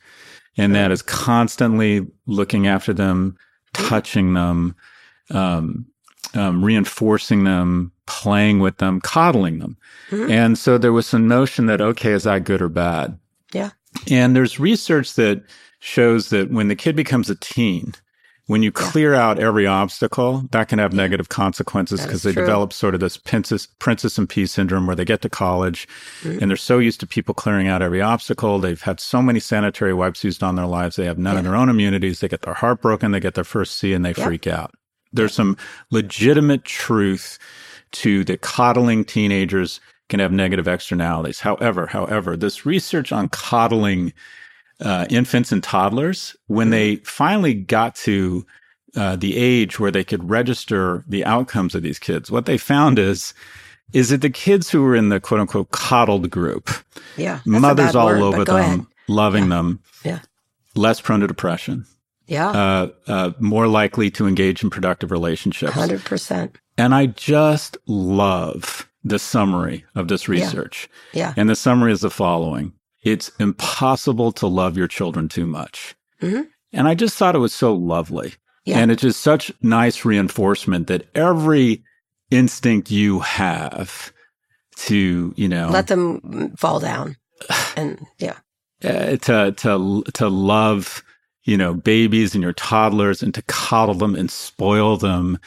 And 0.58 0.74
that 0.74 0.90
is 0.90 1.02
constantly 1.02 2.08
looking 2.26 2.68
after 2.68 2.94
them, 2.94 3.38
touching 3.74 4.36
them, 4.36 4.76
um, 5.32 5.86
um, 6.34 6.64
reinforcing 6.64 7.44
them, 7.44 7.92
playing 8.06 8.60
with 8.60 8.78
them, 8.78 9.02
coddling 9.02 9.60
them. 9.60 9.78
Mm-hmm. 10.12 10.32
And 10.32 10.58
so 10.58 10.78
there 10.78 10.94
was 10.94 11.08
some 11.08 11.28
notion 11.28 11.66
that, 11.66 11.82
okay, 11.82 12.14
is 12.14 12.24
that 12.24 12.46
good 12.46 12.62
or 12.62 12.70
bad? 12.70 13.20
Yeah. 13.54 13.72
And 14.10 14.36
there's 14.36 14.60
research 14.60 15.16
that 15.16 15.44
shows 15.80 16.30
that 16.30 16.52
when 16.52 16.68
the 16.68 16.76
kid 16.76 16.96
becomes 16.96 17.30
a 17.30 17.36
teen, 17.36 17.94
when 18.48 18.64
you 18.64 18.72
clear 18.72 19.14
out 19.14 19.40
every 19.40 19.66
obstacle, 19.66 20.44
that 20.52 20.68
can 20.68 20.78
have 20.78 20.94
negative 20.94 21.30
consequences 21.30 22.02
because 22.02 22.24
they 22.24 22.34
true. 22.34 22.44
develop 22.44 22.74
sort 22.74 22.94
of 22.94 23.00
this 23.00 23.16
princess, 23.16 23.68
princess 23.80 24.18
and 24.18 24.28
pea 24.28 24.46
syndrome 24.46 24.88
where 24.88 24.96
they 24.96 25.06
get 25.06 25.22
to 25.22 25.30
college 25.30 25.88
mm-hmm. 26.22 26.40
and 26.42 26.50
they're 26.50 26.58
so 26.58 26.78
used 26.78 27.00
to 27.00 27.08
people 27.08 27.34
clearing 27.34 27.68
out 27.68 27.82
every 27.82 28.02
obstacle. 28.02 28.60
They've 28.60 28.82
had 28.82 29.00
so 29.00 29.22
many 29.22 29.40
sanitary 29.40 29.94
wipes 29.94 30.24
used 30.24 30.44
on 30.44 30.56
their 30.56 30.66
lives. 30.66 30.98
They 30.98 31.06
have 31.06 31.18
none 31.18 31.36
yeah. 31.36 31.40
of 31.40 31.46
their 31.46 31.56
own 31.56 31.70
immunities. 31.70 32.20
They 32.20 32.28
get 32.28 32.42
their 32.42 32.54
heart 32.54 32.82
broken. 32.82 33.12
They 33.12 33.20
get 33.20 33.36
their 33.36 33.46
first 33.46 33.78
C 33.78 33.94
and 33.94 34.04
they 34.04 34.14
freak 34.14 34.48
out. 34.48 34.74
There's 35.14 35.34
some 35.34 35.56
legitimate 35.90 36.66
truth 36.66 37.40
to 37.92 38.24
the 38.24 38.38
coddling 38.38 39.06
teenagers 39.06 39.80
can 40.12 40.20
have 40.20 40.32
negative 40.32 40.68
externalities. 40.68 41.40
However, 41.40 41.88
however, 41.88 42.38
this 42.38 42.66
research 42.66 43.12
on 43.12 43.30
coddling 43.30 44.14
uh, 44.80 45.08
infants 45.10 45.52
and 45.52 45.64
toddlers, 45.64 46.36
when 46.48 46.70
they 46.70 46.98
finally 46.98 47.56
got 47.56 47.96
to 47.96 48.46
uh, 48.96 49.16
the 49.16 49.38
age 49.38 49.80
where 49.80 49.90
they 49.90 50.04
could 50.04 50.30
register 50.30 51.04
the 51.08 51.26
outcomes 51.26 51.74
of 51.74 51.82
these 51.82 51.98
kids, 51.98 52.30
what 52.30 52.46
they 52.46 52.58
found 52.58 53.00
is 53.00 53.34
is 53.94 54.10
that 54.10 54.22
the 54.22 54.30
kids 54.30 54.70
who 54.70 54.82
were 54.84 54.96
in 54.96 55.10
the 55.10 55.20
quote 55.20 55.40
unquote 55.40 55.72
coddled 55.72 56.30
group, 56.30 56.70
yeah, 57.18 57.40
mothers 57.46 57.96
all 57.96 58.08
word, 58.08 58.22
over 58.22 58.46
them, 58.46 58.56
ahead. 58.56 58.86
loving 59.08 59.44
yeah. 59.44 59.50
them, 59.50 59.80
yeah, 60.04 60.20
less 60.76 61.02
prone 61.02 61.22
to 61.22 61.28
depression, 61.28 61.86
yeah. 62.28 62.50
Uh, 62.50 62.88
uh, 63.08 63.32
more 63.40 63.68
likely 63.68 64.10
to 64.12 64.28
engage 64.28 64.64
in 64.64 64.70
productive 64.70 65.12
relationships. 65.12 65.74
100%. 65.74 66.56
And 66.78 66.96
I 66.96 67.08
just 67.08 67.78
love 67.88 68.90
the 69.04 69.20
summary 69.20 69.86
of 69.96 70.08
this 70.08 70.28
research. 70.28 70.90
Yeah. 71.14 71.28
yeah. 71.28 71.34
And 71.38 71.50
the 71.50 71.56
summary 71.56 71.92
is 71.92 72.02
the 72.02 72.10
following 72.10 72.74
It's 73.04 73.32
impossible 73.40 74.32
to 74.34 74.48
love 74.48 74.78
your 74.78 74.88
children 74.88 75.28
too 75.28 75.46
much. 75.46 75.96
Mm-hmm. 76.22 76.44
And 76.74 76.88
I 76.88 76.96
just 76.96 77.18
thought 77.18 77.36
it 77.36 77.40
was 77.40 77.54
so 77.54 77.74
lovely. 77.74 78.36
Yeah. 78.66 78.80
And 78.80 78.92
it's 78.92 79.02
just 79.02 79.22
such 79.22 79.52
nice 79.62 80.06
reinforcement 80.06 80.88
that 80.88 81.08
every 81.16 81.84
instinct 82.30 82.92
you 82.92 83.20
have 83.20 84.14
to, 84.78 85.34
you 85.36 85.48
know, 85.48 85.70
let 85.70 85.88
them 85.88 86.56
fall 86.58 86.80
down. 86.80 87.18
And 87.76 88.00
yeah. 88.20 88.38
Uh, 88.84 89.18
to 89.18 89.52
to 89.52 90.04
to 90.14 90.28
love 90.28 91.04
you 91.44 91.58
know, 91.58 91.74
babies 91.74 92.34
and 92.34 92.44
your 92.44 92.54
toddlers 92.54 93.24
and 93.24 93.34
to 93.34 93.42
coddle 93.44 93.96
them 93.96 94.16
and 94.16 94.30
spoil 94.30 94.98
them 94.98 95.40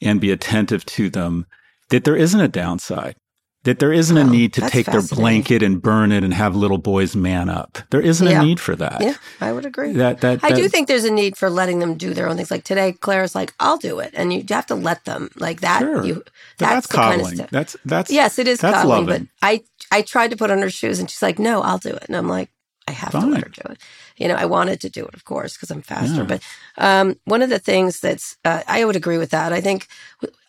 and 0.00 0.20
be 0.20 0.30
attentive 0.30 0.84
to 0.86 1.10
them, 1.10 1.46
that 1.92 2.04
there 2.04 2.16
isn't 2.16 2.40
a 2.40 2.48
downside. 2.48 3.16
That 3.64 3.78
there 3.78 3.92
isn't 3.92 4.16
a 4.16 4.24
need 4.24 4.54
to 4.54 4.60
take 4.62 4.86
their 4.86 5.02
blanket 5.02 5.62
and 5.62 5.80
burn 5.80 6.10
it 6.10 6.24
and 6.24 6.34
have 6.34 6.56
little 6.56 6.78
boys 6.78 7.14
man 7.14 7.48
up. 7.48 7.78
There 7.90 8.00
isn't 8.00 8.26
yeah. 8.26 8.40
a 8.40 8.44
need 8.44 8.58
for 8.58 8.74
that. 8.74 9.00
Yeah, 9.00 9.14
I 9.40 9.52
would 9.52 9.64
agree. 9.64 9.92
That, 9.92 10.20
that, 10.22 10.40
that 10.40 10.52
I 10.52 10.56
do 10.56 10.68
think 10.68 10.88
there's 10.88 11.04
a 11.04 11.12
need 11.12 11.36
for 11.36 11.48
letting 11.48 11.78
them 11.78 11.94
do 11.94 12.12
their 12.12 12.28
own 12.28 12.36
things. 12.36 12.50
Like 12.50 12.64
today, 12.64 12.90
Claire's 12.90 13.36
like, 13.36 13.54
"I'll 13.60 13.78
do 13.78 14.00
it," 14.00 14.10
and 14.14 14.32
you 14.32 14.44
have 14.48 14.66
to 14.66 14.74
let 14.74 15.04
them 15.04 15.30
like 15.36 15.60
that. 15.60 15.78
Sure. 15.78 16.04
You, 16.04 16.24
that's, 16.58 16.72
that's 16.72 16.86
coddling. 16.88 17.24
Kind 17.24 17.40
of 17.40 17.50
that's 17.50 17.76
that's 17.84 18.10
yes, 18.10 18.40
it 18.40 18.48
is 18.48 18.58
that's 18.58 18.78
coddling. 18.78 19.06
Loving. 19.06 19.28
But 19.40 19.46
I 19.46 19.62
I 19.92 20.02
tried 20.02 20.32
to 20.32 20.36
put 20.36 20.50
on 20.50 20.58
her 20.58 20.70
shoes, 20.70 20.98
and 20.98 21.08
she's 21.08 21.22
like, 21.22 21.38
"No, 21.38 21.62
I'll 21.62 21.78
do 21.78 21.90
it," 21.90 22.06
and 22.08 22.16
I'm 22.16 22.26
like, 22.26 22.50
I 22.88 22.90
have 22.90 23.12
Fine. 23.12 23.26
to 23.26 23.28
let 23.28 23.44
her 23.44 23.48
do 23.48 23.62
it 23.70 23.78
you 24.22 24.28
know, 24.28 24.34
I 24.34 24.44
wanted 24.44 24.80
to 24.82 24.90
do 24.90 25.04
it, 25.04 25.14
of 25.14 25.24
course, 25.24 25.54
because 25.54 25.70
I'm 25.70 25.82
faster. 25.82 26.18
Yeah. 26.18 26.24
But 26.24 26.42
um, 26.78 27.18
one 27.24 27.42
of 27.42 27.50
the 27.50 27.58
things 27.58 28.00
that's, 28.00 28.36
uh, 28.44 28.62
I 28.66 28.84
would 28.84 28.96
agree 28.96 29.18
with 29.18 29.30
that. 29.30 29.52
I 29.52 29.60
think 29.60 29.88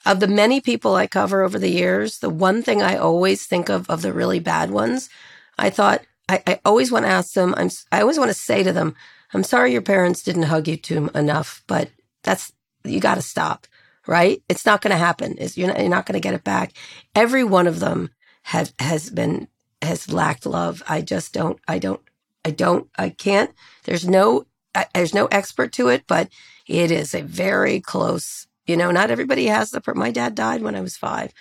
of 0.05 0.19
the 0.19 0.27
many 0.27 0.61
people 0.61 0.95
I 0.95 1.07
cover 1.07 1.43
over 1.43 1.59
the 1.59 1.69
years, 1.69 2.19
the 2.19 2.29
one 2.29 2.63
thing 2.63 2.81
I 2.81 2.97
always 2.97 3.45
think 3.45 3.69
of, 3.69 3.89
of 3.89 4.01
the 4.01 4.13
really 4.13 4.39
bad 4.39 4.71
ones, 4.71 5.09
I 5.57 5.69
thought, 5.69 6.01
I, 6.29 6.43
I 6.47 6.59
always 6.65 6.91
want 6.91 7.05
to 7.05 7.11
ask 7.11 7.33
them, 7.33 7.53
I'm, 7.57 7.69
I 7.91 8.01
always 8.01 8.19
want 8.19 8.29
to 8.29 8.35
say 8.35 8.63
to 8.63 8.73
them, 8.73 8.95
I'm 9.33 9.43
sorry 9.43 9.73
your 9.73 9.81
parents 9.81 10.23
didn't 10.23 10.43
hug 10.43 10.67
you 10.67 10.77
too 10.77 11.09
enough, 11.15 11.63
but 11.67 11.89
that's, 12.23 12.53
you 12.83 12.99
got 12.99 13.15
to 13.15 13.21
stop. 13.21 13.67
right? 14.07 14.41
It's 14.49 14.65
not 14.65 14.81
going 14.81 14.91
to 14.91 14.97
happen. 14.97 15.37
You're 15.55 15.67
not, 15.69 15.79
you're 15.79 15.89
not 15.89 16.05
going 16.05 16.13
to 16.15 16.19
get 16.19 16.33
it 16.33 16.43
back. 16.43 16.73
Every 17.15 17.43
one 17.43 17.67
of 17.67 17.79
them 17.79 18.09
have 18.43 18.73
has 18.79 19.09
been 19.09 19.47
has 19.81 20.11
lacked 20.11 20.45
love. 20.45 20.83
I 20.87 21.01
just 21.01 21.33
don't. 21.33 21.59
I 21.67 21.79
don't. 21.79 22.01
I 22.45 22.51
don't. 22.51 22.89
I 22.97 23.09
can't. 23.09 23.51
There's 23.85 24.07
no. 24.07 24.45
I, 24.75 24.87
there's 24.93 25.13
no 25.13 25.27
expert 25.27 25.71
to 25.73 25.89
it, 25.89 26.03
but 26.07 26.29
it 26.67 26.91
is 26.91 27.13
a 27.13 27.21
very 27.21 27.79
close. 27.79 28.47
You 28.65 28.77
know, 28.77 28.91
not 28.91 29.11
everybody 29.11 29.47
has 29.47 29.71
the. 29.71 29.81
My 29.95 30.11
dad 30.11 30.35
died 30.35 30.61
when 30.61 30.75
I 30.75 30.81
was 30.81 30.97
five, 30.97 31.33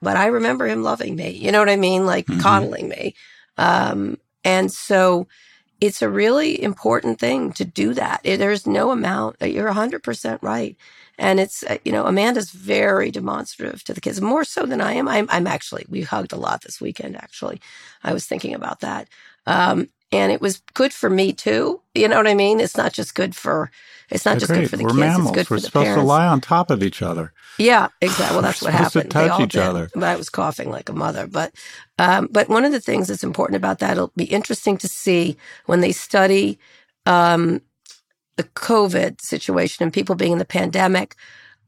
but 0.00 0.16
I 0.16 0.26
remember 0.26 0.66
him 0.66 0.82
loving 0.82 1.16
me. 1.16 1.30
You 1.30 1.52
know 1.52 1.58
what 1.58 1.68
I 1.68 1.76
mean? 1.76 2.06
Like 2.06 2.26
mm-hmm. 2.26 2.40
coddling 2.40 2.88
me. 2.88 3.14
Um, 3.56 4.18
and 4.44 4.72
so 4.72 5.26
it's 5.80 6.02
a 6.02 6.08
really 6.08 6.60
important 6.62 7.20
thing 7.20 7.52
to 7.52 7.64
do 7.64 7.94
that. 7.94 8.22
There's 8.24 8.66
no 8.66 8.90
amount. 8.90 9.36
You're 9.40 9.70
100% 9.72 10.38
right. 10.42 10.76
And 11.18 11.40
it's, 11.40 11.64
uh, 11.64 11.78
you 11.84 11.92
know, 11.92 12.06
Amanda's 12.06 12.50
very 12.50 13.10
demonstrative 13.10 13.82
to 13.84 13.94
the 13.94 14.00
kids, 14.00 14.20
more 14.20 14.44
so 14.44 14.66
than 14.66 14.80
I 14.80 14.92
am. 14.94 15.08
I'm, 15.08 15.26
I'm 15.30 15.46
actually, 15.46 15.84
we 15.88 16.02
hugged 16.02 16.32
a 16.32 16.36
lot 16.36 16.62
this 16.62 16.80
weekend, 16.80 17.16
actually. 17.16 17.60
I 18.04 18.12
was 18.12 18.26
thinking 18.26 18.54
about 18.54 18.80
that. 18.80 19.08
Um, 19.46 19.88
and 20.12 20.32
it 20.32 20.40
was 20.40 20.62
good 20.74 20.92
for 20.92 21.10
me 21.10 21.32
too. 21.32 21.80
You 21.94 22.08
know 22.08 22.16
what 22.16 22.26
I 22.28 22.34
mean? 22.34 22.60
It's 22.60 22.76
not 22.76 22.92
just 22.92 23.14
good 23.14 23.34
for, 23.36 23.70
it's 24.10 24.24
not 24.24 24.38
just 24.38 24.52
good 24.52 24.70
for 24.70 24.76
the 24.76 24.84
We're 24.84 24.90
kids. 24.90 25.00
Mammals. 25.00 25.28
It's 25.28 25.34
good 25.34 25.50
We're 25.50 25.56
for 25.58 25.60
the 25.60 25.66
supposed 25.66 25.84
parents. 25.86 26.02
to 26.02 26.06
lie 26.06 26.26
on 26.26 26.40
top 26.40 26.70
of 26.70 26.82
each 26.82 27.02
other. 27.02 27.32
Yeah, 27.58 27.88
exactly. 28.00 28.34
Well, 28.36 28.42
that's 28.42 28.62
We're 28.62 28.68
what 28.68 28.74
happened. 28.74 29.10
To 29.12 29.18
they 29.18 29.28
all 29.28 29.42
each 29.42 29.52
did. 29.52 29.62
other. 29.62 29.90
But 29.94 30.04
I 30.04 30.16
was 30.16 30.30
coughing 30.30 30.70
like 30.70 30.88
a 30.88 30.92
mother. 30.94 31.26
But, 31.26 31.54
um, 31.98 32.28
but 32.30 32.48
one 32.48 32.64
of 32.64 32.72
the 32.72 32.80
things 32.80 33.08
that's 33.08 33.24
important 33.24 33.56
about 33.56 33.80
that, 33.80 33.92
it'll 33.92 34.12
be 34.16 34.24
interesting 34.24 34.78
to 34.78 34.88
see 34.88 35.36
when 35.66 35.80
they 35.80 35.92
study, 35.92 36.58
um, 37.06 37.60
the 38.36 38.44
COVID 38.44 39.20
situation 39.20 39.82
and 39.82 39.92
people 39.92 40.14
being 40.14 40.32
in 40.32 40.38
the 40.38 40.44
pandemic. 40.44 41.16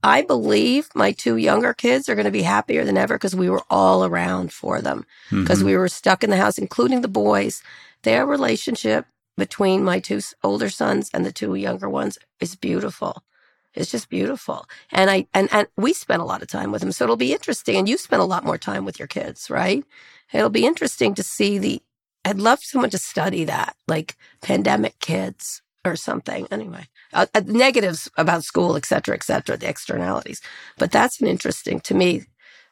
I 0.02 0.22
believe 0.22 0.88
my 0.94 1.12
two 1.12 1.36
younger 1.36 1.74
kids 1.74 2.08
are 2.08 2.14
going 2.14 2.24
to 2.26 2.30
be 2.30 2.42
happier 2.42 2.84
than 2.84 2.96
ever 2.96 3.16
because 3.16 3.36
we 3.36 3.50
were 3.50 3.62
all 3.70 4.04
around 4.04 4.52
for 4.52 4.80
them 4.80 5.04
because 5.30 5.62
Mhm. 5.62 5.66
we 5.66 5.76
were 5.76 5.88
stuck 5.88 6.24
in 6.24 6.30
the 6.30 6.38
house, 6.38 6.58
including 6.58 7.02
the 7.02 7.08
boys. 7.08 7.62
Their 8.02 8.26
relationship 8.26 9.06
between 9.36 9.84
my 9.84 10.00
two 10.00 10.20
older 10.42 10.68
sons 10.68 11.10
and 11.14 11.24
the 11.24 11.32
two 11.32 11.54
younger 11.54 11.88
ones 11.88 12.18
is 12.40 12.56
beautiful. 12.56 13.22
It's 13.74 13.90
just 13.90 14.08
beautiful. 14.08 14.66
And 14.90 15.10
I 15.10 15.26
and 15.32 15.48
and 15.52 15.68
we 15.76 15.92
spent 15.92 16.22
a 16.22 16.24
lot 16.24 16.42
of 16.42 16.48
time 16.48 16.72
with 16.72 16.82
them. 16.82 16.92
So 16.92 17.04
it'll 17.04 17.16
be 17.16 17.32
interesting. 17.32 17.76
And 17.76 17.88
you 17.88 17.96
spent 17.96 18.22
a 18.22 18.26
lot 18.26 18.44
more 18.44 18.58
time 18.58 18.84
with 18.84 18.98
your 18.98 19.08
kids, 19.08 19.48
right? 19.48 19.84
It'll 20.32 20.50
be 20.50 20.66
interesting 20.66 21.14
to 21.14 21.22
see 21.22 21.58
the 21.58 21.82
I'd 22.24 22.38
love 22.38 22.62
someone 22.62 22.90
to 22.90 22.98
study 22.98 23.44
that, 23.44 23.76
like 23.88 24.16
pandemic 24.42 24.98
kids 24.98 25.62
or 25.86 25.96
something. 25.96 26.46
Anyway, 26.50 26.86
uh, 27.14 27.26
uh, 27.34 27.40
negatives 27.46 28.10
about 28.18 28.44
school, 28.44 28.76
et 28.76 28.84
cetera, 28.84 29.14
et 29.14 29.22
cetera, 29.22 29.56
the 29.56 29.68
externalities. 29.68 30.42
But 30.76 30.90
that's 30.92 31.20
an 31.22 31.26
interesting, 31.26 31.80
to 31.80 31.94
me, 31.94 32.24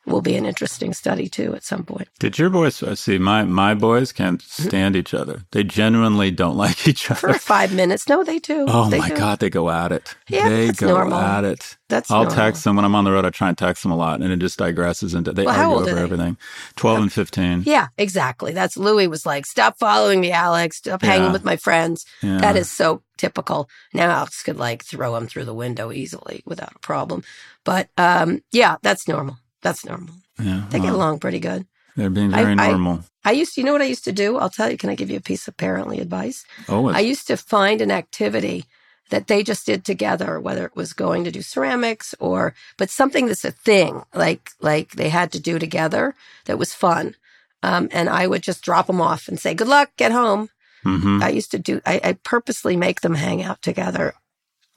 will 0.09 0.23
be 0.23 0.37
an 0.37 0.47
interesting 0.47 0.93
study 0.95 1.29
too 1.29 1.55
at 1.55 1.63
some 1.65 1.85
point. 1.85 2.09
Did 2.19 2.39
your 2.39 2.51
boys 2.51 2.83
uh, 2.83 2.95
see 2.95 3.19
my 3.19 3.45
my 3.45 3.75
boys 3.75 4.13
can't 4.13 4.41
stand 4.43 4.97
each 4.97 5.15
other. 5.15 5.45
They 5.53 5.65
genuinely 5.65 6.31
don't 6.31 6.57
like 6.65 6.89
each 6.89 7.11
other. 7.11 7.21
For 7.21 7.35
five 7.35 7.75
minutes. 7.75 8.09
No, 8.09 8.25
they 8.25 8.39
do. 8.39 8.67
Oh 8.69 8.89
They 8.91 8.99
my 8.99 9.09
do. 9.09 9.17
god, 9.17 9.39
they 9.39 9.51
go 9.51 9.71
at 9.71 9.93
it. 9.93 10.15
Yeah, 10.29 10.49
they 10.49 10.67
that's 10.67 10.81
go 10.81 10.89
normal. 10.89 11.19
at 11.19 11.45
it. 11.45 11.77
That's 11.89 12.11
I'll 12.11 12.25
normal. 12.25 12.37
text 12.37 12.65
them 12.65 12.77
when 12.77 12.85
I'm 12.85 12.95
on 12.95 13.05
the 13.05 13.13
road. 13.13 13.25
I 13.25 13.31
try 13.31 13.49
and 13.49 13.57
text 13.57 13.83
them 13.83 13.93
a 13.93 13.97
lot, 13.97 14.21
and 14.21 14.31
it 14.33 14.39
just 14.41 14.59
digresses 14.59 15.15
into 15.15 15.33
they 15.33 15.45
Well, 15.45 15.59
argue 15.73 15.77
over 15.91 15.95
they? 15.95 16.03
everything. 16.03 16.37
Twelve 16.77 17.01
and 17.01 17.13
fifteen. 17.13 17.63
Yeah, 17.65 17.89
exactly. 17.97 18.53
That's 18.53 18.77
Louis 18.77 19.09
was 19.09 19.25
like, 19.25 19.47
stop 19.47 19.79
following 19.79 20.21
me, 20.21 20.33
Alex. 20.33 20.79
Stop 20.79 21.03
hanging 21.03 21.33
with 21.33 21.45
my 21.45 21.57
friends. 21.57 22.05
Yeah. 22.23 22.39
That 22.39 22.57
is 22.57 22.71
so 22.71 23.03
typical. 23.17 23.69
Now 23.95 24.11
Alex 24.11 24.43
could 24.43 24.59
like 24.59 24.85
throw 24.85 25.17
him 25.17 25.27
through 25.27 25.45
the 25.47 25.55
window 25.55 25.91
easily 25.93 26.43
without 26.45 26.73
a 26.77 26.79
problem. 26.81 27.23
But 27.65 27.89
um, 27.99 28.43
yeah, 28.53 28.77
that's 28.83 29.09
normal. 29.09 29.39
That's 29.63 29.85
normal. 29.85 30.15
Yeah, 30.39 30.65
They 30.71 30.79
get 30.79 30.93
along 30.93 31.19
pretty 31.21 31.41
good. 31.41 31.67
They're 31.97 32.11
being 32.11 32.31
very 32.31 32.53
I- 32.53 32.69
normal. 32.71 33.05
I 33.25 33.33
used 33.33 33.55
to, 33.55 33.61
you 33.61 33.65
know 33.67 33.73
what 33.73 33.83
I 33.83 33.87
used 33.87 34.05
to 34.05 34.13
do? 34.13 34.39
I'll 34.39 34.49
tell 34.49 34.71
you. 34.71 34.79
Can 34.79 34.89
I 34.89 34.95
give 34.95 35.11
you 35.11 35.17
a 35.19 35.21
piece 35.21 35.49
of 35.49 35.57
parently 35.57 36.01
advice? 36.01 36.45
oh, 36.69 36.89
I 36.89 37.01
used 37.01 37.27
to 37.27 37.37
find 37.37 37.81
an 37.81 37.91
activity 37.91 38.65
that 39.11 39.27
they 39.27 39.43
just 39.43 39.67
did 39.67 39.85
together, 39.85 40.39
whether 40.39 40.65
it 40.65 40.77
was 40.77 40.93
going 40.93 41.25
to 41.25 41.31
do 41.31 41.43
ceramics 41.43 42.15
or, 42.21 42.55
but 42.77 42.89
something 42.91 43.27
that's 43.27 43.45
a 43.45 43.51
thing, 43.51 44.03
like, 44.15 44.51
like 44.61 44.93
they 44.93 45.09
had 45.09 45.33
to 45.33 45.41
do 45.41 45.59
together 45.59 46.15
that 46.45 46.59
was 46.59 46.73
fun. 46.75 47.17
Um, 47.63 47.89
and 47.91 48.09
I 48.09 48.27
would 48.27 48.43
just 48.43 48.63
drop 48.63 48.87
them 48.87 49.01
off 49.01 49.27
and 49.29 49.39
say, 49.41 49.53
good 49.55 49.67
luck, 49.69 49.91
get 49.97 50.13
home. 50.13 50.51
hmm 50.85 51.21
I 51.23 51.31
used 51.31 51.51
to 51.51 51.59
do, 51.59 51.81
I, 51.85 52.01
I 52.05 52.13
purposely 52.23 52.77
make 52.77 53.01
them 53.01 53.15
hang 53.17 53.43
out 53.43 53.61
together 53.63 54.15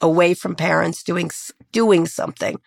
away 0.00 0.34
from 0.34 0.56
parents 0.56 1.02
doing, 1.04 1.30
doing 1.70 2.06
something 2.06 2.60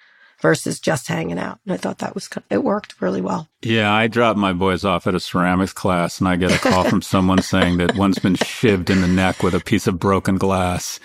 versus 0.46 0.80
just 0.80 1.08
hanging 1.08 1.40
out. 1.40 1.60
And 1.66 1.74
I 1.74 1.78
thought 1.78 1.98
that 1.98 2.14
was, 2.14 2.30
it 2.52 2.64
worked 2.64 3.02
really 3.02 3.20
well. 3.22 3.48
Yeah, 3.64 3.92
I 3.92 4.06
drop 4.06 4.38
my 4.38 4.54
boys 4.54 4.86
off 4.86 5.08
at 5.08 5.16
a 5.16 5.20
ceramics 5.20 5.74
class, 5.74 6.20
and 6.20 6.28
I 6.28 6.36
get 6.36 6.52
a 6.52 6.60
call 6.60 6.84
from 6.84 7.02
someone 7.02 7.42
saying 7.54 7.78
that 7.78 7.96
one's 7.96 8.20
been 8.20 8.36
shivved 8.36 8.92
in 8.92 9.02
the 9.02 9.08
neck 9.08 9.42
with 9.42 9.56
a 9.56 9.60
piece 9.60 9.88
of 9.88 9.98
broken 9.98 10.38
glass. 10.38 11.00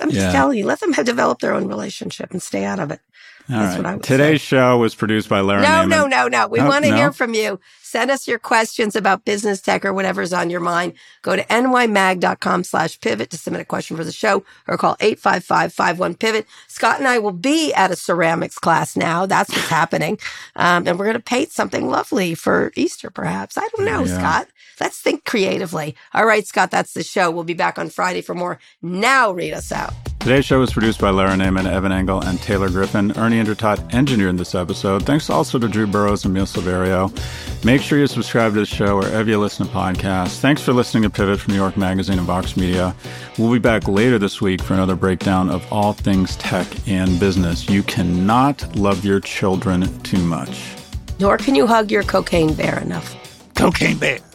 I'm 0.00 0.08
Yeah. 0.08 0.14
just 0.22 0.32
telling 0.32 0.56
you, 0.56 0.64
let 0.64 0.80
them 0.80 0.94
have 0.94 1.04
develop 1.04 1.40
their 1.40 1.52
own 1.52 1.66
relationship 1.68 2.30
and 2.30 2.42
stay 2.42 2.64
out 2.64 2.78
of 2.78 2.90
it. 2.90 3.00
All 3.50 3.56
That's 3.58 3.72
right. 3.72 3.76
what 3.78 3.86
I 3.86 3.94
would 3.94 4.02
Today's 4.04 4.40
show 4.40 4.78
was 4.78 4.94
produced 4.94 5.28
by 5.28 5.40
Larry 5.40 5.62
No, 5.62 5.84
no, 5.84 6.06
no, 6.06 6.28
no. 6.28 6.48
We 6.48 6.60
Oh, 6.60 6.66
want 6.68 6.84
to 6.84 6.90
no? 6.90 6.96
hear 6.96 7.12
from 7.12 7.34
you. 7.34 7.60
Send 7.90 8.10
us 8.10 8.28
your 8.28 8.38
questions 8.38 8.94
about 8.94 9.24
business 9.24 9.62
tech 9.62 9.82
or 9.82 9.94
whatever's 9.94 10.34
on 10.34 10.50
your 10.50 10.60
mind. 10.60 10.92
Go 11.22 11.36
to 11.36 11.42
nymag.com 11.44 12.62
slash 12.64 13.00
pivot 13.00 13.30
to 13.30 13.38
submit 13.38 13.62
a 13.62 13.64
question 13.64 13.96
for 13.96 14.04
the 14.04 14.12
show 14.12 14.44
or 14.68 14.76
call 14.76 14.94
855-51-PIVOT. 14.96 16.44
Scott 16.66 16.98
and 16.98 17.08
I 17.08 17.18
will 17.18 17.32
be 17.32 17.72
at 17.72 17.90
a 17.90 17.96
ceramics 17.96 18.58
class 18.58 18.94
now. 18.94 19.24
That's 19.24 19.48
what's 19.50 19.68
happening. 19.70 20.18
Um, 20.54 20.86
and 20.86 20.98
we're 20.98 21.06
going 21.06 21.16
to 21.16 21.22
paint 21.22 21.50
something 21.50 21.88
lovely 21.88 22.34
for 22.34 22.72
Easter, 22.76 23.08
perhaps. 23.08 23.56
I 23.56 23.66
don't 23.74 23.86
know, 23.86 24.04
Yeah. 24.04 24.18
Scott. 24.18 24.48
Let's 24.80 25.00
think 25.00 25.24
creatively. 25.24 25.96
All 26.14 26.24
right, 26.26 26.46
Scott, 26.46 26.70
that's 26.70 26.92
the 26.92 27.02
show. 27.02 27.30
We'll 27.32 27.42
be 27.42 27.54
back 27.54 27.78
on 27.80 27.88
Friday 27.90 28.20
for 28.20 28.34
more. 28.34 28.60
Now 28.80 29.32
read 29.32 29.52
us 29.52 29.72
out. 29.72 29.92
Today's 30.20 30.44
show 30.44 30.60
was 30.60 30.72
produced 30.72 31.00
by 31.00 31.10
Lara 31.10 31.36
Naaman, 31.36 31.66
Evan 31.66 31.90
Engel, 31.90 32.20
and 32.20 32.40
Taylor 32.42 32.68
Griffin. 32.68 33.10
Ernie 33.18 33.42
Indradat 33.42 33.92
engineered 33.94 34.36
this 34.38 34.54
episode. 34.54 35.04
Thanks 35.04 35.30
also 35.30 35.58
to 35.58 35.66
Drew 35.68 35.86
Burrows 35.86 36.24
and 36.24 36.34
Mil 36.34 36.44
Silverio. 36.44 37.08
Make 37.78 37.86
sure 37.86 38.00
you 38.00 38.08
subscribe 38.08 38.54
to 38.54 38.58
the 38.58 38.66
show 38.66 38.96
or 38.96 39.02
wherever 39.02 39.30
you 39.30 39.38
listen 39.38 39.64
to 39.64 39.72
podcasts. 39.72 40.40
Thanks 40.40 40.60
for 40.60 40.72
listening 40.72 41.04
to 41.04 41.10
Pivot 41.10 41.38
from 41.38 41.52
New 41.52 41.60
York 41.60 41.76
Magazine 41.76 42.18
and 42.18 42.26
Vox 42.26 42.56
Media. 42.56 42.92
We'll 43.38 43.52
be 43.52 43.60
back 43.60 43.86
later 43.86 44.18
this 44.18 44.40
week 44.40 44.60
for 44.60 44.74
another 44.74 44.96
breakdown 44.96 45.48
of 45.48 45.64
all 45.72 45.92
things 45.92 46.34
tech 46.38 46.66
and 46.88 47.20
business. 47.20 47.70
You 47.70 47.84
cannot 47.84 48.74
love 48.74 49.04
your 49.04 49.20
children 49.20 49.96
too 50.00 50.18
much. 50.18 50.74
Nor 51.20 51.38
can 51.38 51.54
you 51.54 51.68
hug 51.68 51.92
your 51.92 52.02
cocaine 52.02 52.52
bear 52.52 52.80
enough. 52.80 53.14
Cocaine 53.54 53.96
Bear. 53.96 54.27